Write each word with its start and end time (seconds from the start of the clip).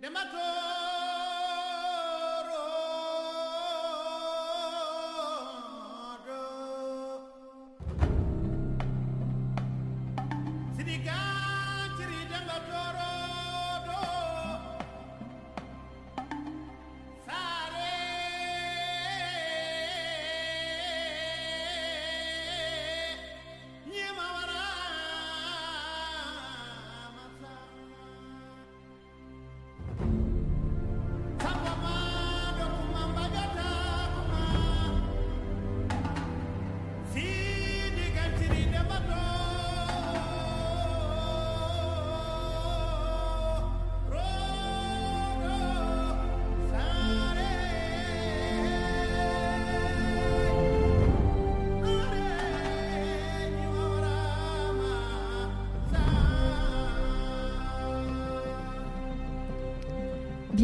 Demato 0.00 0.65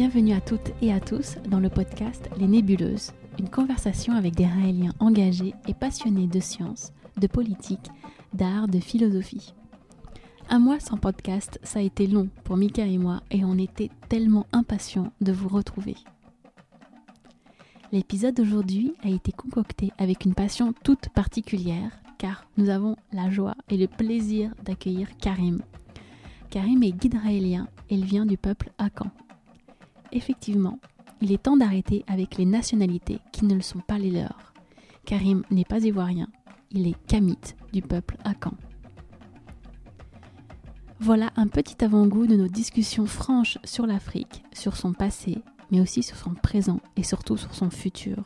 Bienvenue 0.05 0.33
à 0.33 0.41
toutes 0.41 0.73
et 0.81 0.91
à 0.91 0.99
tous 0.99 1.37
dans 1.47 1.61
le 1.61 1.69
podcast 1.69 2.29
Les 2.37 2.45
Nébuleuses, 2.45 3.13
une 3.39 3.49
conversation 3.49 4.11
avec 4.11 4.35
des 4.35 4.45
Raéliens 4.45 4.91
engagés 4.99 5.53
et 5.65 5.73
passionnés 5.73 6.27
de 6.27 6.41
sciences, 6.41 6.91
de 7.15 7.25
politique, 7.25 7.89
d'art, 8.33 8.67
de 8.67 8.81
philosophie. 8.81 9.53
Un 10.49 10.59
mois 10.59 10.81
sans 10.81 10.97
podcast, 10.97 11.57
ça 11.63 11.79
a 11.79 11.81
été 11.83 12.05
long 12.05 12.27
pour 12.43 12.57
Mika 12.57 12.85
et 12.85 12.97
moi 12.97 13.21
et 13.31 13.45
on 13.45 13.57
était 13.57 13.91
tellement 14.09 14.45
impatients 14.51 15.13
de 15.21 15.31
vous 15.31 15.47
retrouver. 15.47 15.95
L'épisode 17.93 18.35
d'aujourd'hui 18.35 18.95
a 19.05 19.09
été 19.09 19.31
concocté 19.31 19.93
avec 19.97 20.25
une 20.25 20.35
passion 20.35 20.73
toute 20.83 21.07
particulière 21.15 21.97
car 22.17 22.45
nous 22.57 22.67
avons 22.67 22.97
la 23.13 23.29
joie 23.29 23.55
et 23.69 23.77
le 23.77 23.87
plaisir 23.87 24.53
d'accueillir 24.65 25.15
Karim. 25.15 25.61
Karim 26.49 26.83
est 26.83 26.91
guide 26.91 27.15
raélien 27.23 27.69
il 27.89 28.05
vient 28.05 28.25
du 28.25 28.37
peuple 28.37 28.71
Akan 28.79 29.11
effectivement, 30.13 30.79
il 31.21 31.31
est 31.31 31.43
temps 31.43 31.57
d'arrêter 31.57 32.03
avec 32.07 32.37
les 32.37 32.45
nationalités 32.45 33.19
qui 33.31 33.45
ne 33.45 33.55
le 33.55 33.61
sont 33.61 33.79
pas 33.79 33.97
les 33.97 34.11
leurs. 34.11 34.53
Karim 35.05 35.43
n'est 35.51 35.65
pas 35.65 35.83
ivoirien, 35.83 36.27
il 36.71 36.87
est 36.87 37.05
kamite 37.07 37.55
du 37.71 37.81
peuple 37.81 38.17
Akan. 38.23 38.53
Voilà 40.99 41.31
un 41.35 41.47
petit 41.47 41.83
avant-goût 41.83 42.27
de 42.27 42.37
nos 42.37 42.47
discussions 42.47 43.05
franches 43.05 43.57
sur 43.65 43.85
l'Afrique, 43.85 44.43
sur 44.53 44.77
son 44.77 44.93
passé, 44.93 45.39
mais 45.71 45.81
aussi 45.81 46.03
sur 46.03 46.15
son 46.15 46.33
présent 46.33 46.79
et 46.95 47.03
surtout 47.03 47.35
sur 47.35 47.53
son 47.53 47.69
futur. 47.69 48.23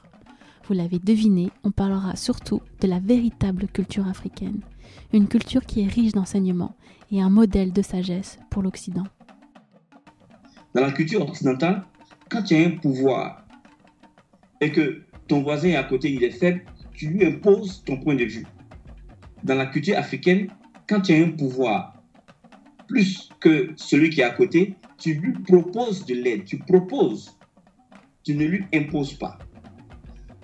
Vous 0.67 0.73
l'avez 0.73 0.99
deviné, 0.99 1.49
on 1.63 1.71
parlera 1.71 2.15
surtout 2.15 2.61
de 2.81 2.87
la 2.87 2.99
véritable 2.99 3.67
culture 3.67 4.07
africaine, 4.07 4.61
une 5.13 5.27
culture 5.27 5.65
qui 5.65 5.81
est 5.81 5.87
riche 5.87 6.11
d'enseignements 6.11 6.75
et 7.11 7.21
un 7.21 7.29
modèle 7.29 7.73
de 7.73 7.81
sagesse 7.81 8.37
pour 8.49 8.61
l'Occident. 8.61 9.05
Dans 10.77 10.85
la 10.85 10.91
culture 10.91 11.27
occidentale, 11.27 11.85
quand 12.29 12.43
tu 12.43 12.55
as 12.55 12.59
un 12.59 12.69
pouvoir 12.69 13.43
et 14.61 14.71
que 14.71 15.01
ton 15.27 15.41
voisin 15.41 15.73
à 15.73 15.81
côté, 15.81 16.11
il 16.11 16.23
est 16.23 16.29
faible, 16.29 16.61
tu 16.93 17.07
lui 17.07 17.25
imposes 17.25 17.83
ton 17.83 17.97
point 17.97 18.13
de 18.13 18.25
vue. 18.25 18.45
Dans 19.43 19.55
la 19.55 19.65
culture 19.65 19.97
africaine, 19.97 20.49
quand 20.87 21.01
tu 21.01 21.13
as 21.13 21.17
un 21.17 21.31
pouvoir 21.31 22.03
plus 22.87 23.27
que 23.39 23.73
celui 23.75 24.11
qui 24.11 24.21
est 24.21 24.25
à 24.25 24.29
côté, 24.29 24.75
tu 24.99 25.15
lui 25.15 25.33
proposes 25.33 26.05
de 26.05 26.13
l'aide, 26.13 26.45
tu 26.45 26.59
proposes, 26.59 27.35
tu 28.23 28.35
ne 28.35 28.45
lui 28.45 28.63
imposes 28.71 29.15
pas. 29.15 29.39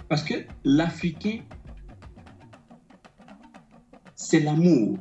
Parce 0.10 0.24
que 0.24 0.34
l'Africain, 0.64 1.42
c'est 4.16 4.40
l'amour. 4.40 4.98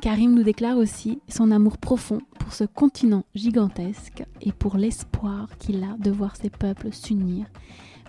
Karim 0.00 0.34
nous 0.34 0.44
déclare 0.44 0.78
aussi 0.78 1.20
son 1.28 1.50
amour 1.50 1.78
profond 1.78 2.20
ce 2.54 2.64
continent 2.64 3.24
gigantesque 3.34 4.24
et 4.40 4.52
pour 4.52 4.76
l'espoir 4.76 5.48
qu'il 5.58 5.82
a 5.84 5.96
de 5.98 6.10
voir 6.10 6.36
ses 6.36 6.50
peuples 6.50 6.92
s'unir 6.92 7.46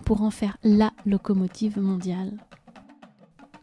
pour 0.05 0.21
en 0.21 0.29
faire 0.29 0.57
la 0.63 0.91
locomotive 1.05 1.79
mondiale. 1.79 2.33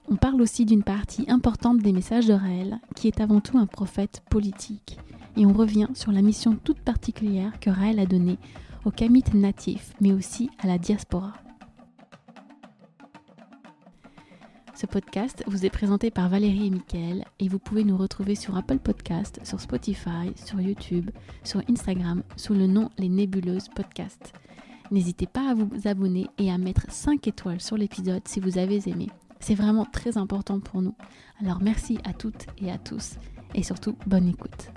On 0.08 0.16
parle 0.16 0.42
aussi 0.42 0.64
d'une 0.64 0.82
partie 0.82 1.24
importante 1.28 1.78
des 1.78 1.92
messages 1.92 2.26
de 2.26 2.32
Raël, 2.32 2.80
qui 2.96 3.06
est 3.06 3.20
avant 3.20 3.40
tout 3.40 3.58
un 3.58 3.66
prophète 3.66 4.22
politique, 4.28 4.98
et 5.36 5.46
on 5.46 5.52
revient 5.52 5.88
sur 5.94 6.10
la 6.10 6.22
mission 6.22 6.56
toute 6.64 6.80
particulière 6.80 7.60
que 7.60 7.70
Raël 7.70 8.00
a 8.00 8.06
donnée 8.06 8.38
aux 8.84 8.90
Kamites 8.90 9.34
natifs, 9.34 9.92
mais 10.00 10.12
aussi 10.12 10.50
à 10.58 10.66
la 10.66 10.78
diaspora. 10.78 11.34
Ce 14.80 14.86
podcast 14.86 15.44
vous 15.46 15.66
est 15.66 15.70
présenté 15.70 16.10
par 16.10 16.30
Valérie 16.30 16.68
et 16.68 16.70
Mickaël 16.70 17.26
et 17.38 17.48
vous 17.48 17.58
pouvez 17.58 17.84
nous 17.84 17.98
retrouver 17.98 18.34
sur 18.34 18.56
Apple 18.56 18.78
Podcast, 18.78 19.38
sur 19.44 19.60
Spotify, 19.60 20.32
sur 20.36 20.58
YouTube, 20.58 21.10
sur 21.44 21.60
Instagram 21.68 22.22
sous 22.36 22.54
le 22.54 22.66
nom 22.66 22.88
Les 22.96 23.10
Nébuleuses 23.10 23.68
Podcast. 23.68 24.32
N'hésitez 24.90 25.26
pas 25.26 25.50
à 25.50 25.54
vous 25.54 25.68
abonner 25.84 26.28
et 26.38 26.50
à 26.50 26.56
mettre 26.56 26.86
5 26.88 27.28
étoiles 27.28 27.60
sur 27.60 27.76
l'épisode 27.76 28.26
si 28.26 28.40
vous 28.40 28.56
avez 28.56 28.88
aimé. 28.88 29.08
C'est 29.38 29.54
vraiment 29.54 29.84
très 29.84 30.16
important 30.16 30.60
pour 30.60 30.80
nous. 30.80 30.94
Alors 31.42 31.60
merci 31.60 31.98
à 32.04 32.14
toutes 32.14 32.46
et 32.56 32.72
à 32.72 32.78
tous 32.78 33.16
et 33.54 33.62
surtout 33.62 33.96
bonne 34.06 34.28
écoute. 34.28 34.70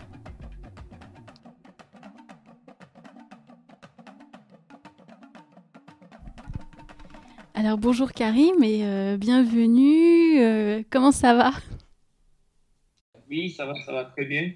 Alors 7.63 7.78
bonjour 7.78 8.12
Karim 8.12 8.62
et 8.62 8.84
euh, 8.84 9.16
bienvenue. 9.16 10.38
Euh, 10.41 10.84
comment 10.90 11.13
ça 11.13 11.34
va? 11.34 11.53
Oui, 13.29 13.51
ça 13.51 13.66
va, 13.66 13.74
ça 13.85 13.94
va 13.94 14.03
très 14.03 14.25
bien. 14.25 14.51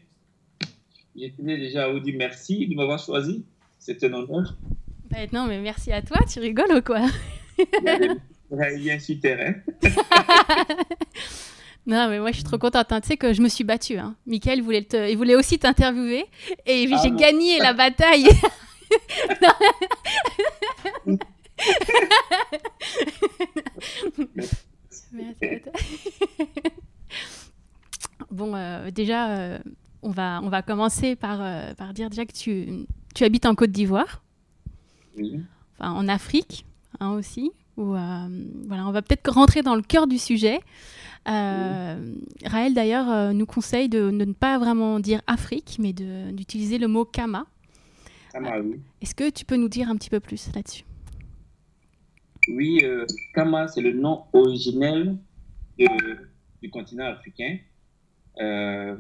Je 1.16 1.30
tenais 1.30 1.58
déjà 1.58 1.86
à 1.86 1.90
vous 1.90 2.02
dire 2.02 2.16
merci 2.18 2.68
de 2.68 2.76
m'avoir 2.76 3.00
choisi. 3.00 3.46
C'est 3.80 4.04
un 4.04 4.12
honneur. 4.12 4.58
Bah, 5.10 5.20
non, 5.32 5.46
mais 5.48 5.62
merci 5.62 5.94
à 5.94 6.02
toi. 6.02 6.18
Tu 6.30 6.42
rigoles 6.42 6.74
ou 6.76 6.82
quoi? 6.82 7.06
Bien 8.76 9.00
sur 9.00 9.18
terrain. 9.22 9.54
non, 11.88 12.10
mais 12.10 12.20
moi, 12.20 12.32
je 12.32 12.36
suis 12.36 12.44
trop 12.44 12.58
contente. 12.58 12.92
Hein. 12.92 13.00
Tu 13.00 13.08
sais 13.08 13.16
que 13.16 13.32
je 13.32 13.42
me 13.42 13.48
suis 13.48 13.64
battue. 13.64 14.00
Hein. 14.00 14.18
Michael 14.26 14.62
voulait, 14.62 14.86
il 15.10 15.16
voulait 15.16 15.36
aussi 15.36 15.58
t'interviewer 15.58 16.26
et 16.66 16.90
ah 16.92 17.00
j'ai 17.02 17.12
gagné 17.12 17.60
la 17.60 17.72
bataille. 17.74 18.28
bon, 28.32 28.56
euh, 28.56 28.92
déjà, 28.92 29.30
euh, 29.30 29.60
on, 30.02 30.12
va, 30.12 30.40
on 30.44 30.50
va 30.50 30.62
commencer 30.62 31.16
par, 31.16 31.40
euh, 31.42 31.74
par 31.74 31.94
dire 31.94 32.10
déjà 32.10 32.26
que 32.26 32.34
tu, 32.34 32.86
tu 33.16 33.24
habites 33.24 33.46
en 33.46 33.56
Côte 33.56 33.72
d'Ivoire, 33.72 34.24
enfin, 35.80 35.92
en 35.92 36.08
Afrique 36.08 36.66
hein, 37.00 37.12
aussi. 37.12 37.52
Où, 37.78 37.90
voilà, 37.92 38.88
on 38.88 38.92
va 38.92 39.04
peut-être 39.04 39.32
rentrer 39.32 39.62
dans 39.62 39.76
le 39.76 39.84
cœur 39.84 40.08
du 40.08 40.18
sujet. 40.18 40.62
Raël 41.28 42.74
d'ailleurs 42.74 43.36
nous 43.36 43.46
conseille 43.46 43.88
de, 43.88 44.10
de, 44.10 44.26
ne 44.26 44.34
pas 44.34 44.58
vraiment 44.58 45.00
dire 45.00 45.22
Afrique, 45.28 45.78
mais 45.80 45.94
d'utiliser 45.94 46.80
le 46.80 46.88
mot 46.88 47.06
Kama. 47.06 47.46
Kama 48.34 48.62
oui. 48.62 48.80
Est-ce 49.04 49.14
que 49.14 49.30
tu 49.30 49.46
peux 49.46 49.58
nous 49.58 49.70
dire 49.70 49.92
un 49.92 49.96
petit 49.96 50.10
peu 50.10 50.20
plus 50.20 50.50
là-dessus? 50.56 50.86
Oui, 52.50 52.82
euh, 52.84 53.06
Kama, 53.34 53.68
c'est 53.68 53.82
le 53.82 53.94
nom 53.94 54.24
originel 54.34 55.18
du 55.78 56.70
continent 56.70 57.06
africain. 57.06 57.58
Euh, 58.40 58.96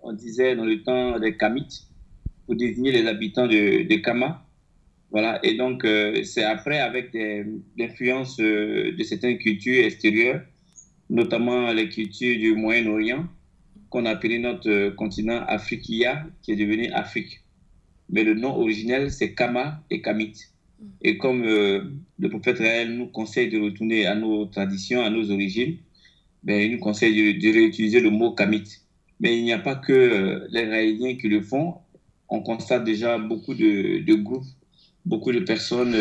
on 0.00 0.12
disait 0.12 0.56
dans 0.56 0.64
le 0.64 0.82
temps 0.82 1.18
des 1.18 1.36
Kamites 1.36 1.86
pour 2.46 2.56
désigner 2.56 2.92
les 2.92 3.06
habitants 3.06 3.46
de, 3.46 3.86
de 3.88 3.94
Kama. 3.96 4.44
Voilà, 5.10 5.40
et 5.42 5.56
donc 5.56 5.84
euh, 5.84 6.22
c'est 6.22 6.44
après 6.44 6.78
avec 6.78 7.16
l'influence 7.76 8.36
de 8.36 9.02
certaines 9.02 9.38
cultures 9.38 9.84
extérieures, 9.84 10.42
notamment 11.08 11.72
les 11.72 11.88
cultures 11.88 12.38
du 12.38 12.54
Moyen-Orient, 12.54 13.26
qu'on 13.88 14.06
a 14.06 14.10
appelé 14.10 14.38
notre 14.38 14.90
continent 14.90 15.44
Afriquia, 15.48 16.24
qui 16.42 16.52
est 16.52 16.56
devenu 16.56 16.90
Afrique. 16.92 17.40
Mais 18.08 18.22
le 18.22 18.34
nom 18.34 18.56
originel, 18.56 19.10
c'est 19.10 19.34
Kama 19.34 19.82
et 19.90 20.00
Kamite. 20.00 20.52
Et 21.02 21.18
comme 21.18 21.44
le 22.20 22.28
prophète 22.28 22.58
réel 22.58 22.96
nous 22.96 23.06
conseille 23.06 23.48
de 23.48 23.58
retourner 23.58 24.06
à 24.06 24.14
nos 24.14 24.46
traditions, 24.46 25.02
à 25.02 25.10
nos 25.10 25.30
origines, 25.30 25.76
ben, 26.42 26.60
il 26.60 26.72
nous 26.72 26.78
conseille 26.78 27.38
de, 27.38 27.52
réutiliser 27.52 28.00
le 28.00 28.10
mot 28.10 28.32
kamit. 28.32 28.64
Mais 29.20 29.38
il 29.38 29.44
n'y 29.44 29.52
a 29.52 29.58
pas 29.58 29.74
que 29.74 30.46
les 30.50 30.66
Raéliens 30.66 31.16
qui 31.16 31.28
le 31.28 31.42
font. 31.42 31.74
On 32.28 32.40
constate 32.40 32.84
déjà 32.84 33.18
beaucoup 33.18 33.54
de, 33.54 34.14
groupes, 34.14 34.46
beaucoup 35.04 35.32
de 35.32 35.40
personnes 35.40 35.94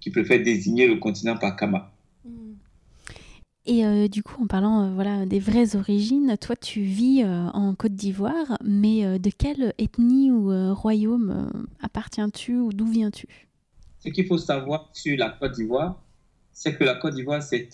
qui 0.00 0.10
préfèrent 0.10 0.42
désigner 0.42 0.86
le 0.86 0.96
continent 0.96 1.36
par 1.36 1.56
Kama. 1.56 1.92
Et 3.68 3.84
euh, 3.84 4.08
du 4.08 4.22
coup, 4.22 4.42
en 4.42 4.46
parlant 4.46 4.84
euh, 4.84 4.94
voilà, 4.94 5.26
des 5.26 5.40
vraies 5.40 5.76
origines, 5.76 6.36
toi 6.40 6.56
tu 6.56 6.80
vis 6.80 7.22
euh, 7.22 7.48
en 7.52 7.74
Côte 7.74 7.92
d'Ivoire, 7.92 8.56
mais 8.64 9.18
de 9.18 9.30
quelle 9.30 9.74
ethnie 9.76 10.30
ou 10.30 10.74
royaume 10.74 11.52
appartiens-tu 11.82 12.56
ou 12.56 12.72
d'où 12.72 12.86
viens-tu? 12.86 13.47
Ce 14.00 14.08
qu'il 14.10 14.26
faut 14.26 14.38
savoir 14.38 14.90
sur 14.92 15.16
la 15.18 15.30
Côte 15.30 15.52
d'Ivoire, 15.52 16.02
c'est 16.52 16.74
que 16.74 16.84
la 16.84 16.94
Côte 16.94 17.14
d'Ivoire, 17.14 17.42
c'est 17.42 17.68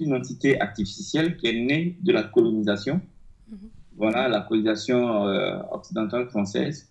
une 0.00 0.14
entité 0.14 0.60
artificielle 0.60 1.36
qui 1.36 1.46
est 1.48 1.60
née 1.60 1.96
de 2.00 2.12
la 2.12 2.24
colonisation. 2.24 3.00
Mhm. 3.48 3.58
Voilà, 3.96 4.28
la 4.28 4.40
colonisation 4.40 5.24
occidentale 5.72 6.28
française, 6.28 6.88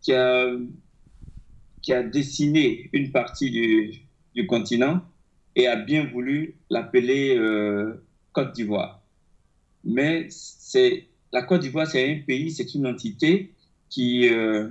qui 0.00 0.12
a, 0.12 0.46
qui 1.80 1.92
a 1.92 2.02
dessiné 2.02 2.90
une 2.92 3.12
partie 3.12 3.50
du, 3.50 3.92
du 4.34 4.46
continent 4.46 5.00
et 5.54 5.66
a 5.66 5.76
bien 5.76 6.04
voulu 6.06 6.56
l'appeler 6.70 7.36
euh, 7.36 8.04
Côte 8.32 8.52
d'Ivoire. 8.54 9.02
Mais 9.84 10.26
c'est 10.30 11.08
la 11.32 11.42
Côte 11.42 11.62
d'Ivoire, 11.62 11.86
c'est 11.86 12.10
un 12.10 12.20
pays, 12.20 12.50
c'est 12.50 12.74
une 12.74 12.86
entité 12.86 13.52
qui, 13.88 14.28
euh, 14.28 14.68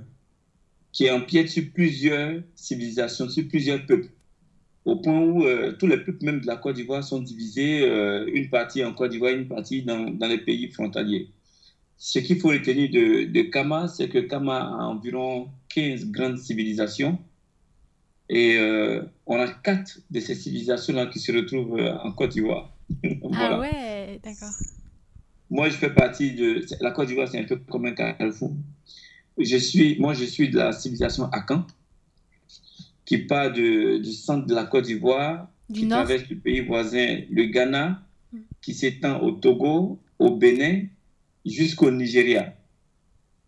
qui 0.91 1.09
empiète 1.09 1.49
sur 1.49 1.63
plusieurs 1.73 2.41
civilisations, 2.55 3.29
sur 3.29 3.47
plusieurs 3.47 3.85
peuples, 3.85 4.09
au 4.85 4.97
point 4.97 5.19
où 5.19 5.45
euh, 5.45 5.73
tous 5.73 5.87
les 5.87 5.97
peuples 5.97 6.25
même 6.25 6.41
de 6.41 6.47
la 6.47 6.57
Côte 6.57 6.75
d'Ivoire 6.75 7.03
sont 7.03 7.19
divisés, 7.19 7.85
une 8.33 8.49
partie 8.49 8.83
en 8.83 8.93
Côte 8.93 9.11
d'Ivoire, 9.11 9.33
une 9.33 9.47
partie 9.47 9.83
dans, 9.83 10.09
dans, 10.09 10.27
les 10.27 10.39
pays 10.39 10.67
frontaliers. 10.69 11.29
Ce 11.97 12.19
qu'il 12.19 12.39
faut 12.39 12.49
retenir 12.49 12.89
de, 12.89 13.31
de 13.31 13.41
Kama, 13.43 13.87
c'est 13.87 14.09
que 14.09 14.19
Kama 14.19 14.57
a 14.57 14.85
environ 14.87 15.49
15 15.69 16.07
grandes 16.11 16.37
civilisations 16.37 17.19
et 18.33 18.55
euh, 18.57 19.03
on 19.25 19.37
a 19.41 19.47
quatre 19.49 19.99
de 20.09 20.21
ces 20.21 20.35
civilisations-là 20.35 21.07
qui 21.07 21.19
se 21.19 21.33
retrouvent 21.33 21.77
euh, 21.77 21.97
en 21.97 22.13
Côte 22.13 22.31
d'Ivoire. 22.31 22.73
Ah 23.33 23.59
ouais, 23.59 24.19
d'accord. 24.23 24.53
Moi, 25.49 25.67
je 25.67 25.75
fais 25.75 25.93
partie 25.93 26.33
de... 26.33 26.65
La 26.79 26.91
Côte 26.91 27.09
d'Ivoire, 27.09 27.27
c'est 27.27 27.39
un 27.39 27.43
peu 27.43 27.57
comme 27.57 27.85
un 27.85 27.91
carrefour. 27.91 28.53
Je 29.37 29.57
suis, 29.57 29.99
moi, 29.99 30.13
je 30.13 30.25
suis 30.25 30.49
de 30.49 30.57
la 30.57 30.71
civilisation 30.71 31.25
Akan, 31.31 31.65
qui 33.05 33.19
part 33.19 33.51
de, 33.51 33.97
du 33.97 34.11
centre 34.11 34.45
de 34.45 34.53
la 34.53 34.65
Côte 34.65 34.85
d'Ivoire, 34.85 35.47
qui 35.73 35.87
traverse 35.87 36.29
le 36.29 36.37
pays 36.37 36.61
voisin, 36.61 37.21
le 37.29 37.45
Ghana, 37.45 38.01
hmm. 38.33 38.39
qui 38.61 38.73
s'étend 38.73 39.21
au 39.21 39.31
Togo, 39.31 39.99
au 40.19 40.35
Bénin, 40.35 40.83
jusqu'au 41.45 41.91
Nigeria. 41.91 42.55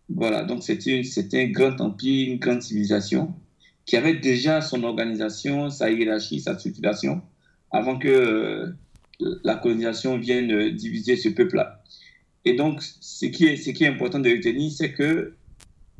Voilà, 0.08 0.44
donc 0.44 0.62
c'est 0.62 1.34
un 1.34 1.46
grand 1.46 1.80
empire, 1.80 2.32
une 2.32 2.38
grande 2.38 2.62
civilisation 2.62 3.34
qui 3.86 3.96
avait 3.96 4.14
déjà 4.14 4.60
son 4.60 4.82
organisation, 4.82 5.70
sa 5.70 5.90
hiérarchie, 5.90 6.40
sa 6.40 6.58
structuration, 6.58 7.22
avant 7.70 7.98
que 7.98 8.08
euh, 8.08 8.72
la 9.42 9.56
colonisation 9.56 10.18
vienne 10.18 10.70
diviser 10.70 11.16
ce 11.16 11.28
peuple-là. 11.28 11.82
Et 12.44 12.54
donc, 12.54 12.82
ce 12.82 13.26
qui 13.26 13.46
est, 13.46 13.56
ce 13.56 13.70
qui 13.70 13.84
est 13.84 13.88
important 13.88 14.20
de 14.20 14.30
retenir, 14.30 14.70
c'est 14.70 14.92
que 14.92 15.34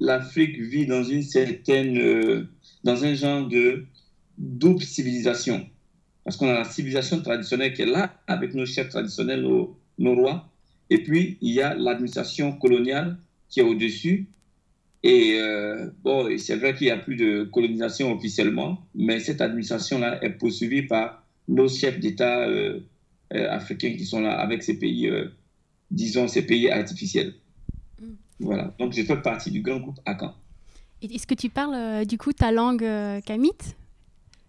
l'Afrique 0.00 0.58
vit 0.58 0.87
dans 0.87 1.05
une 1.05 1.23
certaine, 1.23 1.99
euh, 1.99 2.46
dans 2.82 3.05
un 3.05 3.14
genre 3.14 3.46
de 3.49 3.85
double 4.38 4.82
civilisation. 4.82 5.67
Parce 6.25 6.37
qu'on 6.37 6.49
a 6.49 6.55
la 6.55 6.64
civilisation 6.64 7.20
traditionnelle 7.20 7.75
qui 7.75 7.82
est 7.82 7.87
là, 7.87 8.20
avec 8.26 8.55
nos 8.55 8.67
chefs 8.67 8.88
traditionnels, 8.88 9.43
nos, 9.43 10.14
rois. 10.14 10.50
Et 10.91 11.02
puis, 11.02 11.38
il 11.41 11.52
y 11.52 11.61
a 11.61 11.75
l'administration 11.75 12.52
coloniale 12.52 13.19
qui 13.49 13.61
est 13.61 13.62
au-dessus, 13.62 14.26
et 15.02 15.37
euh, 15.38 15.91
bon, 16.02 16.26
c'est 16.38 16.56
vrai 16.56 16.75
qu'il 16.75 16.87
n'y 16.87 16.90
a 16.90 16.97
plus 16.97 17.17
de 17.17 17.44
colonisation 17.44 18.11
officiellement, 18.12 18.79
mais 18.94 19.20
cette 19.20 19.43
administration-là 19.43 20.25
est 20.25 20.31
poursuivie 20.31 20.82
par 20.82 21.23
nos 21.47 21.69
chefs 21.69 22.00
d'État 22.00 22.49
euh, 22.49 22.81
africains 23.31 23.94
qui 23.97 24.06
sont 24.06 24.23
là 24.23 24.32
avec 24.32 24.62
ces 24.62 24.79
pays, 24.79 25.11
disons, 25.90 26.26
ces 26.26 26.47
pays 26.47 26.70
artificiels. 26.70 27.35
Voilà, 28.40 28.75
donc 28.78 28.92
je 28.92 29.02
fais 29.02 29.16
partie 29.16 29.50
du 29.50 29.62
grand 29.62 29.78
groupe 29.78 30.00
Akan. 30.04 30.34
Est-ce 31.02 31.26
que 31.26 31.34
tu 31.34 31.50
parles 31.50 32.06
du 32.06 32.19
coup 32.19 32.32
ta 32.32 32.50
langue 32.50 32.86
kamite 33.25 33.76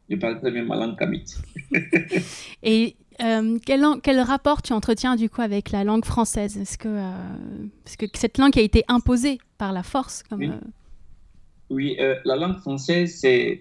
Je 0.09 0.15
parle 0.15 0.39
très 0.39 0.51
bien 0.51 0.63
ma 0.63 0.75
langue 0.75 0.97
kamite. 0.97 1.37
Et 2.63 2.95
euh, 3.21 3.57
quel, 3.65 3.83
quel, 4.03 4.19
rapport 4.19 4.61
tu 4.61 4.73
entretiens 4.73 5.15
du 5.15 5.29
coup 5.29 5.41
avec 5.41 5.71
la 5.71 5.83
langue 5.83 6.05
française? 6.05 6.57
Est-ce 6.57 6.77
que, 6.77 6.89
euh, 6.89 7.11
parce 7.83 7.95
que 7.95 8.05
cette 8.13 8.37
langue 8.37 8.57
a 8.57 8.61
été 8.61 8.83
imposée 8.87 9.39
par 9.57 9.71
la 9.71 9.83
force 9.83 10.23
comme, 10.23 10.59
Oui, 11.69 11.95
euh, 11.99 12.15
la 12.25 12.35
langue 12.35 12.57
française, 12.57 13.15
c'est, 13.15 13.59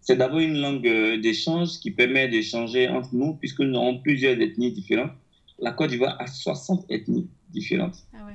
c'est 0.00 0.16
d'abord 0.16 0.38
une 0.38 0.58
langue 0.58 1.20
d'échange 1.20 1.78
qui 1.80 1.90
permet 1.90 2.28
d'échanger 2.28 2.88
entre 2.88 3.14
nous, 3.14 3.34
puisque 3.34 3.60
nous 3.60 3.78
avons 3.78 3.98
plusieurs 3.98 4.40
ethnies 4.40 4.72
différentes. 4.72 5.12
La 5.58 5.72
Côte 5.72 5.90
d'Ivoire 5.90 6.16
a 6.18 6.26
60 6.26 6.86
ethnies 6.88 7.28
différentes. 7.50 8.06
Ah 8.14 8.24
ouais. 8.26 8.32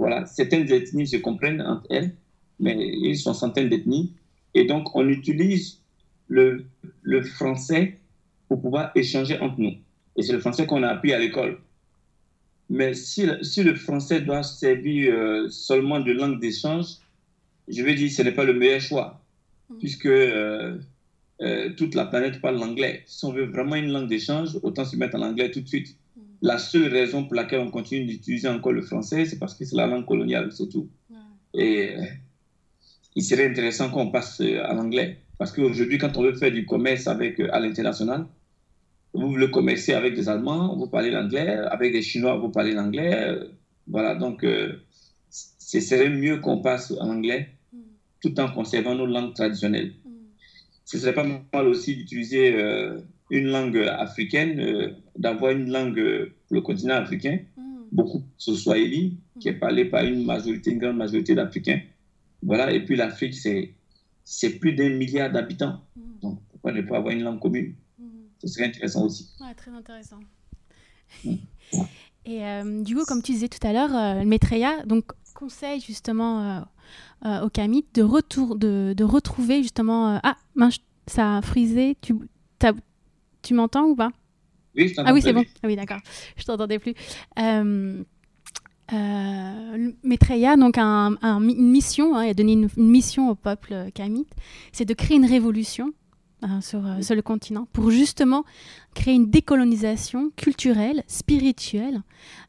Voilà, 0.00 0.24
certaines 0.24 0.72
ethnies 0.72 1.06
se 1.06 1.18
comprennent 1.18 1.60
entre 1.60 1.86
elles, 1.90 2.14
mais 2.58 2.74
ils 2.74 3.18
sont 3.18 3.34
centaines 3.34 3.68
d'ethnies. 3.68 4.14
Et 4.54 4.64
donc, 4.64 4.96
on 4.96 5.06
utilise 5.06 5.82
le, 6.26 6.64
le 7.02 7.22
français 7.22 7.98
pour 8.48 8.62
pouvoir 8.62 8.92
échanger 8.94 9.38
entre 9.40 9.60
nous. 9.60 9.74
Et 10.16 10.22
c'est 10.22 10.32
le 10.32 10.40
français 10.40 10.64
qu'on 10.64 10.82
a 10.84 10.88
appris 10.88 11.12
à 11.12 11.18
l'école. 11.18 11.58
Mais 12.70 12.94
si, 12.94 13.28
si, 13.42 13.62
le 13.62 13.74
français 13.74 14.22
doit 14.22 14.42
servir 14.42 15.12
euh, 15.12 15.48
seulement 15.50 16.00
de 16.00 16.12
langue 16.12 16.40
d'échange, 16.40 16.86
je 17.68 17.82
vais 17.82 17.94
dire 17.94 18.08
que 18.08 18.14
ce 18.14 18.22
n'est 18.22 18.32
pas 18.32 18.44
le 18.44 18.54
meilleur 18.54 18.80
choix, 18.80 19.20
mm. 19.68 19.78
puisque 19.80 20.06
euh, 20.06 20.78
euh, 21.42 21.74
toute 21.76 21.94
la 21.94 22.06
planète 22.06 22.40
parle 22.40 22.56
l'anglais. 22.58 23.02
Si 23.04 23.22
on 23.26 23.32
veut 23.32 23.44
vraiment 23.44 23.76
une 23.76 23.92
langue 23.92 24.08
d'échange, 24.08 24.58
autant 24.62 24.86
se 24.86 24.96
mettre 24.96 25.16
en 25.18 25.22
anglais 25.22 25.50
tout 25.50 25.60
de 25.60 25.68
suite. 25.68 25.94
Mm. 26.42 26.46
La 26.46 26.58
seule 26.58 26.88
raison 26.88 27.24
pour 27.24 27.34
laquelle 27.34 27.60
on 27.60 27.70
continue 27.70 28.06
d'utiliser 28.06 28.48
encore 28.48 28.72
le 28.72 28.82
français, 28.82 29.24
c'est 29.24 29.38
parce 29.38 29.54
que 29.54 29.64
c'est 29.64 29.76
la 29.76 29.86
langue 29.86 30.06
coloniale, 30.06 30.52
c'est 30.52 30.68
tout. 30.68 30.88
Et 31.52 31.96
il 33.16 33.24
serait 33.24 33.48
intéressant 33.48 33.90
qu'on 33.90 34.10
passe 34.10 34.40
à 34.40 34.72
l'anglais. 34.72 35.18
Parce 35.36 35.52
qu'aujourd'hui, 35.52 35.98
quand 35.98 36.16
on 36.16 36.22
veut 36.22 36.34
faire 36.34 36.52
du 36.52 36.64
commerce 36.64 37.06
avec, 37.08 37.40
à 37.40 37.58
l'international, 37.58 38.26
vous 39.12 39.28
voulez 39.28 39.50
commercer 39.50 39.92
avec 39.92 40.14
des 40.14 40.28
Allemands, 40.28 40.76
vous 40.76 40.86
parlez 40.86 41.10
l'anglais, 41.10 41.48
avec 41.48 41.92
des 41.92 42.02
Chinois, 42.02 42.36
vous 42.36 42.50
parlez 42.50 42.72
l'anglais. 42.72 43.38
Voilà, 43.88 44.14
donc 44.14 44.44
euh, 44.44 44.80
ce 45.30 45.80
serait 45.80 46.10
mieux 46.10 46.38
qu'on 46.38 46.58
passe 46.58 46.92
en 46.92 47.10
anglais 47.10 47.48
tout 48.20 48.38
en 48.38 48.50
conservant 48.50 48.94
nos 48.94 49.06
langues 49.06 49.34
traditionnelles. 49.34 49.94
Ce 50.84 50.98
serait 50.98 51.14
pas 51.14 51.24
mal 51.24 51.66
aussi 51.66 51.96
d'utiliser 51.96 52.54
euh, 52.54 52.98
une 53.30 53.46
langue 53.48 53.78
africaine, 53.78 54.60
euh, 54.60 54.92
d'avoir 55.16 55.52
une 55.52 55.70
langue 55.70 56.32
pour 56.46 56.54
le 56.56 56.60
continent 56.60 56.94
africain, 56.94 57.38
beaucoup 57.92 58.22
ce 58.36 58.54
Swahili, 58.54 59.18
qui 59.38 59.48
est 59.48 59.54
parlé 59.54 59.84
par 59.84 60.04
une 60.04 60.24
majorité, 60.24 60.70
une 60.72 60.78
grande 60.78 60.96
majorité 60.96 61.34
d'Africains. 61.34 61.80
Voilà, 62.42 62.72
et 62.72 62.84
puis 62.84 62.96
l'Afrique, 62.96 63.34
c'est 63.34 64.50
plus 64.58 64.72
d'un 64.74 64.90
milliard 64.90 65.30
d'habitants. 65.30 65.80
Donc 66.22 66.40
pourquoi 66.50 66.72
ne 66.72 66.82
pas 66.82 66.98
avoir 66.98 67.12
une 67.14 67.22
langue 67.22 67.40
commune? 67.40 67.74
Ce 68.42 68.48
serait 68.48 68.66
intéressant 68.66 69.04
aussi. 69.04 69.30
Ouais, 69.40 69.54
très 69.54 69.70
intéressant. 69.70 70.20
Mm. 71.24 71.34
Et 72.24 72.44
euh, 72.44 72.82
du 72.82 72.94
coup, 72.94 73.04
comme 73.04 73.22
tu 73.22 73.32
disais 73.32 73.48
tout 73.48 73.64
à 73.66 73.72
l'heure, 73.72 73.94
euh, 73.94 74.20
le 74.20 74.26
Maitreya 74.26 74.84
donc, 74.84 75.04
conseille 75.34 75.80
justement 75.80 76.64
euh, 77.24 77.40
au 77.40 77.48
Kamit 77.48 77.84
de, 77.94 78.02
retour, 78.02 78.56
de, 78.56 78.94
de 78.96 79.04
retrouver 79.04 79.62
justement. 79.62 80.20
ah, 80.22 80.36
mince, 80.54 80.78
ça 81.06 81.38
a 81.38 81.42
frisé. 81.42 81.96
Tu, 82.00 82.14
tu 83.42 83.54
m'entends 83.54 83.86
ou 83.86 83.96
pas? 83.96 84.10
Oui, 84.76 84.88
je 84.88 84.94
Ah 84.98 85.12
oui, 85.12 85.22
c'est 85.22 85.32
bon. 85.32 85.44
Ah 85.62 85.66
oui, 85.66 85.76
d'accord. 85.76 86.00
Je 86.36 86.44
t'entendais 86.44 86.78
plus. 86.78 86.94
Euh, 87.38 88.02
Maitreya, 90.02 90.56
donc 90.56 90.76
un, 90.78 91.16
une 91.22 91.70
mission, 91.70 92.16
hein, 92.16 92.24
il 92.24 92.30
a 92.30 92.34
donné 92.34 92.54
une, 92.54 92.68
une 92.76 92.90
mission 92.90 93.30
au 93.30 93.34
peuple 93.36 93.90
Kamit, 93.94 94.26
c'est 94.72 94.84
de 94.84 94.94
créer 94.94 95.16
une 95.16 95.26
révolution 95.26 95.92
Hein, 96.42 96.62
sur, 96.62 96.86
euh, 96.86 97.02
sur, 97.02 97.14
le 97.14 97.20
continent 97.20 97.66
pour 97.70 97.90
justement 97.90 98.44
créer 98.94 99.12
une 99.12 99.28
décolonisation 99.28 100.30
culturelle, 100.36 101.04
spirituelle, 101.06 102.00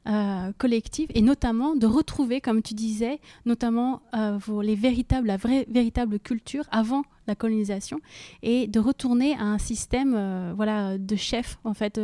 euh, 0.07 0.53
collective 0.57 1.09
et 1.13 1.21
notamment 1.21 1.75
de 1.75 1.85
retrouver, 1.87 2.39
comme 2.39 2.61
tu 2.61 2.73
disais, 2.73 3.19
notamment 3.45 4.01
euh, 4.15 4.39
les 4.63 4.75
véritables, 4.75 5.27
la 5.27 5.35
vraie 5.35 5.65
véritable 5.69 6.19
culture 6.19 6.63
avant 6.71 7.03
la 7.27 7.35
colonisation 7.35 7.99
et 8.43 8.67
de 8.67 8.79
retourner 8.79 9.35
à 9.35 9.43
un 9.43 9.57
système 9.57 10.53
voilà, 10.55 10.97
de 10.97 11.15
chef 11.17 11.57
en 11.65 11.73
fait. 11.73 11.99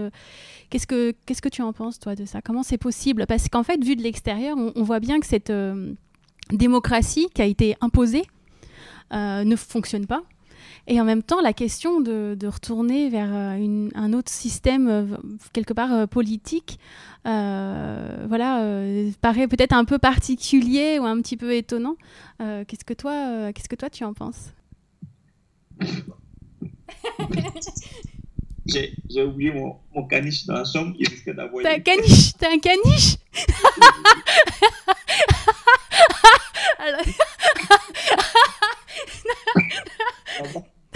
qu'est-ce, 0.69 0.87
que, 0.87 1.13
qu'est-ce 1.25 1.41
que 1.41 1.49
tu 1.49 1.61
en 1.61 1.71
penses 1.71 1.99
toi 1.99 2.15
de 2.15 2.25
ça? 2.25 2.41
Comment 2.41 2.63
c'est 2.63 2.77
possible? 2.77 3.25
Parce 3.27 3.47
qu'en 3.47 3.63
fait, 3.63 3.81
vu 3.81 3.95
de 3.95 4.03
l'extérieur, 4.03 4.57
on, 4.57 4.73
on 4.75 4.83
voit 4.83 4.99
bien 4.99 5.21
que 5.21 5.25
cette 5.25 5.53
démocratie 6.51 7.29
qui 7.33 7.41
a 7.41 7.45
été 7.45 7.77
imposée 7.79 8.23
ne 9.13 9.55
fonctionne 9.55 10.05
pas 10.05 10.23
et 10.87 11.01
en 11.01 11.03
même 11.03 11.23
temps 11.23 11.41
la 11.41 11.53
question 11.53 12.01
de, 12.01 12.35
de 12.39 12.47
retourner 12.47 13.09
vers 13.09 13.31
une, 13.57 13.91
un 13.95 14.13
autre 14.13 14.31
système 14.31 15.17
quelque 15.53 15.73
part 15.73 16.07
politique, 16.07 16.79
voilà, 17.23 18.63
paraît 19.21 19.47
peut-être 19.47 19.73
un 19.73 19.85
peu 19.85 19.99
particulier 19.99 20.99
ou 20.99 21.05
un 21.05 21.21
petit 21.21 21.37
peu 21.37 21.53
étonnant. 21.53 21.95
qu'est-ce 22.39 22.85
que 22.85 22.93
toi, 22.93 23.51
qu'est-ce 23.53 23.69
que 23.69 23.75
toi 23.75 23.89
tu 23.89 24.03
en 24.03 24.13
penses? 24.13 24.53
J'ai 28.67 29.23
oublié 29.23 29.51
mon, 29.51 29.77
mon, 29.95 30.05
caniche 30.07 30.45
dans 30.45 30.55
la 30.55 30.65
chambre, 30.65 30.93
il 30.99 31.07
risque 31.07 31.33
d'avoir. 31.33 31.63
T'as 31.63 31.75
un 31.75 31.79
caniche? 31.79 32.33
T'as 32.37 32.51
un 32.51 32.59
caniche? 32.59 33.15
Alors... 36.79 37.01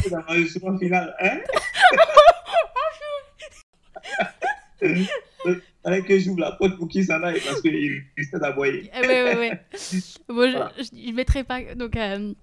dans 0.10 0.18
l'enregistrement 0.20 0.78
final, 0.78 1.16
hein? 1.22 1.40
Fallait 5.84 6.04
que 6.04 6.20
j'ouvre 6.20 6.40
la 6.40 6.52
porte 6.52 6.78
pour 6.78 6.88
qu'il 6.88 7.04
s'en 7.04 7.24
aille 7.24 7.42
parce 7.44 7.62
qu'il 7.62 8.04
risque 8.16 8.38
d'aboyer. 8.40 8.92
Oui, 9.02 9.08
oui, 9.10 9.32
oui. 9.40 9.50
Bon, 10.28 10.36
voilà. 10.36 10.72
je 10.78 11.10
ne 11.10 11.16
mettrai 11.16 11.44
pas. 11.44 11.74
Donc, 11.74 11.96
euh, 11.98 12.34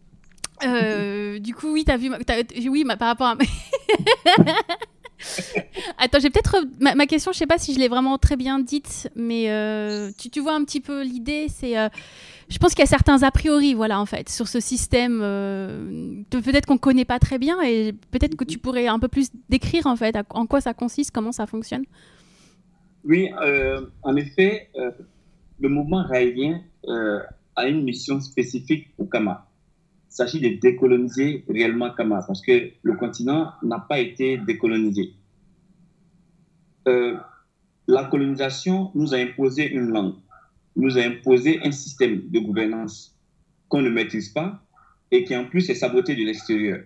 euh, 0.65 1.39
du 1.39 1.55
coup, 1.55 1.73
oui, 1.73 1.85
tu 1.85 1.93
as 1.93 1.97
vu. 1.97 2.13
As, 2.13 2.43
oui, 2.69 2.85
par 2.99 3.09
rapport 3.09 3.29
à. 3.29 3.37
Attends, 5.99 6.19
j'ai 6.21 6.31
peut-être. 6.31 6.65
Ma, 6.81 7.07
question, 7.07 7.33
je 7.33 7.39
sais 7.39 7.47
pas 7.47 7.59
si 7.59 7.75
je 7.75 7.79
l'ai 7.79 7.89
vraiment 7.89 8.19
très 8.19 8.37
bien 8.37 8.59
dite, 8.59 9.09
mais 9.15 9.51
euh, 9.51 10.11
tu, 10.19 10.31
tu, 10.31 10.41
vois 10.41 10.55
un 10.55 10.65
petit 10.65 10.81
peu 10.81 11.03
l'idée. 11.03 11.47
C'est. 11.49 11.79
Euh, 11.79 11.89
je 12.49 12.59
pense 12.59 12.75
qu'il 12.75 12.81
y 12.81 12.85
a 12.85 12.87
certains 12.87 13.23
a 13.23 13.31
priori, 13.31 13.75
voilà, 13.75 14.01
en 14.01 14.07
fait, 14.07 14.29
sur 14.29 14.49
ce 14.49 14.61
système. 14.61 15.21
Euh, 15.23 16.23
peut-être 16.31 16.67
qu'on 16.67 16.75
ne 16.75 16.79
connaît 16.79 17.05
pas 17.05 17.19
très 17.19 17.39
bien 17.39 17.61
et 17.63 17.93
peut-être 18.11 18.37
que 18.37 18.45
tu 18.45 18.59
pourrais 18.59 18.87
un 18.87 18.99
peu 18.99 19.09
plus 19.09 19.31
décrire, 19.49 19.87
en 19.87 19.97
fait, 19.97 20.17
en 20.31 20.47
quoi 20.47 20.61
ça 20.61 20.75
consiste, 20.75 21.11
comment 21.11 21.33
ça 21.33 21.47
fonctionne. 21.47 21.85
Oui, 23.05 23.31
en 24.03 24.17
effet, 24.17 24.71
le 25.61 25.69
mouvement 25.69 26.03
raélien 26.03 26.63
a 27.57 27.69
une 27.69 27.85
mission 27.85 28.21
spécifique 28.21 28.89
au 28.99 29.05
Kama 29.05 29.49
il 30.11 30.15
s'agit 30.15 30.41
de 30.41 30.59
décoloniser 30.61 31.45
réellement 31.49 31.91
Kama, 31.91 32.23
parce 32.27 32.41
que 32.41 32.71
le 32.83 32.95
continent 32.95 33.53
n'a 33.63 33.79
pas 33.79 33.99
été 33.99 34.39
décolonisé. 34.39 35.13
Euh, 36.89 37.17
la 37.87 38.05
colonisation 38.05 38.91
nous 38.95 39.15
a 39.15 39.19
imposé 39.19 39.71
une 39.71 39.91
langue, 39.91 40.15
nous 40.79 40.97
a 40.97 41.03
imposé 41.03 41.61
un 41.65 41.73
système 41.73 42.23
de 42.31 42.39
gouvernance 42.39 43.15
qu'on 43.69 43.83
ne 43.83 43.91
maîtrise 43.91 44.31
pas 44.31 44.65
et 45.11 45.25
qui 45.25 45.37
en 45.37 45.45
plus 45.45 45.69
est 45.69 45.75
saboté 45.75 46.15
de 46.15 46.23
l'extérieur. 46.23 46.81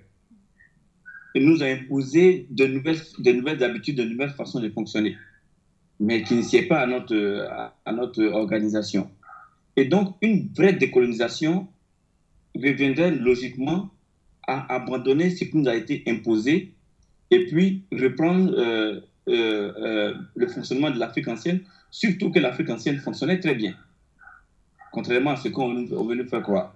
Et 1.35 1.41
nous 1.41 1.63
a 1.63 1.67
imposé 1.67 2.47
de 2.51 2.67
nouvelles, 2.67 3.01
de 3.19 3.33
nouvelles 3.33 3.63
habitudes, 3.63 3.97
de 3.97 4.05
nouvelles 4.05 4.31
façons 4.31 4.61
de 4.61 4.69
fonctionner, 4.71 5.17
mais 6.01 6.23
qui 6.23 6.35
ne 6.35 6.43
sied 6.43 6.63
pas 6.63 6.81
à 6.81 6.87
notre, 6.87 7.49
à 7.85 7.93
notre 7.93 8.25
organisation. 8.25 9.11
Et 9.77 9.85
donc, 9.85 10.17
une 10.21 10.49
vraie 10.55 10.75
décolonisation 10.75 11.69
reviendrait 12.55 13.13
logiquement 13.13 13.91
à 14.47 14.75
abandonner 14.75 15.31
ce 15.31 15.45
qui 15.45 15.57
nous 15.57 15.69
a 15.69 15.77
été 15.77 16.03
imposé 16.07 16.75
et 17.31 17.47
puis 17.47 17.85
reprendre 17.93 18.53
euh, 18.59 19.01
euh, 19.29 19.73
euh, 19.77 20.15
le 20.35 20.49
fonctionnement 20.49 20.91
de 20.91 20.99
l'Afrique 20.99 21.29
ancienne, 21.29 21.61
surtout 21.91 22.31
que 22.31 22.39
l'Afrique 22.39 22.71
ancienne 22.71 22.99
fonctionnait 22.99 23.41
très 23.41 23.55
bien, 23.55 23.75
contrairement 24.91 25.33
à 25.33 25.37
ce 25.37 25.49
qu'on 25.49 25.75
veut 25.75 26.15
nous 26.15 26.29
faire 26.29 26.43
croire. 26.43 26.75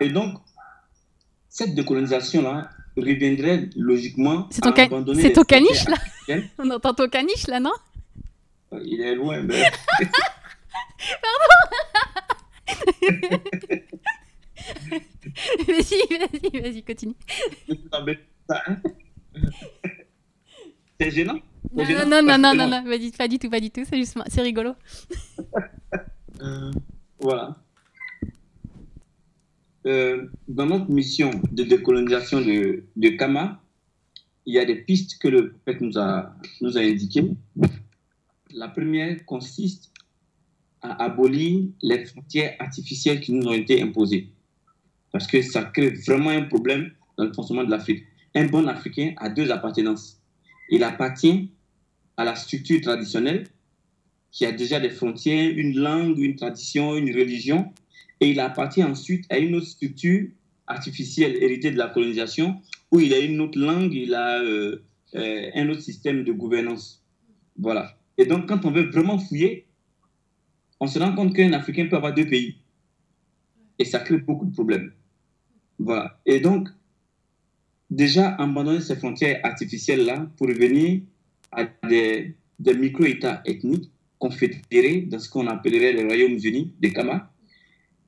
Et 0.00 0.10
donc, 0.10 0.38
cette 1.48 1.74
décolonisation-là 1.74 2.70
reviendrait 2.96 3.68
logiquement 3.76 4.48
à 4.62 4.82
abandonner... 4.82 5.22
C'est 5.22 5.32
ton 5.32 5.44
caniche, 5.44 5.88
là? 5.88 5.96
On 6.58 6.70
entend 6.70 6.94
ton 6.94 7.08
caniche, 7.08 7.46
là, 7.46 7.60
non? 7.60 7.72
Il 8.72 9.00
est 9.00 9.14
loin, 9.14 9.40
mais... 9.42 9.62
Pardon? 11.22 11.56
Vas-y, 15.66 16.00
vas-y, 16.18 16.60
vas-y, 16.60 16.82
continue. 16.82 17.14
C'est 21.00 21.10
gênant 21.10 21.38
non, 21.74 21.84
non, 21.84 22.22
non, 22.22 22.38
non, 22.38 22.54
non, 22.54 22.68
non, 22.68 22.84
vas-y, 22.84 23.10
pas 23.10 23.28
du 23.28 23.38
tout, 23.38 23.50
pas 23.50 23.60
du 23.60 23.70
tout, 23.70 23.82
c'est 23.84 23.96
juste, 23.96 24.16
c'est 24.28 24.42
rigolo. 24.42 24.74
euh, 26.40 26.70
voilà. 27.18 27.56
Euh, 29.84 30.26
dans 30.46 30.66
notre 30.66 30.90
mission 30.90 31.30
de 31.50 31.64
décolonisation 31.64 32.40
de, 32.40 32.84
de 32.94 33.08
Kama, 33.10 33.60
il 34.46 34.54
y 34.54 34.58
a 34.58 34.64
des 34.64 34.76
pistes 34.76 35.18
que 35.20 35.28
le 35.28 35.50
prophète 35.50 35.80
nous 35.80 35.98
a, 35.98 36.34
nous 36.60 36.78
a 36.78 36.80
indiquées. 36.80 37.32
La 38.52 38.68
première 38.68 39.24
consiste 39.24 39.92
à 40.82 41.04
abolir 41.04 41.68
les 41.82 42.04
frontières 42.06 42.54
artificielles 42.60 43.20
qui 43.20 43.32
nous 43.32 43.46
ont 43.48 43.54
été 43.54 43.82
imposées 43.82 44.30
parce 45.16 45.26
que 45.26 45.40
ça 45.40 45.64
crée 45.64 45.90
vraiment 45.90 46.28
un 46.28 46.42
problème 46.42 46.90
dans 47.16 47.24
le 47.24 47.32
fonctionnement 47.32 47.64
de 47.64 47.70
l'Afrique. 47.70 48.04
Un 48.34 48.46
bon 48.46 48.68
Africain 48.68 49.14
a 49.16 49.30
deux 49.30 49.50
appartenances. 49.50 50.15
Il 50.68 50.82
appartient 50.84 51.50
à 52.16 52.24
la 52.24 52.34
structure 52.34 52.80
traditionnelle, 52.80 53.46
qui 54.30 54.44
a 54.44 54.52
déjà 54.52 54.80
des 54.80 54.90
frontières, 54.90 55.50
une 55.56 55.78
langue, 55.78 56.18
une 56.18 56.36
tradition, 56.36 56.96
une 56.96 57.14
religion, 57.14 57.72
et 58.20 58.30
il 58.30 58.40
appartient 58.40 58.84
ensuite 58.84 59.24
à 59.30 59.38
une 59.38 59.54
autre 59.54 59.66
structure 59.66 60.28
artificielle 60.66 61.36
héritée 61.42 61.70
de 61.70 61.78
la 61.78 61.88
colonisation, 61.88 62.60
où 62.90 63.00
il 63.00 63.14
a 63.14 63.18
une 63.18 63.40
autre 63.40 63.58
langue, 63.58 63.92
il 63.92 64.14
a 64.14 64.42
euh, 64.42 64.82
euh, 65.14 65.50
un 65.54 65.68
autre 65.68 65.80
système 65.80 66.24
de 66.24 66.32
gouvernance. 66.32 67.02
Voilà. 67.58 67.96
Et 68.18 68.26
donc, 68.26 68.46
quand 68.46 68.64
on 68.64 68.70
veut 68.70 68.90
vraiment 68.90 69.18
fouiller, 69.18 69.66
on 70.80 70.86
se 70.86 70.98
rend 70.98 71.14
compte 71.14 71.34
qu'un 71.34 71.52
Africain 71.52 71.86
peut 71.86 71.96
avoir 71.96 72.14
deux 72.14 72.26
pays. 72.26 72.56
Et 73.78 73.84
ça 73.84 74.00
crée 74.00 74.18
beaucoup 74.18 74.46
de 74.46 74.52
problèmes. 74.52 74.92
Voilà. 75.78 76.18
Et 76.26 76.40
donc, 76.40 76.68
déjà, 77.90 78.34
abandonner 78.34 78.80
ces 78.80 78.96
frontières 78.96 79.40
artificielles-là 79.42 80.28
pour 80.36 80.48
revenir 80.48 81.02
à 81.52 81.64
des, 81.88 82.34
micro-États 82.58 83.42
ethniques 83.44 83.90
confédérés 84.18 85.02
dans 85.02 85.18
ce 85.18 85.28
qu'on 85.28 85.46
appellerait 85.46 85.92
les 85.92 86.04
Royaumes-Unis, 86.04 86.72
des 86.80 86.92
Kama. 86.92 87.30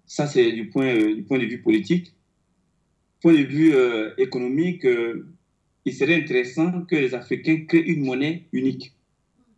Ça, 0.06 0.26
c'est 0.26 0.52
du 0.52 0.70
point, 0.70 0.86
euh, 0.86 1.14
du 1.14 1.22
point 1.22 1.38
de 1.38 1.44
vue 1.44 1.60
politique. 1.60 2.14
Point 3.20 3.34
de 3.34 3.44
vue 3.44 3.74
euh, 3.74 4.14
économique, 4.16 4.84
euh, 4.86 5.28
il 5.84 5.92
serait 5.92 6.14
intéressant 6.14 6.82
que 6.82 6.96
les 6.96 7.14
Africains 7.14 7.64
créent 7.66 7.82
une 7.82 8.04
monnaie 8.04 8.44
unique 8.52 8.94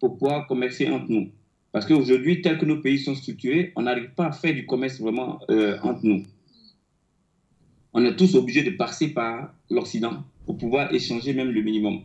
pour 0.00 0.18
pouvoir 0.18 0.46
commercer 0.46 0.88
entre 0.88 1.10
nous. 1.10 1.30
Parce 1.72 1.86
qu'aujourd'hui, 1.86 2.42
tel 2.42 2.58
que 2.58 2.64
nos 2.64 2.80
pays 2.80 2.98
sont 2.98 3.14
structurés, 3.14 3.72
on 3.76 3.82
n'arrive 3.82 4.10
pas 4.10 4.26
à 4.26 4.32
faire 4.32 4.54
du 4.54 4.66
commerce 4.66 4.98
vraiment 5.00 5.38
entre 5.82 6.00
nous 6.02 6.24
on 7.92 8.04
est 8.04 8.16
tous 8.16 8.34
obligés 8.34 8.62
de 8.62 8.70
passer 8.70 9.08
par 9.08 9.52
l'Occident 9.70 10.22
pour 10.46 10.58
pouvoir 10.58 10.92
échanger 10.94 11.34
même 11.34 11.50
le 11.50 11.62
minimum. 11.62 12.02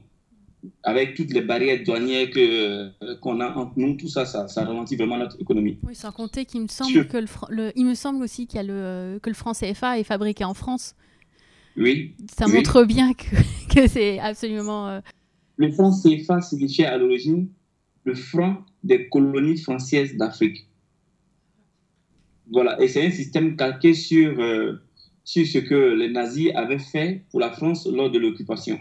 Avec 0.82 1.14
toutes 1.14 1.32
les 1.32 1.42
barrières 1.42 1.84
douanières 1.84 2.32
que, 2.32 2.40
euh, 2.40 3.16
qu'on 3.22 3.40
a 3.40 3.56
entre 3.56 3.74
nous, 3.78 3.96
tout 3.96 4.08
ça, 4.08 4.26
ça, 4.26 4.48
ça, 4.48 4.66
ralentit 4.66 4.96
vraiment 4.96 5.18
notre 5.18 5.40
économie. 5.40 5.78
Oui, 5.84 5.94
sans 5.94 6.12
compter 6.12 6.46
qu'il 6.46 6.62
me 6.62 6.68
semble 6.68 7.08
que 7.08 7.18
le, 7.50 7.72
il 7.76 7.86
me 7.86 7.94
semble 7.94 8.24
aussi 8.24 8.48
qu'il 8.48 8.58
y 8.58 8.60
a 8.60 8.64
le, 8.64 9.20
que 9.22 9.30
le 9.30 9.36
franc 9.36 9.54
CFA 9.54 10.00
est 10.00 10.04
fabriqué 10.04 10.44
en 10.44 10.56
France. 10.56 10.96
Oui. 11.78 12.16
Ça 12.36 12.48
montre 12.48 12.84
bien 12.84 13.14
que, 13.14 13.26
que 13.76 13.88
c'est 13.88 14.18
absolument. 14.20 14.88
Euh, 14.90 15.02
le 15.58 15.72
franc 15.72 15.92
CFA 15.92 16.42
signifiait 16.42 16.86
à 16.86 16.98
l'origine 16.98 17.48
le 18.06 18.16
franc 18.16 18.64
des 18.84 19.10
colonies 19.10 19.58
françaises 19.58 20.16
d'Afrique. 20.16 20.68
Voilà, 22.52 22.80
et 22.82 22.88
c'est 22.88 23.06
un 23.06 23.12
système 23.12 23.56
calqué 23.56 23.94
sur 23.94 24.40
euh, 24.40 24.74
sur 25.26 25.46
ce 25.46 25.58
que 25.58 25.96
les 25.96 26.10
nazis 26.10 26.52
avaient 26.56 26.80
fait 26.80 27.24
pour 27.32 27.40
la 27.40 27.52
France 27.52 27.88
lors 27.88 28.10
de 28.12 28.20
l'occupation, 28.20 28.80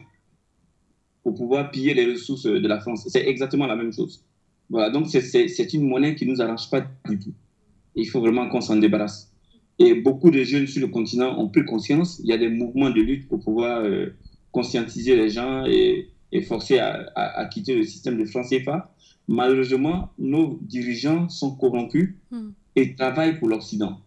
pour 1.22 1.34
pouvoir 1.34 1.70
piller 1.70 1.94
les 1.94 2.04
ressources 2.12 2.44
de 2.44 2.68
la 2.68 2.80
France. 2.80 3.06
C'est 3.08 3.26
exactement 3.26 3.66
la 3.66 3.74
même 3.74 3.92
chose. 3.92 4.22
Voilà, 4.68 4.90
donc 4.90 5.08
c'est 5.08 5.74
une 5.74 5.88
monnaie 5.88 6.14
qui 6.14 6.26
ne 6.26 6.32
nous 6.32 6.42
arrange 6.42 6.70
pas 6.70 6.86
du 7.08 7.18
tout. 7.18 7.32
Il 7.96 8.06
faut 8.08 8.20
vraiment 8.20 8.48
qu'on 8.48 8.60
s'en 8.60 8.76
débarrasse. 8.76 9.32
Et 9.78 9.94
beaucoup 9.94 10.30
de 10.30 10.42
jeunes 10.44 10.66
sur 10.66 10.80
le 10.80 10.88
continent 10.88 11.38
ont 11.38 11.48
pris 11.48 11.64
conscience. 11.64 12.20
Il 12.22 12.28
y 12.28 12.32
a 12.32 12.38
des 12.38 12.48
mouvements 12.48 12.90
de 12.90 13.00
lutte 13.00 13.26
pour 13.26 13.40
pouvoir 13.40 13.80
euh, 13.80 14.14
conscientiser 14.52 15.16
les 15.16 15.30
gens 15.30 15.64
et, 15.66 16.10
forcer 16.46 16.78
à, 16.78 17.48
quitter 17.52 17.76
le 17.76 17.84
système 17.84 18.18
de 18.18 18.24
France 18.24 18.50
CFA. 18.50 18.92
Malheureusement, 19.28 20.10
nos 20.18 20.58
dirigeants 20.62 21.28
sont 21.28 21.54
corrompus 21.56 22.16
hmm. 22.30 22.50
et 22.76 22.94
travaillent 22.96 23.38
pour 23.38 23.48
l'Occident. 23.48 24.00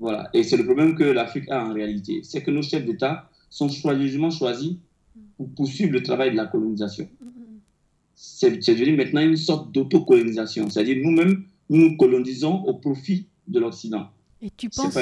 Voilà. 0.00 0.30
Et 0.32 0.42
c'est 0.42 0.56
le 0.56 0.64
problème 0.64 0.94
que 0.94 1.04
l'Afrique 1.04 1.50
a 1.50 1.64
en 1.64 1.72
réalité. 1.72 2.20
C'est 2.22 2.42
que 2.42 2.50
nos 2.50 2.62
chefs 2.62 2.84
d'État 2.84 3.28
sont 3.50 3.68
choisissement 3.68 4.30
choisis 4.30 4.76
pour 5.36 5.48
poursuivre 5.50 5.92
le 5.92 6.02
travail 6.02 6.32
de 6.32 6.36
la 6.36 6.46
colonisation. 6.46 7.08
C'est 8.14 8.50
devenu 8.50 8.96
maintenant 8.96 9.22
une 9.22 9.36
sorte 9.36 9.72
d'autocolonisation. 9.72 10.68
C'est-à-dire 10.68 10.98
nous-mêmes, 11.02 11.44
nous 11.70 11.78
nous 11.78 11.96
colonisons 11.96 12.62
au 12.64 12.74
profit 12.74 13.28
de 13.46 13.60
l'Occident. 13.60 14.08
Et 14.40 14.50
tu, 14.50 14.68
penses, 14.68 14.96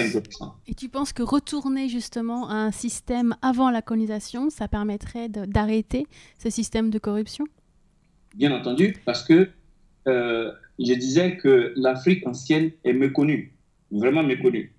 et 0.67 0.75
tu 0.75 0.89
penses 0.89 1.13
que 1.13 1.23
retourner 1.23 1.91
justement 1.91 2.49
à 2.49 2.55
un 2.55 2.71
système 2.71 3.37
avant 3.43 3.71
la 3.71 3.83
colonisation, 3.83 4.49
ça 4.49 4.67
permettrait 4.67 5.29
d'arrêter 5.29 6.07
ce 6.39 6.49
système 6.49 6.89
de 6.89 6.99
corruption? 6.99 7.45
Bien 8.35 8.53
entendu, 8.53 8.97
parce 9.05 9.23
que 9.23 9.51
euh, 10.09 10.53
je 10.79 10.95
disais 10.95 11.37
que 11.37 11.75
l'Afrique 11.77 12.27
ancienne 12.27 12.71
est 12.85 12.95
méconnue, 12.95 13.55
vraiment 13.91 14.23
méconnue. 14.23 14.73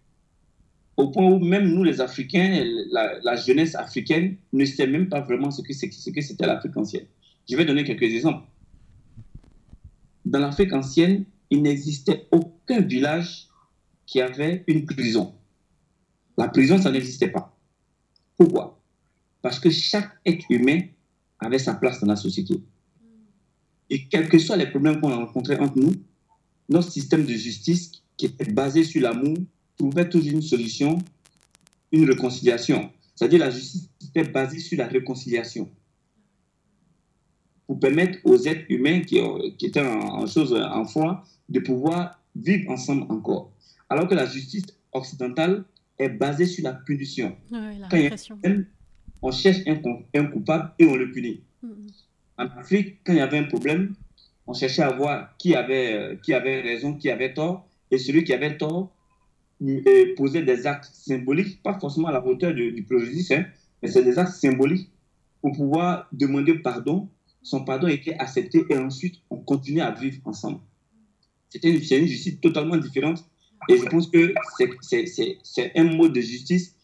Au 0.98 1.10
point 1.10 1.27
où 1.27 1.38
même 1.38 1.70
nous, 1.72 1.84
les 1.84 2.01
Africains, 2.01 2.63
la, 2.92 3.36
jeunesse 3.36 3.75
africaine 3.75 4.38
ne 4.51 4.66
sait 4.66 4.88
même 4.88 5.08
pas 5.08 5.22
vraiment 5.22 5.51
ce 5.51 5.62
que 5.62 5.72
c'était 5.74 6.46
l'Afrique 6.48 6.75
ancienne. 6.75 7.06
Je 7.48 7.56
vais 7.56 7.66
donner 7.66 7.84
quelques 7.84 8.01
exemples. 8.01 8.48
Dans 10.25 10.39
l'Afrique 10.39 10.74
ancienne, 10.74 11.25
il 11.51 11.62
n'existait 11.62 12.27
aucun 12.32 12.82
village 12.82 13.48
qui 14.08 14.22
avait 14.22 14.63
une 14.68 14.86
prison. 14.86 15.34
La 16.36 16.48
prison, 16.48 16.82
ça 16.82 16.92
n'existait 16.92 17.30
pas. 17.30 17.56
Pourquoi? 18.36 18.82
Parce 19.42 19.60
que 19.60 19.70
chaque 19.70 20.12
être 20.25 20.46
humain 20.50 20.80
avait 21.39 21.60
sa 21.60 21.75
place 21.75 22.01
dans 22.01 22.08
la 22.08 22.16
société. 22.16 22.60
Et 23.89 24.08
quels 24.08 24.27
que 24.27 24.39
soient 24.39 24.58
les 24.58 24.68
problèmes 24.68 25.00
qu'on 25.00 25.12
a 25.12 25.16
rencontrés 25.16 25.58
entre 25.58 25.77
nous, 25.77 25.94
notre 26.70 26.92
système 26.92 27.24
de 27.24 27.34
justice, 27.34 27.92
qui 28.18 28.25
était 28.25 28.51
basé 28.51 28.84
sur 28.84 29.01
l'amour, 29.01 29.38
trouvait 29.77 30.10
toujours 30.10 30.34
une 30.34 30.41
solution, 30.41 30.98
une 31.91 32.10
réconciliation. 32.10 32.91
C'est-à-dire 33.15 33.39
la 33.39 33.50
justice 33.50 33.89
était 34.10 34.29
basée 34.29 34.60
sur 34.60 34.77
la 34.77 34.88
réconciliation. 34.88 35.69
Pour 37.65 37.79
permettre 37.79 38.19
aux 38.24 38.38
êtres 38.38 38.65
humains 38.69 39.01
qui, 39.01 39.19
étaient 39.62 39.81
en, 39.81 40.22
en, 40.22 40.27
chose, 40.27 40.53
en 40.53 40.86
foi 40.86 41.24
de 41.50 41.60
pouvoir 41.60 42.22
vivre 42.36 42.72
ensemble 42.72 43.12
encore. 43.12 43.51
Alors 43.89 44.07
que 44.07 44.15
la 44.15 44.25
justice 44.25 44.65
occidentale 44.93 45.65
est 46.00 46.10
basée 46.10 46.46
sur 46.46 46.63
la 46.63 46.74
punition. 46.74 47.36
Quand 47.50 47.98
il 47.98 48.03
y 48.03 48.07
a 48.07 48.15
un 48.46 48.63
on 49.22 49.31
cherche 49.31 49.60
un, 49.65 50.25
coupable 50.25 50.72
et 50.79 50.86
on 50.86 50.96
le 50.96 51.12
punit. 51.12 51.41
Mm-hmm. 51.65 51.91
En 52.38 52.46
Afrique, 52.60 53.00
quand 53.03 53.13
il 53.13 53.17
y 53.17 53.22
avait 53.22 53.39
un 53.39 53.46
problème, 53.46 53.96
on 54.46 54.53
cherchait 54.53 54.84
à 54.84 54.91
voir 54.91 55.36
qui 55.38 55.55
avait, 55.55 55.93
euh, 55.93 56.15
qui 56.17 56.34
avait 56.34 56.62
raison, 56.62 56.93
qui 56.93 57.10
avait 57.10 57.34
tort, 57.34 57.67
et 57.89 57.98
celui 57.98 58.24
qui 58.24 58.34
avait 58.34 58.57
tort 58.57 58.91
euh, 59.62 60.16
posait 60.16 60.44
des 60.44 60.68
actes 60.68 60.90
symboliques, 60.94 61.62
pas 61.64 61.80
forcément 61.80 62.08
à 62.08 62.12
la 62.12 62.26
hauteur 62.26 62.54
du, 62.54 62.84
préjudice, 62.84 63.32
hein, 63.32 63.46
mais 63.82 63.90
c'est 63.90 64.04
des 64.04 64.20
actes 64.20 64.34
symboliques 64.34 64.90
pour 65.42 65.52
pouvoir 65.54 66.08
demander 66.12 66.56
pardon. 66.60 67.10
Son 67.44 67.64
pardon 67.64 67.88
était 67.88 68.14
accepté 68.16 68.66
et 68.70 68.78
ensuite 68.78 69.16
on 69.30 69.38
continuait 69.38 69.82
à 69.82 69.92
vivre 69.92 70.20
ensemble. 70.26 70.60
C'était 71.50 71.70
une 71.70 72.08
justice 72.08 72.40
totalement 72.42 72.78
différente 72.78 73.24
et 73.70 73.78
je 73.78 73.86
pense 73.86 74.10
que 74.10 74.34
c'est 74.82 75.72
un 75.76 75.84
mode 75.86 76.14
de 76.14 76.22
justice 76.22 76.76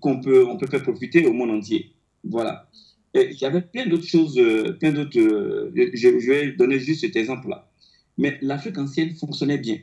qu'on 0.00 0.20
peut, 0.20 0.46
on 0.46 0.58
faire 0.58 0.82
profiter 0.82 1.26
au 1.26 1.32
monde 1.32 1.50
entier. 1.50 1.92
Voilà. 2.22 2.68
avait 3.14 3.62
plein 3.62 3.86
d'autres 3.86 4.06
choses, 4.06 4.38
euh, 4.38 4.72
plein 4.72 4.92
d'autres. 4.92 5.18
Euh, 5.18 5.70
je, 5.94 6.08
vais 6.08 6.52
donner 6.52 6.78
juste 6.78 7.02
cet 7.02 7.16
exemple-là. 7.16 7.70
Mais 8.16 8.38
l'Afrique 8.42 8.78
ancienne 8.78 9.14
fonctionnait 9.14 9.58
bien. 9.58 9.78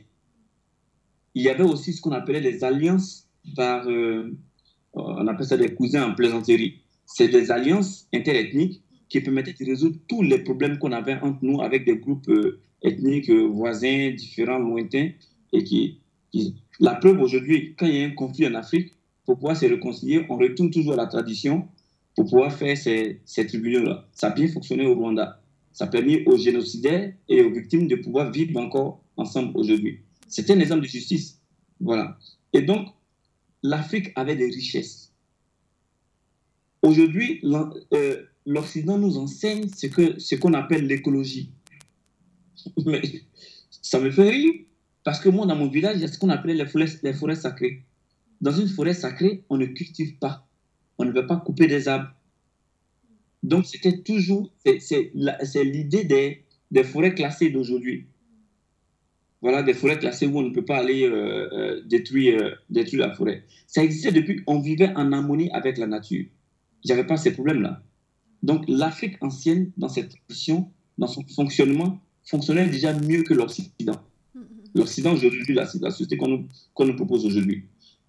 Il 1.34 1.42
y 1.42 1.48
avait 1.48 1.64
aussi 1.64 1.92
ce 1.92 2.00
qu'on 2.00 2.12
appelait 2.12 2.40
des 2.40 2.64
alliances 2.64 3.28
par. 3.56 3.88
Euh, 3.88 4.36
on 4.94 5.26
appelle 5.26 5.46
ça 5.46 5.56
des 5.56 5.74
cousins 5.74 6.10
en 6.10 6.14
plaisanterie. 6.14 6.80
C'est 7.06 7.28
des 7.28 7.50
alliances 7.50 8.06
interethniques 8.12 8.82
qui 9.08 9.20
permettaient 9.20 9.54
de 9.58 9.70
résoudre 9.70 9.96
tous 10.08 10.22
les 10.22 10.38
problèmes 10.38 10.78
qu'on 10.78 10.92
avait 10.92 11.18
entre 11.20 11.38
nous 11.42 11.62
avec 11.62 11.84
des 11.86 11.96
groupes 11.96 12.30
ethniques 12.82 13.30
voisins, 13.30 14.10
différents, 14.10 14.58
lointains. 14.58 15.10
Et 15.54 15.64
qui, 15.64 15.98
la 16.80 16.94
preuve 16.94 17.20
aujourd'hui, 17.20 17.74
quand 17.78 17.86
il 17.86 17.96
y 17.96 18.02
a 18.02 18.06
un 18.06 18.10
conflit 18.10 18.46
en 18.46 18.54
Afrique, 18.54 18.92
pour 19.24 19.36
pouvoir 19.36 19.56
se 19.56 19.66
réconcilier, 19.66 20.26
on 20.28 20.36
retourne 20.36 20.70
toujours 20.70 20.94
à 20.94 20.96
la 20.96 21.06
tradition 21.06 21.68
pour 22.16 22.24
pouvoir 22.26 22.52
faire 22.52 22.76
ces, 22.76 23.20
ces 23.24 23.46
tribunaux-là. 23.46 24.06
Ça 24.12 24.28
a 24.28 24.30
bien 24.30 24.48
fonctionné 24.48 24.86
au 24.86 24.94
Rwanda. 24.94 25.40
Ça 25.72 25.84
a 25.84 25.88
permis 25.88 26.22
aux 26.26 26.36
génocidaires 26.36 27.12
et 27.28 27.42
aux 27.42 27.50
victimes 27.50 27.88
de 27.88 27.96
pouvoir 27.96 28.30
vivre 28.30 28.58
encore 28.60 29.02
ensemble 29.16 29.56
aujourd'hui. 29.56 30.00
C'est 30.32 30.50
un 30.50 30.58
exemple 30.60 30.80
de 30.80 30.88
justice. 30.88 31.38
Voilà. 31.78 32.18
Et 32.54 32.62
donc, 32.62 32.88
l'Afrique 33.62 34.12
avait 34.16 34.34
des 34.34 34.46
richesses. 34.46 35.12
Aujourd'hui, 36.80 37.42
euh, 37.92 38.24
l'Occident 38.46 38.96
nous 38.96 39.18
enseigne 39.18 39.68
ce 39.68 39.88
qu'on 39.88 40.18
ce 40.18 40.56
appelle 40.56 40.86
l'écologie. 40.86 41.50
Mais 42.86 43.02
ça 43.82 44.00
me 44.00 44.10
fait 44.10 44.30
rire. 44.30 44.52
Parce 45.04 45.20
que 45.20 45.28
moi, 45.28 45.44
dans 45.44 45.54
mon 45.54 45.68
village, 45.68 45.96
il 45.96 46.00
y 46.00 46.04
a 46.04 46.08
ce 46.08 46.18
qu'on 46.18 46.30
appelait 46.30 46.54
les 46.54 47.12
forêts, 47.12 47.36
sacrées. 47.36 47.82
Dans 48.40 48.52
une 48.52 48.68
forêt 48.68 48.94
sacrée, 48.94 49.44
on 49.50 49.58
ne 49.58 49.66
cultive 49.66 50.16
pas. 50.16 50.48
On 50.96 51.04
ne 51.04 51.12
veut 51.12 51.26
pas 51.26 51.36
couper 51.36 51.66
des 51.66 51.88
arbres. 51.88 52.10
Donc, 53.42 53.66
c'était 53.66 53.98
toujours, 53.98 54.50
c'est 54.64 55.12
l'idée 55.62 56.04
des, 56.04 56.42
des, 56.70 56.84
forêts 56.84 57.14
classées 57.14 57.50
d'aujourd'hui. 57.50 58.06
Voilà, 59.42 59.62
des 59.64 59.74
forêts 59.74 59.98
classées 59.98 60.26
où 60.26 60.38
on 60.38 60.42
ne 60.42 60.54
peut 60.54 60.64
pas 60.64 60.78
aller 60.78 61.04
euh, 61.04 61.48
euh, 61.52 61.82
détruire, 61.84 62.40
euh, 62.40 62.50
détruire 62.70 63.08
la 63.08 63.14
forêt. 63.14 63.44
Ça 63.66 63.82
existait 63.82 64.12
depuis, 64.12 64.40
on 64.46 64.60
vivait 64.60 64.94
en 64.94 65.12
harmonie 65.12 65.50
avec 65.50 65.78
la 65.78 65.88
nature. 65.88 66.24
Il 66.84 66.86
n'y 66.86 66.92
avait 66.92 67.06
pas 67.06 67.16
ces 67.16 67.32
problèmes-là. 67.32 67.82
Donc, 68.42 68.64
l'Afrique 68.68 69.16
ancienne, 69.20 69.72
dans 69.76 69.88
cette 69.88 70.10
tradition, 70.10 70.70
dans 70.96 71.08
son 71.08 71.24
fonctionnement, 71.26 72.00
fonctionnait 72.24 72.68
déjà 72.68 72.92
mieux 72.92 73.22
que 73.22 73.34
l'Occident 73.34 74.00
l'Occident 74.74 75.12
aujourd'hui, 75.12 75.54
la, 75.54 75.64
la 75.80 75.90
société 75.90 76.16
qu'on 76.16 76.28
nous, 76.28 76.48
nous, 76.78 76.96
propose 76.96 77.26
aujourd'hui. 77.26 77.64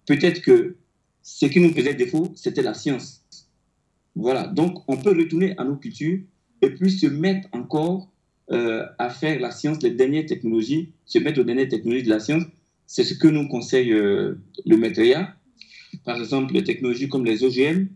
Peut-être 0.06 0.40
que 0.40 0.76
ce 1.22 1.46
qui 1.46 1.60
nous 1.60 1.72
faisait 1.72 1.94
défaut, 1.94 2.32
c'était 2.34 2.62
la 2.62 2.74
science. 2.74 3.24
Voilà, 4.14 4.46
donc 4.46 4.82
on 4.88 4.96
peut 4.96 5.10
retourner 5.16 5.54
à 5.58 5.64
nos 5.64 5.76
cultures 5.76 6.20
et 6.62 6.70
puis 6.70 6.90
se 6.90 7.06
mettre 7.06 7.48
encore 7.52 8.08
euh, 8.52 8.84
à 8.98 9.08
faire 9.08 9.40
la 9.40 9.50
science, 9.50 9.82
les 9.82 9.90
dernières 9.90 10.26
technologies, 10.26 10.90
se 11.06 11.18
mettre 11.18 11.40
aux 11.40 11.44
dernières 11.44 11.68
technologies 11.68 12.04
de 12.04 12.10
la 12.10 12.20
science. 12.20 12.44
C'est 12.86 13.04
ce 13.04 13.14
que 13.14 13.28
nous 13.28 13.48
conseille 13.48 13.92
euh, 13.92 14.34
le 14.66 14.76
Maitreya. 14.76 15.34
Par 16.04 16.18
exemple, 16.18 16.52
les 16.52 16.64
technologies 16.64 17.08
comme 17.08 17.24
les 17.24 17.42
OGM, 17.42 17.86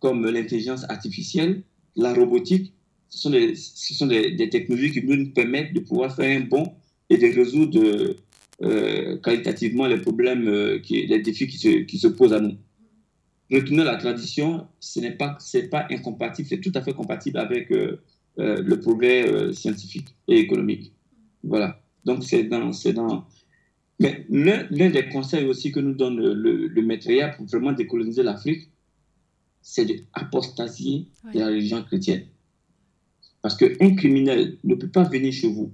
comme 0.00 0.28
l'intelligence 0.28 0.84
artificielle, 0.90 1.62
la 1.96 2.12
robotique, 2.12 2.74
ce 3.08 3.18
sont, 3.18 4.06
des, 4.06 4.50
technologies 4.50 4.90
qui 4.90 5.02
nous 5.02 5.30
permettent 5.30 5.72
de 5.72 5.80
pouvoir 5.80 6.14
faire 6.14 6.38
un 6.38 6.44
bon 6.44 6.74
et 7.08 7.16
de 7.16 7.26
résoudre 7.34 8.16
euh, 8.62 9.16
qualitativement 9.18 9.86
les 9.86 9.98
problèmes, 9.98 10.48
euh, 10.48 10.78
les 10.90 11.20
défis 11.20 11.46
qui 11.46 11.98
se, 11.98 12.06
posent 12.08 12.32
à 12.32 12.40
nous. 12.40 12.56
Retourner 13.50 13.82
à 13.82 13.86
la 13.86 13.96
tradition, 13.96 14.66
ce 14.80 15.00
n'est 15.00 15.12
pas, 15.12 15.38
incompatible, 15.90 16.48
c'est 16.48 16.60
tout 16.60 16.72
à 16.74 16.82
fait 16.82 16.92
compatible 16.92 17.38
avec 17.38 17.72
le 18.36 18.80
progrès 18.80 19.52
scientifique 19.52 20.14
et 20.28 20.38
économique. 20.38 20.92
Voilà. 21.42 21.80
Donc, 22.04 22.24
c'est 22.24 22.44
dans, 22.44 22.70
dans. 22.94 23.24
Mais 24.00 24.26
l'un 24.28 24.90
des 24.90 25.08
conseils 25.08 25.44
aussi 25.44 25.70
que 25.70 25.80
nous 25.80 25.94
donne 25.94 26.16
le, 26.16 26.66
le, 26.66 27.36
pour 27.36 27.46
vraiment 27.46 27.72
décoloniser 27.72 28.22
l'Afrique, 28.22 28.68
c'est 29.62 29.86
d'apostasier 29.86 31.06
de 31.32 31.38
la 31.38 31.46
religion 31.46 31.82
chrétienne. 31.84 32.24
Parce 33.40 33.56
qu'un 33.56 33.94
criminel 33.94 34.58
ne 34.64 34.74
peut 34.74 34.88
pas 34.88 35.04
venir 35.04 35.32
chez 35.32 35.48
vous 35.48 35.72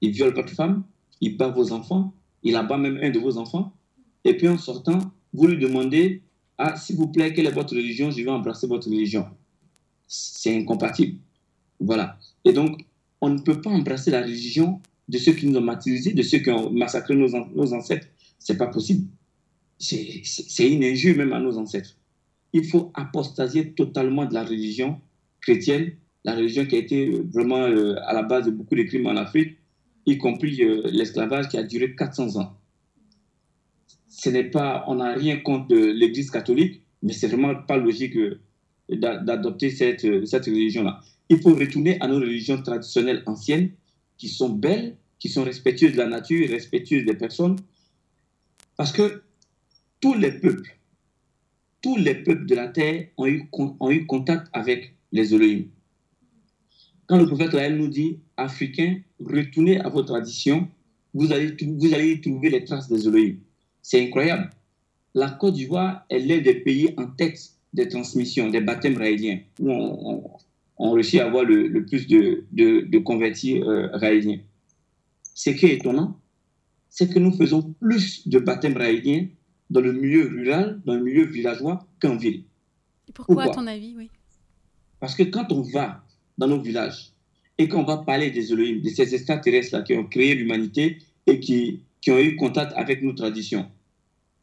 il 0.00 0.12
viole 0.12 0.34
votre 0.34 0.52
femme, 0.52 0.84
il 1.20 1.36
bat 1.36 1.48
vos 1.48 1.72
enfants, 1.72 2.14
il 2.42 2.56
abat 2.56 2.78
même 2.78 2.98
un 3.02 3.10
de 3.10 3.18
vos 3.18 3.38
enfants, 3.38 3.72
et 4.24 4.36
puis 4.36 4.48
en 4.48 4.58
sortant, 4.58 4.98
vous 5.32 5.46
lui 5.46 5.58
demandez 5.58 6.22
Ah, 6.56 6.76
s'il 6.76 6.96
vous 6.96 7.08
plaît, 7.08 7.32
quelle 7.32 7.46
est 7.46 7.52
votre 7.52 7.74
religion? 7.74 8.10
Je 8.10 8.22
vais 8.22 8.30
embrasser 8.30 8.66
votre 8.66 8.88
religion. 8.88 9.26
C'est 10.06 10.56
incompatible. 10.56 11.18
Voilà. 11.80 12.18
Et 12.44 12.52
donc, 12.52 12.84
on 13.20 13.30
ne 13.30 13.38
peut 13.38 13.60
pas 13.60 13.70
embrasser 13.70 14.10
la 14.10 14.22
religion 14.22 14.80
de 15.08 15.18
ceux 15.18 15.32
qui 15.32 15.46
nous 15.46 15.58
ont 15.58 15.62
martyrisés, 15.62 16.12
de 16.12 16.22
ceux 16.22 16.38
qui 16.38 16.50
ont 16.50 16.70
massacré 16.70 17.14
nos, 17.14 17.28
nos 17.28 17.72
ancêtres. 17.72 18.06
C'est 18.38 18.56
pas 18.56 18.66
possible. 18.66 19.08
C'est 19.78 20.70
une 20.70 20.84
injure 20.84 21.16
même 21.16 21.32
à 21.32 21.40
nos 21.40 21.56
ancêtres. 21.56 21.96
Il 22.52 22.64
faut 22.66 22.90
apostasier 22.94 23.72
totalement 23.72 24.24
de 24.24 24.34
la 24.34 24.44
religion 24.44 25.00
chrétienne, 25.40 25.92
la 26.24 26.34
religion 26.34 26.66
qui 26.66 26.76
a 26.76 26.78
été 26.78 27.10
vraiment 27.32 27.62
euh, 27.62 27.94
à 28.06 28.12
la 28.12 28.22
base 28.22 28.46
de 28.46 28.50
beaucoup 28.50 28.74
de 28.74 28.82
crimes 28.82 29.06
en 29.06 29.16
Afrique, 29.16 29.56
y 30.06 30.18
compris 30.18 30.62
euh, 30.62 30.82
l'esclavage 30.90 31.48
qui 31.48 31.58
a 31.58 31.62
duré 31.62 31.94
400 31.94 32.40
ans. 32.40 32.56
Ce 34.08 34.30
n'est 34.30 34.50
pas, 34.50 34.84
on 34.88 34.96
n'a 34.96 35.12
rien 35.12 35.36
contre 35.38 35.74
l'Église 35.74 36.30
catholique, 36.30 36.82
mais 37.02 37.12
c'est 37.12 37.28
vraiment 37.28 37.54
pas 37.54 37.76
logique 37.76 38.16
euh, 38.16 38.40
d'adopter 38.90 39.70
cette, 39.70 40.04
euh, 40.04 40.24
cette 40.24 40.46
religion-là. 40.46 41.00
Il 41.28 41.40
faut 41.40 41.54
retourner 41.54 42.00
à 42.00 42.08
nos 42.08 42.16
religions 42.16 42.60
traditionnelles 42.62 43.22
anciennes, 43.26 43.70
qui 44.16 44.28
sont 44.28 44.50
belles, 44.50 44.96
qui 45.18 45.28
sont 45.28 45.44
respectueuses 45.44 45.92
de 45.92 45.98
la 45.98 46.06
nature, 46.06 46.48
respectueuses 46.48 47.04
des 47.04 47.14
personnes, 47.14 47.56
parce 48.76 48.92
que 48.92 49.22
tous 50.00 50.14
les 50.14 50.32
peuples, 50.32 50.76
tous 51.82 51.96
les 51.96 52.14
peuples 52.14 52.46
de 52.46 52.54
la 52.54 52.68
terre 52.68 53.08
ont 53.16 53.26
eu, 53.26 53.48
ont 53.52 53.90
eu 53.90 54.06
contact 54.06 54.48
avec 54.52 54.94
les 55.12 55.34
Elohim. 55.34 55.64
Quand 57.06 57.18
le 57.18 57.26
prophète 57.26 57.52
Raël 57.52 57.76
nous 57.76 57.88
dit 57.88 58.18
Africains, 58.36 59.00
retournez 59.18 59.80
à 59.80 59.88
vos 59.88 60.02
traditions, 60.02 60.68
vous 61.14 61.32
allez, 61.32 61.56
allez 61.94 62.20
trouver 62.20 62.50
les 62.50 62.64
traces 62.64 62.88
des 62.88 63.08
Elohim. 63.08 63.36
C'est 63.82 64.04
incroyable. 64.04 64.50
La 65.14 65.30
Côte 65.30 65.54
d'Ivoire, 65.54 66.04
est 66.10 66.40
des 66.40 66.54
pays 66.54 66.94
en 66.96 67.06
tête 67.06 67.40
des 67.72 67.88
transmissions, 67.88 68.50
des 68.50 68.60
baptêmes 68.60 68.98
raéliens, 68.98 69.40
où 69.58 69.70
on, 69.70 70.30
réussit 70.78 71.20
à 71.20 71.26
avoir 71.26 71.44
le, 71.44 71.84
plus 71.84 72.06
de, 72.06 72.44
de, 72.52 72.98
convertis 72.98 73.60
euh, 73.62 73.88
raéliens. 73.92 74.38
Ce 75.34 75.50
qui 75.50 75.66
est 75.66 75.74
étonnant, 75.74 76.18
c'est 76.88 77.12
que 77.12 77.18
nous 77.18 77.32
faisons 77.32 77.74
plus 77.80 78.26
de 78.28 78.38
baptêmes 78.38 78.76
raéliens 78.76 79.26
dans 79.70 79.80
le 79.80 79.92
milieu 79.92 80.26
rural, 80.26 80.80
dans 80.84 80.94
le 80.94 81.02
milieu 81.02 81.26
villageois 81.26 81.86
qu'en 82.00 82.16
ville. 82.16 82.44
pourquoi, 83.14 83.44
à 83.44 83.48
ton 83.48 83.66
avis, 83.66 83.94
oui? 83.96 84.10
Parce 85.00 85.14
que 85.14 85.24
quand 85.24 85.52
on 85.52 85.62
va 85.62 86.04
dans 86.38 86.48
nos 86.48 86.60
villages 86.60 87.12
et 87.58 87.68
qu'on 87.68 87.84
va 87.84 87.98
parler 87.98 88.30
des 88.30 88.52
Elohim, 88.52 88.80
de 88.80 88.88
ces 88.88 89.14
extraterrestres-là 89.14 89.82
qui 89.82 89.94
ont 89.94 90.04
créé 90.04 90.34
l'humanité 90.34 90.98
et 91.26 91.40
qui, 91.40 91.82
qui 92.00 92.10
ont 92.10 92.18
eu 92.18 92.36
contact 92.36 92.72
avec 92.76 93.02
nos 93.02 93.12
traditions, 93.12 93.66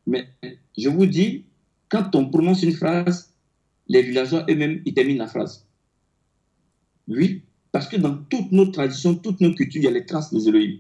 mais 0.08 0.28
je 0.78 0.90
vous 0.90 1.06
dis, 1.06 1.46
quand 1.90 2.16
on 2.16 2.30
prononce 2.30 2.62
une 2.64 2.74
phrase, 2.74 3.34
les 3.88 4.02
villageois 4.02 4.46
eux-mêmes, 4.50 4.82
ils 4.86 4.94
terminent 4.94 5.24
la 5.24 5.28
phrase. 5.28 5.66
Oui, 7.08 7.42
parce 7.72 7.88
que 7.88 7.98
dans 7.98 8.16
toutes 8.16 8.52
nos 8.52 8.68
traditions, 8.68 9.16
toutes 9.16 9.42
nos 9.42 9.54
cultures, 9.54 9.82
il 9.82 9.86
y 9.86 9.88
a 9.88 9.92
les 9.92 10.06
traces 10.06 10.34
des 10.34 10.48
Elohim. 10.48 10.80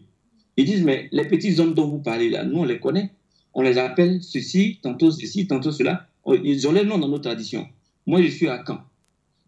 Ils 0.57 0.65
disent, 0.65 0.83
mais 0.83 1.09
les 1.11 1.27
petits 1.27 1.59
hommes 1.59 1.73
dont 1.73 1.87
vous 1.87 1.99
parlez 1.99 2.29
là, 2.29 2.45
nous, 2.45 2.59
on 2.59 2.63
les 2.63 2.79
connaît. 2.79 3.11
On 3.53 3.61
les 3.61 3.77
appelle 3.77 4.21
ceci, 4.21 4.79
tantôt 4.81 5.11
ceci, 5.11 5.47
tantôt 5.47 5.71
cela. 5.71 6.07
Ils 6.43 6.67
ont 6.67 6.71
les 6.71 6.83
noms 6.83 6.97
dans 6.97 7.07
nos 7.07 7.19
traditions. 7.19 7.67
Moi, 8.07 8.21
je 8.21 8.27
suis 8.27 8.47
à 8.47 8.63
Caen. 8.65 8.79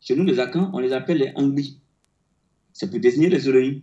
Chez 0.01 0.15
nous, 0.15 0.23
les 0.23 0.39
Akans, 0.39 0.69
on 0.73 0.79
les 0.79 0.93
appelle 0.93 1.17
les 1.17 1.31
Angli. 1.35 1.79
C'est 2.73 2.89
pour 2.89 2.99
désigner 2.99 3.29
les 3.29 3.49
Elohim. 3.49 3.81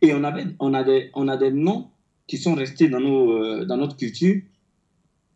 Et 0.00 0.14
on, 0.14 0.22
on, 0.60 0.74
a 0.74 0.84
des, 0.84 1.10
on 1.14 1.28
a 1.28 1.36
des 1.36 1.50
noms 1.50 1.88
qui 2.26 2.38
sont 2.38 2.54
restés 2.54 2.88
dans, 2.88 3.00
nos, 3.00 3.32
euh, 3.32 3.64
dans 3.64 3.76
notre 3.76 3.96
culture 3.96 4.40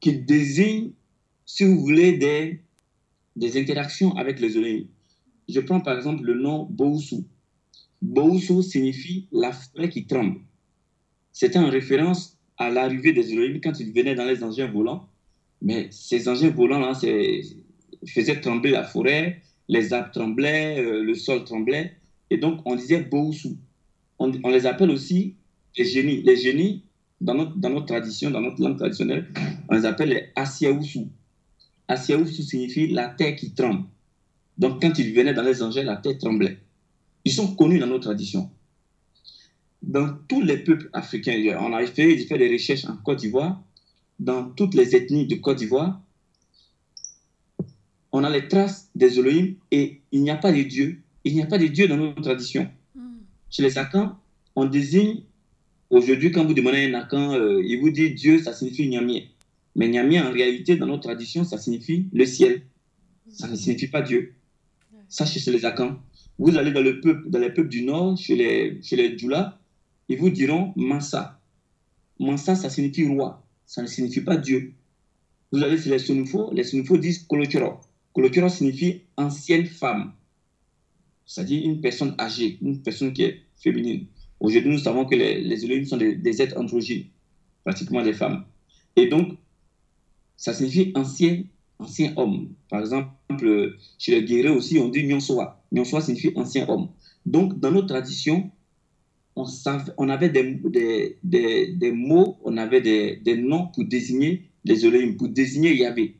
qui 0.00 0.16
désignent, 0.16 0.92
si 1.44 1.64
vous 1.64 1.80
voulez, 1.80 2.16
des, 2.16 2.60
des 3.36 3.60
interactions 3.60 4.14
avec 4.16 4.40
les 4.40 4.56
Elohim. 4.56 4.86
Je 5.48 5.60
prends 5.60 5.80
par 5.80 5.96
exemple 5.96 6.24
le 6.24 6.34
nom 6.34 6.66
Bousou. 6.70 7.24
Bousou 8.00 8.62
signifie 8.62 9.28
la 9.32 9.52
forêt 9.52 9.88
qui 9.88 10.06
tremble. 10.06 10.40
C'était 11.32 11.58
en 11.58 11.70
référence 11.70 12.36
à 12.58 12.70
l'arrivée 12.70 13.12
des 13.12 13.32
Elohim 13.32 13.60
quand 13.62 13.78
ils 13.80 13.92
venaient 13.92 14.14
dans 14.14 14.24
les 14.24 14.42
engins 14.42 14.70
volants. 14.70 15.08
Mais 15.60 15.88
ces 15.90 16.28
engins 16.28 16.50
volants-là 16.50 16.94
faisaient 18.06 18.40
trembler 18.40 18.70
la 18.70 18.82
forêt, 18.84 19.40
les 19.68 19.92
arbres 19.92 20.10
tremblaient, 20.10 20.80
euh, 20.80 21.02
le 21.02 21.14
sol 21.14 21.44
tremblait. 21.44 21.96
Et 22.30 22.38
donc, 22.38 22.60
on 22.64 22.74
disait 22.74 23.02
Bousou. 23.02 23.56
On, 24.18 24.32
on, 24.42 24.50
les 24.50 24.66
appelle 24.66 24.90
aussi 24.90 25.36
les 25.76 25.84
génies. 25.84 26.22
Les 26.22 26.36
génies, 26.36 26.84
dans 27.20 27.34
notre, 27.34 27.56
dans 27.56 27.70
notre 27.70 27.86
tradition, 27.86 28.30
dans 28.30 28.40
notre 28.40 28.60
langue 28.60 28.76
traditionnelle, 28.76 29.28
on 29.68 29.74
les 29.74 29.84
appelle 29.84 30.08
les 30.10 30.28
Asiaoussou. 30.34 31.08
Asiaoussou 31.88 32.42
signifie 32.42 32.88
la 32.88 33.08
terre 33.08 33.36
qui 33.36 33.52
tremble. 33.52 33.84
Donc, 34.62 34.80
quand 34.80 34.98
ils 34.98 35.12
venaient 35.12 35.34
dans 35.34 35.42
les 35.42 35.62
engins, 35.62 35.82
la 35.82 35.96
terre 35.96 36.16
tremblait. 36.16 36.56
Ils 37.26 37.32
sont 37.32 37.54
connus 37.54 37.78
dans 37.78 37.86
nos 37.86 37.98
traditions 37.98 38.50
dans 39.82 40.16
tous 40.28 40.40
les 40.40 40.58
peuples 40.58 40.88
africains, 40.92 41.58
on 41.60 41.72
a 41.72 41.84
fait, 41.86 42.16
fait 42.18 42.38
des 42.38 42.52
recherches 42.52 42.84
en 42.84 42.96
Côte 42.96 43.18
d'Ivoire, 43.18 43.60
dans 44.18 44.48
toutes 44.50 44.74
les 44.74 44.94
ethnies 44.94 45.26
de 45.26 45.34
Côte 45.36 45.58
d'Ivoire, 45.58 46.00
on 48.12 48.24
a 48.24 48.30
les 48.30 48.46
traces 48.46 48.90
des 48.94 49.18
Elohim 49.18 49.54
et 49.70 50.00
il 50.12 50.22
n'y 50.22 50.30
a 50.30 50.36
pas 50.36 50.52
de 50.52 50.62
Dieu. 50.62 51.00
Il 51.24 51.34
n'y 51.34 51.42
a 51.42 51.46
pas 51.46 51.58
de 51.58 51.66
Dieu 51.66 51.88
dans 51.88 51.96
nos 51.96 52.12
traditions. 52.12 52.70
Hmm. 52.94 53.20
Chez 53.50 53.62
les 53.62 53.78
Akans, 53.78 54.18
on 54.54 54.66
désigne, 54.66 55.22
aujourd'hui, 55.88 56.30
quand 56.30 56.44
vous 56.44 56.52
demandez 56.52 56.92
un 56.92 56.94
Akan, 56.94 57.32
euh, 57.32 57.62
il 57.64 57.80
vous 57.80 57.90
dit 57.90 58.12
Dieu, 58.12 58.42
ça 58.42 58.52
signifie 58.52 58.86
Nyamie. 58.88 59.30
Mais 59.74 59.88
Nyamie, 59.88 60.20
en 60.20 60.30
réalité, 60.30 60.76
dans 60.76 60.86
nos 60.86 60.98
traditions, 60.98 61.44
ça 61.44 61.56
signifie 61.58 62.06
le 62.12 62.26
ciel. 62.26 62.62
Ça 63.30 63.48
ne 63.48 63.56
signifie 63.56 63.88
pas 63.88 64.02
Dieu. 64.02 64.34
Ça, 65.12 65.26
chez 65.26 65.50
les 65.50 65.66
Akans. 65.66 65.98
Vous 66.38 66.56
allez 66.56 66.72
dans, 66.72 66.80
le 66.80 66.98
peuple, 67.02 67.28
dans 67.28 67.38
les 67.38 67.50
peuples 67.50 67.68
du 67.68 67.84
Nord, 67.84 68.16
chez 68.16 68.34
les, 68.34 68.80
chez 68.82 68.96
les 68.96 69.14
ils 70.08 70.18
vous 70.18 70.30
diront 70.30 70.72
Mansa. 70.74 71.38
Mansa, 72.18 72.54
ça 72.56 72.70
signifie 72.70 73.06
roi, 73.06 73.44
ça 73.66 73.82
ne 73.82 73.86
signifie 73.86 74.22
pas 74.22 74.38
Dieu. 74.38 74.72
Vous 75.52 75.62
allez 75.62 75.76
sur 75.76 75.90
les 75.90 75.98
Sunufo, 75.98 76.50
les 76.54 76.64
Sunufo 76.64 76.96
disent 76.96 77.24
Koloturo. 77.24 77.80
Koloturo 78.14 78.48
signifie 78.48 79.02
ancienne 79.18 79.66
femme, 79.66 80.14
c'est-à-dire 81.26 81.62
une 81.62 81.82
personne 81.82 82.14
âgée, 82.18 82.56
une 82.62 82.80
personne 82.80 83.12
qui 83.12 83.24
est 83.24 83.42
féminine. 83.56 84.06
Aujourd'hui, 84.40 84.70
nous 84.70 84.78
savons 84.78 85.04
que 85.04 85.14
les, 85.14 85.42
les 85.42 85.84
sont 85.84 85.98
des, 85.98 86.42
êtres 86.42 86.58
androgynes, 86.58 87.04
pratiquement 87.64 88.02
des 88.02 88.14
femmes. 88.14 88.46
Et 88.96 89.08
donc, 89.08 89.36
ça 90.38 90.54
signifie 90.54 90.90
ancien, 90.94 91.44
ancien 91.82 92.12
homme. 92.16 92.48
Par 92.68 92.80
exemple, 92.80 93.76
chez 93.98 94.12
les 94.12 94.24
guerriers 94.24 94.48
aussi, 94.48 94.78
on 94.78 94.88
dit 94.88 95.04
Nyonsoa. 95.04 95.62
Nyonsoa 95.72 96.00
signifie 96.00 96.32
ancien 96.36 96.68
homme. 96.68 96.88
Donc, 97.26 97.58
dans 97.58 97.70
nos 97.70 97.82
traditions, 97.82 98.50
on, 99.36 99.44
on 99.96 100.08
avait 100.08 100.28
des, 100.28 101.92
mots, 101.92 102.36
on 102.44 102.56
avait 102.56 102.80
des, 102.80 103.36
noms 103.36 103.68
pour 103.68 103.84
désigner 103.84 104.48
les 104.64 104.86
Elohim, 104.86 105.16
pour 105.16 105.28
désigner 105.28 105.74
Yahvé. 105.76 106.16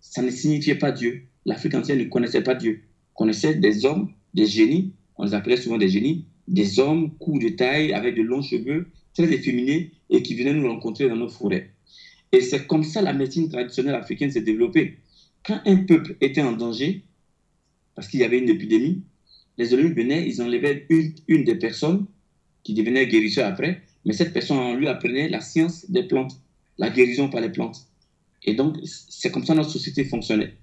Ça 0.00 0.22
ne 0.22 0.30
signifiait 0.30 0.76
pas 0.76 0.92
Dieu. 0.92 1.22
L'Afrique 1.44 1.74
entière 1.74 1.96
ne 1.96 2.04
connaissait 2.04 2.42
pas 2.42 2.54
Dieu. 2.54 2.82
connaissait 3.14 3.54
des 3.54 3.84
hommes, 3.84 4.12
des 4.34 4.46
génies, 4.46 4.92
on 5.16 5.24
les 5.24 5.34
appelait 5.34 5.56
souvent 5.56 5.78
des 5.78 5.88
génies, 5.88 6.26
des 6.48 6.78
hommes 6.78 7.10
courts 7.18 7.38
de 7.38 7.48
taille, 7.48 7.92
avec 7.92 8.14
de 8.14 8.22
longs 8.22 8.42
cheveux, 8.42 8.88
très 9.14 9.32
efféminés, 9.32 9.92
et 10.10 10.22
qui 10.22 10.34
venaient 10.34 10.54
nous 10.54 10.68
rencontrer 10.68 11.08
dans 11.08 11.16
nos 11.16 11.28
forêts. 11.28 11.70
Et 12.32 12.40
c'est 12.40 12.66
comme 12.66 12.84
ça 12.84 13.02
la 13.02 13.12
médecine 13.12 13.48
traditionnelle 13.48 13.94
africaine 13.94 14.30
s'est 14.30 14.42
développée. 14.42 14.98
Quand 15.44 15.60
un 15.64 15.76
peuple 15.84 16.16
était 16.20 16.42
en 16.42 16.52
danger, 16.52 17.02
parce 17.94 18.08
qu'il 18.08 18.20
y 18.20 18.24
avait 18.24 18.38
une 18.38 18.48
épidémie, 18.48 19.02
les 19.58 19.72
Elohim 19.72 19.94
venaient, 19.94 20.28
ils 20.28 20.42
enlevaient 20.42 20.86
une, 20.88 21.44
des 21.44 21.54
personnes 21.54 22.06
qui 22.62 22.74
devenait 22.74 23.06
guérisseur 23.06 23.46
après, 23.46 23.82
mais 24.04 24.12
cette 24.12 24.32
personne 24.32 24.58
on 24.58 24.74
lui 24.74 24.88
apprenait 24.88 25.28
la 25.28 25.40
science 25.40 25.90
des 25.90 26.02
plantes, 26.02 26.40
la 26.78 26.90
guérison 26.90 27.28
par 27.28 27.40
les 27.40 27.50
plantes. 27.50 27.86
Et 28.44 28.54
donc, 28.54 28.76
c'est 28.84 29.30
comme 29.30 29.44
ça 29.44 29.54
notre 29.54 29.70
société 29.70 30.04
fonctionnait. 30.04 30.54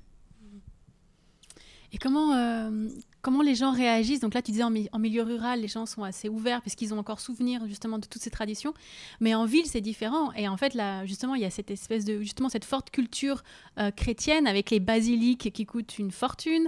Et 1.92 1.98
comment, 1.98 2.34
euh, 2.34 2.88
comment 3.24 3.42
les 3.42 3.56
gens 3.56 3.72
réagissent 3.72 4.20
Donc 4.20 4.36
là, 4.36 4.42
tu 4.42 4.52
disais 4.52 4.64
en, 4.64 5.00
milieu 5.00 5.24
rural, 5.24 5.62
les 5.62 5.70
gens 5.70 5.86
sont 5.88 6.04
assez 6.04 6.28
ouverts 6.30 6.62
puisqu'ils 6.62 6.94
ont 6.94 7.00
encore 7.00 7.22
souvenir 7.22 7.66
justement 7.68 7.98
de 7.98 8.06
toutes 8.06 8.22
ces 8.22 8.30
traditions. 8.30 8.74
Mais 9.22 9.34
en 9.34 9.46
ville, 9.46 9.66
c'est 9.66 9.82
différent. 9.82 10.32
Et 10.34 10.48
en 10.48 10.58
fait, 10.58 10.74
là, 10.76 11.06
justement, 11.06 11.34
il 11.34 11.42
y 11.42 11.46
a 11.46 11.50
cette 11.50 11.72
espèce 11.72 12.04
de 12.04 12.20
justement 12.20 12.50
cette 12.50 12.66
forte 12.66 12.92
culture 12.92 13.44
euh, 13.80 13.92
chrétienne 13.92 14.46
avec 14.46 14.70
les 14.70 14.82
basiliques 14.82 15.52
qui 15.54 15.66
coûtent 15.66 15.98
une 15.98 16.12
fortune. 16.12 16.68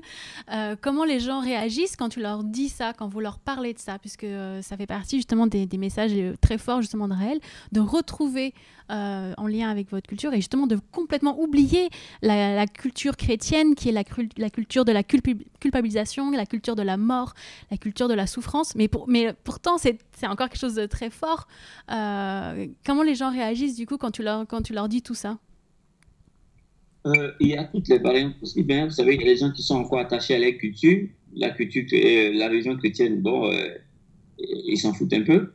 Euh, 0.49 0.77
comment 0.79 1.03
les 1.03 1.19
gens 1.19 1.41
réagissent 1.41 1.97
quand 1.97 2.09
tu 2.09 2.21
leur 2.21 2.45
dis 2.45 2.69
ça, 2.69 2.93
quand 2.93 3.09
vous 3.09 3.19
leur 3.19 3.37
parlez 3.37 3.73
de 3.73 3.79
ça, 3.79 3.99
puisque 3.99 4.23
euh, 4.23 4.61
ça 4.61 4.77
fait 4.77 4.87
partie 4.87 5.17
justement 5.17 5.47
des, 5.47 5.67
messages 5.75 6.13
très 6.39 6.57
forts 6.57 6.81
justement 6.81 7.09
de 7.09 7.13
Raël, 7.13 7.39
de 7.73 7.81
retrouver 7.81 8.53
en 8.87 9.47
lien 9.47 9.71
avec 9.71 9.89
votre 9.89 10.07
culture 10.07 10.31
et 10.33 10.37
justement 10.37 10.67
de 10.67 10.77
complètement 10.91 11.41
oublier 11.41 11.89
la, 12.21 12.67
culture 12.67 13.17
chrétienne 13.17 13.73
qui 13.73 13.89
est 13.89 13.91
la, 13.91 14.03
la 14.37 14.49
culture 14.51 14.85
de 14.85 14.91
la 14.91 15.01
culpabilisation, 15.03 16.29
la 16.29 16.44
culture 16.45 16.75
de 16.75 16.81
la 16.83 16.97
mort, 16.97 17.33
la 17.71 17.77
culture 17.77 18.07
de 18.07 18.13
la 18.13 18.27
souffrance. 18.27 18.75
Mais, 18.75 18.87
pour, 18.87 19.07
mais 19.07 19.33
pourtant, 19.43 19.77
c'est 19.77 19.99
encore 20.23 20.49
quelque 20.49 20.59
chose 20.59 20.75
de 20.75 20.85
très 20.85 21.09
fort. 21.09 21.47
Euh, 21.91 22.67
comment 22.85 23.03
les 23.03 23.15
gens 23.15 23.31
réagissent 23.31 23.75
du 23.75 23.85
coup 23.85 23.97
quand 23.97 24.11
tu 24.11 24.23
leur, 24.23 24.47
quand 24.47 24.61
tu 24.61 24.73
leur 24.73 24.89
dis 24.89 25.01
tout 25.01 25.13
ça? 25.13 25.37
Euh, 27.07 27.31
Il 27.39 27.49
y 27.49 27.57
a 27.57 27.63
toutes 27.65 27.87
les 27.87 27.99
variantes 27.99 28.39
possibles. 28.39 28.73
Hein. 28.73 28.85
Vous 28.85 28.91
savez, 28.91 29.15
il 29.15 29.21
y 29.21 29.23
a 29.23 29.33
des 29.33 29.37
gens 29.37 29.51
qui 29.51 29.61
sont 29.61 29.75
encore 29.75 29.99
attachés 29.99 30.35
à 30.35 30.39
la 30.39 30.51
culture. 30.51 31.07
La 31.35 31.51
culture, 31.51 31.83
euh, 31.93 32.31
la 32.33 32.47
religion 32.47 32.75
chrétienne, 32.77 33.21
bon, 33.21 33.51
ils 34.37 34.77
s'en 34.77 34.93
foutent 34.93 35.13
un 35.13 35.23
peu. 35.23 35.53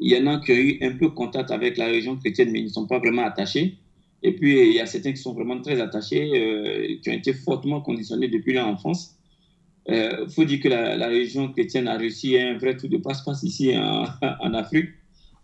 Il 0.00 0.12
y 0.12 0.18
en 0.18 0.26
a 0.26 0.40
qui 0.40 0.52
ont 0.52 0.56
eu 0.56 0.78
un 0.82 0.96
peu 0.96 1.10
contact 1.10 1.50
avec 1.50 1.76
la 1.76 1.86
religion 1.86 2.16
chrétienne, 2.16 2.50
mais 2.50 2.60
ils 2.60 2.66
ne 2.66 2.68
sont 2.68 2.86
pas 2.86 2.98
vraiment 2.98 3.24
attachés. 3.24 3.78
Et 4.22 4.32
puis, 4.32 4.58
il 4.58 4.72
y 4.72 4.80
a 4.80 4.86
certains 4.86 5.12
qui 5.12 5.18
sont 5.18 5.34
vraiment 5.34 5.60
très 5.60 5.80
attachés, 5.80 6.98
qui 7.02 7.10
ont 7.10 7.12
été 7.12 7.32
fortement 7.32 7.80
conditionnés 7.80 8.28
depuis 8.28 8.54
leur 8.54 8.66
enfance. 8.66 9.16
Il 9.86 9.94
euh, 9.94 10.28
faut 10.28 10.44
dire 10.44 10.60
que 10.60 10.68
la, 10.68 10.96
la, 10.96 11.08
religion 11.08 11.52
chrétienne 11.52 11.88
a 11.88 11.98
réussi 11.98 12.38
un 12.38 12.56
vrai 12.56 12.76
tour 12.76 12.88
de 12.88 12.96
passe-passe 12.96 13.42
ici 13.42 13.76
en, 13.76 14.06
en, 14.40 14.54
Afrique, 14.54 14.90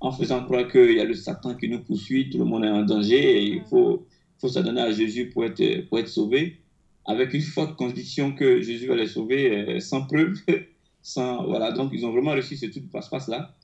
en 0.00 0.12
faisant 0.12 0.42
croire 0.44 0.66
qu'il 0.68 0.92
y 0.92 1.00
a 1.00 1.04
le 1.04 1.14
Satan 1.14 1.54
qui 1.54 1.68
nous 1.68 1.80
poursuit, 1.80 2.30
tout 2.30 2.38
le 2.38 2.44
monde 2.44 2.64
est 2.64 2.70
en 2.70 2.82
danger 2.82 3.38
et 3.38 3.44
il 3.44 3.62
faut, 3.68 4.06
faut 4.38 4.48
s'adonner 4.48 4.80
à 4.80 4.92
Jésus 4.92 5.28
pour 5.28 5.44
être, 5.44 5.88
pour 5.88 5.98
être 5.98 6.08
sauvé, 6.08 6.56
avec 7.04 7.34
une 7.34 7.42
forte 7.42 7.76
conviction 7.76 8.32
que 8.32 8.62
Jésus 8.62 8.86
va 8.86 8.96
les 8.96 9.08
sauver 9.08 9.50
euh, 9.50 9.80
sans 9.80 10.06
preuve. 10.06 10.38
Sans, 11.02 11.46
voilà, 11.46 11.72
donc 11.72 11.92
ils 11.94 12.04
ont 12.04 12.12
vraiment 12.12 12.32
réussi 12.32 12.58
ce 12.58 12.66
tour 12.66 12.82
de 12.82 12.88
passe-passe-là. 12.88 13.56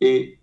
Et 0.00 0.38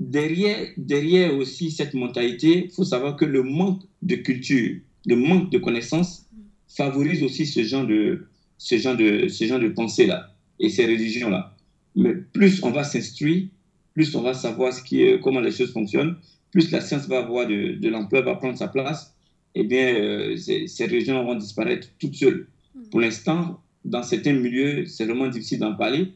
derrière, 0.00 0.66
derrière 0.76 1.32
aussi 1.36 1.70
cette 1.70 1.94
mentalité, 1.94 2.64
il 2.64 2.70
faut 2.72 2.82
savoir 2.82 3.14
que 3.14 3.24
le 3.24 3.44
manque 3.44 3.82
de 4.02 4.16
culture, 4.16 4.80
le 5.06 5.14
manque 5.14 5.52
de 5.52 5.58
connaissances 5.58 6.26
favorise 6.66 7.22
aussi 7.22 7.46
ce 7.46 7.62
genre 7.62 7.86
de, 7.86 8.26
ce 8.58 8.76
genre 8.76 8.96
de, 8.96 9.28
ce 9.28 9.44
genre 9.44 9.60
de 9.60 9.68
pensée-là 9.68 10.32
et 10.58 10.68
ces 10.68 10.86
religions-là. 10.86 11.54
Mais 11.94 12.14
plus 12.14 12.62
on 12.62 12.70
va 12.70 12.84
s'instruire, 12.84 13.48
plus 13.94 14.14
on 14.14 14.22
va 14.22 14.34
savoir 14.34 14.72
ce 14.72 14.82
qui 14.82 15.04
comment 15.22 15.40
les 15.40 15.50
choses 15.50 15.72
fonctionnent, 15.72 16.16
plus 16.50 16.70
la 16.70 16.80
science 16.80 17.06
va 17.08 17.18
avoir 17.18 17.46
de, 17.46 17.72
de 17.72 17.88
l'ampleur, 17.88 18.24
va 18.24 18.36
prendre 18.36 18.56
sa 18.56 18.68
place, 18.68 19.14
et 19.54 19.60
eh 19.60 19.64
bien, 19.64 20.36
ces, 20.36 20.66
ces, 20.66 20.84
régions 20.84 21.24
vont 21.24 21.34
disparaître 21.34 21.88
toutes 21.98 22.14
seules. 22.14 22.46
Mm. 22.74 22.82
Pour 22.90 23.00
l'instant, 23.00 23.62
dans 23.86 24.02
certains 24.02 24.34
milieux, 24.34 24.84
c'est 24.84 25.06
vraiment 25.06 25.28
difficile 25.28 25.60
d'en 25.60 25.74
parler 25.74 26.12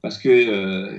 parce 0.00 0.18
que 0.18 0.98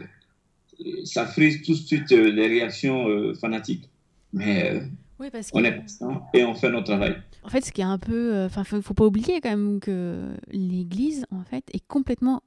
ça 1.05 1.25
frise 1.25 1.61
tout 1.61 1.71
de 1.71 1.77
suite 1.77 2.09
les 2.09 2.47
réactions 2.47 3.33
fanatiques. 3.35 3.87
Mais 4.33 4.81
oui, 5.19 5.29
parce 5.31 5.49
on 5.53 5.63
est 5.63 5.71
patient 5.71 6.27
et 6.33 6.43
on 6.43 6.53
fait 6.53 6.69
notre 6.69 6.85
travail. 6.85 7.15
En 7.43 7.49
fait, 7.49 7.63
ce 7.63 7.71
qui 7.71 7.81
est 7.81 7.85
un 7.85 7.97
peu. 7.97 8.33
Euh, 8.33 8.45
enfin, 8.47 8.61
il 8.61 8.67
faut, 8.67 8.81
faut 8.81 8.93
pas 8.93 9.05
oublier 9.05 9.39
quand 9.41 9.49
même 9.49 9.79
que 9.79 10.35
l'Église, 10.49 11.25
en 11.31 11.43
fait, 11.43 11.63
est 11.73 11.85
complètement 11.87 12.43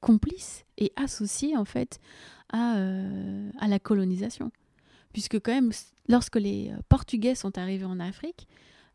complice 0.00 0.64
et 0.78 0.92
associée, 0.96 1.56
en 1.56 1.64
fait, 1.64 2.00
à, 2.52 2.76
euh, 2.76 3.50
à 3.58 3.68
la 3.68 3.78
colonisation. 3.78 4.50
Puisque, 5.12 5.40
quand 5.40 5.52
même, 5.52 5.72
lorsque 6.08 6.36
les 6.36 6.70
euh, 6.70 6.80
Portugais 6.88 7.34
sont 7.34 7.56
arrivés 7.56 7.84
en 7.84 8.00
Afrique, 8.00 8.46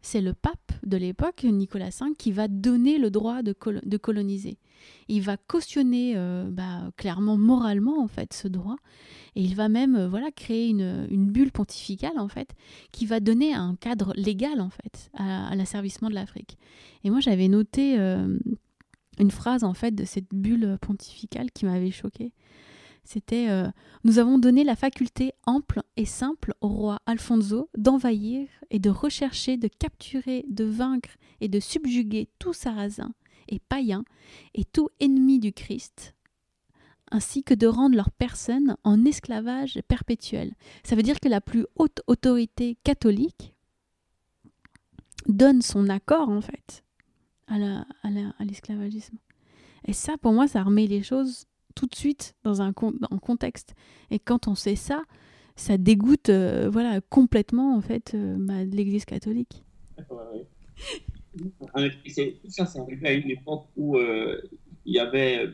c'est 0.02 0.22
le 0.22 0.34
pape 0.34 0.72
de 0.84 0.98
l'époque, 0.98 1.44
Nicolas 1.44 1.90
V, 1.90 2.14
qui 2.18 2.32
va 2.32 2.48
donner 2.48 2.98
le 3.00 3.10
droit 3.10 3.42
de, 3.42 3.56
de 3.84 3.98
coloniser. 3.98 4.58
Il 5.08 5.22
va 5.22 5.38
cautionner 5.38 6.16
bah, 6.50 6.92
clairement, 6.98 7.38
moralement, 7.38 8.02
en 8.02 8.08
fait, 8.08 8.34
ce 8.34 8.48
droit. 8.48 8.78
Et 9.38 9.42
il 9.42 9.54
va 9.54 9.70
même 9.70 9.96
euh, 9.96 10.08
voilà 10.08 10.32
créer 10.32 10.68
une, 10.68 11.28
bulle 11.28 11.52
pontificale 11.52 12.18
en 12.18 12.28
fait 12.28 12.56
qui 12.92 13.06
va 13.06 13.20
donner 13.20 13.54
un 13.54 13.76
cadre 13.76 14.12
légal 14.16 14.60
en 14.60 14.72
fait 14.72 15.12
à, 15.14 15.56
l'asservissement 15.56 16.10
de 16.10 16.16
l'Afrique. 16.16 16.58
Et 17.04 17.12
moi 17.12 17.20
j'avais 17.20 17.48
noté 17.48 18.00
euh, 18.00 18.36
une 19.20 19.30
phrase 19.30 19.64
en 19.64 19.76
fait 19.76 19.94
de 19.94 20.06
cette 20.06 20.34
bulle 20.34 20.80
pontificale 20.82 21.52
qui 21.52 21.66
m'avait 21.66 21.92
choquée. 21.92 22.34
C'était 23.04 23.50
euh, 23.50 23.68
Nous 24.04 24.18
avons 24.18 24.40
donné 24.40 24.64
la 24.64 24.76
faculté 24.76 25.34
ample 25.46 25.82
et 25.98 26.06
simple 26.06 26.56
au 26.62 26.70
roi 26.70 27.00
Alfonso 27.06 27.70
d'envahir 27.78 28.48
et 28.72 28.80
de 28.80 28.90
rechercher, 28.90 29.56
de 29.58 29.68
capturer, 29.68 30.46
de 30.50 30.66
vaincre 30.66 31.12
et 31.42 31.48
de 31.48 31.60
subjuguer 31.60 32.28
tout 32.40 32.54
sarrasin 32.54 33.14
et 33.48 33.60
païen 33.60 34.04
et 34.54 34.66
tout 34.66 34.90
ennemi 35.00 35.40
du 35.40 35.54
Christ, 35.54 36.16
ainsi 37.12 37.44
que 37.44 37.54
de 37.54 37.68
rendre 37.68 37.96
leur 37.96 38.12
personne 38.12 38.76
en 38.84 39.06
esclavage 39.06 39.80
perpétuel. 39.88 40.54
Ça 40.84 40.96
veut 40.96 41.04
dire 41.04 41.20
que 41.20 41.30
la 41.30 41.42
plus 41.42 41.66
haute 41.76 42.02
autorité 42.08 42.78
catholique 42.84 43.54
donne 45.28 45.62
son 45.62 45.90
accord, 45.90 46.30
en 46.30 46.42
fait, 46.42 46.84
à 47.48 47.58
l'esclavagisme. 48.44 49.18
Et 49.86 49.94
ça, 49.94 50.18
pour 50.18 50.34
moi, 50.34 50.48
ça 50.48 50.64
remet 50.64 50.88
les 50.88 51.04
choses 51.04 51.46
tout 51.76 51.86
de 51.86 51.96
suite 51.96 52.36
dans 52.44 52.62
un 52.62 52.74
en 53.12 53.20
contexte. 53.20 53.76
Et 54.10 54.20
quand 54.20 54.48
on 54.48 54.56
sait 54.56 54.76
ça, 54.76 55.04
ça 55.56 55.78
dégoûte 55.78 56.30
euh, 56.30 56.70
voilà, 56.72 57.02
complètement, 57.02 57.76
en 57.76 57.82
fait, 57.82 58.14
euh, 58.14 58.36
bah, 58.40 58.64
l'Église 58.64 59.06
catholique. 59.06 59.64
Ça, 62.50 62.66
c'est 62.66 62.80
arrivé 62.80 63.08
à 63.08 63.14
une 63.14 63.32
époque 63.32 63.66
où 63.76 63.98
euh, 63.98 64.42
il 64.86 64.96
y 64.96 65.00
avait 65.00 65.50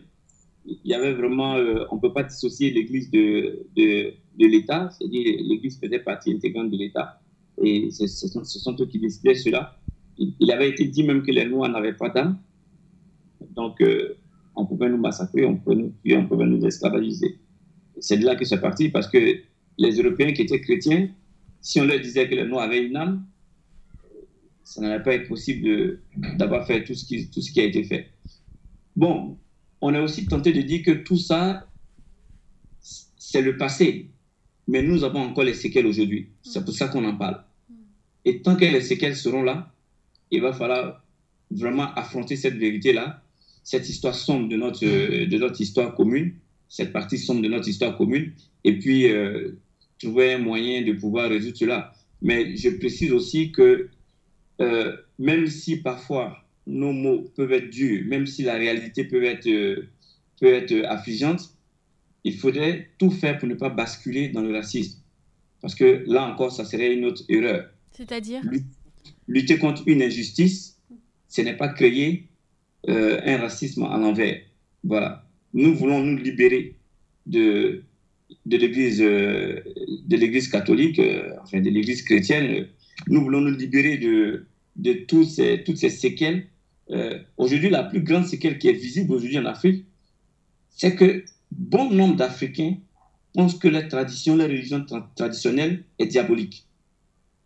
il 0.66 0.92
y 0.92 0.94
avait 0.94 1.14
vraiment, 1.14 1.56
euh, 1.56 1.86
on 1.92 1.96
ne 1.96 2.02
peut 2.02 2.14
pas 2.14 2.24
dissocier 2.24 2.72
l'Église 2.72 3.12
de, 3.12 3.66
de, 3.76 4.14
l'État, 4.40 4.90
c'est-à-dire 4.92 5.38
l'Église 5.44 5.80
faisait 5.80 6.00
partie 6.00 6.32
intégrante 6.32 6.72
de 6.72 6.78
l'État, 6.78 7.20
et 7.62 7.90
ce 7.92 8.08
sont, 8.08 8.76
eux 8.80 8.86
qui 8.86 9.00
décidaient 9.00 9.36
cela. 9.36 9.78
Il, 10.18 10.52
avait 10.52 10.70
été 10.70 10.86
dit 10.86 11.04
même 11.04 11.24
que 11.24 11.32
les 11.32 11.46
Noirs 11.46 11.70
n'avaient 11.70 11.94
pas 11.94 12.10
d'âme, 12.10 12.40
donc 13.56 13.82
euh, 13.82 14.16
on 14.56 14.66
pouvait 14.66 14.90
nous 14.90 14.98
massacrer, 14.98 15.46
on 15.46 15.58
pouvait 15.58 15.76
nous 15.76 15.94
on 16.16 16.28
pouvait 16.28 16.46
nous 16.46 16.66
esclavagiser. 16.66 17.40
C'est 18.00 18.18
de 18.18 18.26
là 18.26 18.36
que 18.36 18.46
c'est 18.46 18.62
parti, 18.62 18.90
parce 18.90 19.08
que 19.08 19.18
les 19.78 20.02
Européens 20.02 20.34
qui 20.34 20.44
étaient 20.44 20.62
chrétiens, 20.62 21.10
si 21.62 21.80
on 21.82 21.86
leur 21.86 22.00
disait 22.00 22.30
que 22.30 22.36
les 22.36 22.46
Noirs 22.46 22.64
avaient 22.64 22.86
une 22.86 22.96
âme, 22.96 23.26
ça 24.74 24.82
n'allait 24.82 25.04
pas 25.04 25.14
être 25.14 25.28
possible 25.28 26.00
d'avoir 26.18 26.66
fait 26.66 26.84
tout 26.84 26.96
ce, 26.96 27.06
qui, 27.06 27.60
a 27.60 27.64
été 27.64 27.84
fait. 27.84 28.10
Bon, 28.96 29.38
on 29.82 29.94
est 29.94 30.00
aussi 30.00 30.26
tenté 30.26 30.52
de 30.52 30.62
dire 30.62 30.82
que 30.82 30.92
tout 30.92 31.18
ça, 31.18 31.68
c'est 32.80 33.44
le 33.44 33.56
passé. 33.56 34.10
Mais 34.68 34.82
nous 34.82 35.04
avons 35.04 35.20
encore 35.20 35.44
les 35.44 35.54
séquelles 35.54 35.86
aujourd'hui. 35.86 36.30
C'est 36.42 36.66
pour 36.66 36.74
ça 36.74 36.88
qu'on 36.88 37.06
en 37.06 37.16
parle. 37.16 37.44
Et 38.26 38.42
tant 38.42 38.56
que 38.56 38.66
les 38.66 38.82
séquelles 38.82 39.16
seront 39.16 39.44
là, 39.44 39.72
il 40.32 40.42
va 40.42 40.54
falloir 40.54 41.04
vraiment 41.52 41.94
affronter 41.94 42.36
cette 42.36 42.56
vérité-là, 42.56 43.22
cette 43.64 43.88
histoire 43.88 44.16
sombre 44.16 44.50
de 44.50 44.58
notre, 44.58 44.84
de 44.84 45.38
notre 45.38 45.62
histoire 45.62 45.94
commune, 45.94 46.34
cette 46.68 46.92
partie 46.92 47.20
sombre 47.20 47.44
de 47.44 47.48
notre 47.48 47.68
histoire 47.68 47.96
commune, 47.96 48.32
et 48.64 48.80
puis 48.80 49.08
euh, 49.08 49.52
trouver 50.00 50.34
un 50.34 50.40
moyen 50.40 50.82
de 50.82 50.94
pouvoir 50.94 51.30
résoudre 51.30 51.58
cela. 51.58 51.94
Mais 52.24 52.56
je 52.56 52.70
précise 52.70 53.12
aussi 53.12 53.52
que 53.52 53.90
euh, 54.62 54.96
même 55.20 55.48
si 55.48 55.78
parfois 55.78 56.38
nos 56.68 56.94
mots 56.94 57.26
peuvent 57.36 57.52
être 57.52 57.70
durs, 57.70 58.06
même 58.06 58.26
si 58.26 58.44
la 58.44 58.56
réalité 58.56 59.04
peut 59.04 59.24
être, 59.24 59.48
euh, 59.48 59.88
peut 60.40 60.54
être 60.54 60.86
affligeante, 60.86 61.56
il 62.24 62.38
faudrait 62.38 62.90
tout 63.00 63.12
faire 63.12 63.38
pour 63.38 63.48
ne 63.48 63.56
pas 63.56 63.70
basculer 63.70 64.30
dans 64.30 64.42
le 64.42 64.54
racisme. 64.54 65.00
Parce 65.62 65.76
que 65.76 66.04
là 66.08 66.26
encore, 66.26 66.52
ça 66.52 66.66
serait 66.66 66.94
une 66.94 67.06
autre 67.06 67.24
erreur. 67.30 67.70
C'est-à-dire? 67.92 68.42
Lutter 69.28 69.58
contre 69.58 69.84
une 69.88 70.02
injustice, 70.02 70.78
ce 71.28 71.42
n'est 71.42 71.58
pas 71.58 71.70
créer 71.70 72.28
euh, 72.90 73.20
un 73.26 73.38
racisme 73.38 73.84
à 73.84 73.98
l'envers. 73.98 74.42
Voilà. 74.84 75.26
Nous 75.54 75.76
voulons 75.76 76.04
nous 76.04 76.18
libérer 76.18 76.76
de, 77.26 77.84
de 78.46 78.58
l'Église 78.58 79.02
euh, 79.02 79.62
de 80.06 80.18
l'Église 80.18 80.50
catholique, 80.50 81.00
enfin 81.42 81.62
de 81.62 81.70
l'Église 81.70 82.04
chrétienne. 82.04 82.68
Nous 83.08 83.22
voulons 83.22 83.42
nous 83.42 83.56
libérer 83.56 83.98
de, 83.98 84.46
de 84.76 84.94
tous 85.08 85.24
ces, 85.24 85.64
toutes 85.64 85.78
ces 85.78 85.90
séquelles 85.90 86.48
euh, 86.92 87.20
aujourd'hui, 87.38 87.70
la 87.70 87.84
plus 87.84 88.02
grande 88.02 88.26
séquelle 88.26 88.58
qui 88.58 88.68
est 88.68 88.74
visible 88.74 89.14
aujourd'hui 89.14 89.38
en 89.40 89.46
Afrique, 89.46 89.86
c'est 90.70 90.96
que 90.96 91.24
bon 91.52 91.90
nombre 91.90 92.16
d'Africains 92.16 92.76
pensent 93.34 93.58
que 93.58 93.68
la 93.68 93.84
tradition, 93.84 94.36
la 94.36 94.46
religion 94.46 94.86
traditionnelle 95.16 95.86
est 96.00 96.08
diabolique. 96.08 96.68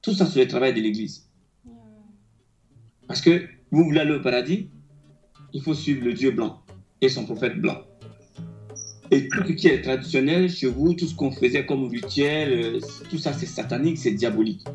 Tout 0.02 0.14
ça, 0.14 0.26
c'est 0.26 0.40
le 0.40 0.48
travail 0.48 0.74
de 0.74 0.82
l'Église. 0.82 1.28
Parce 3.08 3.22
que 3.22 3.48
vous 3.72 3.84
voulez 3.86 4.00
aller 4.00 4.16
au 4.16 4.22
paradis, 4.22 4.70
il 5.54 5.62
faut 5.62 5.74
suivre 5.74 6.04
le 6.04 6.14
Dieu 6.14 6.32
blanc 6.32 6.62
et 7.02 7.10
son 7.10 7.26
prophète 7.26 7.60
blanc. 7.60 7.82
Et 9.12 9.30
tout 9.30 9.44
ce 9.48 9.54
qui 9.54 9.68
est 9.68 9.82
traditionnel 9.82 10.50
chez 10.50 10.68
vous, 10.68 10.94
tout 10.94 11.08
ce 11.08 11.16
qu'on 11.16 11.32
faisait 11.32 11.66
comme 11.66 11.88
rituel, 11.88 12.52
euh, 12.52 12.80
tout 13.10 13.18
ça 13.18 13.32
c'est 13.32 13.46
satanique, 13.46 13.98
c'est 13.98 14.12
diabolique. 14.12 14.66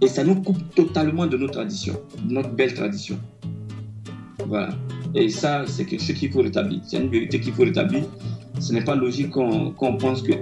Et 0.00 0.06
ça 0.06 0.22
nous 0.22 0.36
coupe 0.36 0.58
totalement 0.74 1.26
de 1.26 1.36
nos 1.36 1.48
traditions, 1.48 2.00
de 2.24 2.32
notre 2.32 2.50
belle 2.50 2.72
tradition. 2.74 3.18
Voilà. 4.46 4.70
Et 5.14 5.28
ça, 5.28 5.64
c'est 5.66 5.84
quelque 5.84 6.02
chose 6.02 6.14
qu'il 6.14 6.30
faut 6.30 6.42
rétablir. 6.42 6.80
C'est 6.86 6.98
une 6.98 7.08
vérité 7.08 7.40
qu'il 7.40 7.52
faut 7.52 7.64
rétablir. 7.64 8.04
Ce 8.60 8.72
n'est 8.72 8.84
pas 8.84 8.94
logique 8.94 9.30
qu'on 9.30 9.96
pense 9.98 10.22
que 10.22 10.32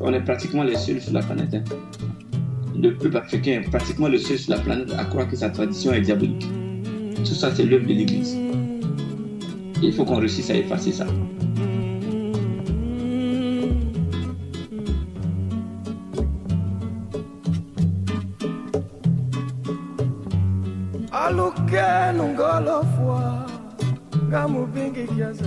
on 0.00 0.12
est 0.12 0.20
pratiquement 0.20 0.62
les 0.62 0.76
seuls 0.76 1.00
sur 1.00 1.12
la 1.12 1.22
planète. 1.22 1.54
Hein. 1.54 1.64
Le 2.80 2.96
peuple 2.96 3.16
africain 3.16 3.60
est 3.60 3.70
pratiquement 3.70 4.08
le 4.08 4.18
seul 4.18 4.38
sur 4.38 4.54
la 4.54 4.60
planète 4.60 4.92
à 4.96 5.04
croire 5.04 5.28
que 5.28 5.36
sa 5.36 5.50
tradition 5.50 5.92
est 5.92 6.00
diabolique. 6.00 6.46
Tout 7.16 7.26
ça, 7.26 7.54
c'est 7.54 7.64
l'œuvre 7.64 7.86
de 7.86 7.92
l'Église. 7.92 8.36
Il 9.82 9.92
faut 9.92 10.04
qu'on 10.04 10.16
réussisse 10.16 10.50
à 10.50 10.54
effacer 10.54 10.92
ça. 10.92 11.06
Nungolofwa 21.30 23.46
ngamubingi 24.28 25.04
kiaze. 25.06 25.44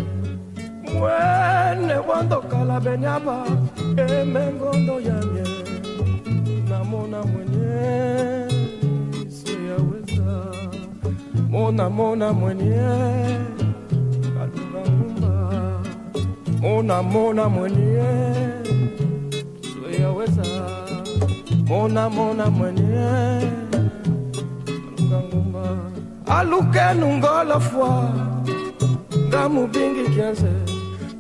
Mwene 0.84 1.94
wandokala 2.10 2.80
benyaba 2.80 3.46
emengondo 3.98 5.00
yamye 5.00 5.44
namona 6.70 7.24
mwenye 7.24 8.50
siyaweza 9.30 10.52
mona 11.50 11.90
mona 11.90 12.34
mwenye 12.34 12.76
kalunga 14.36 14.92
ngumba. 14.92 15.82
Mona 16.62 17.04
mona 17.04 17.50
mwenye 17.50 18.04
siyaweza 19.62 20.44
mona 21.68 22.10
mona 22.10 22.50
mwenye 22.50 23.46
aluke 26.28 26.94
nungola 27.00 27.60
fwa 27.60 28.10
ngamubingi 29.28 30.10
kianze. 30.16 30.52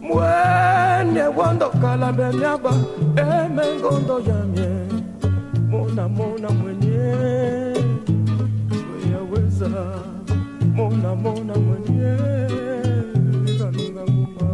Mwene 0.01 1.23
wondo 1.37 1.69
kalambe 1.81 2.25
myaba 2.37 2.71
emengondo 3.15 4.19
yamye 4.27 4.69
mona 5.69 6.07
mona 6.07 6.49
mwenye 6.49 6.97
weyaweza 8.91 9.69
mona 10.75 11.15
mona 11.15 11.53
mwenye 11.65 12.11
kalunga 13.59 14.03
nguma. 14.11 14.49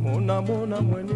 Mona 0.00 0.42
mona 0.42 0.80
mwenye 0.80 1.14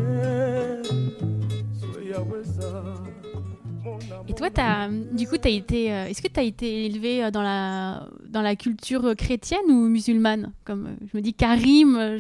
toi, 4.34 4.48
as, 4.56 4.88
du 4.88 5.26
coup, 5.26 5.36
as 5.42 5.48
été, 5.48 5.92
euh, 5.92 6.06
est-ce 6.06 6.22
que 6.22 6.28
tu 6.28 6.40
as 6.40 6.42
été 6.42 6.86
élevé 6.86 7.24
euh, 7.24 7.30
dans 7.30 7.42
la, 7.42 8.08
dans 8.28 8.42
la 8.42 8.56
culture 8.56 9.14
chrétienne 9.16 9.68
ou 9.68 9.88
musulmane? 9.88 10.52
Comme 10.64 10.86
euh, 10.86 11.06
je 11.10 11.16
me 11.16 11.22
dis 11.22 11.34
Karim. 11.34 12.16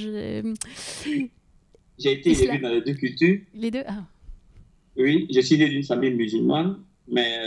J'ai 1.98 2.12
été 2.12 2.30
élevé 2.30 2.58
dans 2.58 2.70
les 2.70 2.82
deux 2.82 2.94
cultures. 2.94 3.40
Les 3.54 3.70
deux 3.70 3.82
ah. 3.86 4.04
Oui, 4.96 5.26
je 5.30 5.40
suis 5.40 5.58
né 5.58 5.68
d'une 5.68 5.84
famille 5.84 6.12
musulmane, 6.12 6.78
mais 7.08 7.38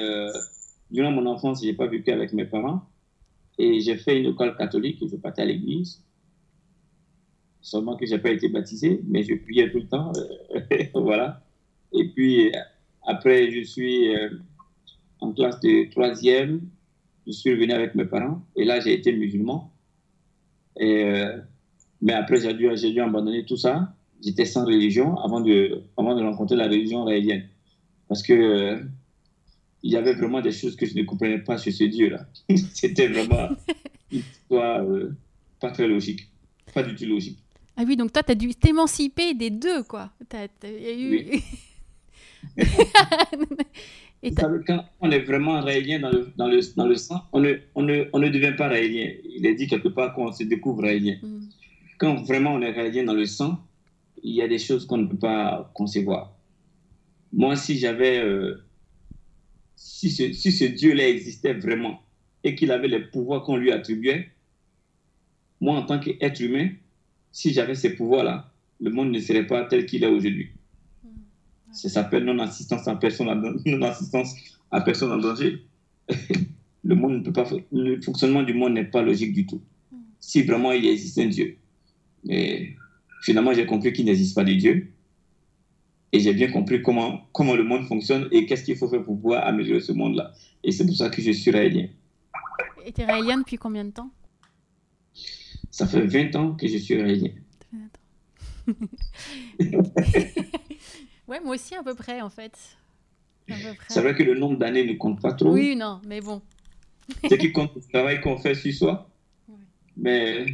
durant 0.89 1.11
mon 1.11 1.25
enfance, 1.25 1.61
je 1.61 1.67
n'ai 1.67 1.73
pas 1.73 1.87
vécu 1.87 2.11
avec 2.11 2.33
mes 2.33 2.45
parents. 2.45 2.81
Et 3.57 3.81
j'ai 3.81 3.97
fait 3.97 4.19
une 4.19 4.27
école 4.27 4.55
catholique, 4.57 5.03
je 5.07 5.15
partais 5.17 5.43
à 5.43 5.45
l'église. 5.45 6.01
Seulement 7.61 7.95
que 7.95 8.05
je 8.05 8.15
n'ai 8.15 8.21
pas 8.21 8.31
été 8.31 8.49
baptisé, 8.49 9.01
mais 9.07 9.23
je 9.23 9.35
priais 9.35 9.71
tout 9.71 9.79
le 9.79 9.87
temps. 9.87 10.11
voilà. 10.93 11.43
Et 11.91 12.07
puis, 12.09 12.51
après, 13.05 13.51
je 13.51 13.61
suis 13.63 14.15
euh, 14.15 14.29
en 15.23 15.31
classe 15.31 15.59
de 15.61 15.89
troisième. 15.89 16.61
Je 17.25 17.31
suis 17.31 17.51
revenu 17.51 17.71
avec 17.71 17.95
mes 17.95 18.05
parents. 18.05 18.41
Et 18.55 18.65
là, 18.65 18.79
j'ai 18.79 18.93
été 18.93 19.13
musulman. 19.13 19.71
Et, 20.77 21.03
euh, 21.03 21.37
mais 22.01 22.13
après, 22.13 22.39
j'ai 22.41 22.53
dû, 22.53 22.67
dû 22.93 23.01
abandonner 23.01 23.45
tout 23.45 23.57
ça. 23.57 23.95
J'étais 24.23 24.45
sans 24.45 24.65
religion 24.65 25.17
avant 25.17 25.41
de, 25.41 25.81
avant 25.97 26.15
de 26.15 26.21
rencontrer 26.21 26.55
la 26.55 26.65
religion 26.65 27.05
raélienne. 27.05 27.47
Parce 28.07 28.21
que 28.21 28.33
euh, 28.33 28.79
il 29.81 29.91
y 29.91 29.97
avait 29.97 30.13
vraiment 30.13 30.41
des 30.41 30.51
choses 30.51 30.75
que 30.75 30.85
je 30.85 30.95
ne 30.95 31.03
comprenais 31.03 31.39
pas 31.39 31.57
sur 31.57 31.71
ce 31.71 31.85
Dieu-là. 31.85 32.25
C'était 32.73 33.07
vraiment 33.07 33.49
une 34.11 34.19
histoire 34.19 34.85
pas 35.59 35.71
très 35.71 35.87
logique. 35.87 36.29
Pas 36.73 36.83
du 36.83 36.95
tout 36.95 37.05
logique. 37.05 37.39
Ah 37.75 37.83
oui, 37.87 37.95
donc 37.95 38.11
toi, 38.11 38.23
tu 38.23 38.31
as 38.31 38.35
dû 38.35 38.53
t'émanciper 38.53 39.33
des 39.33 39.49
deux, 39.49 39.83
quoi. 39.83 40.11
eu... 40.63 41.39
Et 44.25 44.33
quand 44.33 44.85
on 45.01 45.11
est 45.11 45.19
vraiment 45.19 45.59
raélien 45.59 45.99
dans 45.99 46.09
le, 46.09 46.31
dans 46.37 46.47
le, 46.47 46.59
dans 46.77 46.87
le 46.87 46.95
sang, 46.95 47.23
on 47.33 47.41
ne, 47.41 47.55
on, 47.75 47.83
ne, 47.83 48.05
on 48.13 48.19
ne 48.19 48.29
devient 48.29 48.53
pas 48.57 48.69
raélien. 48.69 49.11
Il 49.25 49.45
est 49.45 49.53
dit 49.53 49.67
quelque 49.67 49.89
part 49.89 50.13
qu'on 50.13 50.31
se 50.31 50.45
découvre 50.45 50.81
raélien. 50.83 51.17
Mm. 51.21 51.41
Quand 51.97 52.15
vraiment 52.23 52.53
on 52.53 52.61
est 52.61 52.71
raélien 52.71 53.03
dans 53.03 53.13
le 53.13 53.25
sang, 53.25 53.59
il 54.23 54.33
y 54.33 54.41
a 54.41 54.47
des 54.47 54.59
choses 54.59 54.85
qu'on 54.87 54.97
ne 54.97 55.07
peut 55.07 55.17
pas 55.17 55.69
concevoir. 55.73 56.37
Moi, 57.33 57.57
si 57.57 57.77
j'avais. 57.77 58.19
Euh, 58.23 58.63
si 59.75 60.09
ce, 60.09 60.31
si 60.31 60.53
ce 60.53 60.63
Dieu-là 60.63 61.09
existait 61.09 61.53
vraiment 61.53 62.01
et 62.45 62.55
qu'il 62.55 62.71
avait 62.71 62.87
les 62.87 63.01
pouvoirs 63.01 63.43
qu'on 63.43 63.57
lui 63.57 63.73
attribuait, 63.73 64.29
moi, 65.59 65.75
en 65.77 65.83
tant 65.83 65.99
qu'être 65.99 66.39
humain, 66.39 66.69
si 67.33 67.51
j'avais 67.51 67.75
ces 67.75 67.95
pouvoirs-là, 67.95 68.53
le 68.79 68.89
monde 68.91 69.11
ne 69.11 69.19
serait 69.19 69.47
pas 69.47 69.65
tel 69.65 69.85
qu'il 69.85 70.05
est 70.05 70.07
aujourd'hui. 70.07 70.51
Ça 71.73 71.89
s'appelle 71.89 72.23
non-assistance 72.23 72.87
à 72.87 72.95
personne, 72.95 73.27
non-assistance 73.65 74.35
à 74.71 74.81
personne 74.81 75.11
en 75.11 75.17
danger. 75.17 75.65
le 76.83 76.95
monde 76.95 77.17
ne 77.17 77.19
peut 77.19 77.33
pas, 77.33 77.49
le 77.71 78.01
fonctionnement 78.01 78.43
du 78.43 78.53
monde 78.53 78.73
n'est 78.73 78.85
pas 78.85 79.01
logique 79.01 79.33
du 79.33 79.45
tout. 79.45 79.61
Si 80.19 80.43
vraiment 80.43 80.71
il 80.71 80.85
existe 80.85 81.17
un 81.17 81.27
Dieu. 81.27 81.57
Et 82.29 82.75
finalement, 83.21 83.53
j'ai 83.53 83.65
compris 83.65 83.91
qu'il 83.91 84.05
n'existe 84.05 84.35
pas 84.35 84.43
de 84.43 84.53
Dieu. 84.53 84.93
Et 86.11 86.19
j'ai 86.19 86.33
bien 86.33 86.51
compris 86.51 86.81
comment, 86.81 87.27
comment 87.31 87.55
le 87.55 87.63
monde 87.63 87.85
fonctionne 87.87 88.27
et 88.31 88.45
qu'est-ce 88.45 88.63
qu'il 88.63 88.77
faut 88.77 88.87
faire 88.87 89.03
pour 89.03 89.15
pouvoir 89.15 89.47
améliorer 89.47 89.81
ce 89.81 89.91
monde-là. 89.91 90.31
Et 90.63 90.71
c'est 90.71 90.85
pour 90.85 90.95
ça 90.95 91.09
que 91.09 91.21
je 91.21 91.31
suis 91.31 91.49
raélien. 91.49 91.87
Et 92.85 92.91
tu 92.91 93.01
es 93.01 93.05
raélien 93.05 93.39
depuis 93.39 93.57
combien 93.57 93.83
de 93.83 93.91
temps? 93.91 94.11
Ça 95.71 95.87
fait 95.87 96.05
20 96.05 96.35
ans 96.35 96.53
que 96.53 96.67
je 96.67 96.77
suis 96.77 97.01
raélien. 97.01 97.31
Ouais, 101.33 101.39
moi 101.39 101.55
aussi 101.55 101.73
à 101.73 101.81
peu 101.81 101.95
près 101.95 102.21
en 102.21 102.29
fait. 102.29 102.55
C'est 103.87 104.01
vrai 104.01 104.13
que 104.13 104.21
le 104.21 104.35
nombre 104.35 104.59
d'années 104.59 104.85
ne 104.85 104.93
compte 104.93 105.19
pas 105.19 105.33
trop. 105.33 105.51
Oui, 105.51 105.75
non, 105.75 105.99
mais 106.07 106.21
bon. 106.21 106.43
Ce 107.27 107.33
qui 107.33 107.51
compte, 107.51 107.73
le 107.75 107.81
travail 107.91 108.21
qu'on 108.21 108.37
fait 108.37 108.53
sur 108.53 108.71
soi. 108.71 109.09
Mais 109.97 110.45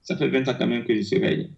ça 0.00 0.16
fait 0.16 0.28
20 0.28 0.48
ans 0.48 0.54
quand 0.56 0.66
même 0.68 0.84
que 0.84 0.94
je 0.94 1.00
suis 1.00 1.18
réveillé. 1.18 1.50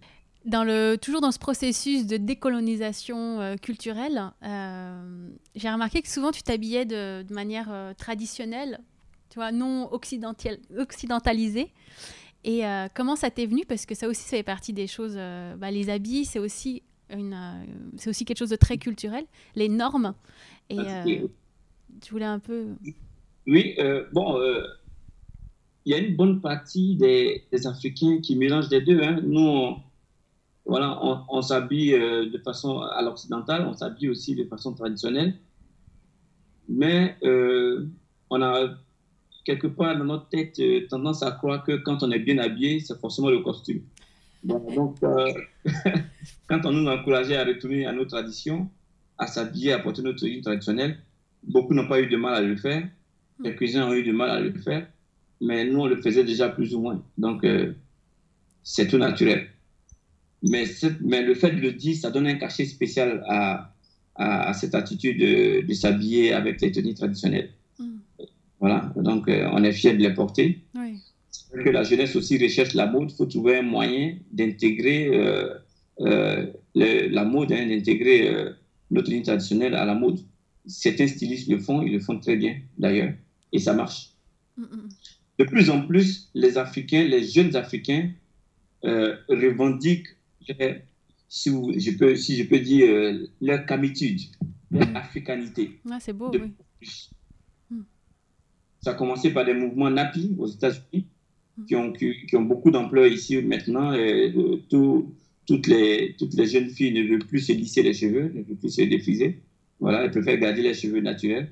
Dans 0.45 0.63
le, 0.63 0.95
toujours 0.99 1.21
dans 1.21 1.31
ce 1.31 1.37
processus 1.37 2.07
de 2.07 2.17
décolonisation 2.17 3.39
euh, 3.39 3.55
culturelle, 3.55 4.31
euh, 4.43 5.29
j'ai 5.55 5.69
remarqué 5.69 6.01
que 6.01 6.07
souvent 6.07 6.31
tu 6.31 6.41
t'habillais 6.41 6.85
de, 6.85 7.21
de, 7.21 7.33
manière 7.33 7.67
euh, 7.69 7.93
traditionnelle, 7.93 8.79
tu 9.29 9.35
vois, 9.35 9.51
non 9.51 9.89
occidentalisée. 9.91 11.71
Et 12.43 12.61
comment 12.93 13.15
ça 13.15 13.31
t'est 13.31 13.47
venu? 13.47 13.63
Parce 13.67 13.87
que 13.87 13.95
ça 13.95 14.07
aussi, 14.07 14.21
ça 14.21 14.37
fait 14.37 14.43
partie 14.43 14.71
des 14.71 14.85
choses. 14.85 15.15
Bah, 15.57 15.71
les 15.71 15.89
habits, 15.89 16.25
c'est 16.25 16.37
aussi 16.37 16.83
c'est 17.97 18.09
aussi 18.09 18.25
quelque 18.25 18.37
chose 18.37 18.49
de 18.49 18.55
très 18.55 18.77
culturel, 18.77 19.25
les 19.55 19.69
normes. 19.69 20.13
Et 20.69 20.79
ah, 20.79 21.05
euh, 21.05 21.27
tu 22.01 22.11
voulais 22.11 22.25
un 22.25 22.39
peu. 22.39 22.67
Oui, 23.47 23.75
euh, 23.79 24.05
bon, 24.11 24.39
il 25.85 25.91
y 25.91 25.93
a 25.93 25.97
une 25.97 26.15
bonne 26.15 26.41
partie 26.41 26.95
des, 26.95 27.43
Africains 27.65 28.19
qui 28.21 28.35
mélangent 28.35 28.69
les 28.69 28.81
deux. 28.81 29.01
Hein. 29.01 29.21
Nous, 29.23 29.39
on, 29.39 29.77
voilà, 30.65 30.99
on, 31.29 31.41
s'habille 31.41 31.91
de 31.91 32.37
façon 32.43 32.79
à 32.79 33.01
l'occidentale, 33.03 33.67
on 33.67 33.73
s'habille 33.73 34.09
aussi 34.09 34.35
de 34.35 34.45
façon 34.45 34.73
traditionnelle. 34.73 35.35
Mais 36.67 37.17
on 38.29 38.41
a 38.41 38.69
quelque 39.45 39.67
part 39.67 39.95
dans 39.95 40.05
notre 40.05 40.27
tête 40.29 40.59
tendance 40.89 41.21
à 41.21 41.31
croire 41.31 41.63
que 41.63 41.73
quand 41.77 42.01
on 42.01 42.09
est 42.09 42.19
bien 42.19 42.39
habillé, 42.39 42.79
c'est 42.79 42.99
forcément 42.99 43.29
le 43.29 43.41
costume. 43.41 43.83
Donc, 44.45 44.97
quand 46.47 46.65
on 46.65 46.71
nous 46.71 46.87
encourageait 46.87 47.37
à 47.37 47.43
retourner 47.43 47.85
à 47.85 47.91
nos 47.91 48.05
traditions, 48.05 48.69
à 49.17 49.27
s'habiller, 49.27 49.73
à 49.73 49.79
porter 49.79 50.01
notre 50.01 50.19
tenue 50.19 50.41
traditionnelle, 50.41 50.99
beaucoup 51.43 51.73
n'ont 51.73 51.87
pas 51.87 51.99
eu 51.99 52.07
de 52.07 52.17
mal 52.17 52.35
à 52.35 52.41
le 52.41 52.55
faire. 52.55 52.87
Quelques-uns 53.43 53.87
ont 53.87 53.93
eu 53.93 54.03
du 54.03 54.13
mal 54.13 54.29
à 54.29 54.39
le 54.39 54.53
faire, 54.53 54.87
mais 55.41 55.65
nous, 55.65 55.79
on 55.79 55.87
le 55.87 56.01
faisait 56.01 56.23
déjà 56.23 56.49
plus 56.49 56.73
ou 56.75 56.81
moins. 56.81 57.03
Donc, 57.17 57.43
euh, 57.43 57.73
c'est 58.63 58.87
tout 58.87 58.97
naturel. 58.97 59.47
Mais, 60.43 60.65
mais, 61.01 61.23
le 61.23 61.33
fait 61.33 61.51
de 61.51 61.59
le 61.59 61.73
dire, 61.73 61.95
ça 61.95 62.11
donne 62.11 62.27
un 62.27 62.35
cachet 62.35 62.65
spécial 62.65 63.23
à, 63.27 63.73
à, 64.15 64.53
cette 64.53 64.75
attitude 64.75 65.19
de, 65.19 65.73
s'habiller 65.73 66.33
avec 66.33 66.61
les 66.61 66.71
tenues 66.71 66.93
traditionnelles. 66.93 67.49
Mm. 67.79 67.97
Voilà, 68.59 68.93
donc 68.95 69.27
euh, 69.27 69.49
on 69.51 69.63
est 69.63 69.73
fiers 69.73 69.93
de 69.93 70.01
les 70.01 70.13
porter. 70.13 70.61
Oui 70.75 70.99
que 71.63 71.69
la 71.69 71.83
jeunesse 71.83 72.15
aussi 72.15 72.37
recherche 72.37 72.73
la 72.73 72.85
mode, 72.85 73.11
il 73.11 73.15
faut 73.15 73.25
trouver 73.25 73.57
un 73.57 73.61
moyen 73.61 74.17
d'intégrer 74.31 75.09
euh, 75.13 75.55
euh, 76.01 76.51
la 76.73 77.23
mode, 77.23 77.51
hein, 77.51 77.67
d'intégrer 77.67 78.27
euh, 78.27 78.51
notre 78.91 79.09
ligne 79.09 79.23
traditionnelle 79.23 79.75
à 79.75 79.85
la 79.85 79.95
mode. 79.95 80.19
Certains 80.65 81.07
stylistes 81.07 81.47
le 81.47 81.59
font, 81.59 81.81
ils 81.81 81.93
le 81.93 81.99
font 81.99 82.19
très 82.19 82.35
bien 82.35 82.57
d'ailleurs, 82.77 83.13
et 83.51 83.59
ça 83.59 83.73
marche. 83.73 84.11
De 84.57 85.43
plus 85.43 85.69
en 85.69 85.85
plus, 85.85 86.29
les 86.33 86.57
Africains, 86.57 87.03
les 87.03 87.23
jeunes 87.23 87.55
Africains 87.55 88.11
revendiquent, 88.83 90.07
si, 91.27 91.49
je 91.49 91.97
peux, 91.97 92.15
si 92.15 92.37
je 92.37 92.43
peux 92.43 92.59
dire, 92.59 93.27
leur 93.41 93.65
camitude, 93.65 94.21
leur 94.71 94.87
mm. 94.87 94.95
africanité. 94.95 95.79
Ah, 95.89 95.97
c'est 95.99 96.13
beau, 96.13 96.31
oui. 96.31 96.53
Mm. 97.69 97.81
Ça 98.81 98.91
a 98.91 98.93
commencé 98.93 99.31
par 99.31 99.45
des 99.45 99.53
mouvements 99.53 99.89
NAPI 99.89 100.35
aux 100.37 100.47
États-Unis, 100.47 101.07
qui 101.67 101.75
ont, 101.75 101.91
qui, 101.93 102.35
ont 102.35 102.41
beaucoup 102.41 102.71
d'ampleur 102.71 103.07
ici 103.07 103.41
maintenant. 103.41 103.93
Et, 103.93 104.33
toutes, 104.69 105.67
les, 105.67 106.15
toutes 106.17 106.33
les 106.33 106.47
jeunes 106.47 106.69
filles 106.69 106.93
ne 106.93 107.07
veulent 107.07 107.25
plus 107.25 107.39
se 107.39 107.51
lisser 107.51 107.83
les 107.83 107.93
cheveux, 107.93 108.31
ne 108.33 108.41
veulent 108.41 108.57
plus 108.57 108.71
se 108.71 108.81
défriser. 108.81 109.41
Voilà, 109.79 110.03
elles 110.03 110.11
préfèrent 110.11 110.39
garder 110.39 110.61
les 110.61 110.73
cheveux 110.73 111.01
naturels. 111.01 111.51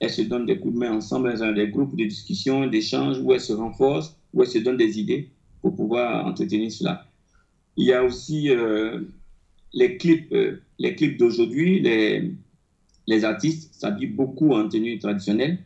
Elles 0.00 0.10
se 0.10 0.22
donnent 0.22 0.46
des 0.46 0.58
coups 0.58 0.74
de 0.74 0.78
main 0.78 0.92
ensemble, 0.92 1.30
elles 1.30 1.42
ont 1.42 1.52
des 1.52 1.68
groupes 1.68 1.96
de 1.96 2.04
discussion, 2.04 2.66
d'échange, 2.66 3.18
où 3.20 3.32
elles 3.32 3.40
se 3.40 3.52
renforcent, 3.52 4.16
où 4.32 4.42
elles 4.42 4.48
se 4.48 4.58
donnent 4.58 4.76
des 4.76 4.98
idées 4.98 5.30
pour 5.62 5.74
pouvoir 5.74 6.26
entretenir 6.26 6.70
cela. 6.70 7.06
Il 7.76 7.86
y 7.86 7.92
a 7.92 8.04
aussi 8.04 8.50
euh, 8.50 9.00
les 9.72 9.96
clips, 9.96 10.32
euh, 10.32 10.60
clips 10.78 11.16
d'aujourd'hui, 11.16 11.80
les, 11.80 12.32
les 13.06 13.24
artistes 13.24 13.74
s'habillent 13.74 14.06
beaucoup 14.06 14.52
en 14.52 14.68
tenue 14.68 14.98
traditionnelle. 14.98 15.58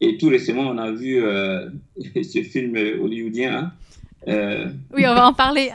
Et 0.00 0.18
tout 0.18 0.28
récemment, 0.28 0.62
on 0.62 0.78
a 0.78 0.90
vu 0.90 1.22
euh, 1.22 1.70
ce 2.22 2.42
film 2.42 2.76
hollywoodien. 2.76 3.58
Hein. 3.58 3.72
Euh, 4.28 4.70
oui, 4.92 5.06
on 5.06 5.14
va 5.14 5.28
en 5.28 5.32
parler. 5.32 5.70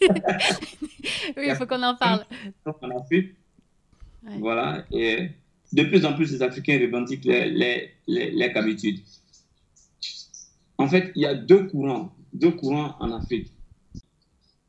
oui, 0.00 1.44
il 1.48 1.54
faut 1.56 1.66
qu'on 1.66 1.82
en 1.82 1.96
parle. 1.96 2.24
On 2.64 2.90
a 2.90 3.02
vu. 3.10 3.36
Voilà. 4.38 4.84
Et 4.92 5.30
de 5.72 5.82
plus 5.82 6.04
en 6.04 6.14
plus, 6.14 6.32
les 6.32 6.42
Africains 6.42 6.78
revendiquent 6.80 7.24
les, 7.24 7.50
les, 7.50 7.90
les, 8.06 8.30
les 8.30 8.50
habitudes. 8.54 9.00
En 10.78 10.86
fait, 10.86 11.12
il 11.16 11.22
y 11.22 11.26
a 11.26 11.34
deux 11.34 11.66
courants, 11.66 12.14
deux 12.32 12.52
courants 12.52 12.94
en 13.00 13.12
Afrique. 13.12 13.52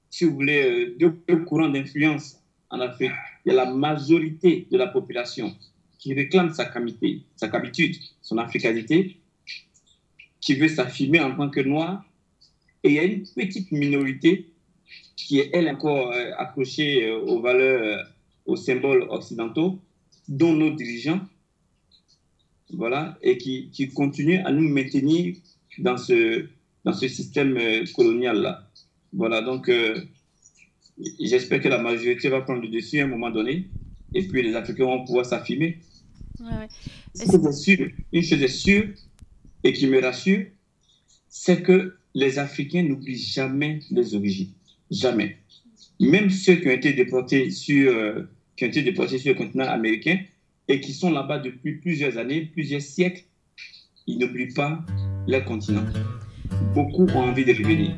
Si 0.09 0.25
vous 0.25 0.33
voulez, 0.33 0.95
euh, 0.97 0.97
deux 0.99 1.45
courants 1.45 1.69
d'influence 1.69 2.39
en 2.69 2.79
Afrique. 2.79 3.11
Il 3.45 3.53
y 3.53 3.57
a 3.57 3.63
la 3.65 3.71
majorité 3.71 4.67
de 4.71 4.77
la 4.77 4.87
population 4.87 5.55
qui 5.99 6.13
réclame 6.13 6.53
sa 6.53 6.65
camité, 6.65 7.21
sa 7.35 7.49
cabitude, 7.49 7.95
son 8.21 8.37
africanité, 8.37 9.17
qui 10.41 10.55
veut 10.55 10.69
s'affirmer 10.69 11.19
en 11.19 11.35
tant 11.35 11.49
que 11.49 11.59
noir. 11.59 12.03
Et 12.83 12.89
il 12.89 12.95
y 12.95 12.99
a 12.99 13.03
une 13.03 13.27
petite 13.27 13.71
minorité 13.71 14.47
qui 15.15 15.39
est, 15.39 15.49
elle, 15.53 15.67
encore 15.69 16.11
euh, 16.13 16.31
accrochée 16.37 17.05
euh, 17.05 17.19
aux 17.19 17.41
valeurs, 17.41 17.81
euh, 17.83 18.03
aux 18.45 18.55
symboles 18.55 19.05
occidentaux, 19.09 19.77
dont 20.29 20.53
nos 20.53 20.71
dirigeants, 20.71 21.19
voilà, 22.71 23.17
et 23.21 23.37
qui, 23.37 23.69
continue 23.93 24.37
à 24.37 24.51
nous 24.51 24.67
maintenir 24.69 25.35
dans 25.79 25.97
ce, 25.97 26.45
dans 26.85 26.93
ce 26.93 27.07
système 27.07 27.59
colonial-là. 27.95 28.69
Voilà, 29.11 29.41
donc 29.41 29.71
j'espère 31.19 31.61
que 31.61 31.67
la 31.67 31.79
majorité 31.79 32.29
va 32.29 32.41
prendre 32.41 32.61
le 32.61 32.67
dessus 32.67 32.99
à 32.99 33.05
un 33.05 33.07
moment 33.07 33.31
donné, 33.31 33.67
et 34.13 34.27
puis 34.27 34.41
les 34.41 34.55
Africains 34.55 34.85
vont 34.85 35.05
pouvoir 35.05 35.25
s'affirmer. 35.25 35.79
Une 38.11 38.23
chose 38.23 38.41
est 38.41 38.47
sûre, 38.47 38.87
et 39.63 39.73
qui 39.73 39.87
me 39.87 40.01
rassure, 40.01 40.45
c'est 41.27 41.61
que 41.61 41.95
les 42.13 42.39
Africains 42.39 42.83
n'oublient 42.83 43.17
jamais 43.17 43.79
les 43.91 44.15
origines. 44.15 44.51
Jamais. 44.89 45.37
Même 45.99 46.29
ceux 46.29 46.55
qui 46.55 46.67
ont 46.67 46.71
été 46.71 46.93
déportés 46.93 47.51
sur, 47.51 47.91
euh, 47.91 48.23
qui 48.55 48.65
ont 48.65 48.67
été 48.67 48.81
déportés 48.81 49.19
sur 49.19 49.33
le 49.33 49.37
continent 49.37 49.65
américain 49.67 50.17
et 50.67 50.79
qui 50.79 50.93
sont 50.93 51.11
là-bas 51.11 51.39
depuis 51.39 51.73
plusieurs 51.73 52.17
années, 52.17 52.41
plusieurs 52.41 52.81
siècles, 52.81 53.23
ils 54.07 54.17
n'oublient 54.17 54.53
pas 54.53 54.83
leur 55.27 55.43
continent. 55.45 55.85
Beaucoup 56.73 57.05
ont 57.07 57.23
envie 57.23 57.45
de 57.45 57.51
revenir. 57.51 57.95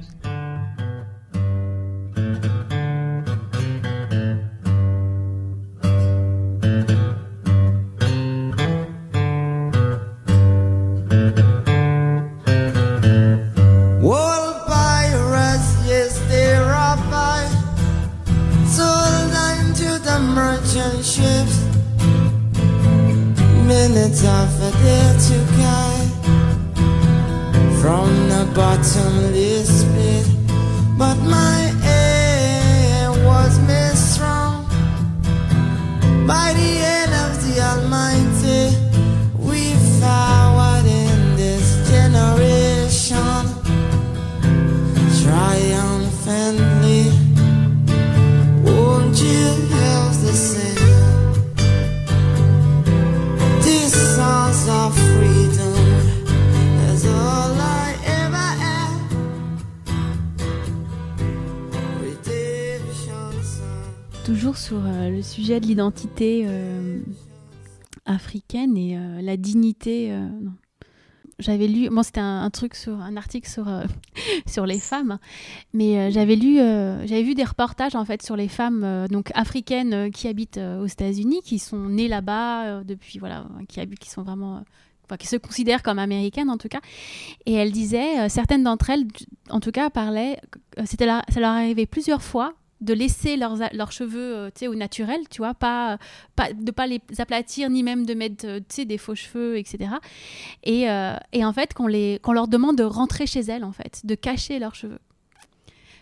J'avais 71.41 71.67
lu, 71.67 71.89
bon, 71.89 72.03
c'était 72.03 72.19
un, 72.19 72.49
truc 72.49 72.75
sur 72.75 72.99
un 72.99 73.17
article 73.17 73.49
sur 73.49 73.67
sur 74.45 74.65
les 74.65 74.79
femmes, 74.79 75.19
mais 75.73 76.11
j'avais 76.11 76.35
lu, 76.35 76.57
j'avais 76.57 77.23
vu 77.23 77.35
des 77.35 77.43
reportages 77.43 77.95
en 77.95 78.05
fait 78.05 78.21
sur 78.21 78.35
les 78.35 78.47
femmes 78.47 79.07
donc 79.09 79.31
africaines 79.33 80.11
qui 80.11 80.27
habitent 80.27 80.59
aux 80.59 80.85
États-Unis, 80.85 81.41
qui 81.43 81.59
sont 81.59 81.89
nées 81.89 82.07
là-bas 82.07 82.83
depuis 82.83 83.19
voilà, 83.19 83.45
qui 83.67 83.79
habitent, 83.79 83.99
qui 83.99 84.09
sont 84.09 84.23
vraiment 84.23 84.63
qui 85.19 85.27
se 85.27 85.35
considèrent 85.35 85.83
comme 85.83 85.99
américaines 85.99 86.49
en 86.49 86.57
tout 86.57 86.69
cas. 86.69 86.79
Et 87.45 87.53
elle 87.53 87.71
disait, 87.71 88.29
certaines 88.29 88.63
d'entre 88.63 88.89
elles, 88.89 89.05
en 89.49 89.59
tout 89.59 89.71
cas, 89.71 89.89
parlaient, 89.89 90.39
c'était 90.85 91.05
ça 91.05 91.39
leur 91.39 91.51
arrivait 91.51 91.85
plusieurs 91.85 92.21
fois 92.21 92.53
de 92.81 92.93
laisser 92.93 93.37
leurs, 93.37 93.57
leurs 93.73 93.91
cheveux 93.91 94.35
euh, 94.35 94.67
au 94.67 94.75
naturel, 94.75 95.21
tu 95.29 95.37
vois, 95.37 95.53
pas, 95.53 95.97
pas, 96.35 96.51
de 96.51 96.71
pas 96.71 96.87
les 96.87 96.99
aplatir, 97.19 97.69
ni 97.69 97.83
même 97.83 98.05
de 98.05 98.13
mettre 98.13 98.45
euh, 98.47 98.85
des 98.85 98.97
faux 98.97 99.15
cheveux, 99.15 99.57
etc. 99.57 99.91
Et, 100.63 100.89
euh, 100.89 101.15
et 101.31 101.45
en 101.45 101.53
fait, 101.53 101.73
qu'on, 101.73 101.87
leur 101.87 102.47
demande 102.47 102.77
de 102.77 102.83
rentrer 102.83 103.27
chez 103.27 103.41
elles, 103.41 103.63
en 103.63 103.71
fait, 103.71 104.05
de 104.05 104.15
cacher 104.15 104.59
leurs 104.59 104.75
cheveux. 104.75 104.99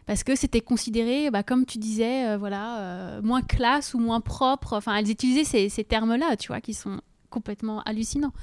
Parce 0.05 0.23
que 0.23 0.35
c'était 0.35 0.61
considéré, 0.61 1.29
bah, 1.29 1.43
comme 1.43 1.65
tu 1.65 1.77
disais, 1.77 2.35
voilà, 2.37 3.19
moins 3.21 3.43
classe 3.43 3.93
ou 3.93 3.99
moins 3.99 4.21
propre. 4.21 4.73
Enfin, 4.73 4.95
elles 4.95 5.11
utilisaient 5.11 5.43
ces, 5.43 5.69
ces 5.69 5.83
termes-là, 5.83 6.35
tu 6.35 6.47
vois, 6.47 6.61
qui 6.61 6.73
sont 6.73 6.99
complètement 7.29 7.81
hallucinants. 7.81 8.33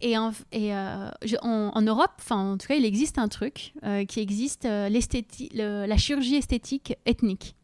Et, 0.00 0.16
euh, 0.16 1.10
en, 1.42 1.82
Europe, 1.82 2.12
enfin 2.18 2.52
en 2.52 2.56
tout 2.56 2.66
cas, 2.66 2.74
il 2.74 2.84
existe 2.84 3.18
un 3.18 3.28
truc 3.28 3.74
euh, 3.84 4.04
qui 4.04 4.20
existe, 4.20 4.64
euh, 4.64 4.88
la 4.88 5.96
chirurgie 5.96 6.36
esthétique 6.36 6.94
ethnique. 7.06 7.54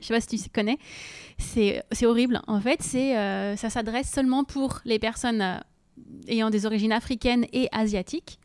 Je 0.00 0.06
sais 0.06 0.14
pas 0.14 0.20
si 0.20 0.38
tu 0.38 0.50
connais. 0.50 0.78
C'est 1.38 1.82
horrible. 2.04 2.40
En 2.46 2.60
fait, 2.60 2.82
ça 2.82 3.70
s'adresse 3.70 4.10
seulement 4.10 4.44
pour 4.44 4.80
les 4.84 4.98
personnes 4.98 5.60
ayant 6.28 6.50
des 6.50 6.66
origines 6.66 6.92
africaines 6.92 7.46
et 7.52 7.68
asiatiques 7.72 8.38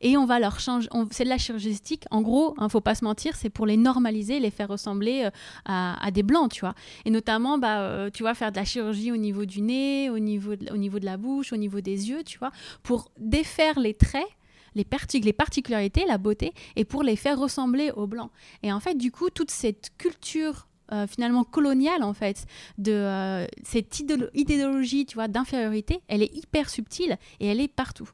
et 0.00 0.16
on 0.16 0.26
va 0.26 0.38
leur 0.38 0.60
changer. 0.60 0.88
C'est 1.10 1.24
de 1.24 1.28
la 1.28 1.38
chirurgie 1.38 1.70
esthétique. 1.70 2.04
En 2.10 2.22
gros, 2.22 2.54
ne 2.58 2.64
hein, 2.64 2.68
faut 2.68 2.80
pas 2.80 2.94
se 2.94 3.04
mentir, 3.04 3.36
c'est 3.36 3.50
pour 3.50 3.66
les 3.66 3.76
normaliser, 3.76 4.40
les 4.40 4.50
faire 4.50 4.68
ressembler 4.68 5.24
euh, 5.24 5.30
à, 5.64 6.10
des 6.10 6.22
blancs, 6.22 6.52
tu 6.52 6.60
vois. 6.60 6.74
Et 7.04 7.10
notamment, 7.10 7.58
bah, 7.58 7.80
euh, 7.80 8.10
tu 8.10 8.22
vois, 8.22 8.34
faire 8.34 8.52
de 8.52 8.56
la 8.56 8.64
chirurgie 8.64 9.12
au 9.12 9.16
niveau 9.16 9.44
du 9.44 9.62
nez, 9.62 10.10
au 10.10 10.18
niveau 10.18 10.56
de, 10.56 10.72
au 10.72 10.76
niveau 10.76 10.98
de 10.98 11.04
la 11.04 11.16
bouche, 11.16 11.52
au 11.52 11.56
niveau 11.56 11.80
des 11.80 12.08
yeux, 12.10 12.22
tu 12.24 12.38
vois, 12.38 12.50
pour 12.82 13.10
défaire 13.18 13.78
les 13.78 13.94
traits 13.94 14.26
les, 14.74 14.86
les, 15.20 15.32
particularités, 15.32 16.04
la 16.06 16.18
beauté, 16.18 16.52
et 16.76 16.84
pour 16.84 17.02
les 17.02 17.16
faire 17.16 17.38
ressembler 17.38 17.90
aux 17.92 18.06
blancs. 18.06 18.30
Et 18.62 18.70
en 18.72 18.78
fait, 18.78 18.94
du 18.94 19.10
coup, 19.10 19.30
toute 19.30 19.50
cette 19.50 19.90
culture 19.96 20.68
euh, 20.92 21.08
finalement 21.08 21.42
coloniale 21.42 22.04
en 22.04 22.12
fait 22.12 22.46
de 22.78 23.44
cette 23.64 23.98
idéologie 23.98 25.04
tu 25.04 25.16
vois 25.16 25.26
d'infériorité 25.26 25.98
elle 26.06 26.22
est 26.22 26.32
hyper 26.32 26.70
subtile 26.70 27.18
et 27.40 27.48
elle 27.48 27.60
est 27.60 27.66
partout 27.66 28.08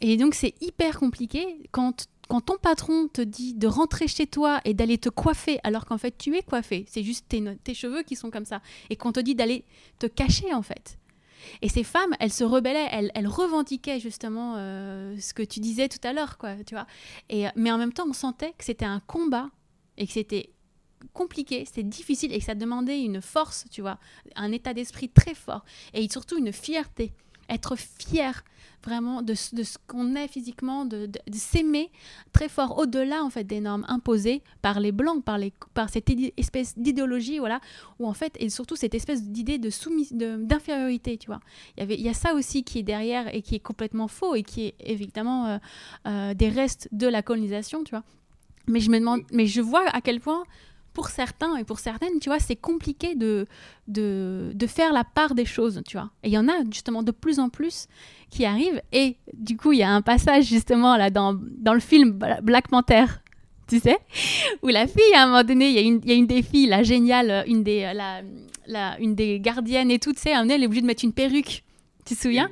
et, 0.00 0.16
donc 0.16 0.34
c'est 0.34 0.54
hyper 0.60 0.98
compliqué 0.98 1.62
quand 1.70 2.06
quand 2.28 2.40
ton 2.40 2.56
patron 2.56 3.06
te 3.06 3.22
dit 3.22 3.54
de 3.54 3.68
rentrer 3.68 4.08
chez 4.08 4.26
toi 4.26 4.60
et 4.64 4.74
d'aller 4.74 4.98
te 4.98 5.08
coiffer 5.08 5.60
alors 5.62 5.84
qu'en 5.84 5.96
fait 5.96 6.18
tu 6.18 6.36
es 6.36 6.42
coiffé, 6.42 6.84
c'est 6.88 7.04
juste 7.04 7.28
tes, 7.28 7.74
cheveux 7.74 8.02
qui 8.02 8.16
sont 8.16 8.30
comme 8.30 8.44
ça, 8.44 8.62
et 8.90 8.96
qu'on 8.96 9.12
te 9.12 9.20
dit 9.20 9.36
d'aller 9.36 9.64
te 10.00 10.06
cacher 10.06 10.52
en 10.52 10.62
fait. 10.62 10.98
Et 11.62 11.68
ces 11.68 11.84
femmes, 11.84 12.14
elles 12.18 12.32
se 12.32 12.42
rebellaient, 12.42 12.88
elles, 12.90 13.28
revendiquaient 13.28 14.00
justement 14.00 14.54
euh, 14.56 15.16
ce 15.20 15.32
que 15.34 15.44
tu 15.44 15.60
disais 15.60 15.88
tout 15.88 16.00
à 16.02 16.12
l'heure, 16.12 16.38
quoi, 16.38 16.56
tu 16.66 16.74
vois. 16.74 16.88
Et, 17.28 17.44
mais 17.54 17.70
en 17.70 17.78
même 17.78 17.92
temps, 17.92 18.06
on 18.08 18.12
sentait 18.12 18.52
que 18.58 18.64
c'était 18.64 18.86
un 18.86 18.98
combat 19.00 19.50
et 19.96 20.06
que 20.08 20.12
c'était 20.12 20.50
compliqué, 21.12 21.64
c'était 21.64 21.82
difficile 21.82 22.32
et 22.32 22.38
que 22.38 22.44
ça 22.44 22.54
demandait 22.54 23.00
une 23.00 23.20
force, 23.20 23.66
tu 23.70 23.80
vois, 23.80 23.98
un 24.34 24.52
état 24.52 24.74
d'esprit 24.74 25.08
très 25.08 25.34
fort 25.34 25.64
et 25.92 26.08
surtout 26.10 26.38
une 26.38 26.52
fierté 26.52 27.12
être 27.48 27.76
fier 27.76 28.44
vraiment 28.84 29.20
de, 29.20 29.34
de 29.52 29.62
ce 29.62 29.78
qu'on 29.86 30.14
est 30.14 30.28
physiquement, 30.28 30.84
de, 30.84 31.06
de, 31.06 31.20
s'aimer 31.32 31.90
très 32.32 32.48
fort 32.48 32.78
au-delà 32.78 33.22
en 33.24 33.30
fait 33.30 33.44
des 33.44 33.60
normes 33.60 33.84
imposées 33.88 34.42
par 34.62 34.78
les 34.78 34.92
blancs, 34.92 35.24
par, 35.24 35.38
les, 35.38 35.52
par 35.74 35.90
cette 35.90 36.08
espèce 36.36 36.78
d'idéologie, 36.78 37.38
voilà, 37.38 37.60
où 37.98 38.06
en 38.06 38.14
fait, 38.14 38.36
et 38.38 38.48
surtout 38.48 38.76
cette 38.76 38.94
espèce 38.94 39.24
d'idée 39.24 39.58
de 39.58 39.70
d'infériorité, 40.44 41.18
tu 41.18 41.26
vois. 41.26 41.40
Il 41.76 41.80
y, 41.80 41.82
avait, 41.82 41.94
il 41.96 42.02
y 42.02 42.08
a 42.08 42.14
ça 42.14 42.34
aussi 42.34 42.62
qui 42.62 42.78
est 42.78 42.82
derrière 42.84 43.34
et 43.34 43.42
qui 43.42 43.56
est 43.56 43.60
complètement 43.60 44.08
faux 44.08 44.34
et 44.34 44.42
qui 44.42 44.66
est 44.66 44.74
évidemment 44.80 45.46
euh, 45.46 45.58
euh, 46.06 46.34
des 46.34 46.48
restes 46.48 46.88
de 46.92 47.08
la 47.08 47.22
colonisation, 47.22 47.82
tu 47.82 47.90
vois. 47.90 48.04
Mais 48.68 48.80
je 48.80 48.90
me 48.90 48.98
demande, 48.98 49.22
mais 49.32 49.46
je 49.46 49.60
vois 49.60 49.84
à 49.90 50.00
quel 50.00 50.20
point 50.20 50.44
pour 50.96 51.08
certains 51.08 51.58
et 51.58 51.64
pour 51.64 51.78
certaines, 51.78 52.20
tu 52.20 52.30
vois, 52.30 52.38
c'est 52.38 52.56
compliqué 52.56 53.14
de, 53.14 53.46
de, 53.86 54.52
de, 54.54 54.66
faire 54.66 54.94
la 54.94 55.04
part 55.04 55.34
des 55.34 55.44
choses, 55.44 55.82
tu 55.86 55.98
vois. 55.98 56.08
Et 56.22 56.28
il 56.28 56.32
y 56.32 56.38
en 56.38 56.48
a 56.48 56.64
justement 56.72 57.02
de 57.02 57.10
plus 57.10 57.38
en 57.38 57.50
plus 57.50 57.86
qui 58.30 58.46
arrivent. 58.46 58.80
Et 58.92 59.18
du 59.34 59.58
coup, 59.58 59.72
il 59.72 59.80
y 59.80 59.82
a 59.82 59.90
un 59.90 60.00
passage 60.00 60.46
justement 60.46 60.96
là 60.96 61.10
dans, 61.10 61.38
dans 61.58 61.74
le 61.74 61.80
film 61.80 62.18
Black 62.42 62.68
Panther, 62.68 63.04
tu 63.68 63.78
sais, 63.78 63.98
où 64.62 64.68
la 64.68 64.86
fille, 64.86 65.14
à 65.14 65.24
un 65.24 65.26
moment 65.26 65.44
donné, 65.44 65.68
il 65.68 66.02
y, 66.02 66.08
y 66.08 66.12
a 66.12 66.14
une 66.14 66.26
des 66.26 66.40
filles, 66.40 66.68
la 66.68 66.82
géniale, 66.82 67.44
une 67.46 67.62
des, 67.62 67.82
la, 67.92 68.22
la, 68.66 68.98
une 68.98 69.14
des 69.14 69.38
gardiennes 69.38 69.90
et 69.90 69.98
tout, 69.98 70.14
tu 70.14 70.20
sais, 70.20 70.30
elle 70.30 70.50
est 70.50 70.64
obligée 70.64 70.80
de 70.80 70.86
mettre 70.86 71.04
une 71.04 71.12
perruque, 71.12 71.62
tu 72.06 72.14
te 72.14 72.18
souviens? 72.18 72.48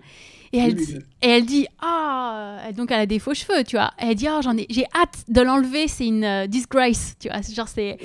Et 0.55 0.59
elle, 0.59 0.75
dit, 0.75 0.95
et 1.21 1.29
elle 1.29 1.47
dit 1.47 1.67
ah 1.81 2.69
donc 2.77 2.93
elle 2.93 3.01
a 3.01 3.07
des 3.07 3.19
faux 3.19 3.35
cheveux 3.35 3.65
tu 3.65 3.75
vois. 3.75 3.91
Elle 3.99 4.15
dit 4.15 4.29
ah 4.29 4.41
j'en 4.41 4.57
ai 4.57 4.67
j'ai 4.71 4.85
hâte 4.95 5.25
de 5.27 5.41
l'enlever 5.41 5.89
c'est 5.89 6.07
une 6.07 6.23
euh, 6.23 6.47
disgrace 6.47 7.17
tu 7.19 7.29
vois. 7.29 7.41
Genre 7.43 7.67
c'est 7.67 7.99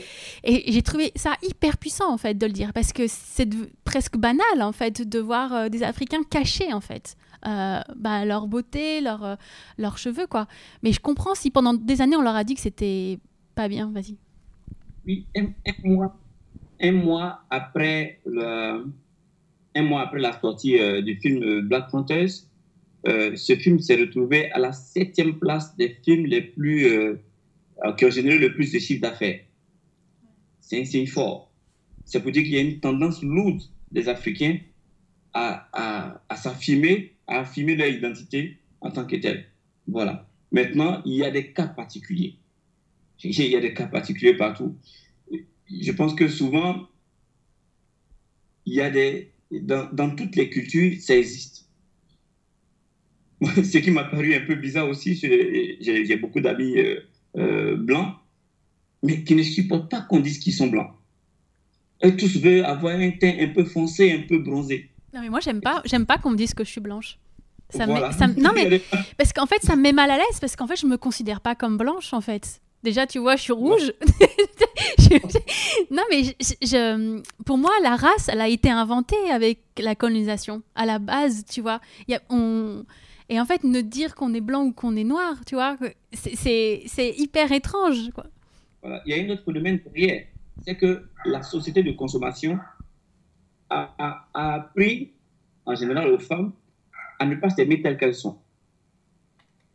et 0.44 0.72
j'ai 0.72 0.82
trouvé 0.82 1.12
ça 1.16 1.36
hyper 1.44 1.78
puissant 1.78 2.12
en 2.12 2.18
fait 2.18 2.34
de 2.34 2.46
le 2.48 2.52
dire 2.52 2.74
parce 2.74 2.92
que 2.92 3.04
c'est 3.08 3.48
presque 3.84 4.18
banal 4.18 4.62
en 4.62 4.72
fait 4.72 5.08
de 5.08 5.20
voir 5.20 5.54
euh, 5.54 5.70
des 5.70 5.84
Africains 5.84 6.24
cacher 6.24 6.74
en 6.74 6.82
fait. 6.82 7.16
Euh, 7.48 7.80
bah, 7.96 8.26
leur 8.26 8.48
beauté 8.48 9.00
leur 9.00 9.38
leurs 9.78 10.00
cheveux 10.00 10.26
quoi. 10.26 10.48
Mais 10.82 10.92
je 10.92 11.00
comprends 11.00 11.36
si 11.36 11.52
pendant 11.52 11.76
des 11.76 12.02
années 12.02 12.16
on 12.16 12.24
leur 12.24 12.36
a 12.36 12.44
dit 12.44 12.56
que 12.56 12.62
c'était 12.62 13.20
pas 13.54 13.68
bien 13.68 13.92
vas-y. 13.92 14.18
Oui 15.06 15.28
un, 15.36 15.54
mois 15.84 16.16
un 16.82 16.92
mois 16.94 17.42
après 17.52 18.20
le 18.26 18.86
un 19.80 19.84
mois 19.84 20.02
après 20.02 20.20
la 20.20 20.40
sortie 20.40 20.78
du 21.04 21.16
film 21.16 21.62
Black 21.62 21.90
Panthers, 21.90 22.30
ce 23.06 23.56
film 23.56 23.80
s'est 23.80 23.96
retrouvé 23.96 24.52
à 24.52 24.60
la 24.60 24.72
septième 24.74 25.40
place 25.40 25.76
des 25.78 25.98
films 26.04 26.26
les 26.26 26.42
plus 26.42 27.18
qui 27.98 28.06
ont 28.06 28.12
généré 28.12 28.38
le 28.38 28.54
plus 28.54 28.72
de 28.72 28.80
chiffres 28.80 29.02
d'affaires. 29.02 29.40
C'est 30.60 30.82
un 30.82 30.86
signe 30.86 31.08
fort. 31.08 31.52
C'est 32.06 32.22
pour 32.22 32.32
dire 32.32 32.44
qu'il 32.44 32.54
y 32.54 32.58
a 32.58 32.62
une 32.62 32.80
tendance 32.80 33.24
lourde 33.24 33.62
des 33.92 34.10
Africains 34.10 34.58
à, 35.34 35.70
à, 35.74 36.22
à 36.28 36.36
s'affirmer, 36.36 37.16
à 37.28 37.40
affirmer 37.40 37.76
leur 37.76 37.88
identité 37.88 38.58
en 38.82 38.92
tant 38.92 39.06
que 39.06 39.16
telle. 39.16 39.46
Voilà. 39.88 40.28
Maintenant, 40.52 41.02
il 41.06 41.14
y 41.14 41.24
a 41.24 41.32
des 41.32 41.54
cas 41.54 41.68
particuliers. 41.68 42.36
Il 43.24 43.32
y 43.32 43.56
a 43.56 43.60
des 43.60 43.74
cas 43.74 43.88
particuliers 43.88 44.36
partout. 44.36 44.76
Je 45.70 45.92
pense 45.92 46.16
que 46.16 46.28
souvent, 46.28 46.88
il 48.66 48.74
y 48.74 48.82
a 48.82 48.90
des. 48.90 49.29
Dans, 49.52 49.90
dans 49.92 50.16
toutes 50.16 50.36
les 50.36 50.50
cultures, 50.50 50.94
ça 51.02 51.18
existe. 51.18 51.68
Ce 53.46 53.78
qui 53.78 53.92
m'a 53.92 54.04
paru 54.04 54.36
un 54.36 54.46
peu 54.46 54.56
bizarre 54.56 54.90
aussi, 54.90 55.16
j'ai 55.16 56.16
beaucoup 56.18 56.42
d'amis 56.42 56.78
euh, 56.78 57.00
euh, 57.38 57.76
blancs, 57.78 58.16
mais 59.02 59.24
qui 59.24 59.36
ne 59.36 59.44
supportent 59.44 59.90
pas 59.90 60.02
qu'on 60.02 60.20
dise 60.20 60.40
qu'ils 60.40 60.54
sont 60.54 60.68
blancs. 60.68 60.92
Eux 62.04 62.16
tous 62.16 62.38
veulent 62.38 62.66
avoir 62.66 62.96
un 62.96 63.12
teint 63.12 63.36
un 63.40 63.48
peu 63.50 63.66
foncé, 63.66 64.12
un 64.12 64.28
peu 64.28 64.40
bronzé. 64.40 64.90
Non, 65.14 65.22
mais 65.22 65.30
moi, 65.30 65.40
j'aime 65.40 65.62
pas, 65.62 65.82
j'aime 65.86 66.06
pas 66.06 66.18
qu'on 66.18 66.32
me 66.32 66.38
dise 66.38 66.54
que 66.54 66.64
je 66.64 66.70
suis 66.70 66.82
blanche. 66.82 67.18
Ça 67.70 67.86
non, 67.86 68.52
mais 68.56 68.82
parce 69.18 69.32
qu'en 69.32 69.46
fait, 69.46 69.62
ça 69.62 69.76
me 69.76 69.82
met 69.82 69.94
mal 69.94 70.10
à 70.10 70.18
l'aise 70.18 70.40
parce 70.42 70.56
qu'en 70.56 70.68
fait, 70.68 70.80
je 70.80 70.88
me 70.88 70.98
considère 70.98 71.40
pas 71.40 71.56
comme 71.56 71.78
blanche 71.78 72.14
en 72.14 72.22
fait. 72.22 72.62
Déjà, 72.84 73.06
tu 73.06 73.20
vois, 73.20 73.36
je 73.36 73.42
suis 73.42 73.54
rouge. 73.54 73.92
non, 75.92 76.04
mais 76.10 76.24
je, 76.24 77.22
pour 77.46 77.58
moi, 77.58 77.72
la 77.84 77.96
race, 77.96 78.30
elle 78.30 78.42
a 78.42 78.48
été 78.48 78.70
inventée 78.70 79.32
avec 79.32 79.60
la 79.78 79.96
colonisation. 79.96 80.62
À 80.76 80.86
la 80.86 81.00
base, 81.00 81.44
tu 81.46 81.62
vois. 81.62 81.82
Y 82.08 82.16
a, 82.16 82.22
on... 82.30 82.86
Et 83.28 83.40
en 83.40 83.46
fait, 83.46 83.64
ne 83.64 83.82
dire 83.82 84.16
qu'on 84.16 84.34
est 84.34 84.42
blanc 84.42 84.64
ou 84.64 84.72
qu'on 84.72 84.96
est 84.96 85.04
noir, 85.04 85.36
tu 85.46 85.56
vois, 85.56 85.78
c'est 86.14 87.14
hyper 87.18 87.52
étrange. 87.52 88.10
Quoi. 88.16 88.26
Voilà. 88.82 89.02
Il 89.06 89.16
y 89.16 89.20
a 89.20 89.24
un 89.24 89.30
autre 89.30 89.44
phénomène 89.44 89.80
derrière. 89.86 90.26
C'est 90.66 90.76
que 90.76 91.06
la 91.26 91.44
société 91.44 91.84
de 91.84 91.92
consommation 91.92 92.58
a, 93.70 93.94
a, 94.00 94.28
a 94.34 94.54
appris, 94.56 95.14
en 95.66 95.76
général, 95.76 96.12
aux 96.12 96.20
femmes 96.20 96.54
à 97.20 97.26
ne 97.26 97.36
pas 97.36 97.50
s'aimer 97.50 97.82
telles 97.82 97.98
qu'elles 97.98 98.16
sont. 98.16 98.40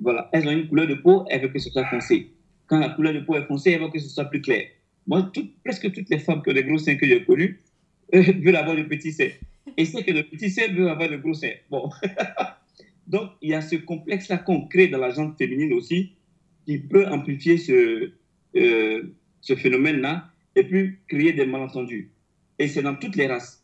Voilà, 0.01 0.29
elles 0.33 0.49
ont 0.49 0.51
une 0.51 0.69
couleur 0.69 0.89
de 0.89 0.95
peau, 0.95 1.25
elles 1.29 1.43
veulent 1.43 1.53
que 1.53 1.59
ce 1.59 1.71
soit 1.71 1.85
foncé. 1.87 2.34
Quand 2.67 2.79
la 2.79 2.91
couleur 2.91 3.15
de 3.15 3.21
peau 3.21 3.37
est 3.37 3.47
foncée, 3.47 3.73
elles 3.73 3.81
veulent 3.81 3.91
que 3.91 3.99
ce 3.99 4.09
soit 4.09 4.25
plus 4.25 4.41
clair. 4.41 4.67
Moi, 5.07 5.31
presque 5.65 5.93
toutes 5.93 6.09
les 6.09 6.19
femmes 6.19 6.43
qui 6.43 6.51
ont 6.51 6.55
des 6.55 6.65
gros 6.65 6.79
seins 6.79 6.97
que 6.97 7.07
j'ai 7.07 7.25
connues 7.25 7.61
veulent 8.13 8.57
avoir 8.57 8.77
de 8.77 8.83
petits 8.83 9.13
seins. 9.13 9.31
Et 9.77 9.85
celles 9.85 10.05
qui 10.05 10.13
ont 10.13 10.17
de 10.17 10.23
petits 10.23 10.51
seins 10.51 10.69
veulent 10.69 10.89
avoir 10.89 11.11
de 11.11 11.17
gros 11.17 11.35
seins. 11.35 11.53
Bon. 11.71 11.91
Donc, 13.07 13.31
il 13.43 13.51
y 13.51 13.55
a 13.55 13.61
ce 13.61 13.77
complexe-là 13.77 14.39
qu'on 14.39 14.67
crée 14.67 14.89
dans 14.89 14.99
la 14.99 15.11
gente 15.11 15.37
féminine 15.37 15.75
aussi, 15.75 16.13
qui 16.65 16.79
peut 16.79 17.07
amplifier 17.07 17.59
ce, 17.59 18.13
euh, 18.57 19.03
ce 19.43 19.55
phénomène-là 19.55 20.31
et 20.57 20.65
puis 20.65 20.97
créer 21.09 21.33
des 21.33 21.45
malentendus. 21.45 22.11
Et 22.59 22.69
c'est 22.69 22.83
dans 22.83 22.95
toutes 22.95 23.17
les 23.17 23.27
races. 23.27 23.63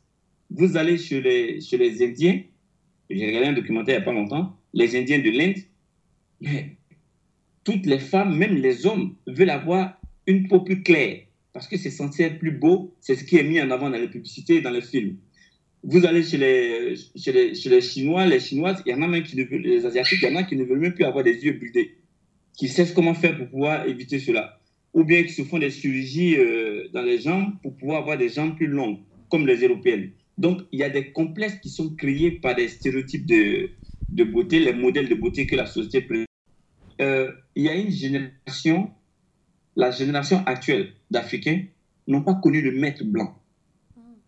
Vous 0.51 0.77
allez 0.77 0.99
chez 0.99 1.21
les, 1.21 1.61
chez 1.61 1.79
les 1.79 2.03
Indiens, 2.05 2.43
j'ai 3.09 3.27
regardé 3.27 3.49
un 3.49 3.53
documentaire 3.53 3.95
il 3.95 3.99
n'y 3.99 4.03
a 4.03 4.05
pas 4.05 4.13
longtemps, 4.13 4.57
les 4.75 4.97
Indiens 4.97 5.21
de 5.21 5.31
l'Inde, 5.31 5.59
mais 6.41 6.77
toutes 7.71 7.87
les 7.87 8.01
femmes, 8.01 8.37
même 8.37 8.57
les 8.57 8.87
hommes, 8.87 9.15
veulent 9.29 9.51
avoir 9.51 10.01
une 10.27 10.49
peau 10.49 10.61
plus 10.61 10.83
claire 10.83 11.21
parce 11.53 11.69
que 11.69 11.77
c'est 11.77 11.91
censé 11.91 12.25
être 12.25 12.39
plus 12.39 12.51
beau. 12.51 12.95
C'est 13.01 13.15
ce 13.15 13.25
qui 13.25 13.37
est 13.37 13.45
mis 13.45 13.61
en 13.61 13.71
avant 13.71 13.91
dans 13.91 13.99
les 13.99 14.09
publicités 14.09 14.57
et 14.57 14.61
dans 14.61 14.71
les 14.71 14.81
films. 14.81 15.17
Vous 15.83 16.05
allez 16.05 16.23
chez 16.23 16.37
les, 16.37 16.95
chez 17.17 17.33
les, 17.33 17.55
chez 17.55 17.71
les 17.71 17.81
Chinois, 17.81 18.27
les 18.27 18.41
Chinoises, 18.41 18.83
il 18.85 18.91
y 18.91 18.95
en 18.95 19.03
a 19.03 19.09
même 19.09 19.23
qui 19.23 19.37
ne 19.37 19.45
veulent, 19.45 19.63
les 19.63 19.87
Asiatiques, 19.87 20.19
il 20.23 20.29
y 20.29 20.33
en 20.33 20.37
a 20.37 20.43
qui 20.43 20.57
ne 20.57 20.65
veulent 20.65 20.81
même 20.81 20.95
plus 20.95 21.05
avoir 21.05 21.25
des 21.25 21.45
yeux 21.45 21.53
bridés, 21.53 21.97
qui 22.59 22.69
savent 22.69 22.93
comment 22.93 23.15
faire 23.15 23.37
pour 23.39 23.49
pouvoir 23.49 23.87
éviter 23.87 24.19
cela. 24.19 24.61
Ou 24.93 25.05
bien 25.05 25.23
qui 25.23 25.33
se 25.33 25.43
font 25.43 25.59
des 25.59 25.71
chirurgies 25.71 26.37
euh, 26.37 26.89
dans 26.93 27.03
les 27.03 27.21
jambes 27.21 27.53
pour 27.63 27.77
pouvoir 27.77 28.03
avoir 28.03 28.19
des 28.19 28.29
jambes 28.29 28.57
plus 28.57 28.67
longues, 28.67 28.99
comme 29.31 29.47
les 29.47 29.65
Européennes. 29.65 30.11
Donc, 30.37 30.63
il 30.73 30.81
y 30.81 30.83
a 30.83 30.91
des 30.91 31.13
complexes 31.13 31.61
qui 31.63 31.71
sont 31.71 31.95
créés 31.95 32.33
par 32.33 32.57
des 32.57 32.69
stéréotypes 32.69 33.27
de, 33.27 33.71
de 34.11 34.25
beauté, 34.25 34.59
les 34.59 34.73
modèles 34.73 35.09
de 35.09 35.15
beauté 35.15 35.47
que 35.47 35.55
la 35.55 35.67
société 35.67 36.01
présente. 36.03 36.30
Euh, 37.01 37.33
il 37.55 37.65
y 37.65 37.69
a 37.69 37.75
une 37.75 37.91
génération, 37.91 38.91
la 39.75 39.91
génération 39.91 40.43
actuelle 40.45 40.93
d'Africains 41.11 41.65
n'ont 42.07 42.23
pas 42.23 42.35
connu 42.35 42.61
le 42.61 42.73
maître 42.73 43.05
blanc. 43.05 43.35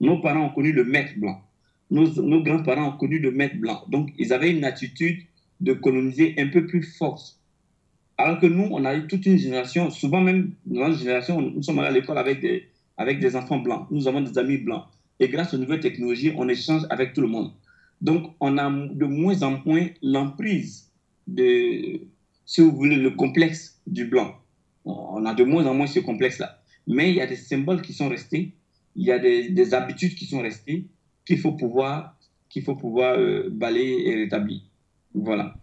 Nos 0.01 0.21
parents 0.21 0.47
ont 0.47 0.55
connu 0.55 0.73
le 0.73 0.85
maître 0.85 1.13
blanc. 1.19 1.43
Nos, 1.91 2.23
nos 2.23 2.43
grands-parents 2.43 2.95
ont 2.95 2.97
connu 2.97 3.19
le 3.19 3.31
maître 3.31 3.57
blanc. 3.57 3.85
Donc, 3.89 4.11
ils 4.19 4.33
avaient 4.33 4.51
une 4.51 4.65
attitude 4.65 5.19
de 5.61 5.75
coloniser 5.75 6.35
un 6.39 6.49
peu 6.49 6.67
plus 6.67 6.83
forte. 6.83 7.39
Alors 8.17 8.39
que 8.41 8.47
nous, 8.47 8.69
on 8.71 8.85
a 8.85 8.95
eu 8.97 9.07
toute 9.07 9.27
une 9.27 9.39
génération, 9.39 9.91
souvent 9.91 10.21
même 10.21 10.53
dans 10.65 10.89
notre 10.89 10.99
génération, 10.99 11.41
nous 11.41 11.63
sommes 11.63 11.79
allés 11.79 11.89
à 11.89 11.93
l'école 11.93 12.19
avec 12.19 12.41
des, 12.41 12.69
avec 12.97 13.21
des 13.21 13.37
enfants 13.37 13.59
blancs. 13.59 13.87
Nous 13.91 14.09
avons 14.09 14.23
des 14.23 14.39
amis 14.39 14.59
blancs. 14.59 14.85
Et 15.21 15.29
grâce 15.29 15.53
aux 15.53 15.59
nouvelles 15.59 15.81
technologies, 15.81 16.33
on 16.37 16.49
échange 16.49 16.83
avec 16.89 17.13
tout 17.13 17.21
le 17.21 17.29
monde. 17.29 17.53
Donc, 18.01 18.33
on 18.41 18.57
a 18.59 18.71
de 18.71 19.05
moins 19.05 19.43
en 19.43 19.61
moins 19.65 19.87
l'emprise 20.03 20.91
de, 21.27 22.01
si 22.53 22.61
vous 22.61 22.71
voulez, 22.71 22.97
le 22.97 23.13
complexe 23.13 23.81
du 23.87 24.05
blanc. 24.05 24.37
On 24.85 25.25
a 25.25 25.33
de 25.33 25.43
moins 25.43 25.65
en 25.65 25.73
moins 25.73 25.87
ce 25.87 26.01
complexe-là. 26.01 26.63
Mais 26.87 27.09
il 27.09 27.17
y 27.17 27.23
a 27.23 27.27
des 27.27 27.37
symboles 27.37 27.81
qui 27.81 27.95
sont 27.95 28.11
restés, 28.11 28.53
il 28.95 29.07
y 29.07 29.11
a 29.11 29.19
des, 29.19 29.73
habitudes 29.73 30.15
qui 30.15 30.27
sont 30.27 30.43
restées 30.43 30.85
qu'il 31.25 31.39
faut 31.39 31.53
pouvoir, 31.53 32.15
faut 32.63 32.77
pouvoir 32.77 33.15
euh, 33.19 33.49
balayer 33.51 34.07
et 34.07 34.17
rétablir. 34.17 34.61
Voilà. 35.15 35.55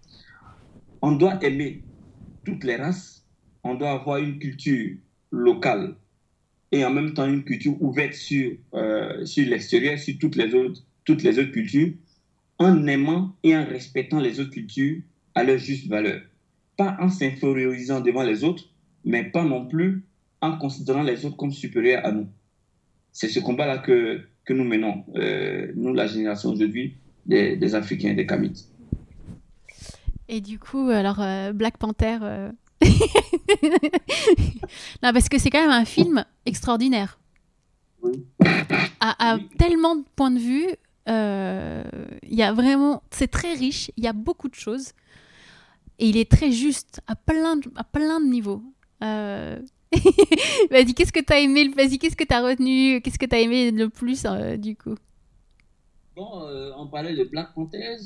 On 1.03 1.11
doit 1.11 1.37
aimer 1.43 1.83
toutes 2.43 2.63
les 2.63 2.77
races, 2.77 3.23
on 3.63 3.75
doit 3.75 3.91
avoir 3.91 4.17
une 4.17 4.39
culture 4.39 4.95
locale 5.29 5.95
et 6.71 6.83
en 6.83 6.89
même 6.89 7.13
temps 7.13 7.27
une 7.27 7.43
culture 7.43 7.79
ouverte 7.83 8.13
sur, 8.13 8.53
euh, 8.73 9.23
sur 9.27 9.47
l'extérieur, 9.47 9.99
sur 9.99 10.17
toutes 10.17 10.37
les, 10.37 10.55
autres, 10.55 10.81
toutes 11.05 11.21
les 11.21 11.37
autres 11.37 11.51
cultures, 11.51 11.93
en 12.57 12.87
aimant 12.87 13.35
et 13.43 13.55
en 13.55 13.63
respectant 13.63 14.19
les 14.19 14.39
autres 14.39 14.49
cultures 14.49 15.03
à 15.35 15.43
leur 15.43 15.59
juste 15.59 15.87
valeur. 15.87 16.21
Pas 16.79 16.95
en 17.01 17.09
s'infériorisant 17.09 17.99
devant 17.99 18.23
les 18.23 18.45
autres, 18.45 18.63
mais 19.03 19.25
pas 19.25 19.43
non 19.43 19.65
plus 19.65 20.05
en 20.39 20.57
considérant 20.57 21.03
les 21.03 21.25
autres 21.25 21.35
comme 21.35 21.51
supérieurs 21.51 22.05
à 22.05 22.13
nous. 22.13 22.29
C'est 23.11 23.27
ce 23.27 23.41
combat-là 23.41 23.79
que, 23.79 24.21
que 24.45 24.53
nous 24.53 24.63
menons, 24.63 25.03
euh, 25.15 25.73
nous, 25.75 25.93
la 25.93 26.07
génération 26.07 26.51
aujourd'hui 26.51 26.95
des, 27.25 27.57
des 27.57 27.75
Africains, 27.75 28.13
des 28.13 28.25
Kamites. 28.25 28.69
Et 30.29 30.39
du 30.39 30.57
coup, 30.57 30.87
alors, 30.87 31.19
euh, 31.19 31.51
Black 31.51 31.77
Panther, 31.77 32.17
non, 35.03 35.11
parce 35.11 35.27
que 35.27 35.37
c'est 35.37 35.49
quand 35.49 35.61
même 35.61 35.69
un 35.69 35.83
film 35.83 36.23
extraordinaire. 36.45 37.19
Oui. 38.01 38.25
À, 39.01 39.37
tellement 39.57 39.97
de 39.97 40.03
points 40.15 40.31
de 40.31 40.39
vue, 40.39 40.67
euh, 41.09 41.83
il 42.23 42.37
y 42.37 42.43
a 42.43 42.53
vraiment, 42.53 43.03
c'est 43.11 43.29
très 43.29 43.53
riche, 43.53 43.91
il 43.97 44.05
y 44.05 44.07
a 44.07 44.13
beaucoup 44.13 44.47
de 44.47 44.55
choses, 44.55 44.93
et 45.99 46.07
il 46.07 46.17
est 46.17 46.29
très 46.29 46.51
juste 46.51 47.01
à 47.07 47.15
plein 47.15 47.57
de, 47.57 47.69
à 47.75 47.83
plein 47.83 48.19
de 48.19 48.25
niveaux. 48.25 48.63
Euh... 49.03 49.59
vas-y, 50.71 50.93
qu'est-ce 50.93 51.11
que 51.11 51.19
tu 51.19 51.33
as 51.33 51.39
aimé 51.39 51.69
Vas-y, 51.75 51.97
qu'est-ce 51.97 52.15
que 52.15 52.23
tu 52.23 52.33
as 52.33 52.41
retenu 52.41 53.01
Qu'est-ce 53.01 53.19
que 53.19 53.25
tu 53.25 53.35
as 53.35 53.39
aimé 53.39 53.71
le 53.71 53.89
plus 53.89 54.23
euh, 54.25 54.55
du 54.55 54.75
coup? 54.75 54.95
Bon, 56.15 56.43
euh, 56.43 56.71
on 56.77 56.87
parlait 56.87 57.15
de 57.15 57.23
Black 57.23 57.53
Panther. 57.53 57.97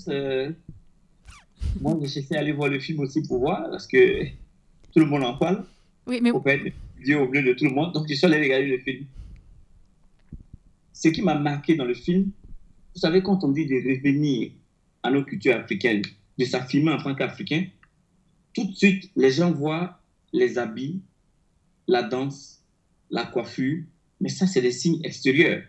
Moi, 1.82 1.98
j'ai 2.02 2.20
essayé 2.20 2.28
d'aller 2.30 2.52
voir 2.52 2.70
le 2.70 2.80
film 2.80 3.00
aussi 3.02 3.22
pour 3.28 3.39
voir, 3.39 3.70
parce 3.70 3.88
que 3.88 4.26
tout 4.26 5.00
le 5.00 5.06
monde 5.06 5.24
en 5.24 5.38
parle. 5.38 5.66
Oui, 6.08 6.20
mais. 6.22 6.32
Pour 6.32 6.48
être 6.48 6.74
Dieu 7.04 7.20
au 7.20 7.28
bleu 7.28 7.44
de 7.44 7.54
tout 7.54 7.66
le 7.66 7.72
monde. 7.72 7.94
Donc, 7.94 8.08
je 8.08 8.14
suis 8.16 8.26
allé 8.26 8.41
regarder 8.41 8.68
le 8.68 8.78
film. 8.80 9.06
Ce 10.94 11.10
qui 11.10 11.22
m'a 11.22 11.36
marqué 11.36 11.76
dans 11.76 11.86
le 11.86 11.94
film, 11.94 12.32
vous 12.94 13.00
savez, 13.00 13.22
quand 13.22 13.44
on 13.44 13.50
dit 13.50 13.66
de 13.66 13.76
revenir 13.76 14.52
à 15.02 15.12
nos 15.12 15.24
cultures 15.24 15.56
africaines, 15.56 16.04
de 16.38 16.46
s'affirmer 16.46 16.94
en 16.94 16.98
tant 16.98 17.14
qu'Africain, 17.16 17.66
tout 18.54 18.66
de 18.66 18.76
suite, 18.76 19.12
les 19.16 19.32
gens 19.32 19.51
voient 19.51 19.99
les 20.32 20.58
habits, 20.58 21.01
la 21.88 22.04
danse, 22.04 22.64
la 23.10 23.26
coiffure, 23.26 23.84
mais 24.20 24.30
ça, 24.30 24.47
c'est 24.47 24.62
des 24.62 24.72
signes 24.72 25.04
extérieurs. 25.04 25.64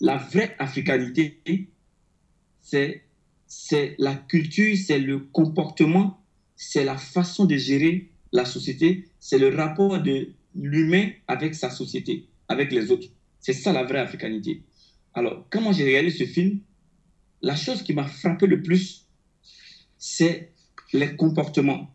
La 0.00 0.16
vraie 0.16 0.54
africanité, 0.58 1.40
c'est 2.62 3.96
la 3.98 4.14
culture, 4.14 4.76
c'est 4.76 4.98
le 4.98 5.20
comportement, 5.20 6.22
c'est 6.54 6.84
la 6.84 6.96
façon 6.96 7.44
de 7.44 7.56
gérer 7.56 8.10
la 8.32 8.44
société, 8.44 9.08
c'est 9.20 9.38
le 9.38 9.48
rapport 9.54 10.02
de 10.02 10.28
l'humain 10.54 11.10
avec 11.28 11.54
sa 11.54 11.70
société, 11.70 12.26
avec 12.48 12.72
les 12.72 12.90
autres. 12.90 13.08
C'est 13.40 13.52
ça 13.52 13.72
la 13.72 13.84
vraie 13.84 14.00
africanité. 14.00 14.62
Alors, 15.14 15.46
quand 15.50 15.72
j'ai 15.72 15.84
regardé 15.84 16.10
ce 16.10 16.24
film, 16.24 16.60
la 17.40 17.56
chose 17.56 17.82
qui 17.82 17.94
m'a 17.94 18.06
frappé 18.06 18.46
le 18.46 18.62
plus, 18.62 19.06
c'est 19.98 20.52
les 20.92 21.16
comportements. 21.16 21.90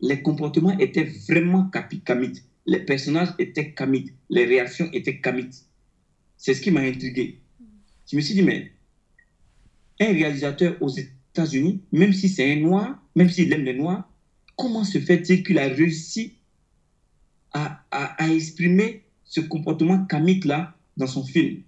Les 0.00 0.22
comportements 0.22 0.76
étaient 0.78 1.10
vraiment 1.28 1.70
kamites. 2.04 2.44
Les 2.66 2.80
personnages 2.80 3.30
étaient 3.38 3.72
kamites. 3.72 4.12
Les 4.30 4.44
réactions 4.44 4.88
étaient 4.92 5.20
kamites. 5.20 5.66
C'est 6.36 6.54
ce 6.54 6.60
qui 6.60 6.70
m'a 6.70 6.80
intrigué. 6.80 7.40
Je 8.10 8.16
me 8.16 8.20
suis 8.20 8.34
dit, 8.34 8.42
mais 8.42 8.72
un 10.00 10.12
réalisateur 10.12 10.76
aux 10.80 10.88
États-Unis, 10.88 11.82
même 11.92 12.12
si 12.12 12.28
c'est 12.28 12.52
un 12.52 12.56
noir, 12.56 13.02
même 13.16 13.28
s'il 13.28 13.52
aime 13.52 13.64
les 13.64 13.74
noirs, 13.74 14.08
comment 14.56 14.84
se 14.84 14.98
fait-il 14.98 15.42
qu'il 15.42 15.58
a 15.58 15.68
réussi 15.68 16.34
à, 17.52 17.84
à, 17.90 18.28
exprimer 18.30 19.04
ce 19.24 19.40
comportement 19.40 20.04
kamique-là 20.04 20.76
dans 20.96 21.06
son 21.06 21.24
film? 21.24 21.62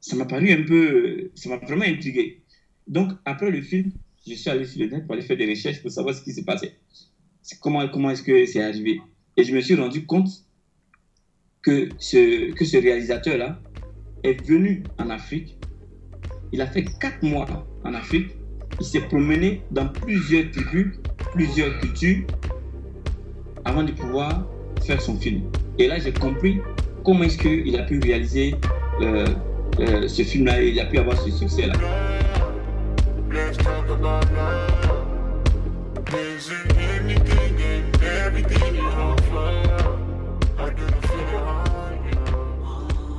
Ça 0.00 0.16
m'a 0.16 0.24
paru 0.24 0.52
un 0.52 0.62
peu. 0.62 1.30
Ça 1.34 1.48
m'a 1.48 1.56
vraiment 1.56 1.84
intrigué. 1.84 2.42
Donc, 2.86 3.12
après 3.24 3.50
le 3.50 3.60
film, 3.60 3.90
je 4.26 4.34
suis 4.34 4.50
allé 4.50 4.64
sur 4.64 4.80
le 4.80 4.90
net 4.90 5.06
pour 5.06 5.14
aller 5.14 5.22
faire 5.22 5.36
des 5.36 5.48
recherches 5.48 5.80
pour 5.80 5.90
savoir 5.90 6.14
ce 6.14 6.22
qui 6.22 6.32
s'est 6.32 6.44
passé. 6.44 6.72
Comment, 7.60 7.86
comment 7.88 8.10
est-ce 8.10 8.22
que 8.22 8.44
c'est 8.46 8.62
arrivé 8.62 9.00
Et 9.36 9.44
je 9.44 9.54
me 9.54 9.60
suis 9.60 9.76
rendu 9.76 10.04
compte 10.04 10.28
que 11.62 11.88
ce, 11.98 12.52
que 12.52 12.64
ce 12.64 12.76
réalisateur-là 12.76 13.60
est 14.24 14.44
venu 14.46 14.82
en 14.98 15.10
Afrique. 15.10 15.56
Il 16.52 16.60
a 16.60 16.66
fait 16.66 16.84
quatre 17.00 17.22
mois 17.22 17.46
en 17.84 17.94
Afrique. 17.94 18.30
Il 18.80 18.86
s'est 18.86 19.00
promené 19.00 19.62
dans 19.70 19.88
plusieurs 19.88 20.50
tribus, 20.50 20.98
plusieurs 21.32 21.78
cultures, 21.80 22.26
avant 23.64 23.84
de 23.84 23.92
pouvoir 23.92 24.48
faire 24.82 25.00
son 25.00 25.16
film. 25.18 25.42
Et 25.78 25.86
là, 25.86 25.98
j'ai 25.98 26.12
compris 26.12 26.58
comment 27.04 27.24
est-ce 27.24 27.38
qu'il 27.38 27.76
a 27.76 27.84
pu 27.84 28.00
réaliser 28.00 28.54
euh, 29.00 29.26
euh, 29.80 30.08
ce 30.08 30.22
film-là 30.22 30.62
et 30.62 30.70
il 30.70 30.80
a 30.80 30.86
pu 30.86 30.98
avoir 30.98 31.20
ce 31.20 31.30
succès-là. 31.30 31.74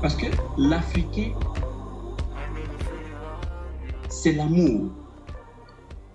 Parce 0.02 0.16
que 0.16 0.26
l'Africain, 0.58 1.34
c'est 4.10 4.34
l'amour. 4.34 4.92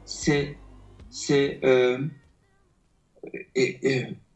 C'est. 0.04 0.56
c'est 1.10 1.60
euh, 1.64 1.98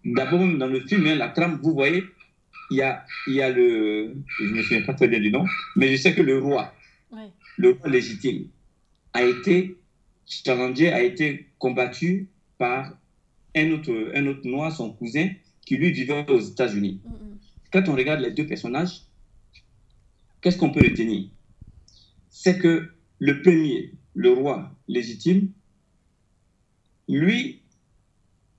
D'abord, 0.04 0.40
dans 0.58 0.68
le 0.68 0.80
film, 0.80 1.06
hein, 1.06 1.16
la 1.16 1.28
trame, 1.30 1.58
vous 1.62 1.72
voyez, 1.72 2.04
il 2.70 2.76
y 2.76 2.82
a, 2.82 3.04
il 3.26 3.34
y 3.34 3.42
a 3.42 3.50
le. 3.50 4.14
Je 4.38 4.44
ne 4.44 4.50
me 4.50 4.62
souviens 4.62 4.82
pas 4.82 4.94
très 4.94 5.08
bien 5.08 5.18
du 5.18 5.32
nom, 5.32 5.44
mais 5.74 5.88
je 5.90 5.96
sais 5.96 6.14
que 6.14 6.22
le 6.22 6.38
roi, 6.38 6.72
le 7.56 7.70
roi 7.70 7.88
légitime, 7.88 8.46
a 9.16 9.24
été 9.24 9.78
challengé, 10.26 10.92
a 10.92 11.02
été 11.02 11.48
combattu 11.58 12.28
par 12.58 12.92
un 13.54 13.70
autre, 13.70 14.12
un 14.14 14.26
autre 14.26 14.46
noir, 14.46 14.70
son 14.70 14.92
cousin, 14.92 15.30
qui 15.64 15.76
lui 15.76 15.90
vivait 15.90 16.30
aux 16.30 16.40
États-Unis. 16.40 17.00
Mm, 17.02 17.10
mm. 17.10 17.38
Quand 17.72 17.88
on 17.88 17.94
regarde 17.94 18.20
les 18.20 18.32
deux 18.32 18.46
personnages, 18.46 19.04
qu'est-ce 20.42 20.58
qu'on 20.58 20.70
peut 20.70 20.82
retenir? 20.82 21.30
C'est 22.28 22.58
que 22.58 22.90
le 23.18 23.40
premier, 23.40 23.92
le 24.14 24.32
roi 24.32 24.76
légitime, 24.86 25.50
lui, 27.08 27.62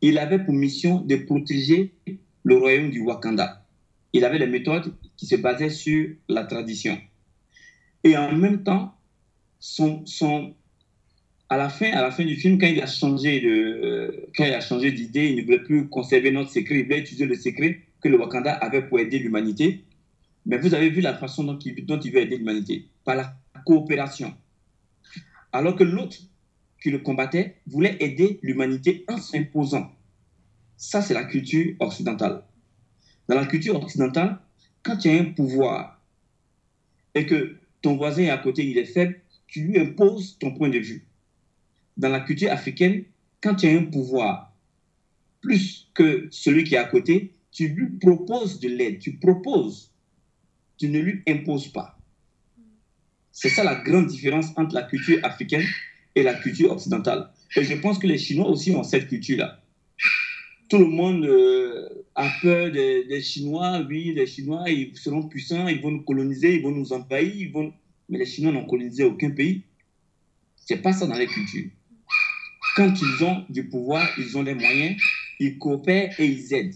il 0.02 0.18
avait 0.18 0.44
pour 0.44 0.56
mission 0.56 1.02
de 1.02 1.18
protéger 1.18 1.94
le 2.44 2.58
royaume 2.58 2.90
du 2.90 3.02
Wakanda. 3.02 3.64
Il 4.14 4.26
avait 4.26 4.40
des 4.40 4.48
méthodes 4.48 4.96
qui 5.18 5.28
se 5.28 5.36
basaient 5.36 5.70
sur 5.70 6.10
la 6.28 6.46
tradition. 6.46 6.98
Et 8.04 8.18
en 8.18 8.32
même 8.36 8.64
temps, 8.64 8.97
son, 9.60 10.06
son, 10.06 10.54
à, 11.50 11.58
la 11.58 11.70
fin, 11.70 11.92
à 11.92 12.02
la 12.02 12.12
fin 12.12 12.26
du 12.26 12.36
film, 12.36 12.60
quand 12.60 12.68
il 12.68 12.82
a 12.82 12.88
changé 12.88 13.40
de, 13.42 13.50
euh, 13.50 14.28
quand 14.36 14.46
il 14.46 14.54
a 14.54 14.62
changé 14.62 14.92
d'idée, 14.92 15.30
il 15.30 15.38
ne 15.38 15.44
voulait 15.44 15.64
plus 15.64 15.88
conserver 15.88 16.32
notre 16.32 16.52
secret, 16.52 16.80
il 16.80 16.84
voulait 16.84 17.00
utiliser 17.00 17.26
le 17.26 17.36
secret 17.36 17.82
que 18.02 18.10
le 18.10 18.18
Wakanda 18.18 18.54
avait 18.54 18.84
pour 18.84 19.00
aider 19.00 19.20
l'humanité. 19.20 19.84
Mais 20.46 20.58
vous 20.58 20.74
avez 20.74 20.90
vu 20.90 21.02
la 21.02 21.14
façon 21.14 21.44
dont 21.44 21.60
il, 21.60 21.74
veut 21.74 22.22
aider 22.22 22.38
l'humanité, 22.38 22.86
par 23.04 23.16
la 23.16 23.36
coopération. 23.66 24.34
Alors 25.52 25.76
que 25.76 25.84
l'autre 25.84 26.18
qui 26.82 26.90
le 26.90 27.00
combattait 27.00 27.58
voulait 27.66 27.98
aider 28.00 28.40
l'humanité 28.44 29.04
en 29.10 29.18
s'imposant. 29.18 29.92
Ça, 30.78 31.02
c'est 31.02 31.14
la 31.14 31.24
culture 31.24 31.74
occidentale. 31.80 32.44
Dans 33.28 33.36
la 33.36 33.46
culture 33.46 33.76
occidentale, 33.76 34.40
quand 34.84 34.98
tu 34.98 35.10
as 35.10 35.14
un 35.14 35.26
pouvoir 35.26 36.00
et 37.14 37.26
que 37.26 37.58
ton 37.82 37.98
voisin 37.98 38.28
à 38.30 38.38
côté, 38.38 38.66
il 38.66 38.78
est 38.78 38.86
faible, 38.86 39.20
tu 39.48 39.62
lui 39.62 39.80
imposes 39.80 40.38
ton 40.40 40.54
point 40.54 40.70
de 40.70 40.80
vue. 40.80 41.08
Dans 41.96 42.10
la 42.10 42.20
culture 42.20 42.52
africaine, 42.52 43.06
quand 43.42 43.56
tu 43.56 43.68
as 43.68 43.72
un 43.72 43.86
pouvoir 43.86 44.54
plus 45.42 45.90
que 45.94 46.28
celui 46.32 46.64
qui 46.64 46.76
est 46.76 46.80
à 46.80 46.84
côté, 46.84 47.34
tu 47.52 47.70
lui 47.70 47.98
proposes 48.00 48.60
de 48.60 48.70
l'aide, 48.70 49.00
tu 49.00 49.14
proposes 49.18 49.92
tu 50.78 50.90
ne 50.90 51.00
lui 51.00 51.24
imposes 51.28 51.68
pas. 51.68 51.98
C'est 53.32 53.50
ça 53.50 53.64
la 53.64 53.76
grande 53.76 54.08
différence 54.08 54.48
entre 54.56 54.74
la 54.74 54.84
culture 54.84 55.20
africaine 55.24 55.66
et 56.16 56.24
la 56.24 56.34
culture 56.34 56.72
occidentale. 56.72 57.30
Et 57.56 57.64
je 57.64 57.76
pense 57.76 58.00
que 58.00 58.08
les 58.08 58.18
Chinois 58.18 58.48
aussi 58.48 58.72
ont 58.72 58.84
cette 58.84 59.08
culture-là. 59.08 59.62
Tout 60.70 60.80
le 60.80 60.88
monde 60.88 61.24
euh, 61.24 61.88
a 62.16 62.30
peur 62.42 62.72
des, 62.72 63.22
Chinois. 63.22 63.86
Oui, 63.88 64.14
les 64.14 64.26
Chinois, 64.26 64.64
ils 64.68 64.96
seront 64.98 65.24
puissants, 65.24 65.68
ils 65.68 65.82
vont 65.82 65.92
nous 65.92 66.04
coloniser, 66.04 66.56
ils 66.56 66.62
vont 66.62 66.72
nous 66.72 66.94
envahir. 66.94 67.34
Ils 67.36 67.52
vont... 67.52 67.74
Mais 68.10 68.18
les 68.18 68.26
Chinois 68.26 68.52
n'ont 68.52 68.66
colonisé 68.66 69.04
aucun 69.04 69.32
pays. 69.32 69.64
C'est 70.56 70.78
pas 70.78 70.94
ça 70.94 71.08
dans 71.08 71.16
les 71.16 71.28
cultures. 71.28 71.70
Quand 72.76 72.94
ils 73.02 73.24
ont 73.24 73.46
du 73.50 73.68
pouvoir, 73.68 74.08
ils 74.18 74.38
ont 74.38 74.44
les 74.44 74.54
moyens, 74.54 75.02
ils 75.40 75.58
coopèrent 75.58 76.20
et 76.20 76.26
ils 76.26 76.54
aident. 76.54 76.76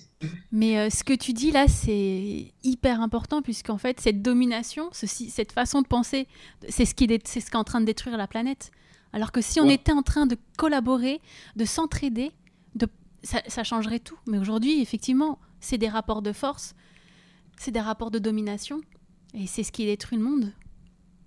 Mais 0.51 0.77
euh, 0.77 0.89
ce 0.89 1.03
que 1.03 1.13
tu 1.13 1.33
dis 1.33 1.51
là, 1.51 1.67
c'est 1.67 2.53
hyper 2.63 3.01
important 3.01 3.41
puisqu'en 3.41 3.77
fait, 3.77 3.99
cette 3.99 4.21
domination, 4.21 4.89
ceci, 4.91 5.29
cette 5.29 5.51
façon 5.51 5.81
de 5.81 5.87
penser, 5.87 6.27
c'est 6.69 6.85
ce, 6.85 6.95
qui 6.95 7.05
est, 7.05 7.27
ce 7.27 7.39
qui 7.39 7.51
est 7.51 7.55
en 7.55 7.63
train 7.63 7.81
de 7.81 7.85
détruire 7.85 8.17
la 8.17 8.27
planète. 8.27 8.71
Alors 9.13 9.31
que 9.31 9.41
si 9.41 9.59
on 9.59 9.69
était 9.69 9.91
en 9.91 10.03
train 10.03 10.25
de 10.25 10.37
collaborer, 10.57 11.19
de 11.55 11.65
s'entraider, 11.65 12.31
de, 12.75 12.87
ça, 13.23 13.63
changerait 13.63 13.99
tout. 13.99 14.17
Mais 14.27 14.37
aujourd'hui, 14.37 14.81
effectivement, 14.81 15.39
c'est 15.59 15.77
des 15.77 15.89
rapports 15.89 16.21
de 16.21 16.31
force, 16.31 16.75
c'est 17.57 17.71
des 17.71 17.81
rapports 17.81 18.11
de 18.11 18.19
domination, 18.19 18.81
et 19.33 19.47
c'est 19.47 19.63
ce 19.63 19.71
qui 19.71 19.85
détruit 19.85 20.17
le 20.17 20.23
monde. 20.23 20.53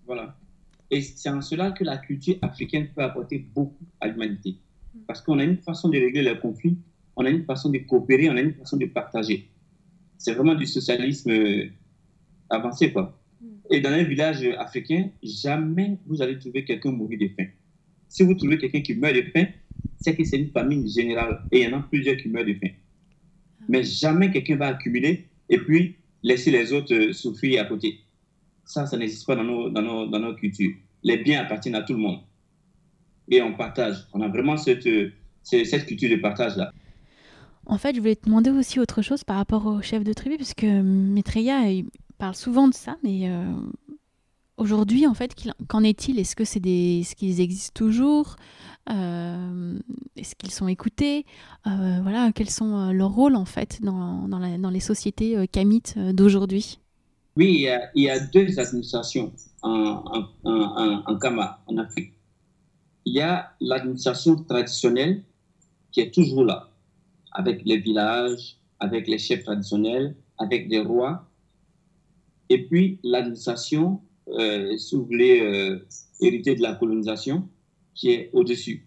Voilà. 0.06 0.36
Et 0.90 1.00
c'est 1.00 1.30
en 1.30 1.40
cela 1.40 1.70
que 1.72 1.84
la 1.84 1.98
culture 1.98 2.36
africaine 2.42 2.88
peut 2.94 3.02
apporter 3.02 3.38
beaucoup 3.54 3.84
à 4.00 4.08
l'humanité. 4.08 4.56
Parce 5.06 5.20
qu'on 5.22 5.38
a 5.38 5.44
une 5.44 5.58
façon 5.58 5.88
de 5.88 5.98
régler 5.98 6.22
les 6.22 6.38
conflits 6.38 6.78
on 7.16 7.24
a 7.24 7.30
une 7.30 7.44
façon 7.44 7.70
de 7.70 7.78
coopérer, 7.78 8.28
on 8.28 8.36
a 8.36 8.40
une 8.40 8.54
façon 8.54 8.76
de 8.76 8.86
partager. 8.86 9.48
C'est 10.18 10.34
vraiment 10.34 10.54
du 10.54 10.66
socialisme 10.66 11.30
euh, 11.30 11.68
avancé, 12.50 12.92
quoi. 12.92 13.20
Et 13.70 13.80
dans 13.80 13.90
un 13.90 14.02
village 14.02 14.44
africain, 14.58 15.10
jamais 15.22 15.98
vous 16.06 16.20
allez 16.22 16.38
trouver 16.38 16.64
quelqu'un 16.64 16.90
mourir 16.92 17.18
de 17.18 17.28
faim. 17.28 17.48
Si 18.08 18.22
vous 18.22 18.34
trouvez 18.34 18.58
quelqu'un 18.58 18.80
qui 18.80 18.94
meurt 18.94 19.14
de 19.14 19.22
faim, 19.22 19.46
c'est 19.96 20.14
que 20.14 20.24
c'est 20.24 20.38
une 20.38 20.50
famine 20.50 20.88
générale 20.88 21.42
et 21.50 21.62
il 21.62 21.70
y 21.70 21.74
en 21.74 21.78
a 21.78 21.82
plusieurs 21.82 22.16
qui 22.16 22.28
meurent 22.28 22.44
de 22.44 22.54
faim. 22.54 22.72
Mais 23.68 23.82
jamais 23.82 24.30
quelqu'un 24.30 24.56
va 24.56 24.66
accumuler 24.68 25.28
et 25.48 25.58
puis 25.58 25.96
laisser 26.22 26.50
les 26.50 26.72
autres 26.72 26.94
euh, 26.94 27.12
souffrir 27.12 27.62
à 27.62 27.64
côté. 27.64 28.00
Ça, 28.64 28.86
ça 28.86 28.96
n'existe 28.96 29.26
pas 29.26 29.36
dans 29.36 29.44
nos, 29.44 29.68
dans, 29.70 29.82
nos, 29.82 30.06
dans 30.06 30.18
nos 30.18 30.34
cultures. 30.34 30.74
Les 31.02 31.18
biens 31.18 31.42
appartiennent 31.42 31.74
à 31.74 31.82
tout 31.82 31.92
le 31.92 32.00
monde. 32.00 32.20
Et 33.28 33.42
on 33.42 33.54
partage. 33.54 34.06
On 34.12 34.20
a 34.20 34.28
vraiment 34.28 34.56
cette, 34.56 34.88
cette 35.42 35.86
culture 35.86 36.10
de 36.10 36.16
partage-là. 36.16 36.70
En 37.66 37.78
fait, 37.78 37.94
je 37.94 38.00
voulais 38.00 38.16
te 38.16 38.26
demander 38.26 38.50
aussi 38.50 38.78
autre 38.78 39.02
chose 39.02 39.24
par 39.24 39.36
rapport 39.36 39.66
au 39.66 39.80
chef 39.80 40.04
de 40.04 40.12
tribu, 40.12 40.36
parce 40.36 40.54
que 40.54 40.82
Maitreya 40.82 41.70
il 41.70 41.86
parle 42.18 42.34
souvent 42.34 42.68
de 42.68 42.74
ça, 42.74 42.96
mais 43.02 43.30
euh, 43.30 43.54
aujourd'hui, 44.58 45.06
en 45.06 45.14
fait, 45.14 45.34
qu'en 45.68 45.82
est-il? 45.82 46.18
Est-ce 46.18 46.36
que 46.36 46.44
c'est 46.44 46.60
des, 46.60 47.02
ce 47.04 47.14
qu'ils 47.14 47.40
existent 47.40 47.72
toujours? 47.74 48.36
Euh, 48.90 49.78
Est-ce 50.16 50.34
qu'ils 50.34 50.50
sont 50.50 50.68
écoutés? 50.68 51.24
Euh, 51.66 52.00
Voilà, 52.02 52.32
quels 52.34 52.50
sont 52.50 52.92
leurs 52.92 53.12
rôles 53.12 53.34
en 53.34 53.46
fait 53.46 53.80
dans, 53.82 54.28
dans, 54.28 54.70
les 54.70 54.80
sociétés 54.80 55.48
kamites 55.48 55.98
d'aujourd'hui? 55.98 56.80
Oui, 57.36 57.66
il 57.94 58.02
y, 58.02 58.08
a, 58.08 58.20
deux 58.20 58.60
administrations 58.60 59.32
en, 59.62 60.26
en, 60.44 61.02
en 61.06 61.18
Kama, 61.18 61.60
en 61.66 61.78
Afrique. 61.78 62.12
Il 63.04 63.14
y 63.14 63.20
a 63.20 63.52
l'administration 63.60 64.36
traditionnelle 64.44 65.22
qui 65.90 66.00
est 66.00 66.14
toujours 66.14 66.44
là 66.44 66.70
avec 67.32 67.64
les 67.64 67.78
villages, 67.78 68.56
avec 68.78 69.08
les 69.08 69.18
chefs 69.18 69.42
traditionnels, 69.42 70.16
avec 70.38 70.68
des 70.68 70.80
rois. 70.80 71.28
Et 72.48 72.66
puis 72.66 73.00
l'administration, 73.02 74.00
euh, 74.28 74.76
si 74.76 74.94
vous 74.94 75.04
voulez, 75.04 75.40
euh, 75.40 75.86
hériter 76.20 76.54
de 76.54 76.62
la 76.62 76.74
colonisation, 76.74 77.48
qui 77.94 78.10
est 78.10 78.30
au-dessus, 78.32 78.86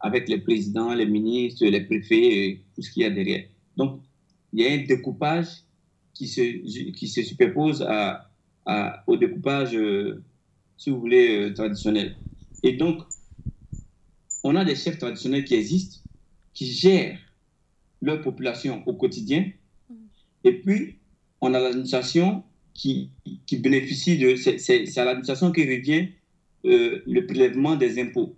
avec 0.00 0.28
les 0.28 0.38
présidents, 0.38 0.94
les 0.94 1.06
ministres, 1.06 1.64
les 1.64 1.80
préfets, 1.80 2.46
et 2.46 2.64
tout 2.74 2.82
ce 2.82 2.90
qu'il 2.90 3.02
y 3.02 3.06
a 3.06 3.10
derrière. 3.10 3.44
Donc, 3.76 4.02
il 4.52 4.60
y 4.60 4.66
a 4.66 4.72
un 4.72 4.84
découpage 4.84 5.64
qui 6.14 6.28
se, 6.28 6.90
qui 6.90 7.08
se 7.08 7.22
superpose 7.22 7.82
à, 7.82 8.30
à, 8.66 9.02
au 9.06 9.16
découpage, 9.16 9.74
euh, 9.74 10.22
si 10.76 10.90
vous 10.90 11.00
voulez, 11.00 11.50
euh, 11.50 11.54
traditionnel. 11.54 12.16
Et 12.62 12.74
donc, 12.76 13.02
on 14.44 14.56
a 14.56 14.64
des 14.64 14.76
chefs 14.76 14.98
traditionnels 14.98 15.44
qui 15.44 15.54
existent, 15.54 15.98
qui 16.52 16.66
gèrent 16.66 17.18
leur 18.02 18.22
population 18.22 18.82
au 18.86 18.94
quotidien. 18.94 19.50
Mm. 19.88 19.94
Et 20.44 20.52
puis, 20.60 20.96
on 21.40 21.54
a 21.54 21.60
l'administration 21.60 22.42
qui, 22.74 23.10
qui 23.46 23.58
bénéficie 23.58 24.18
de... 24.18 24.36
C'est 24.36 24.98
à 24.98 25.04
l'administration 25.04 25.52
qui 25.52 25.62
revient 25.62 26.08
euh, 26.64 27.02
le 27.06 27.26
prélèvement 27.26 27.76
des 27.76 28.00
impôts 28.00 28.36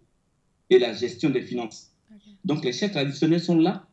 et 0.70 0.79
la 0.79 0.93
gestion 0.93 1.31
des 1.31 1.43
finances. 1.43 1.91
Donc 2.45 2.64
les 2.64 2.73
chefs 2.73 2.93
traditionnels 2.93 3.41
sont 3.41 3.57
là. 3.57 3.87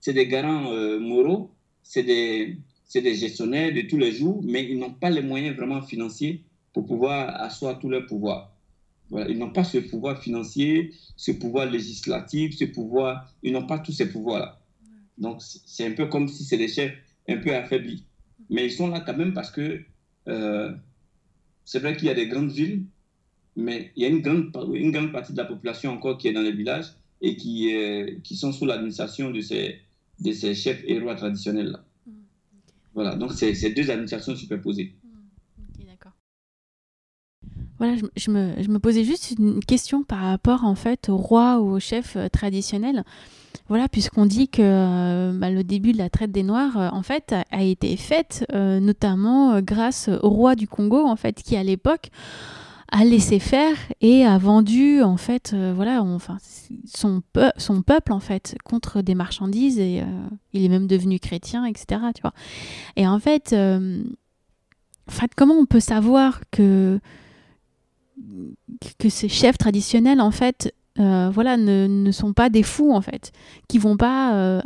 C'est 0.00 0.14
des 0.14 0.26
garants 0.26 0.72
moraux, 0.98 1.50
c'est 1.82 2.02
des, 2.02 2.56
des 2.98 3.14
gestionnaires 3.14 3.72
de 3.72 3.82
tous 3.82 3.96
les 3.96 4.12
jours, 4.12 4.42
mais 4.44 4.68
ils 4.68 4.78
n'ont 4.78 4.92
pas 4.92 5.10
les 5.10 5.22
moyens 5.22 5.56
vraiment 5.56 5.80
financiers 5.80 6.42
pour 6.72 6.86
pouvoir 6.86 7.40
asseoir 7.40 7.78
tout 7.78 7.88
leur 7.88 8.06
pouvoir. 8.06 8.52
Voilà, 9.10 9.28
ils 9.28 9.38
n'ont 9.38 9.50
pas 9.50 9.64
ce 9.64 9.78
pouvoir 9.78 10.20
financier, 10.20 10.92
ce 11.16 11.32
pouvoir 11.32 11.70
législatif, 11.70 12.56
ce 12.56 12.64
pouvoir, 12.64 13.32
ils 13.42 13.52
n'ont 13.52 13.66
pas 13.66 13.78
tous 13.78 13.92
ces 13.92 14.08
pouvoirs-là. 14.10 14.60
Donc 15.18 15.40
c'est 15.40 15.86
un 15.86 15.92
peu 15.92 16.06
comme 16.06 16.28
si 16.28 16.44
c'est 16.44 16.56
des 16.56 16.68
chefs 16.68 16.96
un 17.28 17.36
peu 17.36 17.54
affaiblis. 17.54 18.04
Mais 18.48 18.66
ils 18.66 18.72
sont 18.72 18.88
là 18.88 19.00
quand 19.00 19.16
même 19.16 19.34
parce 19.34 19.50
que 19.50 19.80
euh, 20.28 20.72
c'est 21.64 21.78
vrai 21.78 21.96
qu'il 21.96 22.06
y 22.06 22.10
a 22.10 22.14
des 22.14 22.26
grandes 22.26 22.50
villes, 22.50 22.84
mais 23.56 23.92
il 23.96 24.02
y 24.02 24.06
a 24.06 24.08
une 24.08 24.20
grande, 24.20 24.52
une 24.74 24.90
grande 24.90 25.12
partie 25.12 25.32
de 25.32 25.38
la 25.38 25.44
population 25.44 25.92
encore 25.92 26.18
qui 26.18 26.28
est 26.28 26.32
dans 26.32 26.42
les 26.42 26.52
villages 26.52 26.92
et 27.20 27.36
qui, 27.36 27.72
qui 28.24 28.36
sont 28.36 28.52
sous 28.52 28.64
l'administration 28.64 29.30
de 29.30 29.40
ces, 29.40 29.76
de 30.20 30.32
ces 30.32 30.54
chefs 30.54 30.82
et 30.86 30.98
rois 30.98 31.14
traditionnels-là. 31.14 31.84
Voilà, 32.94 33.14
donc 33.16 33.32
c'est 33.32 33.70
deux 33.70 33.90
administrations 33.90 34.34
superposées. 34.34 34.94
Mmh, 35.04 35.84
d'accord. 35.86 36.12
Voilà, 37.78 37.96
je, 37.96 38.30
me, 38.30 38.62
je, 38.62 38.68
me, 38.68 38.78
posais 38.78 39.04
juste 39.04 39.34
une 39.38 39.60
question 39.64 40.02
par 40.02 40.20
rapport 40.20 40.64
en 40.64 40.74
fait 40.74 41.08
aux 41.08 41.16
rois 41.16 41.60
ou 41.60 41.76
aux 41.76 41.80
chefs 41.80 42.16
euh, 42.16 42.28
traditionnels. 42.28 43.04
Voilà, 43.68 43.88
puisqu'on 43.88 44.26
dit 44.26 44.48
que 44.48 44.62
euh, 44.62 45.32
bah, 45.32 45.50
le 45.50 45.62
début 45.62 45.92
de 45.92 45.98
la 45.98 46.10
traite 46.10 46.32
des 46.32 46.42
Noirs, 46.42 46.76
en 46.92 47.02
fait, 47.02 47.34
a, 47.50 47.62
été 47.62 47.96
faite 47.96 48.44
notamment 48.52 49.60
grâce 49.60 50.08
au 50.22 50.28
roi 50.28 50.56
du 50.56 50.66
Congo, 50.66 51.06
en 51.06 51.14
fait, 51.14 51.40
qui 51.42 51.56
à 51.56 51.62
l'époque 51.62 52.10
a 52.90 53.04
laissé 53.04 53.38
faire 53.38 53.76
et 54.00 54.24
a 54.24 54.36
vendu 54.38 55.02
en 55.02 55.16
fait 55.16 55.52
euh, 55.54 55.72
voilà 55.74 56.02
enfin 56.02 56.38
son, 56.84 57.22
peuple 57.82 58.12
en 58.12 58.20
fait 58.20 58.56
contre 58.64 59.00
des 59.00 59.14
marchandises 59.14 59.78
et 59.78 60.02
euh, 60.02 60.04
il 60.52 60.64
est 60.64 60.68
même 60.68 60.86
devenu 60.86 61.18
chrétien 61.18 61.64
etc 61.64 62.00
tu 62.14 62.22
vois. 62.22 62.34
Et 62.96 63.06
en 63.06 63.18
fait, 63.18 63.52
euh, 63.52 64.02
en 65.08 65.12
fait 65.12 65.34
comment 65.36 65.54
on 65.54 65.66
peut 65.66 65.80
savoir 65.80 66.40
que 66.50 67.00
que 68.98 69.08
ces 69.08 69.28
chefs 69.28 69.56
traditionnels 69.56 70.20
en 70.20 70.30
fait 70.30 70.74
euh, 70.98 71.30
voilà, 71.32 71.56
ne, 71.56 71.86
ne, 71.86 72.10
sont 72.10 72.32
pas 72.32 72.50
des 72.50 72.64
fous 72.64 72.92
en 72.92 73.00
fait, 73.00 73.30
qui 73.68 73.78
vont 73.78 73.96
pas 73.96 74.34
euh, 74.34 74.60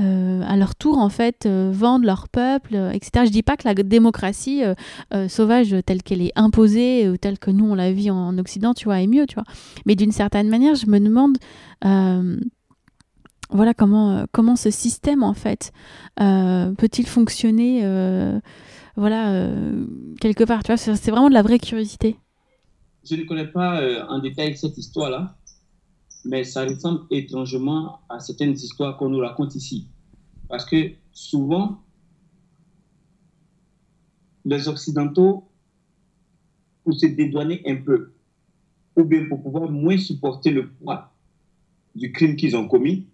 euh, 0.00 0.42
à 0.46 0.56
leur 0.56 0.74
tour 0.74 0.98
en 0.98 1.08
fait 1.08 1.46
vendre 1.46 2.04
leur 2.04 2.28
peuple, 2.28 2.74
etc. 2.92 3.24
Je 3.26 3.30
dis 3.30 3.42
pas 3.42 3.56
que 3.56 3.66
la 3.66 3.74
démocratie 3.74 4.62
sauvage 5.28 5.74
telle 5.86 6.02
qu'elle 6.02 6.20
est 6.20 6.32
imposée 6.36 7.08
ou 7.08 7.16
telle 7.16 7.38
que 7.38 7.50
nous 7.50 7.64
on 7.64 7.74
la 7.74 7.90
vit 7.92 8.10
en, 8.10 8.36
Occident, 8.38 8.74
tu 8.74 8.84
vois, 8.84 9.00
est 9.00 9.06
mieux, 9.06 9.26
tu 9.26 9.36
vois. 9.36 9.44
Mais 9.86 9.94
d'une 9.94 10.12
certaine 10.12 10.48
manière, 10.48 10.74
je 10.74 10.86
me 10.86 10.98
demande 11.00 11.38
voilà 13.50 13.74
comment, 13.74 14.24
comment 14.32 14.56
ce 14.56 14.70
système 14.70 15.22
en 15.22 15.34
fait 15.34 15.72
peut-il 16.16 17.06
fonctionner 17.06 17.82
voilà 18.96 19.48
quelque 20.20 20.44
part 20.44 20.62
tu 20.62 20.72
vois 20.72 20.76
c'est 20.76 21.10
vraiment 21.10 21.28
de 21.28 21.34
la 21.34 21.42
vraie 21.42 21.58
curiosité 21.58 22.16
je 23.04 23.16
ne 23.16 23.24
connais 23.24 23.46
pas 23.46 23.80
euh, 23.80 24.04
en 24.08 24.18
détail 24.18 24.56
cette 24.56 24.78
histoire-là, 24.78 25.36
mais 26.24 26.44
ça 26.44 26.64
ressemble 26.64 27.02
étrangement 27.10 28.00
à 28.08 28.18
certaines 28.18 28.54
histoires 28.54 28.96
qu'on 28.96 29.10
nous 29.10 29.18
raconte 29.18 29.54
ici. 29.54 29.88
Parce 30.48 30.64
que 30.64 30.92
souvent, 31.12 31.82
les 34.44 34.68
Occidentaux, 34.68 35.48
pour 36.82 36.94
se 36.94 37.06
dédouaner 37.06 37.62
un 37.66 37.76
peu, 37.76 38.12
ou 38.96 39.04
bien 39.04 39.26
pour 39.28 39.42
pouvoir 39.42 39.70
moins 39.70 39.98
supporter 39.98 40.50
le 40.50 40.70
poids 40.70 41.12
du 41.94 42.12
crime 42.12 42.36
qu'ils 42.36 42.56
ont 42.56 42.68
commis, 42.68 43.06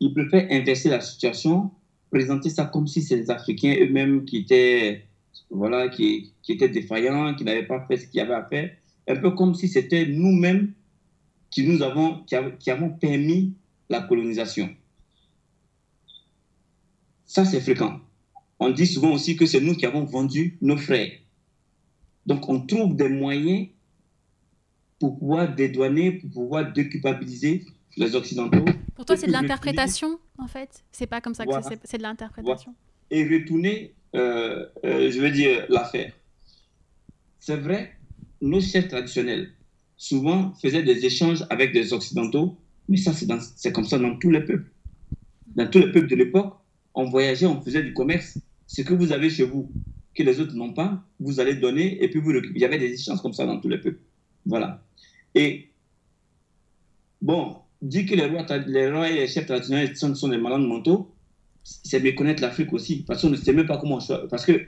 ils 0.00 0.12
préfèrent 0.12 0.48
inverser 0.50 0.88
la 0.88 1.00
situation, 1.00 1.70
présenter 2.10 2.50
ça 2.50 2.64
comme 2.64 2.86
si 2.86 3.02
c'est 3.02 3.16
les 3.16 3.30
Africains 3.30 3.76
eux-mêmes 3.80 4.24
qui 4.24 4.38
étaient, 4.38 5.06
voilà, 5.50 5.88
qui, 5.88 6.32
étaient 6.48 6.68
défaillants, 6.68 7.34
qui 7.34 7.44
n'avaient 7.44 7.66
pas 7.66 7.84
fait 7.86 7.96
ce 7.96 8.06
qu'il 8.06 8.18
y 8.18 8.20
avait 8.20 8.34
à 8.34 8.44
faire, 8.44 8.70
un 9.08 9.16
peu 9.16 9.32
comme 9.32 9.54
si 9.54 9.68
c'était 9.68 10.06
nous-mêmes 10.06 10.72
qui 11.50 11.66
nous 11.66 11.82
avons, 11.82 12.22
qui, 12.24 12.70
avons 12.70 12.90
permis 12.90 13.54
la 13.88 14.02
colonisation. 14.02 14.74
Ça, 17.26 17.44
c'est 17.44 17.60
fréquent. 17.60 18.00
On 18.58 18.70
dit 18.70 18.86
souvent 18.86 19.12
aussi 19.12 19.36
que 19.36 19.46
c'est 19.46 19.60
nous 19.60 19.74
qui 19.74 19.86
avons 19.86 20.04
vendu 20.04 20.58
nos 20.60 20.76
frères. 20.76 21.10
Donc, 22.26 22.48
on 22.48 22.60
trouve 22.66 22.94
des 22.96 23.08
moyens 23.08 23.68
pour 24.98 25.18
pouvoir 25.18 25.54
dédouaner, 25.54 26.12
pour 26.12 26.30
pouvoir 26.30 26.72
déculpabiliser 26.72 27.64
les 27.96 28.14
Occidentaux. 28.14 28.64
Pour 28.94 29.04
toi, 29.04 29.16
c'est 29.16 29.26
de 29.26 29.32
l'interprétation, 29.32 30.18
en 30.38 30.46
fait? 30.46 30.84
C'est 30.92 31.06
pas 31.06 31.20
comme 31.20 31.34
ça 31.34 31.46
que 31.46 31.52
c'est 31.84 31.98
de 31.98 32.02
l'interprétation. 32.02 32.74
Et 33.10 33.24
retourner, 33.24 33.94
euh, 34.14 34.66
euh, 34.84 35.10
je 35.10 35.20
veux 35.20 35.30
dire, 35.30 35.66
l'affaire. 35.68 36.12
C'est 37.40 37.56
vrai, 37.56 37.96
nos 38.40 38.60
chefs 38.60 38.88
traditionnels, 38.88 39.50
souvent, 39.96 40.52
faisaient 40.54 40.82
des 40.82 41.04
échanges 41.04 41.44
avec 41.50 41.72
des 41.72 41.92
Occidentaux, 41.92 42.56
mais 42.88 42.96
ça, 42.96 43.12
c'est 43.56 43.72
comme 43.72 43.84
ça 43.84 43.98
dans 43.98 44.16
tous 44.18 44.30
les 44.30 44.40
peuples. 44.40 44.70
Dans 45.54 45.68
tous 45.68 45.78
les 45.78 45.92
peuples 45.92 46.08
de 46.08 46.16
l'époque, 46.16 46.54
on 46.94 47.04
voyageait, 47.04 47.46
on 47.46 47.60
faisait 47.60 47.82
du 47.82 47.92
commerce. 47.92 48.38
Ce 48.66 48.82
que 48.82 48.94
vous 48.94 49.12
avez 49.12 49.30
chez 49.30 49.44
vous, 49.44 49.70
que 50.14 50.22
les 50.22 50.40
autres 50.40 50.54
n'ont 50.54 50.72
pas, 50.72 51.04
vous 51.18 51.40
allez 51.40 51.54
donner, 51.54 52.02
et 52.02 52.08
puis 52.08 52.20
vous 52.20 52.32
Il 52.32 52.58
y 52.58 52.64
avait 52.64 52.78
des 52.78 52.92
échanges 52.92 53.20
comme 53.20 53.32
ça 53.32 53.46
dans 53.46 53.60
tous 53.60 53.68
les 53.68 53.78
peuples. 53.78 54.00
Voilà. 54.46 54.82
Et, 55.34 55.68
bon, 57.20 57.56
dire 57.82 58.06
que 58.06 58.14
les 58.14 58.26
rois, 58.26 58.46
les 58.66 58.90
rois 58.90 59.10
et 59.10 59.14
les 59.14 59.28
chefs 59.28 59.46
traditionnels 59.46 59.96
sont, 59.96 60.14
sont 60.14 60.28
des 60.28 60.38
malades 60.38 60.62
mentaux, 60.62 61.14
c'est 61.62 62.00
méconnaître 62.00 62.42
l'Afrique 62.42 62.72
aussi, 62.72 63.04
parce 63.06 63.22
qu'on 63.22 63.30
ne 63.30 63.36
sait 63.36 63.52
même 63.52 63.66
pas 63.66 63.78
comment... 63.78 63.98
Parce 64.30 64.46
que 64.46 64.66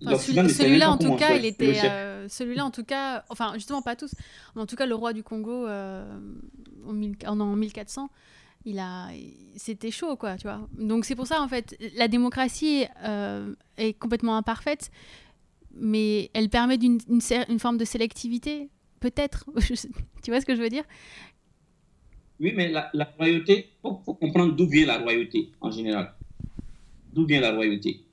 celui-là, 0.00 0.90
en 0.90 0.98
tout 0.98 1.16
cas, 1.16 1.34
il 1.36 1.44
était. 1.44 1.80
Euh, 1.84 2.28
celui-là, 2.28 2.64
en 2.64 2.70
tout 2.70 2.84
cas, 2.84 3.24
enfin, 3.28 3.52
justement, 3.54 3.82
pas 3.82 3.96
tous, 3.96 4.12
mais 4.54 4.62
en 4.62 4.66
tout 4.66 4.76
cas, 4.76 4.86
le 4.86 4.94
roi 4.94 5.12
du 5.12 5.22
Congo 5.22 5.66
euh, 5.66 6.18
en, 6.86 7.40
en 7.40 7.56
1400, 7.56 8.10
il 8.64 8.78
a, 8.78 9.08
c'était 9.56 9.90
chaud, 9.90 10.16
quoi, 10.16 10.36
tu 10.36 10.46
vois. 10.46 10.68
Donc 10.78 11.04
c'est 11.04 11.14
pour 11.16 11.26
ça, 11.26 11.40
en 11.42 11.48
fait, 11.48 11.76
la 11.96 12.08
démocratie 12.08 12.84
euh, 13.04 13.54
est 13.76 13.94
complètement 13.94 14.36
imparfaite, 14.36 14.90
mais 15.74 16.30
elle 16.34 16.48
permet 16.48 16.78
d'une 16.78 16.98
une, 17.08 17.20
une 17.48 17.58
forme 17.58 17.78
de 17.78 17.84
sélectivité, 17.84 18.68
peut-être. 19.00 19.46
tu 20.22 20.30
vois 20.30 20.40
ce 20.40 20.46
que 20.46 20.54
je 20.54 20.60
veux 20.60 20.70
dire? 20.70 20.84
Oui, 22.40 22.52
mais 22.54 22.68
la, 22.68 22.88
la 22.94 23.04
royauté, 23.04 23.70
il 23.70 23.80
faut, 23.82 24.00
faut 24.04 24.14
comprendre 24.14 24.54
d'où 24.54 24.68
vient 24.68 24.86
la 24.86 24.98
royauté 24.98 25.50
en 25.60 25.70
général. 25.72 26.14
D'où 27.12 27.26
vient 27.26 27.40
la 27.40 27.52
royauté? 27.52 28.04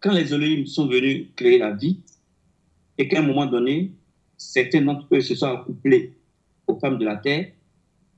Quand 0.00 0.12
les 0.12 0.32
Elohim 0.32 0.66
sont 0.66 0.86
venus 0.86 1.28
créer 1.36 1.58
la 1.58 1.72
vie, 1.72 2.00
et 2.98 3.08
qu'à 3.08 3.20
un 3.20 3.22
moment 3.22 3.46
donné, 3.46 3.92
certains 4.36 4.82
d'entre 4.82 5.06
eux 5.12 5.20
se 5.20 5.34
sont 5.34 5.46
accouplés 5.46 6.14
aux 6.66 6.78
femmes 6.78 6.98
de 6.98 7.04
la 7.04 7.16
terre, 7.16 7.52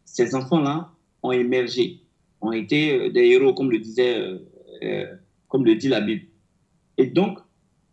ces 0.05 0.35
enfants-là 0.35 0.91
ont 1.23 1.33
émergé, 1.33 2.01
ont 2.41 2.53
été 2.53 2.95
euh, 2.95 3.11
des 3.11 3.27
héros, 3.27 3.55
comme 3.55 3.71
le 3.71 3.79
disait, 3.79 4.19
euh, 4.19 4.39
euh, 4.83 5.07
comme 5.49 5.65
le 5.65 5.77
dit 5.77 5.89
la 5.89 6.01
Bible. 6.01 6.27
Et 6.97 7.07
donc, 7.07 7.39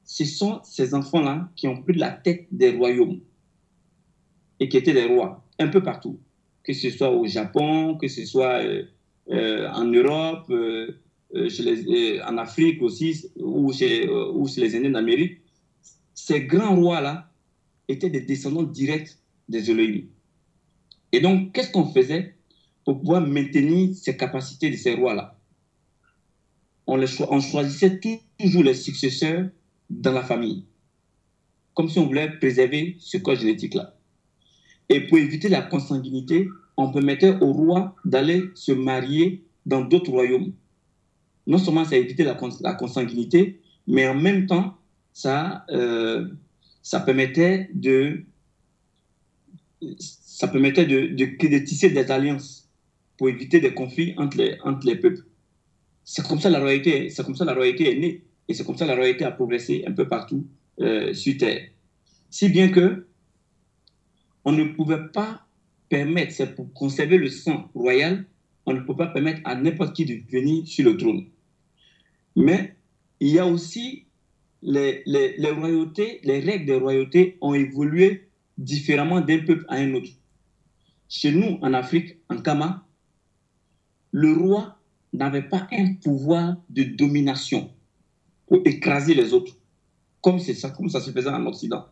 ce 0.04 0.26
sont 0.26 0.62
ces 0.64 0.94
enfants-là 0.94 1.50
qui 1.56 1.68
ont 1.68 1.82
pris 1.82 1.94
la 1.94 2.12
tête 2.12 2.48
des 2.52 2.72
royaumes 2.72 3.20
et 4.60 4.70
qui 4.70 4.78
étaient 4.78 4.94
des 4.94 5.06
rois 5.06 5.46
un 5.60 5.68
peu 5.68 5.84
partout, 5.84 6.20
que 6.64 6.74
ce 6.74 6.90
soit 6.90 7.12
au 7.12 7.26
Japon, 7.28 7.98
que 7.98 8.08
ce 8.08 8.26
soit 8.26 8.62
en 9.30 9.84
Europe, 9.84 10.52
euh, 11.36 11.50
euh, 11.60 12.22
en 12.26 12.38
Afrique 12.38 12.82
aussi, 12.82 13.30
ou 13.36 13.72
chez, 13.74 14.08
euh, 14.08 14.32
ou 14.32 14.48
chez 14.48 14.62
les 14.62 14.76
Indiens 14.76 14.92
d'Amérique, 14.92 15.42
ces 16.14 16.42
grands 16.46 16.76
rois-là 16.76 17.30
étaient 17.88 18.10
des 18.10 18.22
descendants 18.22 18.64
directs 18.64 19.18
des 19.50 19.70
Elohim. 19.70 20.06
Et 21.12 21.20
donc, 21.20 21.52
qu'est-ce 21.54 21.72
qu'on 21.72 21.92
faisait 21.92 22.36
pour 22.86 23.00
pouvoir 23.00 23.26
maintenir 23.26 23.94
ces 23.96 24.16
capacités 24.16 24.70
de 24.70 24.76
ces 24.78 24.94
rois-là 24.94 25.38
on, 26.86 27.04
on 27.30 27.42
choisissait 27.42 28.00
toujours 28.40 28.64
les 28.64 28.74
successeurs 28.74 29.50
dans 29.90 30.14
la 30.14 30.24
famille, 30.24 30.64
comme 31.74 31.90
si 31.90 32.00
on 32.00 32.08
voulait 32.08 32.32
préserver 32.40 32.96
ce 33.00 33.18
code 33.18 33.40
génétique-là. 33.40 33.98
Et 34.88 35.02
pour 35.02 35.18
éviter 35.18 35.50
la 35.50 35.62
consanguinité, 35.62 36.48
on 36.78 36.92
permettait 36.92 37.36
aux 37.42 37.52
rois 37.52 37.96
d'aller 38.06 38.44
se 38.56 38.72
marier 38.72 39.44
dans 39.66 39.82
d'autres 39.82 40.12
royaumes 40.12 40.54
non 41.48 41.58
seulement 41.58 41.86
ça 41.86 41.98
évitait 41.98 42.24
la, 42.24 42.38
la 42.62 42.74
consanguinité, 42.74 43.62
mais 43.88 44.08
en 44.08 44.16
même 44.16 44.46
temps, 44.46 44.78
ça, 45.14 45.66
euh, 45.72 46.28
ça 46.84 47.00
permettait 47.00 47.70
de 47.74 48.24
ça 49.98 50.48
permettait 50.48 50.86
de, 50.86 51.60
tisser 51.66 51.90
des 51.90 52.12
alliances 52.12 52.70
pour 53.18 53.30
éviter 53.30 53.60
des 53.60 53.74
conflits 53.74 54.14
entre 54.18 54.38
les, 54.38 54.58
entre 54.64 54.86
les 54.86 54.96
peuples. 54.96 55.24
C'est 56.04 56.26
comme 56.28 56.40
ça 56.40 56.50
la 56.50 56.60
c'est 57.10 57.26
comme 57.26 57.36
ça 57.36 57.46
la 57.46 57.54
royauté 57.54 57.92
est 57.92 58.00
née, 58.00 58.24
et 58.48 58.54
c'est 58.54 58.64
comme 58.64 58.78
ça 58.78 58.86
la 58.86 58.96
royauté 58.96 59.26
a 59.26 59.32
progressé 59.32 59.84
un 59.88 59.92
peu 59.92 60.08
partout 60.08 60.46
euh, 60.80 61.14
sur 61.14 61.36
Terre. 61.38 61.70
Si 62.30 62.50
bien 62.50 62.70
que 62.70 63.08
on 64.46 64.52
ne 64.52 64.66
pouvait 64.66 65.08
pas 65.12 65.42
permettre, 65.90 66.32
c'est 66.32 66.56
pour 66.56 66.72
conserver 66.74 67.18
le 67.18 67.30
sang 67.30 67.70
royal, 67.74 68.26
on 68.66 68.74
ne 68.74 68.82
peut 68.82 68.96
pas 68.96 69.08
permettre 69.08 69.42
à 69.44 69.56
n'importe 69.56 69.96
qui 69.96 70.06
de 70.06 70.22
venir 70.32 70.68
sur 70.68 70.86
le 70.86 70.98
trône. 70.98 71.26
Mais 72.38 72.76
il 73.20 73.30
y 73.30 73.40
a 73.40 73.48
aussi 73.48 74.06
les, 74.62 75.02
les, 75.08 75.50
royautés, 75.50 76.22
les 76.24 76.40
règles 76.40 76.68
des 76.68 76.76
royautés 76.76 77.36
ont 77.42 77.56
évolué 77.56 78.30
différemment 78.60 79.22
d'un 79.22 79.40
peuple 79.40 79.66
à 79.70 79.78
un 79.78 79.92
autre. 79.96 80.12
Chez 81.10 81.32
nous, 81.32 81.58
en 81.64 81.74
Afrique, 81.74 82.18
en 82.30 82.38
Kama, 82.38 82.86
le 84.12 84.34
roi 84.34 84.78
n'avait 85.14 85.50
pas 85.50 85.68
un 85.72 85.96
pouvoir 85.96 86.58
de 86.70 86.84
domination 86.84 87.72
pour 88.46 88.60
écraser 88.66 89.16
les 89.16 89.34
autres, 89.34 89.58
comme, 90.22 90.38
ça, 90.38 90.70
comme 90.70 90.90
ça 90.90 91.02
se 91.02 91.10
faisait 91.10 91.30
en 91.30 91.44
Occident. 91.48 91.88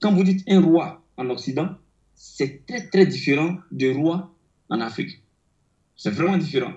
Quand 0.00 0.12
vous 0.12 0.22
dites 0.22 0.44
un 0.48 0.60
roi 0.60 1.04
en 1.16 1.28
Occident, 1.28 1.70
c'est 2.14 2.64
très 2.66 2.88
très 2.88 3.04
différent 3.04 3.56
du 3.72 3.90
roi 3.90 4.32
en 4.70 4.80
Afrique. 4.80 5.24
C'est 5.96 6.10
vraiment 6.10 6.38
différent. 6.38 6.74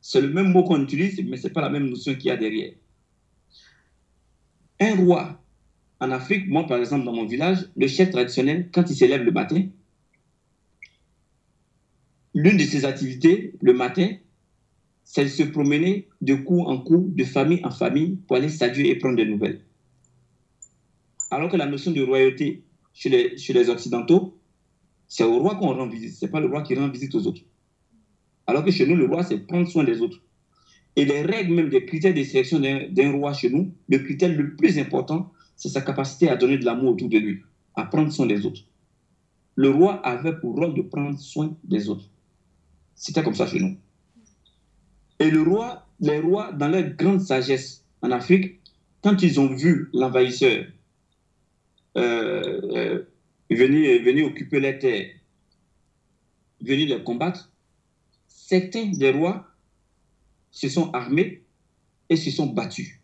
C'est 0.00 0.20
le 0.20 0.28
même 0.28 0.52
mot 0.52 0.62
qu'on 0.64 0.82
utilise, 0.82 1.20
mais 1.24 1.36
ce 1.36 1.46
n'est 1.46 1.52
pas 1.52 1.60
la 1.60 1.70
même 1.70 1.88
notion 1.88 2.14
qu'il 2.14 2.26
y 2.26 2.30
a 2.30 2.36
derrière. 2.36 2.72
Un 4.80 4.94
roi 4.96 5.42
en 6.00 6.10
Afrique, 6.10 6.48
moi 6.48 6.66
par 6.66 6.78
exemple 6.78 7.04
dans 7.04 7.12
mon 7.12 7.26
village, 7.26 7.68
le 7.76 7.88
chef 7.88 8.10
traditionnel, 8.10 8.70
quand 8.72 8.88
il 8.88 8.96
s'élève 8.96 9.22
le 9.22 9.32
matin, 9.32 9.66
l'une 12.34 12.56
de 12.56 12.62
ses 12.62 12.84
activités 12.84 13.54
le 13.60 13.72
matin, 13.72 14.16
c'est 15.04 15.24
de 15.24 15.28
se 15.28 15.42
promener 15.42 16.08
de 16.20 16.34
coup 16.34 16.60
en 16.60 16.78
coup, 16.78 17.10
de 17.14 17.24
famille 17.24 17.64
en 17.64 17.70
famille, 17.70 18.18
pour 18.26 18.36
aller 18.36 18.48
saluer 18.48 18.90
et 18.90 18.96
prendre 18.96 19.16
des 19.16 19.24
nouvelles. 19.24 19.62
Alors 21.30 21.50
que 21.50 21.56
la 21.56 21.66
notion 21.66 21.90
de 21.90 22.02
royauté 22.02 22.62
chez 22.92 23.08
les, 23.08 23.38
chez 23.38 23.52
les 23.52 23.68
Occidentaux, 23.68 24.38
c'est 25.08 25.24
au 25.24 25.38
roi 25.38 25.56
qu'on 25.56 25.74
rend 25.74 25.88
visite, 25.88 26.14
ce 26.14 26.26
n'est 26.26 26.30
pas 26.30 26.40
le 26.40 26.46
roi 26.46 26.62
qui 26.62 26.74
rend 26.74 26.88
visite 26.88 27.14
aux 27.14 27.26
autres. 27.26 27.40
Alors 28.48 28.64
que 28.64 28.70
chez 28.70 28.86
nous, 28.86 28.96
le 28.96 29.04
roi, 29.04 29.22
c'est 29.22 29.46
prendre 29.46 29.68
soin 29.68 29.84
des 29.84 30.00
autres. 30.00 30.20
Et 30.96 31.04
les 31.04 31.20
règles 31.20 31.54
même 31.54 31.68
des 31.68 31.84
critères 31.84 32.14
de 32.14 32.24
sélection 32.24 32.58
d'un 32.58 33.12
roi 33.12 33.34
chez 33.34 33.50
nous, 33.50 33.72
le 33.88 33.98
critère 33.98 34.34
le 34.34 34.56
plus 34.56 34.78
important, 34.78 35.30
c'est 35.54 35.68
sa 35.68 35.82
capacité 35.82 36.30
à 36.30 36.36
donner 36.36 36.56
de 36.56 36.64
l'amour 36.64 36.92
autour 36.92 37.10
de 37.10 37.18
lui, 37.18 37.42
à 37.76 37.84
prendre 37.84 38.10
soin 38.10 38.24
des 38.24 38.46
autres. 38.46 38.62
Le 39.54 39.68
roi 39.68 40.04
avait 40.04 40.34
pour 40.40 40.56
rôle 40.56 40.74
de 40.74 40.80
prendre 40.80 41.18
soin 41.18 41.54
des 41.62 41.90
autres. 41.90 42.06
C'était 42.94 43.22
comme 43.22 43.34
ça 43.34 43.46
chez 43.46 43.60
nous. 43.60 43.76
Et 45.20 45.30
le 45.30 45.42
roi, 45.42 45.86
les 46.00 46.18
rois, 46.18 46.50
dans 46.52 46.68
leur 46.68 46.88
grande 46.96 47.20
sagesse 47.20 47.84
en 48.00 48.10
Afrique, 48.12 48.60
quand 49.02 49.22
ils 49.22 49.38
ont 49.38 49.54
vu 49.54 49.90
l'envahisseur 49.92 50.64
euh, 51.96 52.60
euh 52.72 53.04
venir, 53.50 54.02
venir 54.02 54.26
occuper 54.26 54.60
les 54.60 54.78
terres, 54.78 55.10
venir 56.60 56.96
les 56.96 57.02
combattre, 57.02 57.50
certains 58.48 58.86
des 58.86 59.10
rois 59.10 59.46
se 60.50 60.70
sont 60.70 60.90
armés 60.92 61.42
et 62.08 62.16
se 62.16 62.30
sont 62.30 62.46
battus 62.46 62.98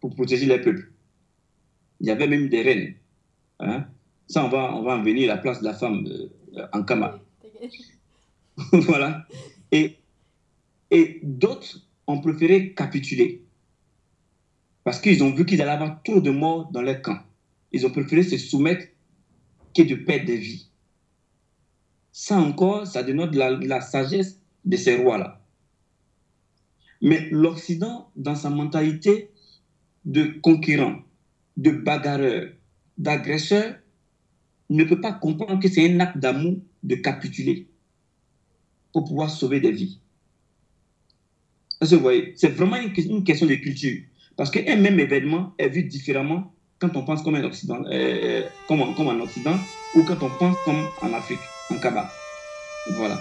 pour 0.00 0.12
protéger 0.16 0.46
les 0.46 0.60
peuples. 0.60 0.90
Il 2.00 2.08
y 2.08 2.10
avait 2.10 2.26
même 2.26 2.48
des 2.48 2.62
reines. 2.62 2.94
Hein. 3.60 3.86
Ça, 4.26 4.44
on 4.44 4.48
va, 4.48 4.74
on 4.74 4.82
va 4.82 4.96
en 4.96 5.02
venir 5.04 5.30
à 5.30 5.36
la 5.36 5.40
place 5.40 5.60
de 5.60 5.64
la 5.64 5.74
femme 5.74 6.04
euh, 6.08 6.66
en 6.72 6.82
Kama. 6.82 7.20
voilà. 8.72 9.28
Et, 9.70 9.98
et 10.90 11.20
d'autres 11.22 11.86
ont 12.08 12.20
préféré 12.20 12.74
capituler 12.74 13.44
parce 14.82 15.00
qu'ils 15.00 15.22
ont 15.22 15.32
vu 15.32 15.46
qu'ils 15.46 15.62
allaient 15.62 15.70
avoir 15.70 16.02
trop 16.02 16.20
de 16.20 16.32
morts 16.32 16.68
dans 16.72 16.82
leur 16.82 17.00
camp. 17.00 17.20
Ils 17.70 17.86
ont 17.86 17.90
préféré 17.90 18.24
se 18.24 18.38
soumettre 18.38 18.86
que 19.72 19.82
de 19.82 19.94
perdre 19.94 20.24
des 20.24 20.36
vies. 20.36 20.68
Ça 22.10 22.38
encore, 22.38 22.88
ça 22.88 23.04
dénote 23.04 23.36
la, 23.36 23.80
sagesse 23.80 24.39
de 24.64 24.76
ces 24.76 24.96
rois-là. 24.96 25.40
Mais 27.02 27.28
l'Occident, 27.30 28.10
dans 28.16 28.34
sa 28.34 28.50
mentalité 28.50 29.30
de 30.04 30.38
conquérant, 30.42 30.96
de 31.56 31.70
bagarreur, 31.70 32.48
d'agresseur, 32.98 33.74
ne 34.68 34.84
peut 34.84 35.00
pas 35.00 35.12
comprendre 35.12 35.60
que 35.60 35.68
c'est 35.68 35.90
un 35.90 36.00
acte 36.00 36.18
d'amour 36.18 36.58
de 36.82 36.94
capituler 36.96 37.68
pour 38.92 39.04
pouvoir 39.04 39.30
sauver 39.30 39.60
des 39.60 39.72
vies. 39.72 40.00
Vous 41.80 41.98
voyez, 41.98 42.34
c'est 42.36 42.50
vraiment 42.50 42.76
une, 42.76 42.92
question 43.24 43.46
de 43.46 43.54
culture. 43.54 44.02
Parce 44.36 44.50
qu'un 44.50 44.76
même 44.76 45.00
événement 45.00 45.54
est 45.58 45.68
vu 45.68 45.82
différemment 45.82 46.54
quand 46.78 46.94
on 46.96 47.04
pense 47.04 47.22
comme 47.22 47.34
un 47.34 47.44
Occident, 47.44 47.82
euh, 47.86 48.46
comme, 48.68 48.94
comme 48.94 49.08
en 49.08 49.20
Occident 49.20 49.58
ou 49.96 50.02
quand 50.04 50.22
on 50.22 50.30
pense 50.38 50.56
comme 50.64 50.86
en 51.02 51.12
Afrique, 51.14 51.40
en 51.70 51.78
Kaba. 51.78 52.10
Voilà. 52.96 53.18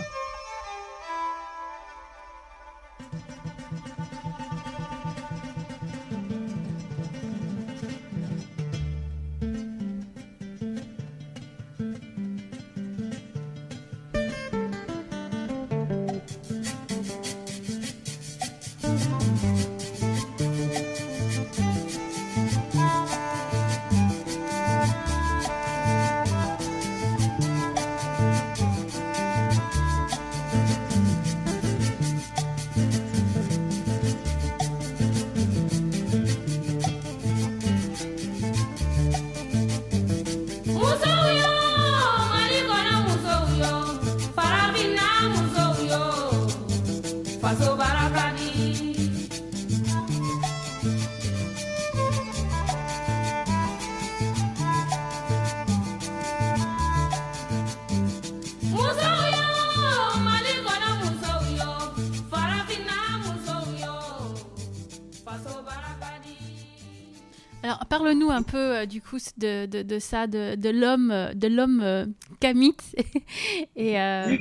Euh, 68.82 68.86
du 68.86 69.02
coup 69.02 69.18
de, 69.38 69.66
de, 69.66 69.82
de 69.82 70.00
ça, 70.00 70.28
de, 70.28 70.56
de 70.56 70.70
l'homme, 70.70 71.14
de 71.36 71.48
l'homme 71.48 71.82
euh, 71.82 72.06
kamite. 72.40 72.96
et 73.76 74.00
euh, 74.00 74.38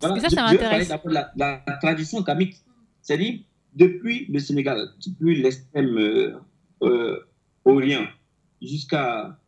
ça, 0.00 0.28
ça 0.28 0.42
m'intéresse. 0.42 0.92
La, 1.06 1.32
la, 1.36 1.62
tradition 1.80 2.22
kamite, 2.22 2.62
c'est-à-dire 3.00 3.40
depuis 3.74 4.26
le 4.26 4.38
Sénégal, 4.38 4.88
depuis 5.06 5.42
l'extrême 5.42 6.40
orient 7.64 8.06
jusqu'à 8.60 9.38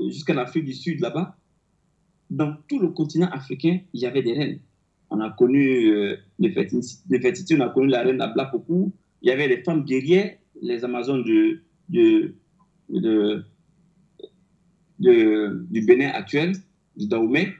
jusqu'à 0.00 0.34
l'Afrique 0.34 0.64
du 0.64 0.72
Sud 0.74 1.00
là-bas, 1.00 1.36
dans 2.30 2.56
tout 2.68 2.78
le 2.78 2.88
continent 2.88 3.28
africain, 3.30 3.80
il 3.92 4.00
y 4.00 4.06
avait 4.06 4.22
des 4.22 4.32
reines. 4.32 4.60
On 5.10 5.20
a 5.20 5.30
connu 5.30 5.86
euh, 5.92 6.16
les 6.38 6.50
fertilités, 6.52 7.56
on 7.56 7.60
a 7.60 7.68
connu 7.68 7.88
la 7.88 8.02
reine 8.02 8.20
Ablapoku, 8.20 8.92
il 9.22 9.28
y 9.28 9.32
avait 9.32 9.48
les 9.48 9.62
femmes 9.62 9.84
guerrières, 9.84 10.36
les 10.60 10.84
Amazones 10.84 11.22
de, 11.24 11.62
de, 11.88 12.34
de, 12.88 13.44
du 14.98 15.80
Bénin 15.86 16.10
actuel, 16.10 16.52
du 16.96 17.06
Dahomey. 17.08 17.52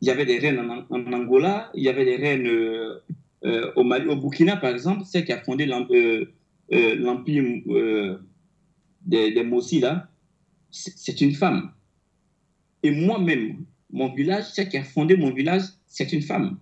Il 0.00 0.08
y 0.08 0.10
avait 0.10 0.26
des 0.26 0.38
reines 0.38 0.58
en, 0.58 1.12
Angola, 1.12 1.70
il 1.74 1.82
y 1.84 1.88
avait 1.88 2.04
des 2.04 2.16
reines 2.16 2.46
euh, 2.46 2.98
euh, 3.44 3.72
au 3.76 4.16
Burkina 4.16 4.56
par 4.56 4.70
exemple, 4.70 5.04
celle 5.04 5.24
qui 5.24 5.32
a 5.32 5.40
fondé 5.40 5.64
l'empire 5.64 6.26
euh, 6.70 8.18
des, 9.02 9.32
des 9.32 9.44
Mossi, 9.44 9.80
là, 9.80 10.08
c'est 10.70 11.20
une 11.20 11.34
femme. 11.34 11.72
Et 12.82 12.90
moi-même, 12.90 13.64
mon 13.90 14.12
village, 14.12 14.44
celle 14.52 14.68
qui 14.68 14.76
a 14.76 14.84
fondé 14.84 15.16
mon 15.16 15.30
village, 15.30 15.62
c'est 15.86 16.12
une 16.12 16.22
femme. 16.22 16.58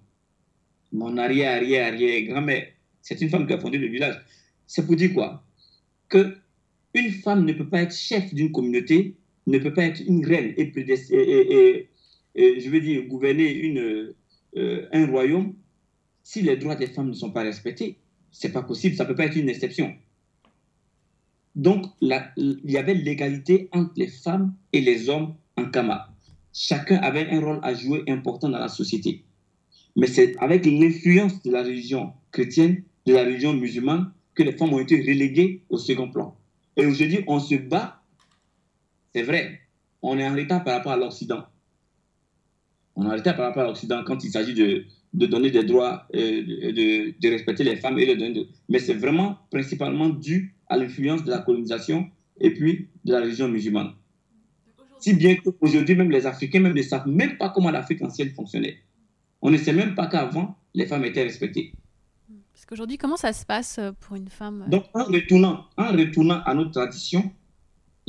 Mon 0.92 1.16
arrière, 1.16 1.56
arrière, 1.56 1.92
arrière, 1.92 2.22
grand-mère, 2.28 2.66
c'est 3.00 3.20
une 3.20 3.30
femme 3.30 3.46
qui 3.46 3.52
a 3.52 3.58
fondé 3.58 3.78
le 3.78 3.86
village. 3.86 4.20
C'est 4.66 4.84
pour 4.84 4.96
dire 4.96 5.14
quoi? 5.14 5.44
Que 6.08 6.36
une 6.94 7.12
femme 7.12 7.44
ne 7.44 7.52
peut 7.52 7.68
pas 7.68 7.82
être 7.82 7.94
chef 7.94 8.34
d'une 8.34 8.52
communauté, 8.52 9.16
ne 9.46 9.58
peut 9.58 9.72
pas 9.72 9.84
être 9.84 10.00
une 10.06 10.24
reine 10.24 10.54
et, 10.56 10.72
je 12.34 12.70
veux 12.70 12.80
dire, 12.80 13.02
gouverner 13.06 14.14
euh, 14.56 14.88
un 14.92 15.06
royaume 15.06 15.54
si 16.22 16.42
les 16.42 16.56
droits 16.56 16.76
des 16.76 16.86
femmes 16.86 17.08
ne 17.08 17.14
sont 17.14 17.30
pas 17.30 17.42
respectés. 17.42 17.98
C'est 18.30 18.52
pas 18.52 18.62
possible, 18.62 18.94
ça 18.94 19.04
peut 19.04 19.14
pas 19.16 19.26
être 19.26 19.36
une 19.36 19.48
exception. 19.48 19.92
Donc, 21.56 21.86
il 22.00 22.60
y 22.64 22.76
avait 22.76 22.94
l'égalité 22.94 23.68
entre 23.72 23.92
les 23.96 24.06
femmes 24.06 24.54
et 24.72 24.80
les 24.80 25.08
hommes 25.08 25.34
en 25.56 25.64
Kama, 25.64 26.14
chacun 26.52 26.96
avait 26.96 27.28
un 27.30 27.40
rôle 27.40 27.60
à 27.62 27.74
jouer 27.74 28.04
important 28.08 28.48
dans 28.48 28.58
la 28.58 28.68
société. 28.68 29.24
Mais 29.96 30.06
c'est 30.06 30.36
avec 30.38 30.64
l'influence 30.64 31.42
de 31.42 31.50
la 31.50 31.62
religion 31.62 32.12
chrétienne, 32.30 32.84
de 33.06 33.14
la 33.14 33.24
religion 33.24 33.52
musulmane, 33.52 34.12
que 34.34 34.42
les 34.42 34.52
femmes 34.52 34.72
ont 34.72 34.78
été 34.78 35.00
reléguées 35.00 35.62
au 35.68 35.78
second 35.78 36.10
plan. 36.10 36.36
Et 36.76 36.86
aujourd'hui, 36.86 37.24
on 37.26 37.40
se 37.40 37.56
bat, 37.56 37.99
c'est 39.14 39.22
vrai, 39.22 39.60
on 40.02 40.18
est 40.18 40.26
en 40.26 40.34
retard 40.34 40.64
par 40.64 40.76
rapport 40.76 40.92
à 40.92 40.96
l'Occident. 40.96 41.44
On 42.96 43.04
est 43.04 43.08
en 43.08 43.16
retard 43.16 43.36
par 43.36 43.46
rapport 43.46 43.62
à 43.64 43.66
l'Occident 43.66 44.02
quand 44.04 44.22
il 44.24 44.30
s'agit 44.30 44.54
de, 44.54 44.84
de, 45.14 45.26
donner 45.26 45.50
des 45.50 45.64
droits, 45.64 46.06
euh, 46.14 46.42
de, 46.42 47.14
de, 47.18 47.28
respecter 47.28 47.64
les 47.64 47.76
femmes 47.76 47.98
et 47.98 48.14
donner. 48.14 48.48
Mais 48.68 48.78
c'est 48.78 48.94
vraiment 48.94 49.38
principalement 49.50 50.08
dû 50.08 50.54
à 50.68 50.76
l'influence 50.76 51.24
de 51.24 51.30
la 51.30 51.38
colonisation 51.38 52.08
et 52.38 52.50
puis 52.50 52.88
de 53.04 53.12
la 53.12 53.20
religion 53.20 53.48
musulmane. 53.48 53.92
Si 54.98 55.14
bien 55.14 55.36
qu'aujourd'hui, 55.36 55.94
même 55.94 56.10
les 56.10 56.26
Africains 56.26 56.60
même 56.60 56.74
ne 56.74 56.82
savent 56.82 57.08
même 57.08 57.38
pas 57.38 57.48
comment 57.48 57.70
l'Afrique 57.70 58.02
ancienne 58.02 58.30
fonctionnait. 58.30 58.78
On 59.42 59.50
ne 59.50 59.56
sait 59.56 59.72
même 59.72 59.94
pas 59.94 60.06
qu'avant, 60.06 60.56
les 60.74 60.86
femmes 60.86 61.04
étaient 61.04 61.22
respectées. 61.22 61.72
Parce 62.52 62.66
qu'aujourd'hui, 62.66 62.98
comment 62.98 63.16
ça 63.16 63.32
se 63.32 63.46
passe 63.46 63.78
euh, 63.78 63.92
pour 63.98 64.16
une 64.16 64.28
femme 64.28 64.64
euh? 64.66 64.70
Donc, 64.70 64.84
en 64.92 65.04
retournant, 65.04 65.64
en 65.78 65.92
retournant 65.92 66.42
à 66.42 66.52
notre 66.52 66.72
tradition, 66.72 67.32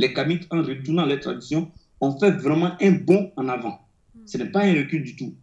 les 0.02 0.14
Kamites, 0.14 0.47
en 0.49 0.62
retournant 0.62 1.04
à 1.04 1.06
leur 1.06 1.20
tradition, 1.20 1.72
on 1.99 2.18
fait 2.20 2.32
vraiment 2.32 2.76
un 2.82 2.91
bond 2.91 3.32
en 3.38 3.47
avant. 3.47 3.88
Ce 4.26 4.38
n'est 4.38 4.49
pas 4.49 4.64
un 4.64 4.74
recul 4.74 5.04
du 5.04 5.16
tout. 5.16 5.36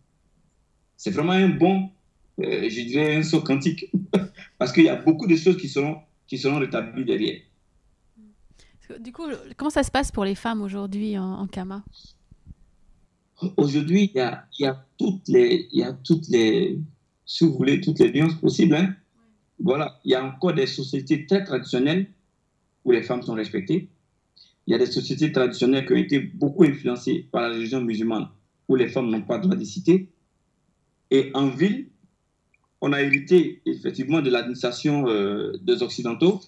C'est 0.97 1.11
vraiment 1.11 1.33
un 1.33 1.49
bond, 1.49 1.91
euh, 2.41 2.69
je 2.69 2.83
dirais 2.83 3.17
un 3.17 3.23
saut 3.23 3.41
quantique. 3.41 3.87
Parce 4.59 4.73
qu'il 4.73 4.85
y 4.85 4.89
a 4.89 4.97
beaucoup 4.97 5.27
de 5.27 5.37
choses 5.37 5.57
qui 5.57 5.69
seront, 5.69 5.99
qui 6.27 6.39
seront 6.39 6.59
rétablies 6.59 7.05
derrière. 7.05 7.41
Du 9.01 9.13
coup, 9.13 9.25
comment 9.57 9.71
ça 9.71 9.83
se 9.83 9.91
passe 9.91 10.11
pour 10.11 10.25
les 10.25 10.35
femmes 10.35 10.63
aujourd'hui 10.63 11.19
en, 11.19 11.41
en 11.41 11.47
Kama? 11.47 11.85
Aujourd'hui, 13.57 14.11
il 14.13 14.17
y 14.17 14.21
a, 14.21 14.47
y 14.59 14.65
a, 14.65 14.85
toutes 14.99 15.29
les, 15.29 15.69
il 15.71 15.81
y 15.81 15.85
a 15.85 15.93
toutes 15.93 16.27
les, 16.29 16.79
si 17.25 17.45
vous 17.45 17.53
voulez, 17.53 17.81
toutes 17.81 18.01
les 18.01 18.11
nuances 18.13 18.35
possibles. 18.35 18.75
Hein. 18.75 18.97
Voilà, 19.61 20.01
il 20.05 20.11
y 20.11 20.15
a 20.15 20.25
encore 20.25 20.55
des 20.55 20.67
sociétés 20.67 21.27
très 21.27 21.45
traditionnelles 21.45 22.11
où 22.85 22.91
les 22.91 23.03
femmes 23.03 23.23
sont 23.23 23.35
respectées. 23.35 23.89
Il 24.69 24.73
y 24.73 24.75
a 24.75 24.79
des 24.79 24.85
sociétés 24.85 25.33
traditionnelles 25.33 25.87
qui 25.87 25.95
ont 25.95 25.97
été 25.97 26.19
beaucoup 26.21 26.63
influencées 26.63 27.27
par 27.33 27.41
la 27.41 27.55
religion 27.55 27.81
musulmane 27.81 28.29
où 28.69 28.77
les 28.77 28.87
femmes 28.87 29.09
n'ont 29.09 29.23
pas 29.23 29.39
droit 29.39 29.57
de 29.57 29.65
citer. 29.65 30.11
Et 31.11 31.31
en 31.33 31.49
ville, 31.49 31.89
on 32.83 32.93
a 32.93 33.01
hérité 33.01 33.63
effectivement 33.65 34.21
de 34.21 34.29
l'administration 34.29 35.09
euh, 35.09 35.57
des 35.63 35.83
Occidentaux 35.83 36.43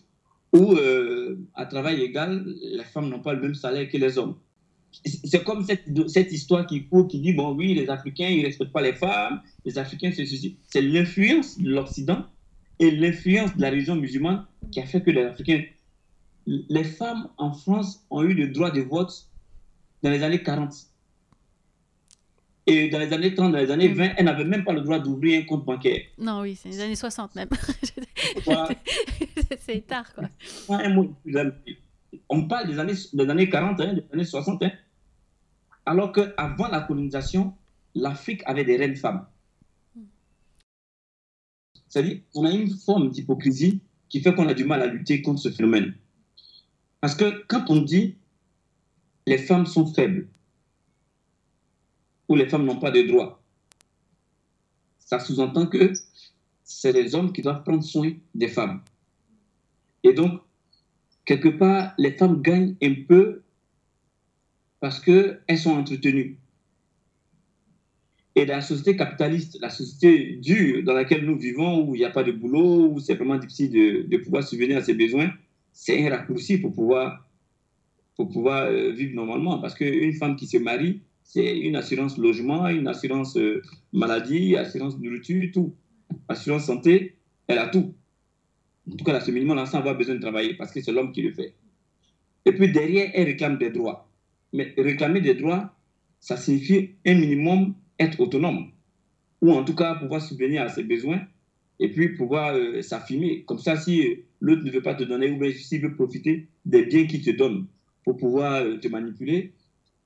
où, 0.52 0.74
euh, 0.74 1.38
à 1.54 1.64
travail 1.64 2.02
égal, 2.02 2.44
les 2.60 2.84
femmes 2.84 3.08
n'ont 3.08 3.22
pas 3.22 3.32
le 3.32 3.40
même 3.40 3.54
salaire 3.54 3.88
que 3.88 3.96
les 3.96 4.18
hommes 4.18 4.36
c'est 5.04 5.44
comme 5.44 5.64
cette, 5.64 6.32
histoire 6.32 6.66
qui 6.66 6.84
court, 6.88 7.06
qui 7.08 7.20
dit, 7.20 7.32
bon, 7.32 7.54
oui, 7.54 7.74
les 7.74 7.88
Africains, 7.88 8.28
ils 8.28 8.40
ne 8.40 8.46
respectent 8.46 8.72
pas 8.72 8.82
les 8.82 8.92
femmes, 8.92 9.40
les 9.64 9.78
Africains, 9.78 10.10
c'est 10.12 10.26
ceci. 10.26 10.56
C'est 10.68 10.82
l'influence 10.82 11.58
de 11.60 11.70
l'Occident 11.70 12.26
et 12.80 12.90
l'influence 12.90 13.56
de 13.56 13.62
la 13.62 13.70
religion 13.70 13.94
musulmane 13.94 14.44
qui 14.72 14.80
a 14.80 14.86
fait 14.86 15.00
que 15.00 15.10
les 15.10 15.22
Africains... 15.22 15.62
Les 16.50 16.82
femmes 16.82 17.28
en 17.38 17.52
France 17.52 18.04
ont 18.10 18.22
eu 18.22 18.34
le 18.34 18.48
droit 18.48 18.72
de 18.72 18.80
vote 18.80 19.28
dans 20.02 20.10
les 20.10 20.24
années 20.24 20.42
40. 20.42 20.74
Et 22.66 22.88
dans 22.88 22.98
les 22.98 23.12
années 23.12 23.32
30, 23.32 23.52
dans 23.52 23.58
les 23.58 23.70
années 23.70 23.88
20, 23.88 24.14
elles 24.16 24.24
n'avaient 24.24 24.44
même 24.44 24.64
pas 24.64 24.72
le 24.72 24.80
droit 24.80 24.98
d'ouvrir 24.98 25.40
un 25.40 25.44
compte 25.46 25.64
bancaire. 25.64 26.00
Non, 26.18 26.40
oui, 26.40 26.56
c'est 26.56 26.68
les 26.68 26.80
années 26.80 26.96
60 26.96 27.36
même. 27.36 27.48
c'est 29.60 29.86
tard, 29.86 30.12
quoi. 30.12 30.28
On 32.28 32.48
parle 32.48 32.66
des 32.66 32.80
années, 32.80 32.94
des 33.12 33.28
années 33.28 33.48
40, 33.48 33.80
hein, 33.80 33.94
des 33.94 34.04
années 34.12 34.24
60. 34.24 34.64
Hein. 34.64 34.72
alors 35.86 36.10
qu'avant 36.10 36.66
la 36.66 36.80
colonisation, 36.80 37.54
l'Afrique 37.94 38.42
avait 38.46 38.64
des 38.64 38.76
reines 38.76 38.96
femmes. 38.96 39.24
C'est-à-dire 41.88 42.20
qu'on 42.32 42.44
a 42.44 42.50
une 42.50 42.70
forme 42.70 43.10
d'hypocrisie 43.10 43.82
qui 44.08 44.20
fait 44.20 44.34
qu'on 44.34 44.48
a 44.48 44.54
du 44.54 44.64
mal 44.64 44.82
à 44.82 44.86
lutter 44.86 45.22
contre 45.22 45.40
ce 45.40 45.50
phénomène. 45.50 45.94
Parce 47.00 47.14
que 47.14 47.44
quand 47.46 47.70
on 47.70 47.80
dit 47.80 48.16
les 49.26 49.38
femmes 49.38 49.66
sont 49.66 49.86
faibles 49.86 50.28
ou 52.28 52.36
les 52.36 52.48
femmes 52.48 52.64
n'ont 52.64 52.78
pas 52.78 52.90
de 52.90 53.02
droits, 53.02 53.42
ça 54.98 55.18
sous-entend 55.18 55.66
que 55.66 55.92
c'est 56.64 56.92
les 56.92 57.14
hommes 57.14 57.32
qui 57.32 57.42
doivent 57.42 57.64
prendre 57.64 57.82
soin 57.82 58.12
des 58.34 58.48
femmes. 58.48 58.82
Et 60.04 60.12
donc, 60.12 60.40
quelque 61.24 61.48
part, 61.48 61.92
les 61.98 62.12
femmes 62.12 62.40
gagnent 62.42 62.76
un 62.82 62.94
peu 63.08 63.42
parce 64.78 65.00
qu'elles 65.00 65.58
sont 65.58 65.72
entretenues. 65.72 66.38
Et 68.36 68.46
la 68.46 68.60
société 68.60 68.96
capitaliste, 68.96 69.58
la 69.60 69.68
société 69.68 70.36
dure 70.36 70.84
dans 70.84 70.94
laquelle 70.94 71.26
nous 71.26 71.36
vivons, 71.36 71.84
où 71.84 71.94
il 71.94 71.98
n'y 71.98 72.04
a 72.04 72.10
pas 72.10 72.22
de 72.22 72.32
boulot, 72.32 72.88
où 72.92 73.00
c'est 73.00 73.14
vraiment 73.14 73.36
difficile 73.36 73.70
de, 73.70 74.02
de, 74.08 74.16
pouvoir 74.18 74.44
subvenir 74.44 74.78
à 74.78 74.82
ses 74.82 74.94
besoins, 74.94 75.30
c'est 75.80 76.06
un 76.06 76.10
raccourci 76.10 76.58
pour 76.58 76.74
pouvoir, 76.74 77.26
pour 78.14 78.28
pouvoir 78.28 78.64
euh, 78.64 78.90
vivre 78.90 79.14
normalement. 79.14 79.58
Parce 79.60 79.74
qu'une 79.74 80.12
femme 80.12 80.36
qui 80.36 80.46
se 80.46 80.58
marie, 80.58 81.00
c'est 81.22 81.58
une 81.58 81.74
assurance 81.74 82.18
logement, 82.18 82.68
une 82.68 82.86
assurance 82.86 83.34
euh, 83.38 83.62
maladie, 83.90 84.56
assurance 84.56 84.98
nourriture, 84.98 85.48
tout. 85.54 85.74
Assurance 86.28 86.66
santé, 86.66 87.16
elle 87.46 87.56
a 87.56 87.68
tout. 87.68 87.94
En 88.92 88.96
tout 88.96 89.04
cas, 89.06 89.14
là, 89.14 89.20
ce 89.20 89.30
minimum-là, 89.30 89.64
sans 89.64 89.78
avoir 89.78 89.96
besoin 89.96 90.16
de 90.16 90.20
travailler, 90.20 90.52
parce 90.52 90.70
que 90.70 90.82
c'est 90.82 90.92
l'homme 90.92 91.12
qui 91.12 91.22
le 91.22 91.32
fait. 91.32 91.54
Et 92.44 92.52
puis 92.52 92.70
derrière, 92.70 93.10
elle 93.14 93.28
réclame 93.28 93.56
des 93.56 93.70
droits. 93.70 94.06
Mais 94.52 94.74
réclamer 94.76 95.22
des 95.22 95.34
droits, 95.34 95.74
ça 96.20 96.36
signifie 96.36 96.90
un 97.06 97.14
minimum 97.14 97.74
être 97.98 98.20
autonome. 98.20 98.70
Ou 99.40 99.52
en 99.52 99.64
tout 99.64 99.74
cas, 99.74 99.94
pouvoir 99.94 100.20
subvenir 100.20 100.60
à 100.60 100.68
ses 100.68 100.82
besoins 100.82 101.22
et 101.80 101.88
puis 101.88 102.10
pouvoir 102.10 102.54
euh, 102.54 102.82
s'affirmer. 102.82 103.42
Comme 103.44 103.58
ça, 103.58 103.74
si 103.74 104.06
euh, 104.06 104.14
l'autre 104.40 104.62
ne 104.62 104.70
veut 104.70 104.82
pas 104.82 104.94
te 104.94 105.02
donner, 105.02 105.30
ou 105.30 105.38
bien 105.38 105.50
s'il 105.50 105.80
veut 105.80 105.94
profiter 105.94 106.46
des 106.66 106.84
biens 106.84 107.06
qu'il 107.06 107.22
te 107.22 107.30
donne 107.30 107.66
pour 108.04 108.18
pouvoir 108.18 108.62
euh, 108.62 108.76
te 108.76 108.86
manipuler, 108.86 109.52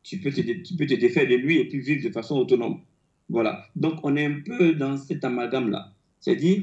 tu 0.04 0.18
peux 0.18 0.30
te, 0.30 0.40
tu 0.40 0.76
peux 0.76 0.86
te 0.86 0.94
défaire 0.94 1.28
de 1.28 1.34
lui 1.34 1.58
et 1.58 1.68
puis 1.68 1.80
vivre 1.80 2.04
de 2.08 2.12
façon 2.12 2.36
autonome. 2.36 2.80
Voilà. 3.28 3.66
Donc, 3.74 3.98
on 4.04 4.16
est 4.16 4.24
un 4.24 4.40
peu 4.40 4.74
dans 4.74 4.96
cet 4.96 5.24
amalgame-là. 5.24 5.92
C'est-à-dire, 6.20 6.62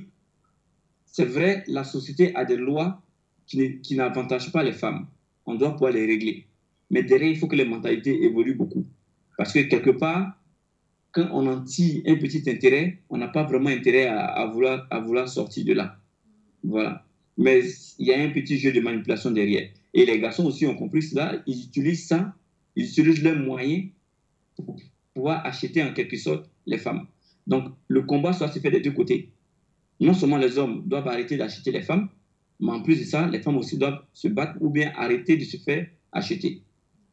c'est 1.05 1.25
vrai, 1.25 1.63
la 1.67 1.83
société 1.83 2.33
a 2.35 2.45
des 2.45 2.55
lois 2.55 3.01
qui 3.45 3.95
n'avantagent 3.95 4.53
pas 4.53 4.63
les 4.63 4.71
femmes. 4.71 5.07
On 5.45 5.55
doit 5.55 5.71
pouvoir 5.71 5.91
les 5.91 6.05
régler. 6.05 6.45
Mais 6.89 7.03
derrière, 7.03 7.29
il 7.29 7.37
faut 7.37 7.47
que 7.47 7.55
les 7.55 7.65
mentalités 7.65 8.23
évoluent 8.23 8.55
beaucoup. 8.55 8.85
Parce 9.37 9.51
que 9.51 9.59
quelque 9.59 9.89
part, 9.89 10.40
quand 11.11 11.27
on 11.31 11.47
en 11.47 11.61
tire 11.63 12.01
un 12.05 12.15
petit 12.15 12.43
intérêt, 12.49 12.99
on 13.09 13.17
n'a 13.17 13.27
pas 13.27 13.43
vraiment 13.43 13.69
intérêt 13.69 14.07
à, 14.07 14.45
vouloir, 14.47 15.29
sortir 15.29 15.65
de 15.65 15.73
là. 15.73 15.97
Voilà. 16.63 17.05
Mais 17.37 17.61
il 17.99 18.07
y 18.07 18.13
a 18.13 18.21
un 18.21 18.29
petit 18.29 18.57
jeu 18.57 18.71
de 18.71 18.79
manipulation 18.79 19.31
derrière. 19.31 19.69
Et 19.93 20.05
les 20.05 20.19
garçons 20.19 20.45
aussi 20.45 20.65
ont 20.65 20.75
compris 20.75 21.01
cela. 21.01 21.41
Ils 21.47 21.65
utilisent 21.65 22.07
ça, 22.07 22.33
ils 22.75 22.85
utilisent 22.85 23.23
leurs 23.23 23.39
moyens 23.39 23.89
pour 24.55 24.77
pouvoir 25.13 25.45
acheter 25.45 25.83
en 25.83 25.93
quelque 25.93 26.17
sorte 26.17 26.49
les 26.65 26.77
femmes. 26.77 27.07
Donc, 27.47 27.73
le 27.87 28.03
combat 28.03 28.33
soit 28.33 28.49
se 28.49 28.59
fait 28.59 28.71
des 28.71 28.79
deux 28.79 28.91
côtés 28.91 29.29
non 30.01 30.15
seulement 30.15 30.37
les 30.37 30.57
hommes 30.57 30.83
doivent 30.85 31.07
arrêter 31.07 31.37
d'acheter 31.37 31.71
les 31.71 31.83
femmes, 31.83 32.09
mais 32.59 32.71
en 32.71 32.81
plus 32.81 32.99
de 32.99 33.05
ça, 33.05 33.27
les 33.27 33.39
femmes 33.39 33.57
aussi 33.57 33.77
doivent 33.77 34.01
se 34.13 34.27
battre 34.27 34.57
ou 34.59 34.69
bien 34.69 34.91
arrêter 34.97 35.37
de 35.37 35.45
se 35.45 35.57
faire 35.57 35.87
acheter. 36.11 36.63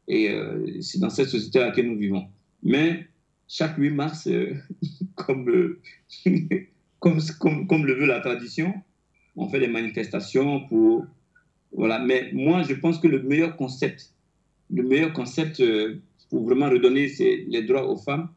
Et 0.08 0.30
euh, 0.30 0.80
c'est 0.80 0.98
dans 0.98 1.10
cette 1.10 1.28
société 1.28 1.60
à 1.60 1.66
laquelle 1.66 1.86
nous 1.86 1.98
vivons. 1.98 2.26
Mais 2.62 3.06
chaque 3.48 3.76
8 3.76 3.90
mars, 3.90 4.26
euh, 4.26 4.54
euh, 5.30 5.80
comme, 7.00 7.20
comme, 7.38 7.66
comme, 7.66 7.86
le 7.86 7.94
veut 7.94 8.06
la 8.06 8.20
tradition, 8.20 8.74
on 9.36 9.48
fait 9.48 9.60
des 9.60 9.68
manifestations 9.68 10.66
pour... 10.68 11.06
Voilà. 11.72 11.98
Mais 11.98 12.30
moi, 12.32 12.62
je 12.62 12.74
pense 12.74 12.98
que 12.98 13.08
le 13.08 13.22
meilleur 13.22 13.56
concept, 13.56 14.12
le 14.70 14.82
meilleur 14.82 15.12
concept 15.12 15.62
pour 16.30 16.44
vraiment 16.44 16.68
redonner 16.70 17.08
les 17.18 17.62
droits 17.62 17.88
aux 17.88 17.96
femmes, 17.96 18.28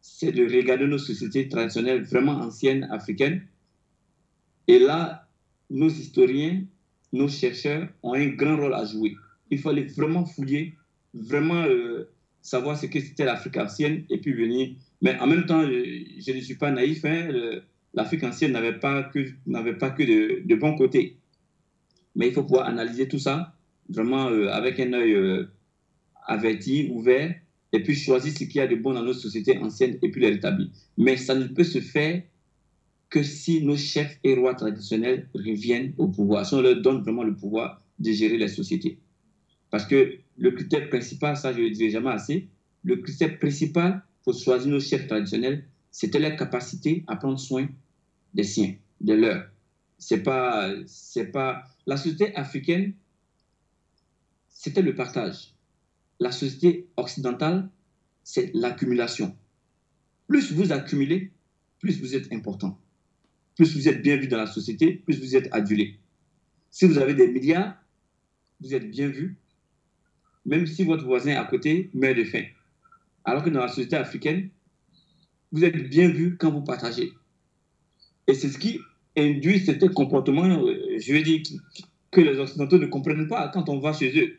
c'est 0.00 0.32
de 0.32 0.44
regarder 0.44 0.86
nos 0.86 0.98
sociétés 0.98 1.48
traditionnelles 1.48 2.02
vraiment 2.02 2.32
anciennes 2.32 2.84
africaines 2.90 3.46
et 4.66 4.78
là, 4.78 5.28
nos 5.70 5.88
historiens, 5.88 6.64
nos 7.12 7.28
chercheurs 7.28 7.88
ont 8.02 8.14
un 8.14 8.28
grand 8.28 8.56
rôle 8.56 8.74
à 8.74 8.84
jouer. 8.84 9.16
Il 9.50 9.58
fallait 9.58 9.84
vraiment 9.84 10.24
fouiller, 10.24 10.74
vraiment 11.12 11.62
euh, 11.64 12.10
savoir 12.44 12.78
ce 12.78 12.86
que 12.86 13.00
c'était 13.00 13.24
l'Afrique 13.24 13.56
ancienne 13.56 14.04
et 14.10 14.18
puis 14.18 14.34
venir. 14.34 14.76
Mais 15.00 15.18
en 15.18 15.26
même 15.26 15.46
temps, 15.46 15.62
je, 15.62 16.32
ne 16.32 16.40
suis 16.40 16.54
pas 16.54 16.70
naïf. 16.70 17.04
Hein, 17.04 17.28
L'Afrique 17.94 18.22
ancienne 18.22 18.52
n'avait 18.52 18.78
pas 18.78 19.02
que, 19.04 19.26
n'avait 19.46 19.78
pas 19.78 19.90
que 19.90 20.02
de, 20.02 20.46
de, 20.46 20.54
bons 20.54 20.76
côtés. 20.76 21.16
Mais 22.14 22.28
il 22.28 22.34
faut 22.34 22.42
pouvoir 22.42 22.66
analyser 22.66 23.08
tout 23.08 23.18
ça 23.18 23.54
vraiment 23.88 24.28
euh, 24.28 24.48
avec 24.48 24.78
un 24.78 24.92
œil 24.92 25.14
euh, 25.14 25.46
averti, 26.26 26.90
ouvert, 26.92 27.34
et 27.72 27.82
puis 27.82 27.94
choisir 27.94 28.32
ce 28.32 28.44
qu'il 28.44 28.56
y 28.56 28.60
a 28.60 28.66
de 28.66 28.76
bon 28.76 28.92
dans 28.92 29.02
notre 29.02 29.20
société 29.20 29.58
ancienne 29.58 29.98
et 30.02 30.10
puis 30.10 30.20
les 30.20 30.30
rétablir. 30.30 30.68
Mais 30.98 31.16
ça 31.16 31.34
ne 31.34 31.46
peut 31.46 31.64
se 31.64 31.80
faire 31.80 32.22
que 33.08 33.22
si 33.22 33.64
nos 33.64 33.76
chefs 33.76 34.18
et 34.22 34.34
rois 34.34 34.54
traditionnels 34.54 35.28
reviennent 35.34 35.94
au 35.98 36.08
pouvoir, 36.08 36.44
si 36.44 36.54
on 36.54 36.60
leur 36.60 36.80
donne 36.82 37.02
vraiment 37.02 37.24
le 37.24 37.34
pouvoir 37.34 37.82
de 37.98 38.12
gérer 38.12 38.36
les 38.38 38.48
sociétés. 38.48 38.98
Parce 39.70 39.86
que 39.86 40.18
le 40.36 40.50
critère 40.50 40.88
principal, 40.88 41.36
ça 41.36 41.52
je 41.52 41.58
ne 41.58 41.64
le 41.64 41.70
dirai 41.70 41.90
jamais 41.90 42.10
assez, 42.10 42.48
le 42.82 42.96
critère 42.96 43.38
principal 43.38 44.02
pour 44.22 44.34
choisir 44.34 44.70
nos 44.70 44.80
chefs 44.80 45.06
traditionnels, 45.06 45.64
c'était 45.90 46.18
leur 46.18 46.36
capacité 46.36 47.04
à 47.06 47.16
prendre 47.16 47.38
soin 47.38 47.68
des 48.34 48.42
siens, 48.42 48.74
de 49.00 49.14
leurs. 49.14 49.48
C'est 49.98 50.22
pas, 50.22 50.72
c'est 50.86 51.26
pas. 51.26 51.64
La 51.86 51.96
société 51.96 52.34
africaine, 52.34 52.94
c'était 54.48 54.82
le 54.82 54.94
partage. 54.94 55.54
La 56.18 56.32
société 56.32 56.88
occidentale, 56.96 57.68
c'est 58.22 58.50
l'accumulation. 58.54 59.36
Plus 60.26 60.52
vous 60.52 60.72
accumulez, 60.72 61.30
plus 61.78 62.00
vous 62.00 62.16
êtes 62.16 62.32
important. 62.32 62.78
Plus 63.56 63.76
vous 63.76 63.88
êtes 63.88 64.02
bien 64.02 64.16
vu 64.16 64.26
dans 64.26 64.38
la 64.38 64.46
société, 64.46 64.94
plus 64.94 65.20
vous 65.20 65.36
êtes 65.36 65.48
adulé. 65.52 65.98
Si 66.70 66.86
vous 66.86 66.98
avez 66.98 67.14
des 67.14 67.28
milliards, 67.28 67.76
vous 68.60 68.74
êtes 68.74 68.90
bien 68.90 69.08
vu, 69.08 69.36
même 70.46 70.66
si 70.66 70.84
votre 70.84 71.04
voisin 71.04 71.36
à 71.36 71.44
côté 71.44 71.90
meurt 71.94 72.16
de 72.16 72.24
faim. 72.24 72.44
Alors 73.24 73.42
que 73.42 73.50
dans 73.50 73.60
la 73.60 73.68
société 73.68 73.96
africaine, 73.96 74.50
vous 75.52 75.64
êtes 75.64 75.88
bien 75.88 76.08
vu 76.08 76.36
quand 76.36 76.50
vous 76.50 76.62
partagez. 76.62 77.12
Et 78.26 78.34
c'est 78.34 78.48
ce 78.48 78.58
qui 78.58 78.80
induit 79.16 79.60
ce 79.60 79.72
comportement, 79.86 80.44
euh, 80.44 80.98
je 80.98 81.12
veux 81.12 81.22
dire, 81.22 81.42
que 82.10 82.20
les 82.20 82.38
Occidentaux 82.38 82.78
ne 82.78 82.86
comprennent 82.86 83.28
pas 83.28 83.48
quand 83.48 83.68
on 83.68 83.78
va 83.78 83.92
chez 83.92 84.18
eux. 84.18 84.38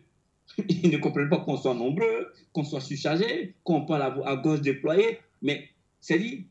Ils 0.70 0.90
ne 0.90 0.98
comprennent 0.98 1.30
pas 1.30 1.40
qu'on 1.40 1.58
soit 1.58 1.74
nombreux, 1.74 2.28
qu'on 2.54 2.64
soit 2.64 2.82
surchargé, 2.82 3.54
qu'on 3.64 3.86
parle 3.86 4.24
à, 4.26 4.36
gauche 4.36 4.62
déployée. 4.62 5.20
Mais 5.42 5.70
c'est 6.00 6.20
dit, 6.20 6.48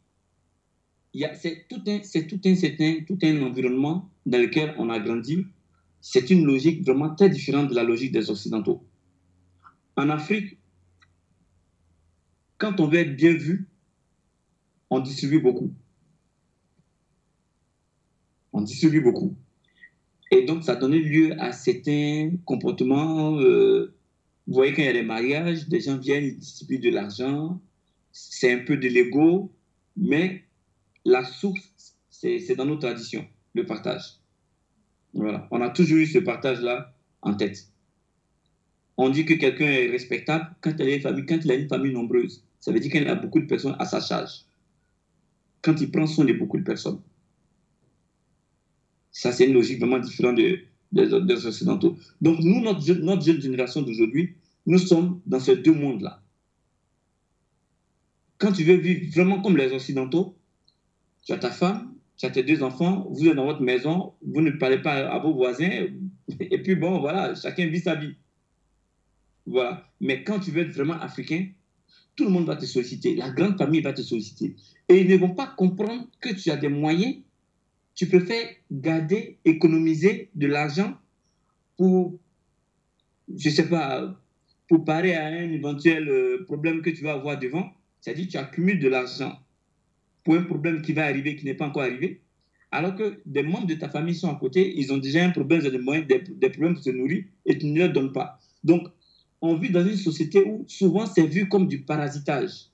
c'est 1.35 1.67
tout 1.69 1.83
un, 1.87 2.01
c'est 2.03 2.27
tout 2.27 2.41
un, 2.45 2.55
tout 3.07 3.19
un 3.23 3.43
environnement 3.43 4.09
dans 4.27 4.39
lequel 4.39 4.75
on 4.79 4.91
a 4.91 4.99
grandi. 4.99 5.47
C'est 6.01 6.31
une 6.31 6.45
logique 6.45 6.85
vraiment 6.85 7.15
très 7.15 7.31
différente 7.31 7.71
de 7.71 7.75
la 7.75 7.83
logique 7.83 8.13
des 8.13 8.31
Occidentaux. 8.31 8.85
En 9.97 10.09
Afrique, 10.11 10.59
quand 12.59 12.81
on 12.81 12.89
veut 12.89 12.99
être 12.99 13.17
bien 13.17 13.33
vu, 13.33 13.69
on 14.91 15.01
distribue 15.01 15.41
beaucoup. 15.41 15.73
On 18.53 18.61
distribue 18.63 19.01
beaucoup. 19.01 19.35
Et 20.31 20.45
donc, 20.45 20.65
ça 20.65 20.77
donnait 20.77 20.99
lieu 20.99 21.41
à 21.41 21.53
certains 21.53 22.33
comportements. 22.45 23.39
Euh, 23.39 23.95
vous 24.47 24.55
voyez, 24.55 24.73
quand 24.73 24.83
il 24.83 24.87
y 24.87 24.89
a 24.89 24.93
des 24.93 25.03
mariages, 25.03 25.69
des 25.69 25.81
gens 25.81 25.99
viennent, 25.99 26.25
ils 26.25 26.39
distribuent 26.39 26.79
de 26.79 26.91
l'argent. 26.91 27.61
C'est 28.13 28.53
un 28.53 28.65
peu 28.65 28.77
de 28.77 28.89
l'ego, 28.89 29.53
mais 29.97 30.45
la 31.05 31.25
source, 31.25 31.97
c'est 32.11 32.55
dans 32.57 32.65
nos 32.65 32.77
traditions, 32.77 33.27
le 33.55 33.67
partage. 33.67 34.21
Voilà. 35.13 35.47
On 35.51 35.61
a 35.61 35.71
toujours 35.71 35.99
eu 35.99 36.07
ce 36.07 36.19
partage-là 36.19 36.95
en 37.23 37.35
tête. 37.35 37.69
On 38.97 39.09
dit 39.09 39.25
que 39.25 39.35
quelqu'un 39.35 39.67
est 39.67 39.91
respectable 39.91 40.55
quand 40.61 40.73
il, 40.79 40.83
a 40.83 40.95
une 40.95 41.01
famille, 41.01 41.27
quand 41.27 41.39
il 41.45 41.51
a 41.51 41.55
une 41.55 41.69
famille 41.69 41.93
nombreuse. 41.93 42.43
Ça 42.61 42.73
veut 42.73 42.81
dire 42.81 42.91
qu'il 42.91 43.07
a 43.09 43.15
beaucoup 43.15 43.41
de 43.41 43.47
personnes 43.47 43.77
à 43.79 43.85
sa 43.85 44.01
charge. 44.01 44.45
Quand 45.63 45.81
il 45.81 45.91
prend 45.91 46.07
soin 46.07 46.25
de 46.25 46.33
beaucoup 46.33 46.59
de 46.59 46.65
personnes. 46.65 47.01
Ça, 49.11 49.33
c'est 49.33 49.47
une 49.47 49.55
logique 49.55 49.79
vraiment 49.79 49.99
différente 49.99 50.37
des, 50.37 50.67
des 50.93 51.47
Occidentaux. 51.47 51.97
Donc, 52.21 52.39
nous, 52.41 52.61
notre 52.61 53.25
jeune 53.25 53.41
génération 53.41 53.83
d'aujourd'hui, 53.83 54.35
nous 54.67 54.79
sommes 54.79 55.21
dans 55.27 55.41
ces 55.41 55.57
deux 55.57 55.73
mondes-là. 55.73 56.21
Quand 58.39 58.53
tu 58.53 58.65
veux 58.65 58.75
vivre 58.75 59.11
vraiment 59.13 59.41
comme 59.41 59.57
les 59.57 59.73
Occidentaux, 59.73 60.37
tu 61.23 61.33
as 61.33 61.39
ta 61.39 61.51
femme, 61.51 61.95
tu 62.17 62.27
as 62.27 62.31
tes 62.31 62.43
deux 62.43 62.63
enfants, 62.63 63.07
vous 63.11 63.27
êtes 63.27 63.37
dans 63.37 63.47
votre 63.47 63.63
maison, 63.63 64.15
vous 64.23 64.41
ne 64.41 64.51
parlez 64.51 64.79
pas 64.79 65.09
à 65.09 65.19
vos 65.19 65.35
voisins, 65.35 65.87
et 66.41 66.63
puis 66.63 66.75
bon, 66.75 67.01
voilà, 67.01 67.35
chacun 67.35 67.67
vit 67.67 67.81
sa 67.81 67.95
vie. 67.95 68.15
Voilà. 69.47 69.85
Mais 70.01 70.25
quand 70.25 70.41
tu 70.41 70.51
veux 70.51 70.63
être 70.63 70.75
vraiment 70.75 70.95
africain, 70.95 71.47
tout 72.17 72.25
le 72.25 72.31
monde 72.31 72.47
va 72.47 72.57
te 72.57 72.65
solliciter, 72.65 73.15
la 73.15 73.31
grande 73.31 73.59
famille 73.59 73.81
va 73.81 73.93
te 73.93 74.03
solliciter. 74.03 74.57
Et 74.89 75.01
ils 75.01 75.09
ne 75.09 75.17
vont 75.17 75.35
pas 75.35 75.47
comprendre 75.47 76.07
que 76.21 76.31
tu 76.31 76.51
as 76.51 76.57
des 76.57 76.69
moyens, 76.69 77.17
tu 77.95 78.07
préfères 78.07 78.49
garder, 78.71 79.39
économiser 79.45 80.31
de 80.35 80.47
l'argent 80.47 80.95
pour, 81.77 82.19
je 83.35 83.49
ne 83.49 83.55
sais 83.55 83.69
pas, 83.69 84.21
pour 84.69 84.85
parer 84.85 85.15
à 85.15 85.27
un 85.27 85.51
éventuel 85.53 86.09
euh, 86.09 86.45
problème 86.45 86.83
que 86.83 86.91
tu 86.91 87.03
vas 87.03 87.13
avoir 87.13 87.39
devant. 87.39 87.73
C'est-à-dire 88.01 88.29
tu 88.29 88.37
accumules 88.37 88.79
de 88.79 88.89
l'argent 88.89 89.39
pour 90.25 90.35
un 90.35 90.43
problème 90.43 90.83
qui 90.83 90.93
va 90.93 91.05
arriver, 91.05 91.37
qui 91.37 91.45
n'est 91.45 91.55
pas 91.55 91.67
encore 91.67 91.83
arrivé. 91.83 92.21
Alors 92.71 92.97
que 92.97 93.21
des 93.25 93.43
membres 93.43 93.67
de 93.67 93.75
ta 93.75 93.89
famille 93.89 94.15
sont 94.15 94.31
à 94.31 94.35
côté, 94.35 94.75
ils 94.77 94.93
ont 94.93 94.97
déjà 94.97 95.25
un 95.25 95.31
problème, 95.31 95.61
des, 95.61 95.79
moyens, 95.79 96.07
des, 96.09 96.19
des 96.21 96.51
problèmes 96.51 96.75
pour 96.75 96.83
se 96.83 96.91
nourrir 96.91 97.25
et 97.47 97.57
tu 97.57 97.67
ne 97.67 97.79
leur 97.79 97.93
donnes 97.93 98.13
pas. 98.13 98.41
Donc, 98.65 98.89
on 99.45 99.57
vit 99.57 99.71
dans 99.71 99.87
une 99.87 99.97
société 99.97 100.43
où 100.43 100.65
souvent 100.67 101.07
c'est 101.07 101.27
vu 101.27 101.49
comme 101.49 101.69
du 101.69 101.83
parasitage. 101.83 102.71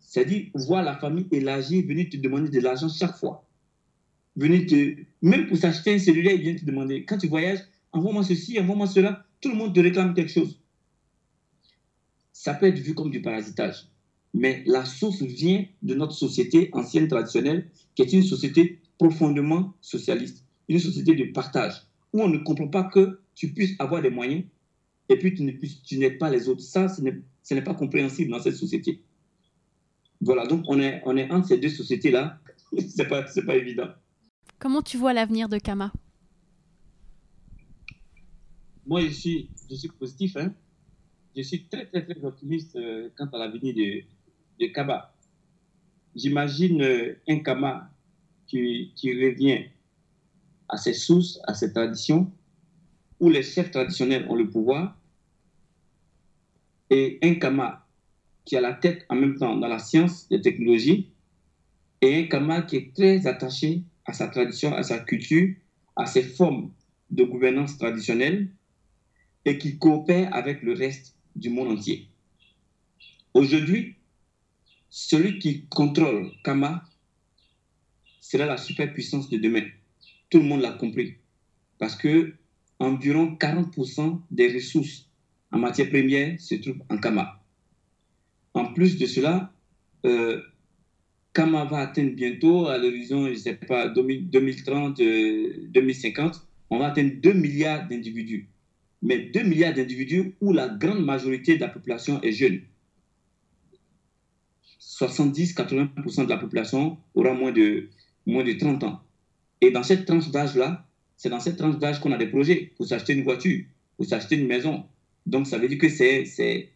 C'est-à-dire, 0.00 0.50
voir 0.54 0.84
la 0.84 0.96
famille 0.98 1.26
élargie 1.32 1.82
venir 1.82 2.08
te 2.10 2.18
demander 2.18 2.50
de 2.50 2.60
l'argent 2.60 2.88
chaque 2.88 3.16
fois. 3.16 3.48
Venir 4.36 4.66
te. 4.66 4.96
Même 5.22 5.46
pour 5.46 5.56
s'acheter 5.56 5.94
un 5.94 5.98
cellulaire, 5.98 6.34
ils 6.34 6.42
viennent 6.42 6.60
te 6.60 6.64
demander. 6.64 7.04
Quand 7.04 7.16
tu 7.16 7.28
voyages, 7.28 7.60
envoie-moi 7.92 8.22
ceci, 8.22 8.60
envoie-moi 8.60 8.86
cela. 8.86 9.24
Tout 9.40 9.48
le 9.48 9.56
monde 9.56 9.74
te 9.74 9.80
réclame 9.80 10.12
quelque 10.12 10.30
chose. 10.30 10.60
Ça 12.32 12.52
peut 12.52 12.66
être 12.66 12.78
vu 12.78 12.94
comme 12.94 13.10
du 13.10 13.22
parasitage. 13.22 13.88
Mais 14.34 14.62
la 14.66 14.84
source 14.84 15.22
vient 15.22 15.64
de 15.82 15.94
notre 15.94 16.12
société 16.12 16.68
ancienne 16.74 17.08
traditionnelle, 17.08 17.70
qui 17.94 18.02
est 18.02 18.12
une 18.12 18.22
société 18.22 18.80
profondément 18.98 19.72
socialiste, 19.80 20.44
une 20.68 20.78
société 20.78 21.14
de 21.14 21.32
partage, 21.32 21.86
où 22.12 22.20
on 22.20 22.28
ne 22.28 22.38
comprend 22.38 22.68
pas 22.68 22.84
que 22.84 23.20
tu 23.34 23.52
puisses 23.52 23.74
avoir 23.78 24.02
des 24.02 24.10
moyens 24.10 24.44
et 25.08 25.16
puis 25.18 25.34
tu 25.34 25.98
n'aides 25.98 26.18
pas 26.18 26.30
les 26.30 26.48
autres. 26.48 26.62
Ça, 26.62 26.88
ce 26.88 27.02
n'est 27.54 27.62
pas 27.62 27.74
compréhensible 27.74 28.30
dans 28.30 28.40
cette 28.40 28.56
société. 28.56 29.02
Voilà, 30.20 30.46
donc 30.46 30.64
on 30.68 30.80
est, 30.80 31.02
on 31.04 31.16
est 31.16 31.30
entre 31.30 31.48
ces 31.48 31.58
deux 31.58 31.68
sociétés-là. 31.68 32.40
ce 32.72 33.02
n'est 33.02 33.08
pas, 33.08 33.22
pas 33.22 33.56
évident. 33.56 33.88
Comment 34.58 34.82
tu 34.82 34.96
vois 34.96 35.12
l'avenir 35.12 35.48
de 35.48 35.58
Kama? 35.58 35.92
Moi, 38.86 39.02
je 39.02 39.10
suis, 39.10 39.50
je 39.68 39.74
suis 39.74 39.88
positif. 39.88 40.36
Hein. 40.36 40.54
Je 41.36 41.42
suis 41.42 41.64
très, 41.64 41.86
très, 41.86 42.04
très 42.04 42.24
optimiste 42.24 42.76
euh, 42.76 43.10
quant 43.16 43.26
à 43.26 43.38
l'avenir 43.38 43.74
de, 43.74 44.02
de 44.64 44.72
Kaba. 44.72 45.14
J'imagine 46.14 46.80
euh, 46.82 47.14
un 47.28 47.40
Kama 47.40 47.90
qui, 48.46 48.92
qui 48.96 49.12
revient 49.12 49.66
à 50.68 50.76
ses 50.78 50.94
sources, 50.94 51.38
à 51.44 51.54
ses 51.54 51.72
traditions, 51.72 52.32
où 53.20 53.28
les 53.30 53.42
chefs 53.42 53.70
traditionnels 53.70 54.26
ont 54.28 54.34
le 54.34 54.48
pouvoir, 54.48 54.96
et 56.90 57.18
un 57.22 57.34
Kama 57.34 57.86
qui 58.44 58.56
a 58.56 58.60
la 58.60 58.74
tête 58.74 59.04
en 59.08 59.16
même 59.16 59.36
temps 59.36 59.56
dans 59.56 59.68
la 59.68 59.78
science, 59.78 60.26
les 60.30 60.40
technologies, 60.40 61.10
et 62.00 62.16
un 62.16 62.26
Kama 62.26 62.62
qui 62.62 62.76
est 62.76 62.94
très 62.94 63.26
attaché 63.26 63.82
à 64.04 64.12
sa 64.12 64.28
tradition, 64.28 64.74
à 64.74 64.82
sa 64.82 64.98
culture, 64.98 65.54
à 65.96 66.06
ses 66.06 66.22
formes 66.22 66.70
de 67.10 67.24
gouvernance 67.24 67.78
traditionnelle, 67.78 68.48
et 69.44 69.58
qui 69.58 69.78
coopère 69.78 70.34
avec 70.34 70.62
le 70.62 70.74
reste 70.74 71.16
du 71.34 71.50
monde 71.50 71.68
entier. 71.68 72.08
Aujourd'hui, 73.34 73.94
celui 74.90 75.38
qui 75.38 75.66
contrôle 75.66 76.32
Kama 76.42 76.82
sera 78.20 78.46
la 78.46 78.56
superpuissance 78.56 79.28
de 79.28 79.38
demain. 79.38 79.68
Tout 80.30 80.38
le 80.38 80.44
monde 80.44 80.62
l'a 80.62 80.72
compris. 80.72 81.16
Parce 81.78 81.94
que 81.94 82.34
environ 82.78 83.36
40% 83.40 84.20
des 84.30 84.52
ressources 84.52 85.08
en 85.52 85.58
matière 85.58 85.88
première 85.88 86.40
se 86.40 86.56
trouvent 86.56 86.82
en 86.88 86.98
Kama. 86.98 87.42
En 88.54 88.72
plus 88.72 88.98
de 88.98 89.06
cela, 89.06 89.52
euh, 90.04 90.40
Kama 91.32 91.64
va 91.66 91.80
atteindre 91.80 92.12
bientôt, 92.14 92.66
à 92.66 92.78
l'horizon, 92.78 93.26
je 93.26 93.32
ne 93.32 93.34
sais 93.34 93.54
pas, 93.54 93.88
2030, 93.88 94.96
2050, 94.98 96.34
euh, 96.34 96.38
on 96.70 96.78
va 96.78 96.86
atteindre 96.86 97.12
2 97.20 97.32
milliards 97.34 97.86
d'individus. 97.88 98.48
Mais 99.02 99.18
2 99.18 99.42
milliards 99.42 99.74
d'individus 99.74 100.34
où 100.40 100.52
la 100.52 100.68
grande 100.68 101.04
majorité 101.04 101.56
de 101.56 101.60
la 101.60 101.68
population 101.68 102.20
est 102.22 102.32
jeune. 102.32 102.62
70-80% 104.80 106.24
de 106.24 106.30
la 106.30 106.38
population 106.38 106.96
aura 107.14 107.34
moins 107.34 107.52
de, 107.52 107.90
moins 108.24 108.42
de 108.42 108.52
30 108.52 108.84
ans. 108.84 109.02
Et 109.60 109.70
dans 109.70 109.82
cette 109.82 110.06
tranche 110.06 110.30
d'âge-là, 110.30 110.85
c'est 111.16 111.30
dans 111.30 111.40
cette 111.40 111.56
tranche 111.56 111.78
d'âge 111.78 112.00
qu'on 112.00 112.12
a 112.12 112.18
des 112.18 112.26
projets 112.26 112.72
pour 112.76 112.86
s'acheter 112.86 113.14
une 113.14 113.24
voiture, 113.24 113.64
pour 113.96 114.06
s'acheter 114.06 114.36
une 114.36 114.46
maison. 114.46 114.84
Donc, 115.24 115.46
ça 115.46 115.58
veut 115.58 115.68
dire 115.68 115.78
que 115.78 115.88
c'est, 115.88 116.70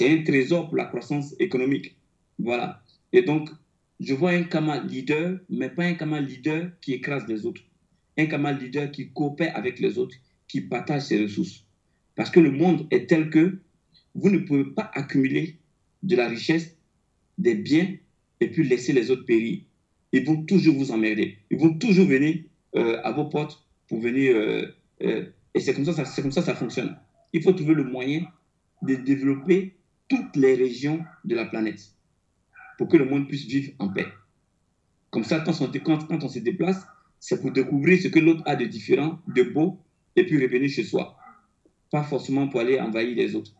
un 0.00 0.22
trésor 0.22 0.68
pour 0.68 0.76
la 0.76 0.86
croissance 0.86 1.34
économique. 1.38 1.96
Voilà. 2.38 2.82
Et 3.12 3.22
donc, 3.22 3.50
je 4.00 4.14
vois 4.14 4.30
un 4.30 4.44
Kama 4.44 4.80
leader, 4.80 5.38
mais 5.50 5.70
pas 5.70 5.84
un 5.84 5.94
Kama 5.94 6.20
leader 6.20 6.70
qui 6.80 6.94
écrase 6.94 7.26
les 7.28 7.44
autres. 7.44 7.62
Un 8.16 8.26
Kama 8.26 8.52
leader 8.52 8.90
qui 8.90 9.10
coopère 9.10 9.56
avec 9.56 9.80
les 9.80 9.98
autres, 9.98 10.16
qui 10.48 10.60
partage 10.60 11.02
ses 11.02 11.22
ressources. 11.22 11.64
Parce 12.14 12.30
que 12.30 12.40
le 12.40 12.50
monde 12.50 12.86
est 12.90 13.08
tel 13.08 13.30
que 13.30 13.58
vous 14.14 14.30
ne 14.30 14.38
pouvez 14.38 14.64
pas 14.64 14.90
accumuler 14.94 15.58
de 16.02 16.16
la 16.16 16.28
richesse, 16.28 16.76
des 17.36 17.54
biens, 17.54 17.94
et 18.40 18.50
puis 18.50 18.66
laisser 18.66 18.92
les 18.92 19.10
autres 19.10 19.24
périr. 19.24 19.60
Ils 20.12 20.24
vont 20.24 20.42
toujours 20.44 20.76
vous 20.76 20.92
emmerder. 20.92 21.38
Ils 21.50 21.58
vont 21.58 21.76
toujours 21.78 22.06
venir 22.06 22.42
à 22.76 23.12
vos 23.12 23.24
portes 23.24 23.66
pour 23.88 24.00
venir. 24.00 24.34
Euh, 24.36 24.66
euh, 25.02 25.26
et 25.54 25.60
c'est 25.60 25.74
comme 25.74 25.84
ça, 25.84 26.04
comme 26.20 26.32
ça 26.32 26.42
ça 26.42 26.54
fonctionne. 26.54 26.96
Il 27.32 27.42
faut 27.42 27.52
trouver 27.52 27.74
le 27.74 27.84
moyen 27.84 28.26
de 28.82 28.94
développer 28.94 29.76
toutes 30.08 30.36
les 30.36 30.54
régions 30.54 31.04
de 31.24 31.34
la 31.34 31.46
planète 31.46 31.80
pour 32.78 32.88
que 32.88 32.96
le 32.96 33.06
monde 33.06 33.26
puisse 33.26 33.46
vivre 33.46 33.72
en 33.78 33.88
paix. 33.88 34.06
Comme 35.10 35.24
ça, 35.24 35.40
quand 35.40 35.60
on, 35.60 35.70
quand 35.98 36.24
on 36.24 36.28
se 36.28 36.38
déplace, 36.40 36.86
c'est 37.18 37.40
pour 37.40 37.50
découvrir 37.52 38.00
ce 38.00 38.08
que 38.08 38.18
l'autre 38.18 38.42
a 38.44 38.54
de 38.54 38.66
différent, 38.66 39.18
de 39.34 39.42
beau, 39.42 39.80
et 40.14 40.24
puis 40.26 40.40
revenir 40.42 40.68
chez 40.68 40.84
soi. 40.84 41.16
Pas 41.90 42.02
forcément 42.02 42.48
pour 42.48 42.60
aller 42.60 42.78
envahir 42.78 43.16
les 43.16 43.34
autres. 43.34 43.52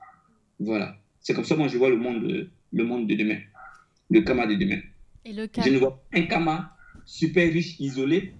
Voilà. 0.60 0.96
C'est 1.20 1.34
comme 1.34 1.44
ça 1.44 1.54
que 1.54 1.60
moi 1.60 1.68
je 1.68 1.78
vois 1.78 1.88
le 1.88 1.96
monde, 1.96 2.50
le 2.72 2.84
monde 2.84 3.06
de 3.06 3.14
demain, 3.14 3.38
le 4.10 4.20
Kama 4.20 4.46
de 4.46 4.54
demain. 4.54 4.80
Et 5.24 5.32
le 5.32 5.48
Je 5.64 5.70
ne 5.70 5.78
vois 5.78 5.96
pas 5.96 6.18
un 6.18 6.22
Kama 6.22 6.76
super 7.04 7.50
riche, 7.50 7.80
isolé, 7.80 8.34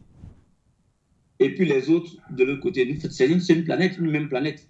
et 1.39 1.55
puis 1.55 1.67
les 1.67 1.91
autres 1.91 2.13
de 2.31 2.45
l'autre 2.45 2.63
côté. 2.63 2.99
C'est 3.11 3.29
une, 3.29 3.41
une 3.49 3.65
planète, 3.65 3.99
une 3.99 4.11
même 4.11 4.29
planète. 4.29 4.69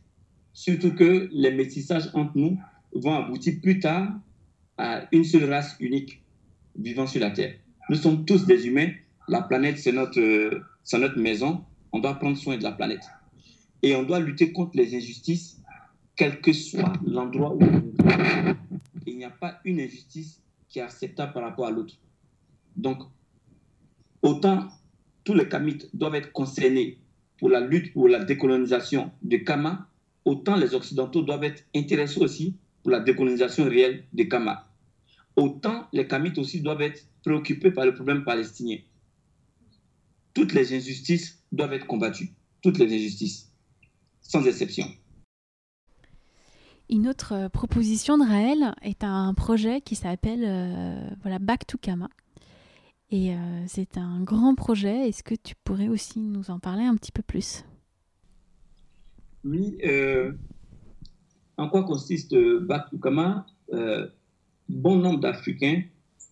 Surtout 0.53 0.95
que 0.95 1.29
les 1.33 1.53
métissages 1.53 2.11
entre 2.15 2.33
nous 2.35 2.59
vont 2.93 3.15
aboutir 3.15 3.55
plus 3.63 3.79
tard 3.79 4.09
à 4.79 5.07
une 5.13 5.25
seule 5.25 5.51
race 5.51 5.77
unique 5.81 6.23
vivant 6.79 7.07
sur 7.07 7.21
la 7.21 7.31
Terre. 7.31 7.55
Nous 7.89 7.97
sommes 7.97 8.25
tous 8.25 8.47
des 8.47 8.67
humains. 8.67 8.91
La 9.29 9.43
planète, 9.43 9.79
c'est 9.79 9.93
notre, 9.93 10.21
notre 10.99 11.19
maison. 11.19 11.65
On 11.93 12.01
doit 12.01 12.15
prendre 12.15 12.37
soin 12.37 12.57
de 12.57 12.63
la 12.63 12.73
planète. 12.73 13.05
Et 13.83 13.95
on 13.95 14.03
doit 14.03 14.21
lutter 14.21 14.53
contre 14.53 14.77
les 14.77 14.95
injustices, 14.97 15.61
quel 16.17 16.41
que 16.41 16.53
soit 16.53 16.93
l'endroit 17.07 17.55
où 17.55 17.63
on 17.63 18.09
est. 18.09 18.57
Il 19.07 19.17
n'y 19.17 19.25
a 19.25 19.31
pas 19.31 19.61
une 19.65 19.81
injustice 19.81 20.41
qui 20.69 20.81
est 20.81 20.83
acceptable 20.83 21.33
par 21.33 21.43
rapport 21.43 21.67
à 21.67 21.71
l'autre. 21.71 21.95
Donc, 22.77 22.99
autant 24.23 24.69
tous 25.27 25.35
les 25.35 25.49
Kamites 25.49 25.91
doivent 25.93 26.15
être 26.15 26.33
concernés 26.33 26.99
pour 27.39 27.51
la 27.51 27.61
lutte 27.61 27.93
pour 27.93 28.09
la 28.09 28.25
décolonisation 28.25 29.11
du 29.23 29.43
Kama, 29.45 29.89
autant 30.25 30.57
les 30.57 30.73
Occidentaux 30.73 31.23
doivent 31.23 31.43
être 31.43 31.65
intéressés 31.75 32.21
aussi 32.21 32.57
pour 32.83 32.93
la 32.93 33.01
décolonisation 33.01 33.65
réelle 33.65 34.05
des 34.13 34.29
Kama. 34.29 34.71
Autant 35.35 35.89
les 35.93 36.07
Kamites 36.07 36.39
aussi 36.39 36.61
doivent 36.61 36.81
être 36.81 37.07
préoccupés 37.25 37.73
par 37.73 37.85
le 37.85 37.93
problème 37.93 38.25
palestinien. 38.25 38.79
Toutes 40.33 40.53
les 40.53 40.73
injustices 40.73 41.43
doivent 41.51 41.73
être 41.73 41.89
combattues. 41.89 42.31
Toutes 42.63 42.79
les 42.79 42.95
injustices, 42.95 43.53
sans 44.23 44.47
exception. 44.47 44.87
Une 46.89 47.09
autre 47.09 47.49
proposition 47.49 48.17
de 48.17 48.23
Raël 48.23 48.75
est 48.83 49.03
un 49.03 49.35
projet 49.35 49.81
qui 49.81 49.97
s'appelle 49.97 50.45
euh, 50.45 51.11
voilà, 51.23 51.41
Back 51.41 51.67
to 51.67 51.79
Kama. 51.79 52.09
Et 53.11 53.35
euh, 53.35 53.65
c'est 53.69 53.99
un 53.99 54.21
grand 54.23 54.55
projet. 54.55 55.09
Est-ce 55.09 55.23
que 55.23 55.35
tu 55.35 55.55
pourrais 55.63 55.89
aussi 55.89 56.19
nous 56.19 56.51
en 56.51 56.59
parler 56.59 56.85
un 56.85 56.97
petit 56.97 57.13
peu 57.13 57.23
plus? 57.23 57.65
Oui. 59.45 59.79
Euh, 59.85 60.33
en 61.57 61.69
quoi 61.69 61.85
consiste 61.85 62.33
euh, 62.33 62.61
Back 62.61 62.91
to 62.91 62.99
Kama 62.99 63.47
Bon 64.69 64.97
nombre 64.97 65.21
d'Africains 65.21 65.83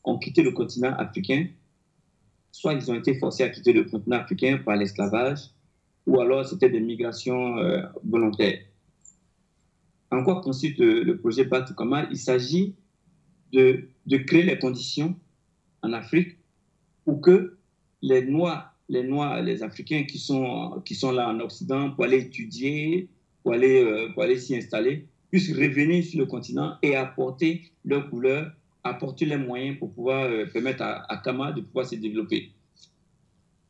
ont 0.02 0.18
quitté 0.18 0.42
le 0.42 0.50
continent 0.50 0.92
africain. 0.96 1.46
Soit 2.50 2.74
ils 2.74 2.90
ont 2.90 2.94
été 2.94 3.16
forcés 3.18 3.44
à 3.44 3.48
quitter 3.48 3.72
le 3.72 3.84
continent 3.84 4.16
africain 4.16 4.58
par 4.64 4.76
l'esclavage, 4.76 5.50
ou 6.06 6.20
alors 6.20 6.44
c'était 6.44 6.68
des 6.68 6.80
migrations 6.80 7.56
volontaires. 8.04 8.58
En 10.10 10.24
quoi 10.24 10.40
consiste 10.40 10.78
le 10.78 11.16
projet 11.16 11.44
Back 11.44 11.68
to 11.68 11.74
Kama 11.74 12.08
Il 12.10 12.18
s'agit 12.18 12.74
de 13.52 14.16
créer 14.26 14.42
les 14.42 14.58
conditions 14.58 15.14
en 15.82 15.92
Afrique 15.92 16.36
pour 17.04 17.20
que 17.20 17.56
les 18.02 18.22
Noirs, 18.24 18.74
les 18.88 19.02
Noirs, 19.02 19.42
les 19.42 19.62
Africains 19.62 20.04
qui 20.04 20.18
sont, 20.18 20.82
qui 20.84 20.94
sont 20.94 21.12
là 21.12 21.28
en 21.28 21.40
Occident 21.40 21.90
pour 21.90 22.04
aller 22.04 22.18
étudier, 22.18 23.08
pour 23.42 23.52
aller, 23.52 23.82
euh, 23.82 24.12
pour 24.12 24.22
aller 24.22 24.38
s'y 24.38 24.56
installer, 24.56 25.06
puissent 25.30 25.52
revenir 25.52 26.04
sur 26.04 26.18
le 26.18 26.26
continent 26.26 26.76
et 26.82 26.96
apporter 26.96 27.72
leur 27.84 28.10
couleur, 28.10 28.52
apporter 28.82 29.24
les 29.26 29.36
moyens 29.36 29.78
pour 29.78 29.92
pouvoir 29.92 30.24
euh, 30.24 30.46
permettre 30.46 30.82
à, 30.82 31.10
à, 31.12 31.16
Kama 31.18 31.52
de 31.52 31.60
pouvoir 31.62 31.86
se 31.86 31.96
développer. 31.96 32.50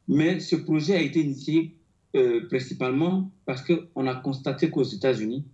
Mais 0.09 0.41
ce 0.41 0.57
projet 0.57 0.95
a 0.95 1.01
été 1.01 1.21
initié 1.21 1.75
euh, 2.17 2.47
principalement 2.49 3.31
parce 3.47 3.63
qu'on 3.63 4.07
a 4.07 4.15
constaté 4.17 4.71
qu'aux 4.71 4.85
États-Unis, 4.85 5.45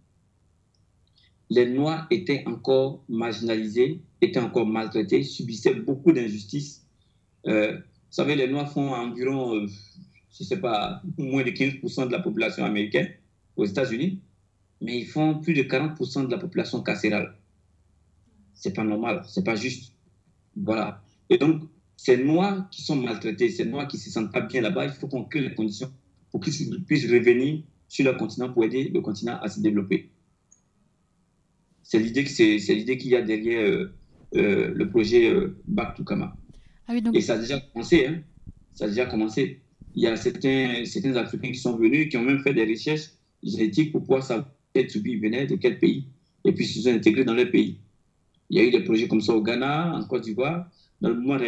les 1.48 1.68
Noirs 1.68 2.06
étaient 2.10 2.44
encore 2.46 3.02
marginalisés, 3.08 4.00
étaient 4.20 4.40
encore 4.40 4.66
maltraités, 4.66 5.22
subissaient 5.22 5.74
beaucoup 5.74 6.12
d'injustices 6.12 6.86
euh, 7.46 7.76
vous 7.76 8.16
savez, 8.16 8.34
les 8.34 8.48
Noirs 8.48 8.70
font 8.70 8.92
environ, 8.92 9.54
euh, 9.54 9.66
je 10.32 10.42
ne 10.42 10.46
sais 10.46 10.60
pas, 10.60 11.02
moins 11.16 11.42
de 11.44 11.50
15% 11.50 12.06
de 12.06 12.12
la 12.12 12.20
population 12.20 12.64
américaine 12.64 13.08
aux 13.56 13.64
États-Unis, 13.64 14.20
mais 14.80 14.98
ils 14.98 15.06
font 15.06 15.38
plus 15.40 15.54
de 15.54 15.62
40% 15.62 16.26
de 16.26 16.30
la 16.30 16.38
population 16.38 16.82
carcérale. 16.82 17.36
C'est 18.54 18.74
pas 18.74 18.84
normal, 18.84 19.22
c'est 19.26 19.44
pas 19.44 19.54
juste. 19.54 19.94
Voilà. 20.56 21.02
Et 21.28 21.38
donc, 21.38 21.62
ces 21.96 22.16
Noirs 22.22 22.68
qui 22.70 22.82
sont 22.82 22.96
maltraités, 22.96 23.48
ces 23.48 23.64
Noirs 23.64 23.86
qui 23.86 23.98
se 23.98 24.10
sentent 24.10 24.32
pas 24.32 24.40
bien 24.40 24.60
là-bas, 24.60 24.86
il 24.86 24.90
faut 24.90 25.06
qu'on 25.06 25.24
crée 25.24 25.40
les 25.40 25.54
conditions 25.54 25.92
pour 26.30 26.40
qu'ils 26.40 26.84
puissent 26.84 27.10
revenir 27.10 27.62
sur 27.88 28.04
le 28.04 28.16
continent 28.16 28.52
pour 28.52 28.64
aider 28.64 28.88
le 28.88 29.00
continent 29.00 29.38
à 29.40 29.48
se 29.48 29.60
développer. 29.60 30.10
C'est 31.82 31.98
l'idée 31.98 32.24
qu'il 32.24 33.10
y 33.10 33.16
a 33.16 33.22
derrière 33.22 33.88
euh, 34.36 34.72
le 34.74 34.88
projet 34.88 35.32
Back 35.66 35.96
to 35.96 36.04
Kama. 36.04 36.36
Ah. 36.90 37.10
Et 37.14 37.20
ça 37.20 37.34
a 37.34 37.38
déjà 37.38 37.60
commencé. 37.60 38.06
Hein. 38.06 38.20
Ça 38.72 38.84
a 38.84 38.88
déjà 38.88 39.06
commencé. 39.06 39.60
Il 39.94 40.02
y 40.02 40.06
a 40.06 40.16
certains, 40.16 40.84
certains 40.84 41.16
Africains 41.16 41.52
qui 41.52 41.58
sont 41.58 41.76
venus, 41.76 42.08
qui 42.08 42.16
ont 42.16 42.22
même 42.22 42.40
fait 42.40 42.54
des 42.54 42.64
recherches 42.64 43.10
génétiques 43.42 43.92
pour 43.92 44.02
pouvoir 44.02 44.22
savoir 44.22 44.46
venait, 44.74 45.46
de 45.46 45.56
quel 45.56 45.78
pays, 45.78 46.06
et 46.44 46.52
puis 46.52 46.64
ils 46.64 46.68
se 46.68 46.82
sont 46.82 46.94
intégrés 46.94 47.24
dans 47.24 47.34
leur 47.34 47.50
pays. 47.50 47.78
Il 48.48 48.58
y 48.58 48.60
a 48.60 48.64
eu 48.64 48.70
des 48.70 48.84
projets 48.84 49.08
comme 49.08 49.20
ça 49.20 49.34
au 49.34 49.42
Ghana, 49.42 49.94
en 49.94 50.04
Côte 50.04 50.22
d'Ivoire. 50.22 50.68
Dans 51.00 51.08
le 51.08 51.14
mouvement 51.16 51.38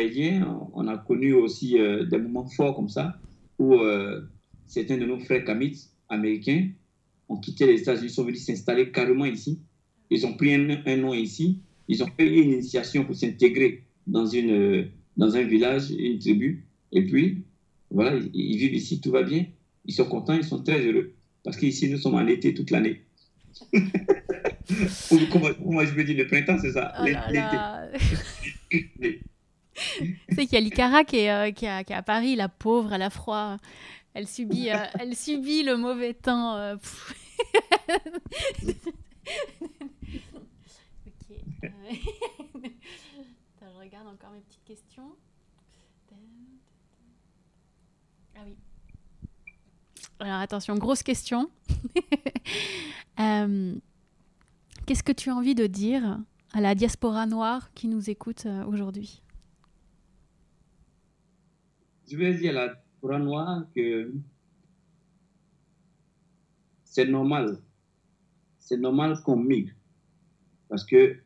on 0.74 0.89
a 0.89 0.98
connu 0.98 1.35
aussi 1.35 1.78
euh, 1.78 2.05
des 2.05 2.19
moments 2.19 2.47
forts 2.47 2.74
comme 2.74 2.89
ça, 2.89 3.19
où 3.59 3.74
euh, 3.74 4.23
certains 4.66 4.97
de 4.97 5.05
nos 5.05 5.19
frères 5.19 5.44
kamites 5.44 5.90
américains 6.09 6.70
ont 7.28 7.36
quitté 7.36 7.66
les 7.66 7.81
États-Unis, 7.81 8.10
sont 8.10 8.24
venus 8.24 8.44
s'installer 8.44 8.90
carrément 8.90 9.24
ici. 9.24 9.60
Ils 10.10 10.27
ont 10.27 10.35
pris 10.35 10.55
un, 10.55 10.82
un 10.86 10.97
nom 10.97 11.14
ici. 11.14 11.60
Ils 11.89 12.02
ont 12.02 12.09
fait 12.16 12.28
une 12.28 12.52
initiation 12.52 13.05
pour 13.05 13.14
s'intégrer 13.14 13.82
dans 14.06 14.27
une 14.27 14.90
dans 15.17 15.37
un 15.37 15.43
village, 15.43 15.91
une 15.91 16.19
tribu, 16.19 16.65
et 16.93 17.07
puis, 17.07 17.45
voilà, 17.91 18.19
ils, 18.33 18.57
vivent 18.57 18.75
ici, 18.75 19.01
tout 19.01 19.11
va 19.11 19.23
bien. 19.23 19.47
Ils 19.85 19.95
sont 19.95 20.05
contents, 20.05 20.35
ils 20.35 20.45
sont 20.45 20.63
très 20.63 20.81
heureux. 20.81 21.15
Parce 21.43 21.57
qu'ici, 21.57 21.91
nous 21.91 21.99
sommes 21.99 22.15
en 22.15 22.27
été 22.27 22.55
toute 22.55 22.71
l'année. 22.71 23.03
comment, 25.33 25.85
je 25.85 25.95
veux 25.95 26.05
dire, 26.05 26.17
le 26.17 26.27
printemps, 26.27 26.59
c'est 26.61 26.73
ça 26.73 26.93
oh 27.01 27.05
L'été. 27.05 27.49
c'est 30.31 30.47
qu'il 30.47 30.53
y 30.53 30.57
a 30.57 30.61
l'Icara 30.61 31.05
qui, 31.05 31.29
euh, 31.29 31.51
qui, 31.51 31.67
est 31.67 31.93
à 31.93 32.03
Paris, 32.03 32.37
la 32.37 32.49
pauvre, 32.49 32.93
elle 32.93 33.03
a 33.03 33.11
froid. 33.11 33.59
Elle 34.15 34.29
subit, 34.29 34.71
euh, 34.71 34.77
elle 35.01 35.17
subit 35.17 35.63
le 35.63 35.77
mauvais 35.77 36.15
temps. 36.15 36.57
Euh, 36.57 36.77
ok. 41.07 41.23
Encore 44.07 44.31
mes 44.31 44.41
petites 44.41 44.65
questions. 44.65 45.16
Ah 48.35 48.41
oui. 48.45 48.57
Alors 50.20 50.41
attention, 50.41 50.77
grosse 50.77 51.03
question. 51.03 51.51
euh, 53.20 53.74
Qu'est-ce 54.87 55.03
que 55.03 55.12
tu 55.12 55.31
as 55.31 55.35
envie 55.35 55.55
de 55.55 55.66
dire 55.66 56.20
à 56.53 56.61
la 56.61 56.74
diaspora 56.74 57.27
noire 57.27 57.73
qui 57.74 57.89
nous 57.89 58.11
écoute 58.11 58.47
euh, 58.47 58.65
aujourd'hui? 58.65 59.23
Je 62.11 62.16
vais 62.16 62.35
dire 62.35 62.51
à 62.51 62.66
la 62.66 62.69
diaspora 62.74 63.19
noire 63.19 63.65
que 63.74 64.12
c'est 66.85 67.07
normal. 67.07 67.62
C'est 68.59 68.77
normal 68.77 69.23
qu'on 69.24 69.37
migre. 69.37 69.73
Parce 70.69 70.85
que 70.85 71.23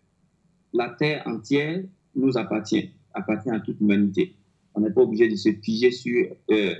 la 0.73 0.91
terre 0.91 1.27
entière 1.27 1.83
nous 2.17 2.37
appartient, 2.37 2.91
appartient 3.15 3.51
à 3.51 3.61
toute 3.61 3.81
l'humanité. 3.81 4.35
On 4.75 4.81
n'est 4.81 4.91
pas 4.91 5.03
obligé 5.03 5.29
de 5.29 5.37
se 5.37 5.53
figer 5.53 5.91
sur, 5.91 6.27
euh, 6.51 6.75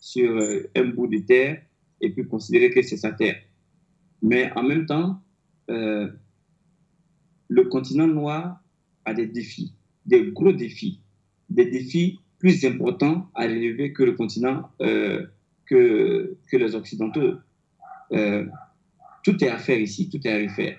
sur 0.00 0.30
euh, 0.36 0.70
un 0.74 0.84
bout 0.86 1.06
de 1.06 1.18
terre 1.18 1.62
et 2.00 2.10
puis 2.10 2.26
considérer 2.26 2.70
que 2.70 2.82
c'est 2.82 2.96
sa 2.96 3.12
terre. 3.12 3.36
Mais 4.22 4.50
en 4.56 4.62
même 4.62 4.86
temps, 4.86 5.22
euh, 5.70 6.08
le 7.48 7.64
continent 7.64 8.06
noir 8.06 8.60
a 9.04 9.14
des 9.14 9.26
défis, 9.26 9.72
des 10.06 10.30
gros 10.32 10.52
défis, 10.52 11.00
des 11.48 11.66
défis 11.66 12.20
plus 12.38 12.64
importants 12.64 13.30
à 13.34 13.44
relever 13.44 13.92
que 13.92 14.02
le 14.02 14.12
continent, 14.12 14.70
que, 14.78 16.36
que 16.46 16.56
les 16.56 16.74
Occidentaux. 16.74 17.34
tout 18.10 19.44
est 19.44 19.48
à 19.48 19.58
faire 19.58 19.80
ici, 19.80 20.08
tout 20.08 20.20
est 20.24 20.30
à 20.30 20.38
refaire. 20.38 20.78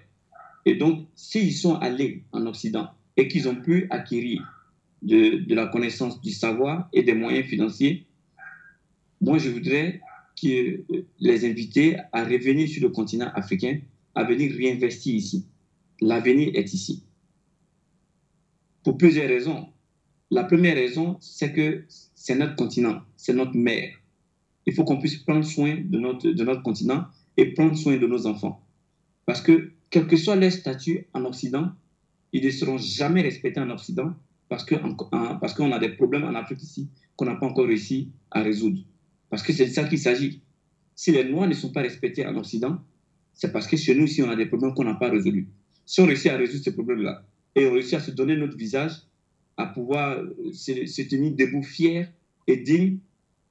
Et 0.65 0.75
donc, 0.75 1.07
s'ils 1.15 1.53
sont 1.53 1.75
allés 1.75 2.23
en 2.31 2.45
Occident 2.45 2.91
et 3.19 3.27
qu'ils 3.27 3.49
ont 3.49 3.55
pu 3.55 3.85
acquérir 3.89 4.41
de, 5.01 5.43
la 5.53 5.67
connaissance, 5.67 6.21
du 6.21 6.31
savoir 6.31 6.87
et 6.93 7.03
des 7.03 7.13
moyens 7.13 7.45
financiers, 7.47 8.07
moi, 9.19 9.37
je 9.37 9.49
voudrais 9.49 9.99
que 10.41 10.81
les 11.19 11.45
inviter 11.45 11.97
à 12.13 12.23
revenir 12.23 12.69
sur 12.69 12.81
le 12.81 12.89
continent 12.89 13.29
africain, 13.35 13.81
à 14.15 14.23
venir 14.23 14.53
réinvestir 14.53 15.13
ici. 15.13 15.45
l'avenir 15.99 16.51
est 16.53 16.73
ici. 16.73 17.03
Pour 18.85 18.97
plusieurs 18.97 19.27
raisons. 19.27 19.67
La 20.31 20.45
première 20.45 20.75
raison, 20.75 21.17
c'est 21.19 21.51
que 21.51 21.83
c'est 22.15 22.35
notre 22.35 22.55
continent, 22.55 23.01
c'est 23.17 23.33
notre 23.33 23.55
mère. 23.55 23.89
Il 24.65 24.73
faut 24.73 24.85
qu'on 24.85 24.99
puisse 24.99 25.17
prendre 25.17 25.43
soin 25.43 25.75
de 25.75 25.99
notre, 25.99 26.29
de 26.29 26.43
notre 26.45 26.63
continent 26.63 27.07
et 27.35 27.53
prendre 27.53 27.75
soin 27.75 27.97
de 27.97 28.07
nos 28.07 28.27
enfants. 28.27 28.65
Parce 29.25 29.41
que, 29.41 29.73
quel 29.89 30.07
que 30.07 30.15
soit 30.15 30.37
leur 30.37 30.51
statut 30.53 31.07
en 31.13 31.25
Occident, 31.25 31.73
ils 32.31 32.45
ne 32.45 32.49
seront 32.51 32.77
jamais 32.77 33.21
respectés 33.21 33.59
en 33.59 33.69
Occident 33.69 34.13
parce 34.47 34.65
qu'on 34.65 34.95
parce 34.95 35.53
qu'on 35.53 35.71
a 35.71 35.79
des 35.79 35.89
problèmes 35.89 36.23
en 36.23 36.35
Afrique 36.35 36.63
ici 36.63 36.89
qu'on 37.15 37.25
n'a 37.25 37.35
pas 37.35 37.47
encore 37.47 37.67
réussi 37.67 38.11
à 38.31 38.41
résoudre. 38.41 38.79
Parce 39.29 39.43
que 39.43 39.51
c'est 39.51 39.65
de 39.65 39.71
ça 39.71 39.83
qu'il 39.83 39.99
s'agit. 39.99 40.41
Si 40.95 41.11
les 41.11 41.25
Noirs 41.25 41.47
ne 41.47 41.53
sont 41.53 41.69
pas 41.69 41.81
respectés 41.81 42.25
en 42.25 42.35
Occident, 42.37 42.79
c'est 43.33 43.51
parce 43.51 43.67
que 43.67 43.75
chez 43.75 43.93
nous, 43.93 44.05
ici, 44.05 44.21
on 44.23 44.29
a 44.29 44.35
des 44.37 44.45
problèmes 44.45 44.73
qu'on 44.73 44.85
n'a 44.85 44.95
pas 44.95 45.09
résolus. 45.09 45.49
Si 45.85 45.99
on 45.99 46.05
réussit 46.05 46.31
à 46.31 46.37
résoudre 46.37 46.63
ces 46.63 46.73
problèmes-là 46.73 47.23
et 47.55 47.65
on 47.67 47.73
réussit 47.73 47.95
à 47.95 47.99
se 47.99 48.11
donner 48.11 48.37
notre 48.37 48.55
visage, 48.55 48.91
à 49.57 49.65
pouvoir 49.65 50.17
se, 50.53 51.01
tenir 51.01 51.35
debout 51.35 51.63
fier 51.63 52.07
et 52.47 52.55
digne, 52.57 52.99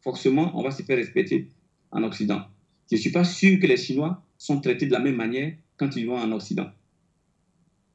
forcément, 0.01 0.59
on 0.59 0.63
va 0.63 0.71
se 0.71 0.83
faire 0.83 0.97
respecter 0.97 1.49
en 1.91 2.03
Occident. 2.05 2.43
Je 2.91 2.97
ne 2.97 3.01
suis 3.01 3.13
pas 3.13 3.25
sûr 3.25 3.61
que 3.61 3.67
les 3.67 3.77
Chinois 3.77 4.23
sont 4.39 4.61
traités 4.61 4.87
de 4.87 4.93
la 4.93 5.01
même 5.01 5.17
manière 5.17 5.53
quand 5.77 5.95
ils 5.95 6.07
vont 6.07 6.17
en 6.17 6.33
Occident. 6.33 6.71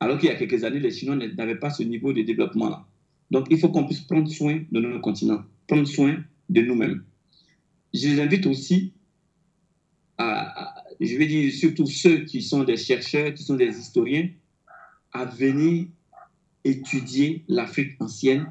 Alors 0.04 0.18
qu'il 0.18 0.28
y 0.28 0.32
a 0.34 0.36
quelques 0.36 0.66
années, 0.66 0.82
les 0.82 0.92
Chinois 0.92 1.16
n'avaient 1.16 1.56
pas 1.56 1.70
ce 1.70 1.82
niveau 1.82 2.12
de 2.12 2.24
développement-là. 2.24 2.86
Donc, 3.32 3.48
il 3.50 3.58
faut 3.58 3.70
qu'on 3.70 3.86
puisse 3.86 4.02
prendre 4.02 4.30
soin 4.30 4.62
de 4.70 4.82
notre 4.82 5.00
continent, 5.00 5.42
prendre 5.66 5.88
soin 5.88 6.22
de 6.50 6.62
nous-mêmes. 6.62 7.06
Je 7.94 8.10
les 8.10 8.20
invite 8.20 8.46
aussi 8.46 8.92
à, 10.18 10.84
je 11.00 11.16
vais 11.16 11.26
dire 11.26 11.54
surtout 11.54 11.86
ceux 11.86 12.26
qui 12.26 12.42
sont 12.42 12.66
des 12.66 12.76
chercheurs, 12.76 13.34
qui 13.34 13.44
sont 13.44 13.56
des 13.56 13.80
historiens, 13.80 14.28
à 15.14 15.24
venir 15.24 15.86
étudier 16.66 17.46
l'Afrique 17.48 17.94
ancienne 18.02 18.46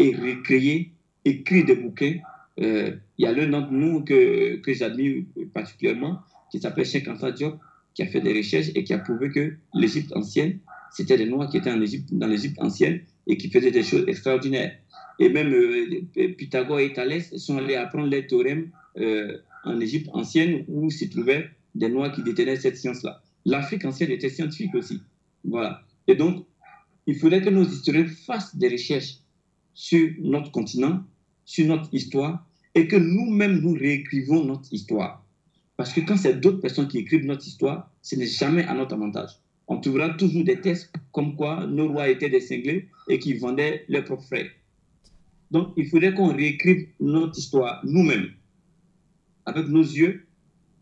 et 0.00 0.12
recréer, 0.12 0.90
écrire 1.24 1.66
des 1.66 1.76
bouquins. 1.76 2.16
Euh, 2.58 2.96
il 3.16 3.22
y 3.22 3.26
a 3.26 3.32
l'un 3.32 3.46
d'entre 3.46 3.70
nous 3.70 4.02
que, 4.02 4.56
que 4.56 4.74
j'admire 4.74 5.22
particulièrement, 5.54 6.18
qui 6.50 6.58
s'appelle 6.58 6.84
Cheikh 6.84 7.06
Anta 7.06 7.30
qui 7.94 8.02
a 8.02 8.06
fait 8.06 8.20
des 8.20 8.36
recherches 8.36 8.70
et 8.74 8.82
qui 8.82 8.92
a 8.92 8.98
prouvé 8.98 9.30
que 9.30 9.54
l'Égypte 9.72 10.12
ancienne, 10.16 10.58
c'était 10.96 11.18
des 11.18 11.26
Noirs 11.26 11.50
qui 11.50 11.58
étaient 11.58 11.70
en 11.70 11.82
Égypte, 11.82 12.08
dans 12.12 12.26
l'Égypte 12.26 12.58
ancienne 12.58 13.00
et 13.26 13.36
qui 13.36 13.50
faisaient 13.50 13.70
des 13.70 13.82
choses 13.82 14.04
extraordinaires. 14.06 14.78
Et 15.18 15.28
même 15.28 15.52
euh, 15.52 16.32
Pythagore 16.38 16.80
et 16.80 16.94
Thalès 16.94 17.36
sont 17.36 17.58
allés 17.58 17.74
apprendre 17.74 18.06
les 18.06 18.26
théorèmes 18.26 18.70
euh, 18.96 19.36
en 19.64 19.78
Égypte 19.78 20.08
ancienne 20.14 20.64
où 20.68 20.90
s'y 20.90 21.10
trouvaient 21.10 21.50
des 21.74 21.90
Noirs 21.90 22.12
qui 22.12 22.22
détenaient 22.22 22.56
cette 22.56 22.78
science-là. 22.78 23.22
L'Afrique 23.44 23.84
ancienne 23.84 24.10
était 24.10 24.30
scientifique 24.30 24.74
aussi. 24.74 25.02
Voilà. 25.44 25.82
Et 26.06 26.14
donc, 26.14 26.46
il 27.06 27.16
faudrait 27.16 27.42
que 27.42 27.50
nos 27.50 27.66
historiens 27.66 28.06
fassent 28.06 28.56
des 28.56 28.70
recherches 28.70 29.18
sur 29.74 30.08
notre 30.20 30.50
continent, 30.50 31.04
sur 31.44 31.66
notre 31.66 31.92
histoire, 31.92 32.46
et 32.74 32.88
que 32.88 32.96
nous-mêmes 32.96 33.60
nous 33.60 33.74
réécrivons 33.74 34.44
notre 34.44 34.72
histoire. 34.72 35.22
Parce 35.76 35.92
que 35.92 36.00
quand 36.00 36.16
c'est 36.16 36.40
d'autres 36.40 36.60
personnes 36.60 36.88
qui 36.88 36.96
écrivent 36.96 37.26
notre 37.26 37.46
histoire, 37.46 37.90
ce 38.00 38.16
n'est 38.16 38.26
jamais 38.26 38.64
à 38.64 38.72
notre 38.72 38.94
avantage. 38.94 39.42
On 39.68 39.80
trouvera 39.80 40.10
toujours 40.10 40.44
des 40.44 40.60
tests 40.60 40.92
comme 41.12 41.34
quoi 41.36 41.66
nos 41.66 41.88
rois 41.88 42.08
étaient 42.08 42.30
des 42.30 42.40
cinglés 42.40 42.88
et 43.08 43.18
qui 43.18 43.34
vendaient 43.34 43.84
leurs 43.88 44.04
propres 44.04 44.24
frères. 44.24 44.50
Donc, 45.50 45.72
il 45.76 45.88
faudrait 45.88 46.14
qu'on 46.14 46.34
réécrive 46.34 46.88
notre 47.00 47.38
histoire 47.38 47.80
nous-mêmes, 47.84 48.30
avec 49.44 49.68
nos 49.68 49.82
yeux, 49.82 50.26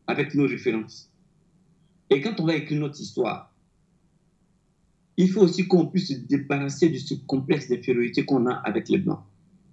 avec 0.06 0.35
nos 0.35 0.47
références. 0.47 1.11
Et 2.11 2.20
quand 2.20 2.40
on 2.40 2.47
va 2.47 2.56
écrire 2.56 2.81
notre 2.81 3.01
histoire, 3.01 3.52
il 5.16 5.31
faut 5.31 5.43
aussi 5.43 5.66
qu'on 5.69 5.86
puisse 5.86 6.09
se 6.09 6.15
débarrasser 6.15 6.89
de 6.89 6.98
ce 6.98 7.15
complexe 7.15 7.69
d'infériorité 7.69 8.24
qu'on 8.24 8.47
a 8.47 8.55
avec 8.55 8.89
les 8.89 8.98
Blancs. 8.98 9.20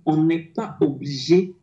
On 0.05 0.23
n'est 0.23 0.39
pas 0.39 0.77
obligé 0.81 1.53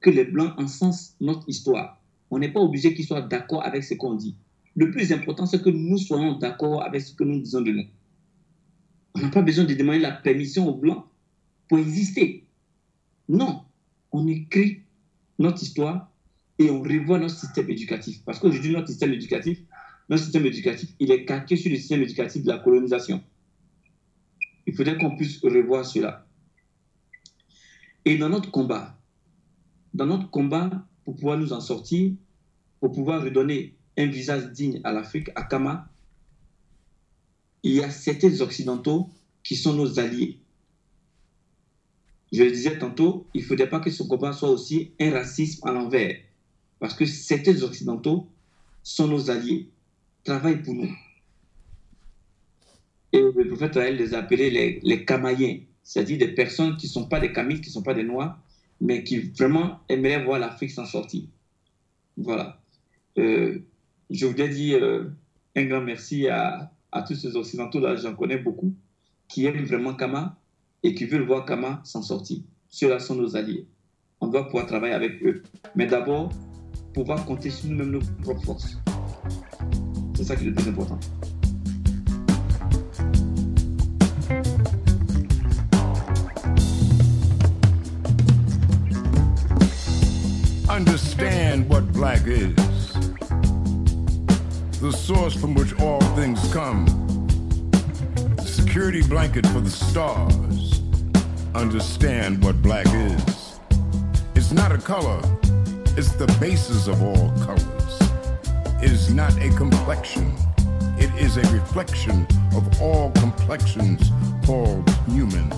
que 0.00 0.10
les 0.10 0.24
Blancs 0.24 0.52
encensent 0.58 1.14
notre 1.20 1.48
histoire. 1.48 2.00
On 2.30 2.38
n'est 2.38 2.52
pas 2.52 2.60
obligé 2.60 2.94
qu'ils 2.94 3.06
soient 3.06 3.22
d'accord 3.22 3.64
avec 3.64 3.84
ce 3.84 3.94
qu'on 3.94 4.14
dit. 4.14 4.36
Le 4.76 4.90
plus 4.90 5.10
important, 5.12 5.46
c'est 5.46 5.62
que 5.62 5.70
nous 5.70 5.96
soyons 5.96 6.38
d'accord 6.38 6.82
avec 6.82 7.00
ce 7.00 7.14
que 7.14 7.24
nous 7.24 7.40
disons 7.40 7.62
de 7.62 7.72
nous. 7.72 7.86
On 9.14 9.20
n'a 9.20 9.30
pas 9.30 9.40
besoin 9.40 9.64
de 9.64 9.72
demander 9.72 10.00
la 10.00 10.12
permission 10.12 10.68
aux 10.68 10.74
Blancs 10.74 11.04
pour 11.68 11.78
exister. 11.78 12.44
Non, 13.28 13.62
on 14.12 14.28
écrit 14.28 14.82
notre 15.38 15.62
histoire 15.62 16.12
et 16.58 16.70
on 16.70 16.82
revoit 16.82 17.18
notre 17.18 17.38
système 17.38 17.70
éducatif. 17.70 18.22
Parce 18.24 18.38
qu'aujourd'hui, 18.38 18.72
notre 18.72 18.88
système 18.88 19.14
éducatif, 19.14 19.62
notre 20.10 20.22
système 20.22 20.44
éducatif, 20.44 20.90
il 21.00 21.10
est 21.10 21.24
calqué 21.24 21.56
sur 21.56 21.70
le 21.70 21.76
système 21.76 22.02
éducatif 22.02 22.42
de 22.42 22.48
la 22.48 22.58
colonisation. 22.58 23.22
Il 24.66 24.74
faudrait 24.74 24.98
qu'on 24.98 25.16
puisse 25.16 25.40
revoir 25.42 25.86
cela. 25.86 26.26
Et 28.04 28.18
dans 28.18 28.28
notre 28.28 28.50
combat, 28.50 28.98
dans 29.94 30.06
notre 30.06 30.30
combat 30.30 30.86
pour 31.04 31.14
pouvoir 31.16 31.38
nous 31.38 31.52
en 31.52 31.60
sortir, 31.60 32.12
pour 32.80 32.92
pouvoir 32.92 33.22
redonner 33.22 33.75
un 33.96 34.06
visage 34.06 34.52
digne 34.52 34.80
à 34.84 34.92
l'Afrique, 34.92 35.30
à 35.34 35.42
Kama, 35.42 35.88
il 37.62 37.72
y 37.72 37.82
a 37.82 37.90
certains 37.90 38.40
Occidentaux 38.40 39.10
qui 39.42 39.56
sont 39.56 39.72
nos 39.72 39.98
alliés. 39.98 40.38
Je 42.32 42.42
le 42.42 42.50
disais 42.50 42.78
tantôt, 42.78 43.26
il 43.34 43.42
ne 43.42 43.46
faudrait 43.46 43.68
pas 43.68 43.80
que 43.80 43.90
ce 43.90 44.02
combat 44.02 44.32
soit 44.32 44.50
aussi 44.50 44.92
un 45.00 45.10
racisme 45.10 45.66
à 45.66 45.72
l'envers. 45.72 46.16
Parce 46.78 46.94
que 46.94 47.06
certains 47.06 47.62
Occidentaux 47.62 48.28
sont 48.82 49.08
nos 49.08 49.30
alliés, 49.30 49.68
travaillent 50.24 50.62
pour 50.62 50.74
nous. 50.74 50.94
Et 53.12 53.20
le 53.20 53.48
prophète 53.48 53.76
les 53.76 54.14
a 54.14 54.18
appelés 54.18 54.50
les, 54.50 54.80
les 54.82 55.04
Kamaïens, 55.04 55.60
c'est-à-dire 55.82 56.18
des 56.18 56.34
personnes 56.34 56.76
qui 56.76 56.86
ne 56.86 56.92
sont 56.92 57.06
pas 57.08 57.20
des 57.20 57.32
Kamites, 57.32 57.62
qui 57.62 57.70
ne 57.70 57.74
sont 57.74 57.82
pas 57.82 57.94
des 57.94 58.02
Noirs, 58.02 58.38
mais 58.80 59.04
qui 59.04 59.18
vraiment 59.18 59.80
aimeraient 59.88 60.24
voir 60.24 60.38
l'Afrique 60.38 60.70
s'en 60.70 60.84
sortir. 60.84 61.22
Voilà. 62.16 62.60
Euh, 63.18 63.60
je 64.10 64.26
voudrais 64.26 64.48
dire 64.48 64.82
euh, 64.82 65.12
un 65.56 65.64
grand 65.64 65.80
merci 65.80 66.28
à, 66.28 66.70
à 66.92 67.02
tous 67.02 67.14
ces 67.14 67.36
Occidentaux-là, 67.36 67.96
j'en 67.96 68.14
connais 68.14 68.38
beaucoup, 68.38 68.74
qui 69.28 69.46
aiment 69.46 69.64
vraiment 69.64 69.94
Kama 69.94 70.36
et 70.82 70.94
qui 70.94 71.06
veulent 71.06 71.26
voir 71.26 71.44
Kama 71.44 71.80
s'en 71.84 72.02
sortir. 72.02 72.38
Ceux-là 72.68 72.98
sont 72.98 73.14
nos 73.14 73.36
alliés. 73.36 73.66
On 74.20 74.28
doit 74.28 74.44
pouvoir 74.44 74.66
travailler 74.66 74.94
avec 74.94 75.22
eux. 75.22 75.42
Mais 75.74 75.86
d'abord, 75.86 76.30
pouvoir 76.94 77.24
compter 77.24 77.50
sur 77.50 77.68
nous-mêmes 77.68 77.90
nos 77.90 78.00
propres 78.22 78.44
forces. 78.44 78.78
C'est 80.16 80.24
ça 80.24 80.36
qui 80.36 80.44
est 80.44 80.46
le 80.48 80.54
plus 80.54 80.68
important. 80.68 80.98
Understand 90.68 91.68
what 91.68 91.92
black 91.92 92.26
is. 92.26 92.75
The 94.86 94.92
source 94.92 95.34
from 95.34 95.54
which 95.54 95.76
all 95.80 96.00
things 96.14 96.40
come. 96.52 96.86
The 98.36 98.44
security 98.46 99.02
blanket 99.02 99.44
for 99.48 99.58
the 99.58 99.68
stars. 99.68 100.80
Understand 101.56 102.44
what 102.44 102.62
black 102.62 102.86
is. 102.86 103.58
It's 104.36 104.52
not 104.52 104.70
a 104.70 104.78
color 104.78 105.20
it's 105.96 106.12
the 106.12 106.26
basis 106.38 106.86
of 106.86 107.02
all 107.02 107.30
colors. 107.44 108.00
It 108.80 108.92
is 108.92 109.12
not 109.12 109.36
a 109.42 109.48
complexion. 109.56 110.32
It 110.98 111.12
is 111.20 111.36
a 111.36 111.52
reflection 111.52 112.24
of 112.54 112.80
all 112.80 113.10
complexions 113.12 114.12
called 114.44 114.88
human. 115.06 115.50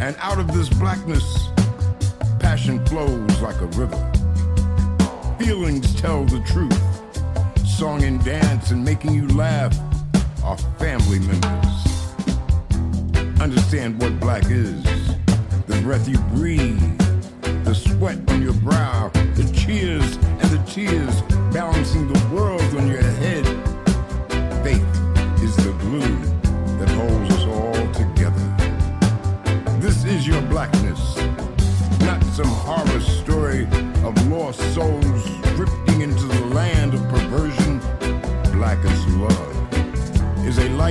And 0.00 0.16
out 0.18 0.40
of 0.40 0.52
this 0.52 0.68
blackness, 0.70 1.50
passion 2.40 2.84
flows 2.86 3.40
like 3.40 3.60
a 3.60 3.66
river. 3.78 4.11
Feelings 5.44 6.00
tell 6.00 6.24
the 6.24 6.38
truth. 6.46 7.66
Song 7.66 8.04
and 8.04 8.24
dance 8.24 8.70
and 8.70 8.84
making 8.84 9.12
you 9.12 9.26
laugh 9.26 9.76
are 10.44 10.56
family 10.78 11.18
members. 11.18 13.40
Understand 13.40 14.00
what 14.00 14.20
black 14.20 14.44
is. 14.46 14.84
The 15.66 15.80
breath 15.82 16.08
you 16.08 16.18
breathe 16.36 16.80
the 17.64 17.74
sweat 17.74 18.18
on 18.30 18.40
your 18.40 18.54
brow, 18.54 19.10
the 19.34 19.52
cheers 19.52 20.14
and 20.14 20.48
the 20.48 20.62
tears 20.64 21.22
balancing 21.52 22.06
the 22.06 22.28
world 22.32 22.62
on 22.76 22.86
your 22.86 23.02
head. 23.02 23.51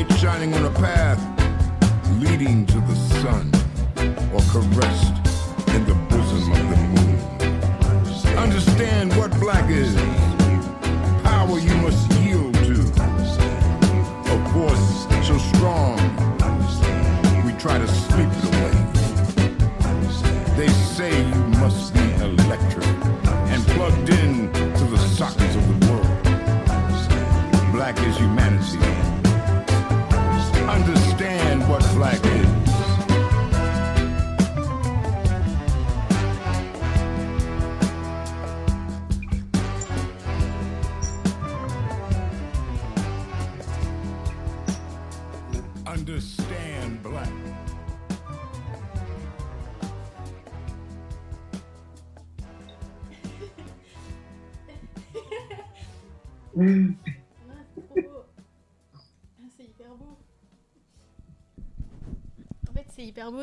Light 0.01 0.19
shining 0.19 0.53
on 0.53 0.65
a 0.65 0.71
path 0.71 1.19
leading 2.19 2.65
to 2.65 2.79
the 2.81 2.95
sun 3.21 3.51
or 4.33 4.41
caressed 4.51 5.20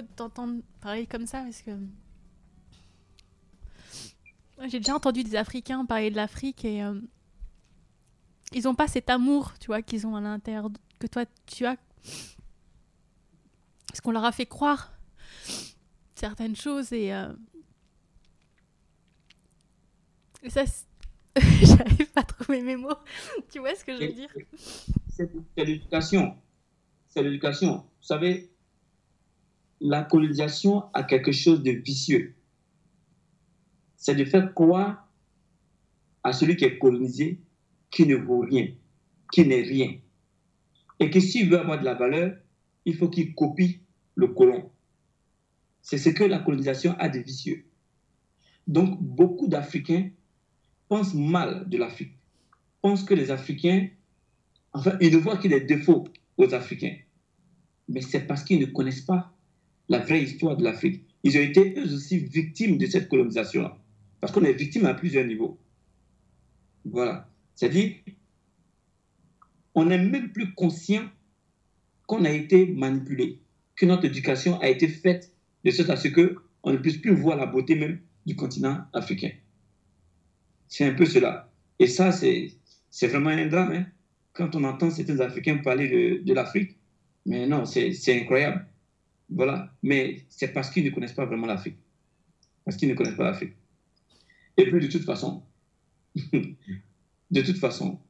de 0.02 0.06
t'entendre 0.16 0.62
parler 0.81 1.06
comme 1.06 1.27
ça 1.27 1.43
parce 1.43 1.62
que. 1.62 1.70
J'ai 4.69 4.81
déjà 4.81 4.94
entendu 4.94 5.23
des 5.23 5.36
Africains 5.36 5.85
parler 5.85 6.10
de 6.10 6.16
l'Afrique 6.16 6.65
et. 6.65 6.82
euh, 6.82 7.01
ils 8.52 8.65
n'ont 8.65 8.74
pas 8.74 8.89
cet 8.89 9.10
amour, 9.10 9.52
tu 9.60 9.66
vois, 9.66 9.82
qu'ils 9.82 10.06
ont 10.06 10.16
à 10.16 10.20
l'intérieur, 10.20 10.69
que 10.98 11.06
toi 11.06 11.24
tu 11.47 11.66
as. 11.66 11.77
Parce 13.89 14.01
qu'on 14.01 14.10
leur 14.12 14.24
a 14.24 14.32
fait 14.32 14.47
croire 14.47 14.93
certaines 16.15 16.56
choses 16.56 16.93
et. 16.93 17.12
euh, 17.12 17.32
et 20.43 20.51
ça. 20.51 20.65
J'arrive 21.62 22.10
pas 22.12 22.23
à 22.23 22.24
trouver 22.24 22.62
mes 22.62 22.77
mots. 22.77 22.97
tu 23.52 23.60
vois 23.60 23.74
ce 23.74 23.85
que 23.85 23.94
je 23.94 24.06
veux 24.06 24.12
dire? 24.12 24.31
c'est 25.09 25.31
l'éducation. 25.56 26.36
C'est 27.09 27.23
l'éducation. 27.23 27.77
Vous 27.77 28.06
savez, 28.06 28.51
la 29.81 30.03
colonisation 30.03 30.85
a 30.95 31.03
quelque 31.03 31.33
chose 31.33 31.63
de 31.63 31.71
vicieux. 31.71 32.35
C'est 33.97 34.15
de 34.15 34.25
faire 34.25 34.55
croire 34.55 35.09
à 36.23 36.33
celui 36.33 36.57
qui 36.57 36.65
est 36.65 36.79
colonisé 36.79 37.41
qu'il 37.91 38.09
ne 38.09 38.17
vaut 38.17 38.41
rien, 38.41 38.69
qu'il 39.33 39.49
n'est 39.49 39.63
rien. 39.63 39.99
Et 41.01 41.11
que 41.11 41.21
s'il 41.21 41.49
veut 41.49 41.61
avoir 41.61 41.79
de 41.79 41.85
la 41.85 41.95
valeur, 41.95 42.37
il 42.85 42.97
faut 42.97 43.09
qu'il 43.09 43.35
copie 43.35 43.81
le 44.15 44.29
colon. 44.29 44.71
C'est 45.81 45.99
ce 45.99 46.11
que 46.11 46.25
la 46.25 46.39
colonisation 46.39 46.95
a 46.99 47.09
de 47.09 47.19
vicieux. 47.19 47.65
Donc, 48.67 49.01
beaucoup 49.01 49.49
d'Africains 49.49 50.11
pensent 50.89 51.15
mal 51.15 51.69
de 51.69 51.79
l'Afrique, 51.79 52.19
pensent 52.83 53.05
que 53.05 53.15
les 53.15 53.31
Africains 53.31 53.89
Enfin, 54.73 54.97
ils 55.01 55.13
ne 55.13 55.19
voient 55.19 55.37
que 55.37 55.49
des 55.49 55.61
défauts 55.61 56.05
aux 56.37 56.55
Africains. 56.55 56.97
Mais 57.89 58.01
c'est 58.01 58.27
parce 58.27 58.45
qu'ils 58.45 58.61
ne 58.61 58.67
connaissent 58.67 59.01
pas 59.01 59.35
la 59.89 59.98
vraie 59.98 60.23
histoire 60.23 60.56
de 60.56 60.65
l'Afrique. 60.65 61.05
Ils 61.23 61.36
ont 61.36 61.40
été 61.40 61.74
eux 61.78 61.94
aussi 61.94 62.19
victimes 62.19 62.78
de 62.78 62.86
cette 62.86 63.09
colonisation-là. 63.09 63.77
Parce 64.20 64.32
qu'on 64.32 64.44
est 64.44 64.52
victime 64.52 64.86
à 64.86 64.94
plusieurs 64.94 65.27
niveaux. 65.27 65.59
Voilà. 66.85 67.28
C'est-à-dire, 67.55 67.94
on 69.74 69.85
n'est 69.86 69.98
même 69.98 70.32
plus 70.32 70.55
conscient 70.55 71.09
qu'on 72.06 72.24
a 72.24 72.31
été 72.31 72.66
manipulé, 72.66 73.40
que 73.77 73.86
notre 73.86 74.05
éducation 74.06 74.59
a 74.60 74.69
été 74.69 74.89
faite 74.89 75.32
de 75.65 75.70
sorte 75.70 75.90
à 75.90 75.97
ce 75.97 76.09
qu'on 76.09 76.73
ne 76.73 76.78
puisse 76.78 76.97
plus 76.98 77.15
voir 77.15 77.36
la 77.36 77.47
beauté 77.47 77.74
même 77.74 78.01
du 78.27 78.36
continent 78.36 78.85
africain. 78.93 79.31
C'est 80.69 80.85
un 80.85 80.94
peu 80.94 81.05
cela. 81.05 81.51
Et 81.78 81.86
ça, 81.86 82.12
c'est 82.12 83.06
vraiment 83.06 83.31
un 83.31 83.47
drame. 83.47 83.73
hein 83.73 83.86
quand 84.39 84.55
on 84.55 84.62
entend 84.62 84.90
certains 84.90 85.19
Africains 85.19 85.59
parler 85.59 85.89
de, 85.89 86.23
de 86.24 86.32
l'Afrique, 86.32 86.77
mais 87.27 87.47
non, 87.47 87.65
c'est 87.66 87.93
incroyable. 88.09 88.68
Voilà. 89.31 89.73
Mais 89.83 90.23
c'est 90.29 90.49
parce 90.49 90.71
qu'ils 90.71 90.85
ne 90.85 90.91
connaissent 90.91 91.13
pas 91.13 91.27
vraiment 91.27 91.47
l'Afrique. 91.47 91.79
Parce 92.65 92.77
qu'ils 92.77 92.89
ne 92.89 92.95
connaissent 92.95 93.17
pas 93.17 93.25
l'Afrique. 93.25 93.55
Et 94.57 94.71
puis, 94.71 94.81
de 94.81 94.87
toute 94.87 95.05
façon, 95.05 95.43
de 96.33 97.43
toute 97.43 97.59
façon, 97.59 98.01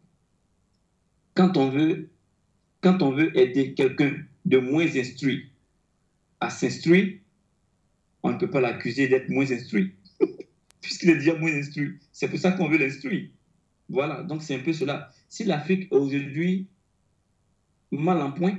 quand 1.34 1.56
on 1.56 1.70
veut, 1.70 2.08
quand 2.80 3.02
on 3.02 3.12
veut 3.12 3.36
aider 3.38 3.74
quelqu'un 3.74 4.24
de 4.44 4.58
moins 4.58 4.86
instruit 4.96 5.50
à 6.40 6.50
s'instruire, 6.50 7.18
on 8.22 8.32
ne 8.32 8.38
peut 8.38 8.50
pas 8.50 8.60
l'accuser 8.60 9.08
d'être 9.08 9.28
moins 9.28 9.50
instruit. 9.50 9.94
Puisqu'il 10.80 11.10
est 11.10 11.16
déjà 11.16 11.36
moins 11.36 11.52
instruit. 11.52 11.98
C'est 12.12 12.28
pour 12.28 12.38
ça 12.38 12.52
qu'on 12.52 12.68
veut 12.68 12.78
l'instruire. 12.78 13.28
Voilà. 13.88 14.22
Donc, 14.22 14.42
c'est 14.42 14.54
un 14.54 14.60
peu 14.60 14.72
cela 14.72 15.10
si 15.28 15.44
l'Afrique 15.44 15.88
aujourd'hui 15.90 16.68
mal 17.90 18.20
en 18.20 18.32
point 18.32 18.58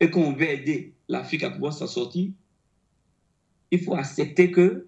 et 0.00 0.10
qu'on 0.10 0.32
veut 0.32 0.48
aider 0.48 0.92
l'Afrique 1.08 1.42
à 1.42 1.50
pouvoir 1.50 1.72
s'en 1.72 1.86
sortir, 1.86 2.30
il 3.70 3.80
faut 3.80 3.94
accepter 3.94 4.50
que 4.50 4.86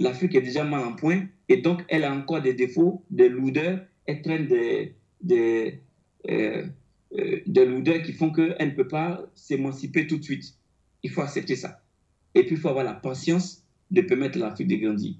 l'Afrique 0.00 0.34
est 0.34 0.42
déjà 0.42 0.64
mal 0.64 0.84
en 0.84 0.94
point 0.94 1.26
et 1.48 1.58
donc 1.58 1.84
elle 1.88 2.04
a 2.04 2.12
encore 2.12 2.42
des 2.42 2.54
défauts, 2.54 3.02
des 3.10 3.28
lourdeurs, 3.28 3.80
elle 4.06 4.22
traîne 4.22 4.48
euh, 4.50 5.72
euh, 6.30 6.66
des 7.46 7.64
lourdeurs 7.64 8.02
qui 8.02 8.12
font 8.12 8.30
qu'elle 8.30 8.56
ne 8.58 8.74
peut 8.74 8.88
pas 8.88 9.24
s'émanciper 9.34 10.06
tout 10.06 10.18
de 10.18 10.24
suite. 10.24 10.54
Il 11.02 11.10
faut 11.10 11.22
accepter 11.22 11.56
ça. 11.56 11.82
Et 12.34 12.44
puis 12.44 12.56
il 12.56 12.60
faut 12.60 12.68
avoir 12.68 12.84
la 12.84 12.94
patience 12.94 13.64
de 13.90 14.00
permettre 14.02 14.38
à 14.38 14.48
l'Afrique 14.48 14.68
de 14.68 14.76
grandir. 14.76 15.14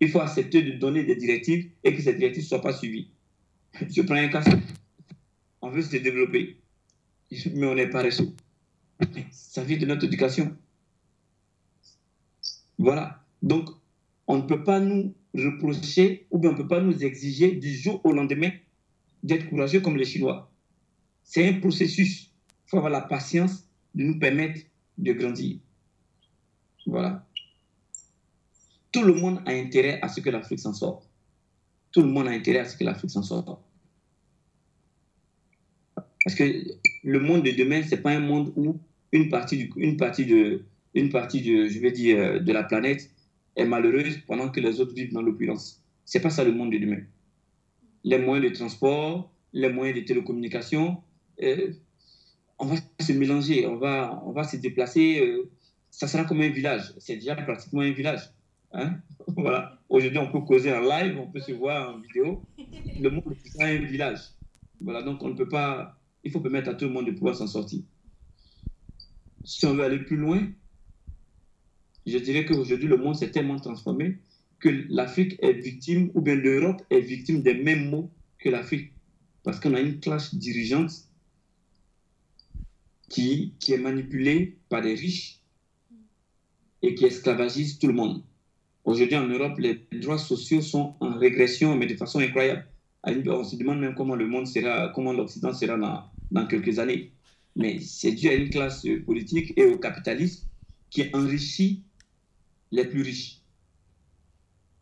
Il 0.00 0.10
faut 0.10 0.20
accepter 0.20 0.62
de 0.62 0.72
donner 0.72 1.04
des 1.04 1.16
directives 1.16 1.70
et 1.84 1.94
que 1.94 2.02
ces 2.02 2.14
directives 2.14 2.42
ne 2.44 2.48
soient 2.48 2.62
pas 2.62 2.72
suivies. 2.72 3.08
Je 3.80 4.02
prends 4.02 4.14
un 4.14 4.28
cas. 4.28 4.44
On 5.62 5.70
veut 5.70 5.82
se 5.82 5.96
développer, 5.96 6.56
mais 7.54 7.66
on 7.66 7.76
est 7.76 7.88
paresseux. 7.88 8.32
Ça 9.30 9.62
vient 9.64 9.76
de 9.76 9.86
notre 9.86 10.04
éducation. 10.04 10.56
Voilà. 12.78 13.24
Donc, 13.42 13.68
on 14.26 14.38
ne 14.38 14.42
peut 14.42 14.64
pas 14.64 14.80
nous 14.80 15.14
reprocher 15.34 16.26
ou 16.30 16.38
bien 16.38 16.50
on 16.50 16.52
ne 16.54 16.58
peut 16.58 16.68
pas 16.68 16.80
nous 16.80 17.04
exiger 17.04 17.52
du 17.52 17.74
jour 17.74 18.00
au 18.04 18.12
lendemain 18.12 18.50
d'être 19.22 19.48
courageux 19.48 19.80
comme 19.80 19.96
les 19.96 20.04
Chinois. 20.04 20.50
C'est 21.22 21.48
un 21.48 21.60
processus. 21.60 22.30
Il 22.66 22.70
faut 22.70 22.78
avoir 22.78 22.92
la 22.92 23.00
patience 23.00 23.68
de 23.94 24.04
nous 24.04 24.18
permettre 24.18 24.60
de 24.98 25.12
grandir. 25.12 25.58
Voilà. 26.86 27.26
Tout 28.92 29.02
le 29.02 29.14
monde 29.14 29.42
a 29.46 29.50
intérêt 29.50 30.00
à 30.00 30.08
ce 30.08 30.20
que 30.20 30.30
l'Afrique 30.30 30.60
s'en 30.60 30.72
sorte. 30.72 31.08
Tout 31.92 32.02
le 32.02 32.08
monde 32.08 32.28
a 32.28 32.30
intérêt 32.30 32.60
à 32.60 32.64
ce 32.64 32.76
que 32.76 32.84
l'Afrique 32.84 33.10
s'en 33.10 33.22
sorte. 33.22 33.48
Parce 36.24 36.34
que 36.36 36.64
le 37.04 37.20
monde 37.20 37.44
de 37.44 37.50
demain, 37.52 37.82
ce 37.82 37.94
n'est 37.94 38.00
pas 38.00 38.10
un 38.10 38.20
monde 38.20 38.52
où 38.56 38.78
une 39.16 39.28
partie, 39.28 39.56
du, 39.56 39.96
partie, 39.96 40.26
de, 40.26 40.62
une 40.94 41.10
partie 41.10 41.42
de, 41.42 41.68
je 41.68 41.78
vais 41.78 41.90
dire, 41.90 42.40
de 42.42 42.52
la 42.52 42.62
planète 42.62 43.10
est 43.56 43.64
malheureuse 43.64 44.18
pendant 44.26 44.48
que 44.50 44.60
les 44.60 44.80
autres 44.80 44.94
vivent 44.94 45.12
dans 45.12 45.22
l'opulence. 45.22 45.82
Ce 46.04 46.18
n'est 46.18 46.22
pas 46.22 46.30
ça 46.30 46.44
le 46.44 46.52
monde 46.52 46.72
de 46.72 46.78
demain. 46.78 47.00
Les 48.04 48.18
moyens 48.18 48.50
de 48.50 48.56
transport, 48.56 49.30
les 49.52 49.68
moyens 49.68 49.98
de 49.98 50.04
télécommunication, 50.04 50.98
euh, 51.42 51.72
on 52.58 52.66
va 52.66 52.76
se 53.00 53.12
mélanger, 53.12 53.66
on 53.66 53.76
va, 53.76 54.22
on 54.24 54.32
va 54.32 54.44
se 54.44 54.56
déplacer. 54.56 55.20
Euh, 55.20 55.50
ça 55.90 56.06
sera 56.06 56.24
comme 56.24 56.40
un 56.40 56.50
village. 56.50 56.94
C'est 56.98 57.16
déjà 57.16 57.34
pratiquement 57.34 57.80
un 57.80 57.92
village. 57.92 58.30
Hein? 58.72 58.96
voilà. 59.36 59.78
Aujourd'hui, 59.88 60.18
on 60.18 60.30
peut 60.30 60.40
causer 60.40 60.72
en 60.72 60.80
live, 60.80 61.18
on 61.18 61.26
peut 61.26 61.40
se 61.40 61.52
voir 61.52 61.94
en 61.94 61.98
vidéo. 62.00 62.42
Le 63.00 63.08
monde 63.10 63.34
sera 63.44 63.64
un 63.64 63.78
village. 63.78 64.20
Voilà, 64.80 65.02
donc 65.02 65.22
on 65.22 65.28
ne 65.28 65.34
peut 65.34 65.48
pas. 65.48 65.98
Il 66.22 66.30
faut 66.30 66.40
permettre 66.40 66.70
à 66.70 66.74
tout 66.74 66.86
le 66.86 66.90
monde 66.90 67.06
de 67.06 67.12
pouvoir 67.12 67.34
s'en 67.34 67.46
sortir. 67.46 67.80
Si 69.46 69.64
on 69.64 69.74
veut 69.74 69.84
aller 69.84 70.00
plus 70.00 70.16
loin, 70.16 70.44
je 72.04 72.18
dirais 72.18 72.44
qu'aujourd'hui, 72.44 72.88
le 72.88 72.96
monde 72.96 73.14
s'est 73.14 73.30
tellement 73.30 73.60
transformé 73.60 74.18
que 74.58 74.68
l'Afrique 74.88 75.36
est 75.40 75.52
victime, 75.52 76.10
ou 76.14 76.20
bien 76.20 76.34
l'Europe 76.34 76.82
est 76.90 77.00
victime 77.00 77.42
des 77.42 77.54
mêmes 77.54 77.88
mots 77.88 78.10
que 78.38 78.48
l'Afrique. 78.48 78.92
Parce 79.44 79.60
qu'on 79.60 79.74
a 79.74 79.80
une 79.80 80.00
classe 80.00 80.34
dirigeante 80.34 80.90
qui, 83.08 83.54
qui 83.60 83.72
est 83.72 83.78
manipulée 83.78 84.58
par 84.68 84.80
les 84.80 84.94
riches 84.94 85.40
et 86.82 86.96
qui 86.96 87.04
esclavagise 87.04 87.78
tout 87.78 87.86
le 87.86 87.92
monde. 87.92 88.24
Aujourd'hui, 88.84 89.16
en 89.16 89.28
Europe, 89.28 89.58
les 89.58 89.86
droits 90.00 90.18
sociaux 90.18 90.60
sont 90.60 90.96
en 90.98 91.16
régression, 91.18 91.76
mais 91.76 91.86
de 91.86 91.94
façon 91.94 92.18
incroyable. 92.18 92.66
On 93.04 93.44
se 93.44 93.54
demande 93.54 93.78
même 93.78 93.94
comment 93.94 94.16
le 94.16 94.26
monde 94.26 94.48
sera, 94.48 94.88
comment 94.92 95.12
l'Occident 95.12 95.52
sera 95.52 96.10
dans 96.32 96.46
quelques 96.48 96.80
années. 96.80 97.12
Mais 97.56 97.80
c'est 97.80 98.12
dû 98.12 98.28
à 98.28 98.34
une 98.34 98.50
classe 98.50 98.86
politique 99.04 99.54
et 99.56 99.64
au 99.64 99.78
capitalisme 99.78 100.46
qui 100.90 101.10
enrichit 101.12 101.82
les 102.70 102.84
plus 102.84 103.02
riches 103.02 103.40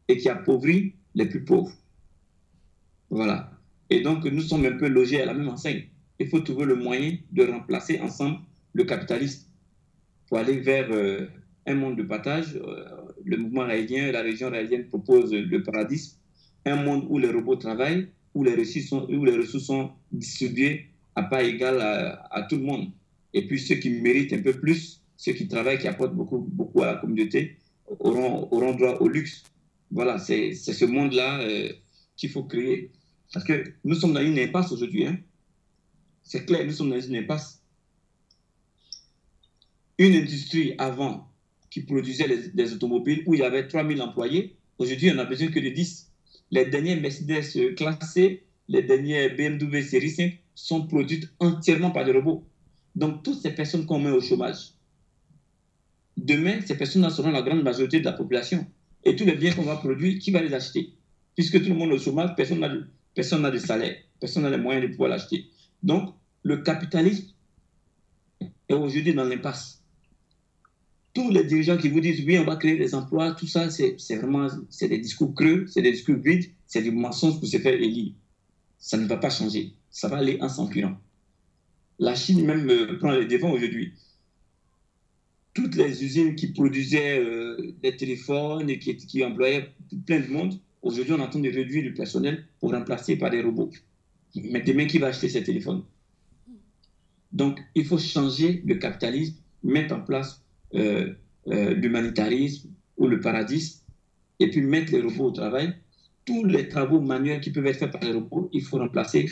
et 0.09 0.17
qui 0.17 0.29
appauvrit 0.29 0.95
les 1.15 1.27
plus 1.27 1.45
pauvres. 1.45 1.73
Voilà. 3.11 3.51
Et 3.91 4.01
donc, 4.01 4.25
nous 4.25 4.41
sommes 4.43 4.67
un 4.67 4.77
peu 4.77 4.89
logés 4.89 5.23
à 5.23 5.27
la 5.27 5.35
même 5.35 5.49
enseigne. 5.49 5.85
Il 6.19 6.29
faut 6.29 6.41
trouver 6.41 6.65
le 6.65 6.75
moyen 6.75 7.17
de 7.33 7.45
remplacer 7.45 8.01
ensemble 8.01 8.39
le 8.73 8.85
capitalisme 8.85 9.49
pour 10.27 10.39
aller 10.39 10.59
vers 10.59 10.91
euh, 10.91 11.29
un 11.67 11.75
monde 11.75 11.97
de 11.97 12.03
partage. 12.03 12.57
Euh, 12.57 12.85
le 13.25 13.37
mouvement 13.37 13.63
raélien, 13.63 14.11
la 14.11 14.23
région 14.23 14.51
raélienne 14.51 14.89
propose 14.89 15.33
le 15.33 15.63
paradis, 15.63 16.17
un 16.67 16.77
monde 16.77 17.07
où 17.09 17.19
les 17.19 17.31
robots 17.31 17.57
travaillent, 17.57 18.09
où 18.35 18.43
les 18.43 18.55
ressources 18.57 19.65
sont 19.65 19.93
distribuées 20.11 20.94
à 21.17 21.23
pas 21.23 21.43
égal 21.43 21.81
à, 21.81 22.43
tout 22.49 22.57
le 22.57 22.63
monde. 22.63 22.91
Et 23.33 23.47
puis 23.47 23.59
ceux 23.59 23.77
qui 23.77 23.91
méritent 23.91 24.33
un 24.33 24.43
peu 24.43 24.53
plus, 24.53 25.01
ceux 25.17 25.33
qui 25.33 25.49
travaillent, 25.49 25.79
qui 25.79 25.89
apportent 25.89 26.15
beaucoup, 26.15 26.39
beaucoup 26.39 26.83
à 26.83 26.87
la 26.87 26.95
communauté, 26.97 27.57
auront, 28.01 28.49
auront 28.51 28.75
droit 28.75 28.99
au 29.01 29.09
luxe. 29.09 29.45
Voilà, 29.91 30.19
c'est 30.19 30.55
ce 30.55 30.85
monde-là 30.85 31.41
euh, 31.41 31.69
qu'il 32.17 32.31
faut 32.31 32.45
créer. 32.45 32.91
Parce 33.33 33.45
que 33.45 33.65
nous 33.85 33.95
sommes 33.95 34.13
dans 34.13 34.23
une 34.23 34.39
impasse 34.39 34.73
aujourd'hui. 34.73 35.07
Hein. 35.07 35.19
C'est 36.23 36.47
clair, 36.47 36.65
nous 36.65 36.73
sommes 36.73 36.91
dans 36.91 37.01
une 37.01 37.17
impasse. 37.17 37.63
Une 39.99 40.15
industrie 40.15 40.75
avant 40.79 41.29
qui 41.71 41.83
produisait 41.83 42.51
des 42.53 42.73
automobiles 42.73 43.23
où 43.27 43.35
il 43.35 43.41
y 43.41 43.45
avait 43.45 43.67
3000 43.67 44.01
employés, 44.03 44.57
aujourd'hui, 44.79 45.11
on 45.11 45.15
n'a 45.15 45.25
besoin 45.25 45.49
que 45.49 45.61
de 45.61 45.69
10. 45.69 46.11
Les 46.51 46.67
derniers 46.67 46.97
Mercedes 46.97 47.75
classés 47.75 48.45
les 48.69 48.83
dernières 48.83 49.37
BMW 49.37 49.83
série 49.83 50.11
5 50.11 50.39
sont 50.55 50.87
produites 50.87 51.29
entièrement 51.41 51.91
par 51.91 52.05
des 52.05 52.13
robots. 52.13 52.45
Donc, 52.95 53.23
toutes 53.23 53.41
ces 53.41 53.51
personnes 53.51 53.87
qu'on 53.87 53.99
met 53.99 54.11
au 54.11 54.21
chômage, 54.21 54.75
demain, 56.17 56.61
ces 56.65 56.77
personnes 56.77 57.09
seront 57.11 57.31
la 57.31 57.43
grande 57.43 57.63
majorité 57.63 58.01
de 58.01 58.05
la 58.05 58.13
population. 58.13 58.67
Et 59.05 59.17
tous 59.17 59.25
les 59.25 59.35
biens 59.35 59.53
qu'on 59.53 59.63
va 59.63 59.77
produire, 59.77 60.19
qui 60.19 60.31
va 60.31 60.41
les 60.41 60.55
acheter? 60.55 60.95
Puisque 61.35 61.61
tout 61.63 61.69
le 61.69 61.75
monde 61.75 61.91
est 61.91 61.95
au 61.95 61.99
chômage, 61.99 62.35
personne 62.37 62.61
n'a 62.61 62.69
de, 63.51 63.59
salaire, 63.59 63.97
personne 64.21 64.45
n'a 64.45 64.51
les 64.51 64.57
moyens 64.57 64.87
de 64.87 64.91
pouvoir 64.91 65.11
l'acheter. 65.11 65.47
Donc, 65.83 66.15
le 66.43 66.59
capitalisme 66.59 67.29
est 68.69 68.75
aujourd'hui 68.75 69.13
dans 69.13 69.25
l'impasse. 69.25 69.83
Tous 71.13 71.31
les 71.31 71.45
dirigeants 71.45 71.77
qui 71.77 71.89
vous 71.89 72.01
disent 72.01 72.25
oui, 72.25 72.39
on 72.39 72.45
va 72.45 72.57
créer 72.57 72.77
des 72.77 72.95
emplois, 72.95 73.33
tout 73.33 73.47
ça, 73.47 73.71
c'est 73.71 74.17
vraiment 74.17 74.49
c'est 74.69 74.89
des 74.89 74.99
discours 74.99 75.35
creux, 75.35 75.67
c'est 75.69 75.83
des 75.83 75.93
discours 75.93 76.17
vides, 76.17 76.51
c'est 76.67 76.83
du 76.83 76.91
mensonge 76.91 77.39
pour 77.39 77.49
se 77.49 77.59
faire 77.59 77.75
élire. 77.75 78.15
Ça 78.85 78.99
ne 78.99 79.07
va 79.07 79.17
pas 79.17 79.31
changer. 79.31 79.73
Ça 79.91 80.09
va 80.09 80.19
aller 80.19 80.37
en 80.43 80.49
s'empirant. 80.51 80.95
La 81.99 82.15
Chine 82.15 82.45
même 82.45 82.69
euh, 82.69 82.99
prend 82.99 83.13
les 83.13 83.25
devants 83.25 83.51
aujourd'hui. 83.51 83.95
Toutes 85.55 85.75
les 85.75 86.05
usines 86.05 86.35
qui 86.35 86.49
produisaient 86.49 87.19
euh, 87.19 87.73
des 87.83 87.97
téléphones 87.97 88.69
et 88.69 88.79
qui, 88.79 88.95
qui 88.95 89.25
employaient 89.25 89.71
plein 90.05 90.21
de 90.21 90.27
monde, 90.27 90.61
aujourd'hui 90.83 91.15
on 91.15 91.21
entend 91.21 91.39
de 91.39 91.49
réduire 91.49 91.83
le 91.83 91.95
personnel 91.95 92.47
pour 92.61 92.73
remplacer 92.73 93.17
par 93.17 93.31
des 93.31 93.41
robots. 93.41 93.71
Mais 94.35 94.61
demain, 94.61 94.85
qui 94.85 94.99
va 94.99 95.07
acheter 95.07 95.31
ces 95.31 95.43
téléphones? 95.43 95.83
Donc, 97.33 97.61
il 97.75 97.87
faut 97.87 97.97
changer 97.97 98.63
le 98.67 98.75
capitalisme, 98.75 99.37
mettre 99.63 99.95
en 99.95 100.01
place 100.03 100.45
euh, 100.75 101.15
l'humanitarisme 101.47 102.69
ou 102.99 103.07
le 103.07 103.19
paradis, 103.19 103.81
et 104.41 104.51
puis 104.51 104.61
mettre 104.61 104.93
les 104.93 105.01
robots 105.01 105.29
au 105.29 105.31
travail. 105.31 105.75
Tous 106.25 106.45
les 106.45 106.69
travaux 106.69 107.01
manuels 107.01 107.41
qui 107.41 107.51
peuvent 107.51 107.67
être 107.67 107.79
faits 107.79 107.93
par 107.93 108.03
les 108.03 108.13
robots, 108.13 108.49
il 108.53 108.63
faut 108.63 108.79
remplacer 108.79 109.29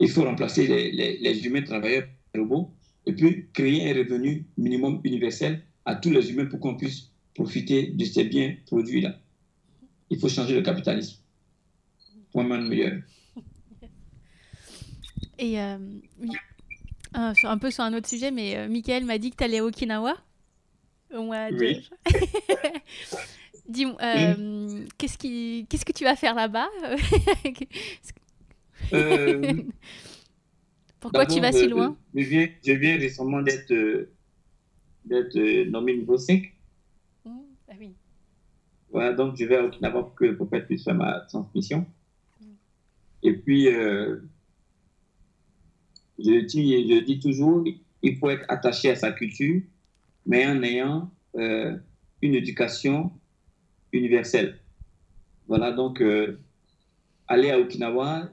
il 0.00 0.08
faut 0.08 0.24
remplacer 0.24 0.66
les, 0.66 1.46
humains 1.46 1.62
travailleurs 1.62 2.04
par 2.04 2.12
les 2.34 2.40
robots 2.40 2.74
et 3.06 3.12
puis 3.12 3.48
créer 3.52 3.90
un 3.90 3.94
revenu 3.94 4.46
minimum 4.56 5.00
universel 5.04 5.62
à 5.84 5.94
tous 5.94 6.10
les 6.10 6.30
humains 6.30 6.46
pour 6.46 6.58
qu'on 6.58 6.76
puisse 6.76 7.10
profiter 7.34 7.88
de 7.88 8.04
ces 8.04 8.24
biens 8.24 8.56
produits-là. 8.66 9.18
Il 10.08 10.18
faut 10.18 10.28
changer 10.28 10.54
le 10.54 10.62
capitalisme 10.62 11.18
pour 12.32 12.40
un 12.40 12.62
meilleur. 12.62 13.00
Et 15.38 15.60
euh, 15.60 15.78
euh, 17.16 17.32
un 17.44 17.58
peu 17.58 17.70
sur 17.70 17.84
un 17.84 17.94
autre 17.94 18.08
sujet, 18.08 18.30
mais 18.30 18.56
euh, 18.56 18.68
Michael 18.68 19.04
m'a 19.04 19.18
dit 19.18 19.30
que 19.30 19.36
tu 19.36 19.44
allais 19.44 19.58
à 19.58 19.64
Okinawa. 19.64 20.16
oui. 21.12 21.88
Dis-moi, 23.70 23.96
qu'est-ce, 24.98 25.16
qui, 25.16 25.66
qu'est-ce 25.68 25.84
que 25.84 25.92
tu 25.92 26.04
vas 26.04 26.16
faire 26.16 26.34
là-bas 26.34 26.68
Euh, 28.92 29.62
Pourquoi 31.00 31.26
tu 31.26 31.40
vas 31.40 31.52
si 31.52 31.68
loin 31.68 31.96
je 32.14 32.22
viens, 32.22 32.48
je 32.66 32.72
viens 32.72 32.96
récemment 32.96 33.42
d'être 33.42 34.08
d'être 35.04 35.70
nommé 35.70 35.96
niveau 35.96 36.18
5. 36.18 36.52
Mmh, 37.24 37.30
ah 37.68 37.72
oui. 37.78 37.94
Voilà, 38.90 39.12
donc 39.12 39.36
je 39.36 39.44
vais 39.44 39.56
à 39.56 39.64
Okinawa 39.64 40.02
pour 40.02 40.14
que 40.14 40.24
le 40.26 40.36
prophète 40.36 40.66
puisse 40.66 40.84
faire 40.84 40.94
ma 40.94 41.20
transmission. 41.20 41.86
Mmh. 42.40 42.44
Et 43.22 43.32
puis, 43.32 43.68
euh, 43.68 44.20
je, 46.18 46.40
dis, 46.40 46.88
je 46.88 47.00
dis 47.00 47.18
toujours, 47.18 47.64
il 48.02 48.16
faut 48.18 48.30
être 48.30 48.44
attaché 48.48 48.90
à 48.90 48.96
sa 48.96 49.12
culture, 49.12 49.62
mais 50.26 50.46
en 50.46 50.62
ayant 50.62 51.10
euh, 51.36 51.76
une 52.20 52.34
éducation 52.34 53.10
universelle. 53.92 54.58
Voilà, 55.48 55.72
donc, 55.72 56.02
aller 57.28 57.50
à 57.50 57.58
Okinawa, 57.58 58.28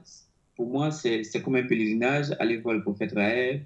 pour 0.58 0.68
moi, 0.68 0.90
c'est 0.90 1.22
comme 1.42 1.54
un 1.54 1.62
pèlerinage, 1.62 2.34
aller 2.40 2.56
voir 2.56 2.74
le 2.74 2.82
prophète 2.82 3.12
Raël, 3.12 3.64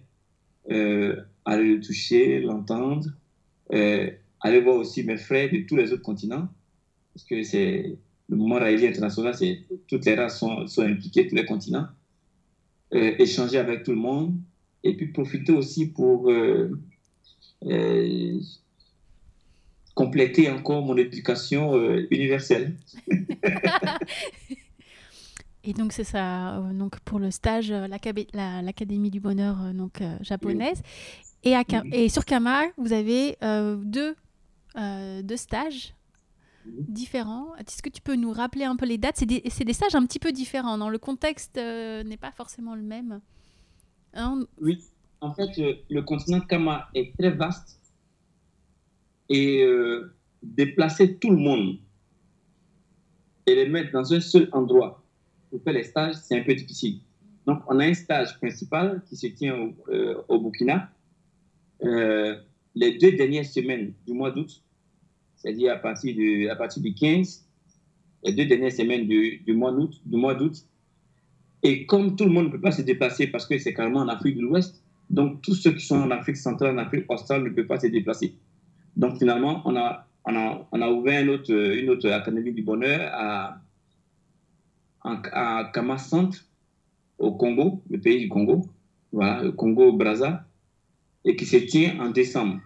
euh, 0.70 1.16
aller 1.47 1.77
le 1.77 1.81
toucher, 1.81 2.40
l'entendre, 2.40 3.09
euh, 3.73 4.10
aller 4.43 4.60
voir 4.60 4.77
aussi 4.77 5.02
mes 5.02 5.16
frères 5.16 5.51
de 5.51 5.66
tous 5.66 5.74
les 5.74 5.90
autres 5.90 6.02
continents, 6.02 6.48
parce 7.14 7.24
que 7.24 7.43
c'est 7.43 7.97
le 8.28 8.36
moment 8.36 8.56
raélien 8.56 8.90
international, 8.90 9.35
c'est 9.35 9.62
toutes 9.89 10.05
les 10.05 10.14
races 10.14 10.39
sont, 10.39 10.66
sont, 10.66 10.82
impliquées, 10.82 11.27
tous 11.27 11.35
les 11.35 11.47
continents, 11.47 11.86
euh, 12.94 13.14
échanger 13.19 13.56
avec 13.56 13.85
tout 13.85 13.93
le 13.93 13.98
monde, 13.98 14.35
et 14.85 14.94
puis 14.94 15.06
profiter 15.06 15.52
aussi 15.52 15.86
pour 15.86 16.31
compléter 19.94 20.51
encore 20.51 20.82
mon 20.82 20.97
éducation 20.97 21.77
universelle. 22.10 22.77
Et 25.64 25.73
donc 25.74 25.93
c'est 25.93 26.05
ça, 26.05 26.56
euh, 26.56 26.73
donc 26.73 26.98
pour 27.01 27.19
le 27.19 27.31
stage, 27.31 27.70
euh, 27.70 27.86
l'Académie 27.86 29.10
du 29.10 29.20
bonheur 29.20 29.62
euh, 29.62 29.73
donc 29.73 30.02
japonaise. 30.20 30.82
Et, 31.44 31.55
à, 31.55 31.62
et 31.93 32.09
sur 32.09 32.24
Kama, 32.24 32.62
vous 32.77 32.93
avez 32.93 33.36
deux, 33.85 34.14
deux 34.77 35.36
stages 35.36 35.93
différents. 36.64 37.56
Est-ce 37.56 37.82
que 37.82 37.89
tu 37.89 38.01
peux 38.01 38.14
nous 38.14 38.32
rappeler 38.32 38.64
un 38.64 38.77
peu 38.77 38.86
les 38.86 38.97
dates? 38.97 39.16
C'est 39.16 39.27
des, 39.27 39.40
des, 39.40 39.73
stages 39.73 39.97
un 39.97 40.06
petit 40.06 40.20
peu 40.20 40.31
différents. 40.31 40.89
Le 40.89 40.98
contexte 40.98 41.56
n'est 41.56 42.16
pas 42.16 42.31
forcément 42.31 42.77
le 42.77 42.82
même. 42.82 43.20
Hein? 44.14 44.44
Oui, 44.60 44.85
en 45.20 45.35
fait, 45.35 45.51
le 45.90 46.02
continent 46.02 46.40
Kama 46.43 46.89
est 46.94 47.12
très 47.19 47.31
vaste 47.31 47.81
et 49.28 49.66
déplacer 50.43 51.16
tout 51.16 51.31
le 51.31 51.36
monde 51.36 51.77
et 53.47 53.55
les 53.55 53.69
mettre 53.69 53.93
dans 53.93 54.12
un 54.12 54.20
seul 54.20 54.49
endroit 54.53 55.03
pour 55.51 55.62
faire 55.62 55.74
les 55.74 55.85
stages, 55.85 56.15
c'est 56.15 56.39
un 56.39 56.43
peu 56.43 56.55
difficile. 56.55 57.01
Donc, 57.47 57.62
on 57.66 57.78
a 57.81 57.85
un 57.85 57.94
stage 57.94 58.39
principal 58.39 59.03
qui 59.09 59.16
se 59.16 59.27
tient 59.27 59.55
au, 59.55 59.74
euh, 59.90 60.39
Burkina. 60.39 60.90
Euh, 61.82 62.36
les 62.74 62.97
deux 62.99 63.12
dernières 63.12 63.44
semaines 63.44 63.93
du 64.07 64.15
mois 64.15 64.31
d'août, 64.31 64.62
c'est-à-dire 65.36 65.73
à 65.73 65.77
partir, 65.77 66.15
du 66.15 66.94
15, 66.94 67.44
les 68.24 68.32
deux 68.32 68.47
dernières 68.47 68.73
semaines 68.73 69.07
du, 69.07 69.39
du 69.44 69.53
mois 69.53 70.35
d'août. 70.35 70.55
Et 71.65 71.85
comme 71.86 72.16
tout 72.16 72.24
le 72.24 72.31
monde 72.31 72.47
ne 72.47 72.51
peut 72.53 72.61
pas 72.61 72.70
se 72.70 72.82
déplacer 72.82 73.27
parce 73.27 73.47
que 73.47 73.59
c'est 73.59 73.74
carrément 73.74 74.01
en 74.01 74.09
Afrique 74.09 74.36
de 74.36 74.43
l'Ouest, 74.43 74.82
donc 75.11 75.43
tous 75.43 75.55
ceux 75.55 75.73
qui 75.73 75.85
sont 75.85 75.97
en 75.97 76.11
Afrique 76.11 76.36
centrale, 76.36 76.77
en 76.77 76.78
Afrique 76.78 77.05
australe 77.09 77.44
ne 77.44 77.51
peuvent 77.51 77.66
pas 77.66 77.78
se 77.78 77.89
déplacer. 77.89 78.35
Donc 78.97 79.19
finalement, 79.19 79.62
on 79.64 79.77
a, 79.77 80.06
on 80.24 80.36
a, 80.36 80.69
on 80.70 80.82
a 80.82 80.90
ouvert 80.90 81.23
une 81.23 81.31
autre, 81.31 81.52
une 81.52 81.90
autre 81.90 82.10
académie 82.10 82.52
du 82.52 82.62
bonheur 82.62 83.10
à, 83.12 83.60
à 85.05 85.70
Kama 85.73 85.97
au 87.19 87.32
Congo, 87.32 87.82
le 87.89 88.01
pays 88.01 88.20
du 88.20 88.28
Congo, 88.28 88.66
voilà, 89.12 89.43
le 89.43 89.52
Congo-Brazza, 89.52 90.47
et 91.24 91.36
qui 91.36 91.47
se 91.47 91.56
tient 91.56 92.01
en 92.01 92.10
décembre. 92.10 92.60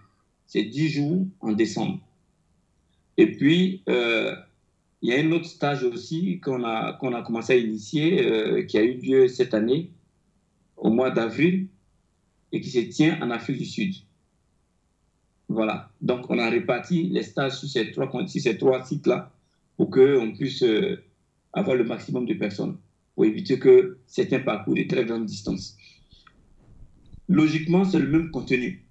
C'est 0.47 0.63
10 0.63 0.89
jours 0.89 1.27
en 1.41 1.51
décembre. 1.51 1.99
Et 3.17 3.31
puis, 3.31 3.83
euh, 3.89 4.35
il 5.01 5.09
y 5.09 5.13
a 5.13 5.19
un 5.19 5.31
autre 5.31 5.45
stage 5.45 5.83
aussi 5.83 6.39
qu'on 6.39 6.63
a, 6.63 6.97
a 6.99 7.21
commencé 7.21 7.53
à 7.53 7.55
initier, 7.55 8.25
euh, 8.25 8.63
qui 8.63 8.77
a 8.77 8.83
eu 8.83 8.99
lieu 8.99 9.27
cette 9.27 9.53
année, 9.53 9.91
au 10.75 10.89
mois 10.89 11.11
d'avril, 11.11 11.67
et 12.51 12.61
qui 12.61 12.69
se 12.69 12.79
tient 12.79 13.21
en 13.21 13.29
Afrique 13.29 13.57
du 13.57 13.65
Sud. 13.65 13.93
Voilà. 15.49 15.89
Donc, 16.01 16.29
on 16.29 16.37
a 16.39 16.49
réparti 16.49 17.03
les 17.03 17.23
stages 17.23 17.53
sur 17.53 17.69
ces 17.69 17.91
trois, 17.91 18.09
sur 18.27 18.41
ces 18.41 18.57
trois 18.57 18.83
sites-là 18.83 19.31
pour 19.77 19.89
qu'on 19.89 20.33
puisse 20.33 20.63
euh, 20.63 21.01
avoir 21.53 21.77
le 21.77 21.83
maximum 21.83 22.25
de 22.25 22.33
personnes 22.33 22.77
pour 23.15 23.25
éviter 23.25 23.57
que 23.57 23.97
certains 24.07 24.39
parcours 24.39 24.75
de 24.75 24.83
très 24.83 25.05
grande 25.05 25.25
distance. 25.25 25.77
Logiquement, 27.29 27.85
c'est 27.85 27.99
le 27.99 28.07
même 28.07 28.31
contenu. 28.31 28.85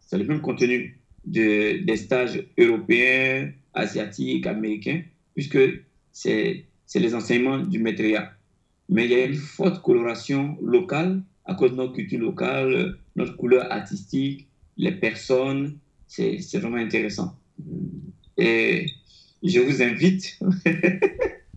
C'est 0.00 0.18
le 0.18 0.24
même 0.24 0.40
contenu 0.40 0.98
des 1.24 1.96
stages 1.96 2.44
européens, 2.58 3.52
asiatiques, 3.74 4.46
américains, 4.46 5.02
puisque 5.34 5.58
c'est 6.12 6.64
les 6.94 7.14
enseignements 7.14 7.58
du 7.58 7.78
maîtria. 7.78 8.32
Mais 8.88 9.04
il 9.04 9.10
y 9.12 9.14
a 9.14 9.24
une 9.24 9.34
forte 9.34 9.82
coloration 9.82 10.56
locale 10.62 11.22
à 11.44 11.54
cause 11.54 11.72
de 11.72 11.76
notre 11.76 11.92
culture 11.92 12.18
locale, 12.20 12.98
notre 13.16 13.36
couleur 13.36 13.70
artistique, 13.70 14.48
les 14.80 14.92
personnes. 14.92 15.78
C'est 16.06 16.58
vraiment 16.58 16.78
intéressant. 16.78 17.36
Et 18.36 18.86
je 19.42 19.60
vous 19.60 19.82
invite 19.82 20.40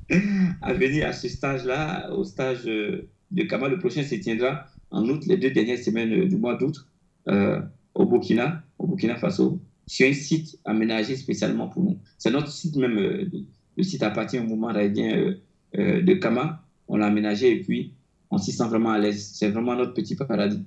à 0.62 0.74
venir 0.74 1.08
à 1.08 1.14
ce 1.14 1.28
stage-là, 1.28 2.12
au 2.14 2.24
stage 2.24 2.68
euh, 2.68 3.10
de 3.32 3.44
Kama. 3.44 3.70
Le 3.70 3.80
prochain 3.80 4.04
se 4.04 4.16
tiendra 4.16 4.66
en 4.92 5.08
août, 5.10 5.24
les 5.26 5.38
deux 5.38 5.52
dernières 5.52 5.80
semaines 5.80 6.14
euh, 6.14 6.28
du 6.28 6.36
mois 6.36 6.56
d'août, 6.56 6.86
euh, 7.30 7.62
au 7.96 8.06
Burkina, 8.06 8.64
au 8.78 8.86
Burkina 8.86 9.16
Faso, 9.16 9.60
sur 9.88 10.08
un 10.08 10.14
site 10.14 10.60
aménagé 10.66 11.16
spécialement 11.16 11.68
pour 11.68 11.84
nous. 11.84 11.98
C'est 12.18 12.32
notre 12.32 12.52
site 12.52 12.76
même, 12.76 12.96
le 12.96 13.84
site 13.84 14.04
appartient 14.04 14.38
au 14.38 14.44
mouvement 14.44 14.68
raïdien 14.68 15.36
de 15.74 16.14
Kama. 16.14 16.64
On 16.88 16.98
l'a 16.98 17.08
aménagé 17.08 17.52
et 17.52 17.62
puis 17.62 17.94
on 18.30 18.38
s'y 18.38 18.52
sent 18.52 18.68
vraiment 18.68 18.92
à 18.92 19.00
l'aise. 19.00 19.32
C'est 19.34 19.50
vraiment 19.50 19.76
notre 19.76 19.94
petit 19.94 20.16
paradis. 20.16 20.64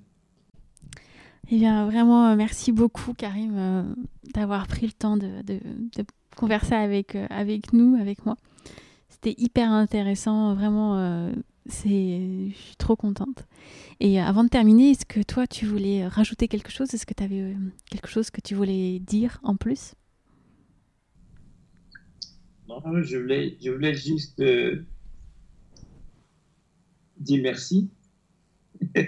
Eh 1.50 1.58
bien, 1.58 1.86
vraiment, 1.86 2.34
merci 2.36 2.72
beaucoup, 2.72 3.14
Karim, 3.14 3.94
d'avoir 4.34 4.66
pris 4.66 4.86
le 4.86 4.92
temps 4.92 5.16
de, 5.16 5.30
converser 6.36 6.74
avec, 6.74 7.14
avec 7.30 7.72
nous, 7.72 7.96
avec 8.00 8.26
moi. 8.26 8.36
C'était 9.08 9.34
hyper 9.38 9.70
intéressant, 9.70 10.54
vraiment. 10.54 10.98
euh, 10.98 11.32
je 11.68 12.52
suis 12.54 12.76
trop 12.78 12.96
contente. 12.96 13.44
Et 14.00 14.20
euh, 14.20 14.24
avant 14.24 14.44
de 14.44 14.48
terminer, 14.48 14.90
est-ce 14.90 15.06
que 15.06 15.22
toi, 15.22 15.46
tu 15.46 15.66
voulais 15.66 16.06
rajouter 16.06 16.48
quelque 16.48 16.70
chose? 16.70 16.92
Est-ce 16.94 17.06
que 17.06 17.14
tu 17.14 17.22
avais 17.22 17.40
euh, 17.40 17.54
quelque 17.90 18.08
chose 18.08 18.30
que 18.30 18.40
tu 18.40 18.54
voulais 18.54 18.98
dire 19.00 19.40
en 19.42 19.56
plus? 19.56 19.94
Non, 22.68 22.80
je 23.02 23.16
voulais, 23.16 23.56
je 23.60 23.70
voulais 23.70 23.94
juste 23.94 24.40
euh, 24.40 24.84
dire 27.18 27.42
merci. 27.42 27.90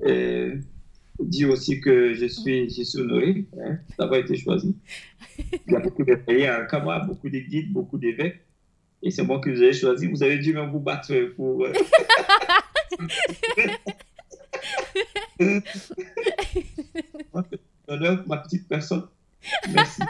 Euh, 0.00 0.54
dire 1.20 1.50
aussi 1.50 1.80
que 1.80 2.14
je 2.14 2.26
suis, 2.26 2.68
je 2.70 2.82
suis 2.82 2.98
honoré 3.00 3.46
hein, 3.60 3.78
d'avoir 3.98 4.20
été 4.20 4.36
choisi. 4.36 4.76
Il 5.66 5.72
y 5.72 5.76
a 5.76 5.80
beaucoup 5.80 6.02
à 6.02 6.64
Kama, 6.66 7.00
beaucoup 7.00 7.28
de 7.28 7.38
guides, 7.38 7.72
beaucoup 7.72 7.98
d'évêques. 7.98 8.40
Et 9.02 9.10
c'est 9.10 9.22
moi 9.22 9.40
que 9.40 9.50
vous 9.50 9.62
avez 9.62 9.72
choisi. 9.72 10.06
Vous 10.08 10.22
avez 10.22 10.38
dû 10.38 10.52
même 10.52 10.70
vous 10.70 10.80
battre 10.80 11.14
pour. 11.36 11.64
euh, 11.64 11.72
Honneur 17.88 18.18
pour 18.18 18.28
ma 18.28 18.38
petite 18.38 18.68
personne. 18.68 19.06
Merci. 19.72 20.02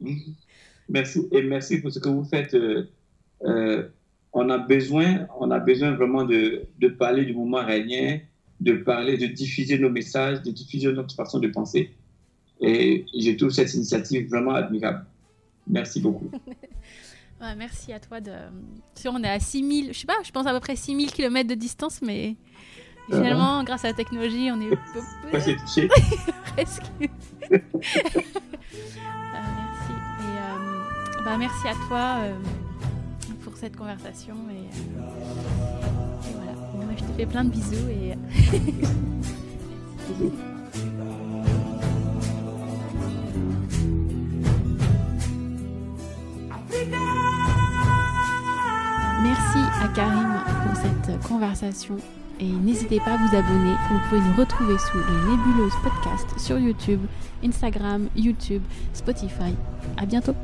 merci 0.88 1.28
et 1.32 1.42
merci 1.42 1.80
pour 1.80 1.92
ce 1.92 1.98
que 1.98 2.08
vous 2.08 2.24
faites. 2.24 2.54
euh, 2.54 2.88
euh, 3.44 3.88
on 4.36 4.50
a 4.50 4.58
besoin, 4.58 5.26
on 5.40 5.50
a 5.50 5.58
besoin 5.58 5.92
vraiment 5.92 6.24
de, 6.24 6.66
de 6.78 6.88
parler 6.88 7.24
du 7.24 7.32
mouvement 7.32 7.64
régnien, 7.64 8.20
de 8.60 8.74
parler, 8.74 9.16
de 9.16 9.26
diffuser 9.26 9.78
nos 9.78 9.88
messages, 9.88 10.42
de 10.42 10.50
diffuser 10.50 10.92
notre 10.92 11.14
façon 11.14 11.38
de 11.38 11.48
penser. 11.48 11.90
Et 12.60 13.06
je 13.18 13.30
trouve 13.32 13.50
cette 13.50 13.72
initiative 13.72 14.28
vraiment 14.28 14.52
admirable. 14.52 15.06
Merci 15.66 16.00
beaucoup. 16.00 16.30
Ouais, 17.38 17.54
merci 17.54 17.92
à 17.92 18.00
toi 18.00 18.18
de. 18.18 18.32
Si 18.94 19.06
on 19.08 19.22
est 19.22 19.28
à 19.28 19.38
6000, 19.38 19.92
je 19.92 19.98
sais 19.98 20.06
pas, 20.06 20.16
je 20.24 20.30
pense 20.30 20.46
à 20.46 20.54
peu 20.54 20.60
près 20.60 20.74
6000 20.74 21.12
km 21.12 21.46
de 21.46 21.54
distance, 21.54 22.00
mais 22.00 22.34
finalement, 23.10 23.62
grâce 23.62 23.84
à 23.84 23.88
la 23.88 23.92
technologie, 23.92 24.48
on 24.50 24.58
est 24.58 24.70
c'est 25.40 25.56
touché. 25.56 25.88
presque. 26.56 26.84
Euh, 27.02 27.58
merci. 29.52 29.92
Et 29.92 30.32
euh, 30.32 31.24
bah, 31.26 31.36
merci 31.38 31.68
à 31.68 31.74
toi 31.86 32.20
euh, 32.22 32.32
cette 33.56 33.76
conversation. 33.76 34.34
Et, 34.50 34.54
euh, 34.54 34.60
voilà. 36.34 36.52
Moi, 36.74 36.86
je 36.96 37.04
te 37.04 37.12
fais 37.16 37.26
plein 37.26 37.44
de 37.44 37.50
bisous. 37.50 37.88
Et... 37.90 38.14
Merci 49.22 49.58
à 49.82 49.88
Karim 49.88 50.34
pour 50.64 50.76
cette 50.76 51.18
conversation 51.26 51.96
et 52.38 52.46
n'hésitez 52.46 53.00
pas 53.00 53.14
à 53.14 53.16
vous 53.16 53.34
abonner. 53.36 53.74
Vous 53.90 53.98
pouvez 54.08 54.20
nous 54.20 54.36
retrouver 54.36 54.78
sous 54.78 54.98
le 54.98 55.30
Nébuleuse 55.30 55.72
Podcast 55.82 56.28
sur 56.38 56.56
YouTube, 56.58 57.00
Instagram, 57.42 58.08
YouTube, 58.14 58.62
Spotify. 58.92 59.56
À 59.96 60.06
bientôt. 60.06 60.36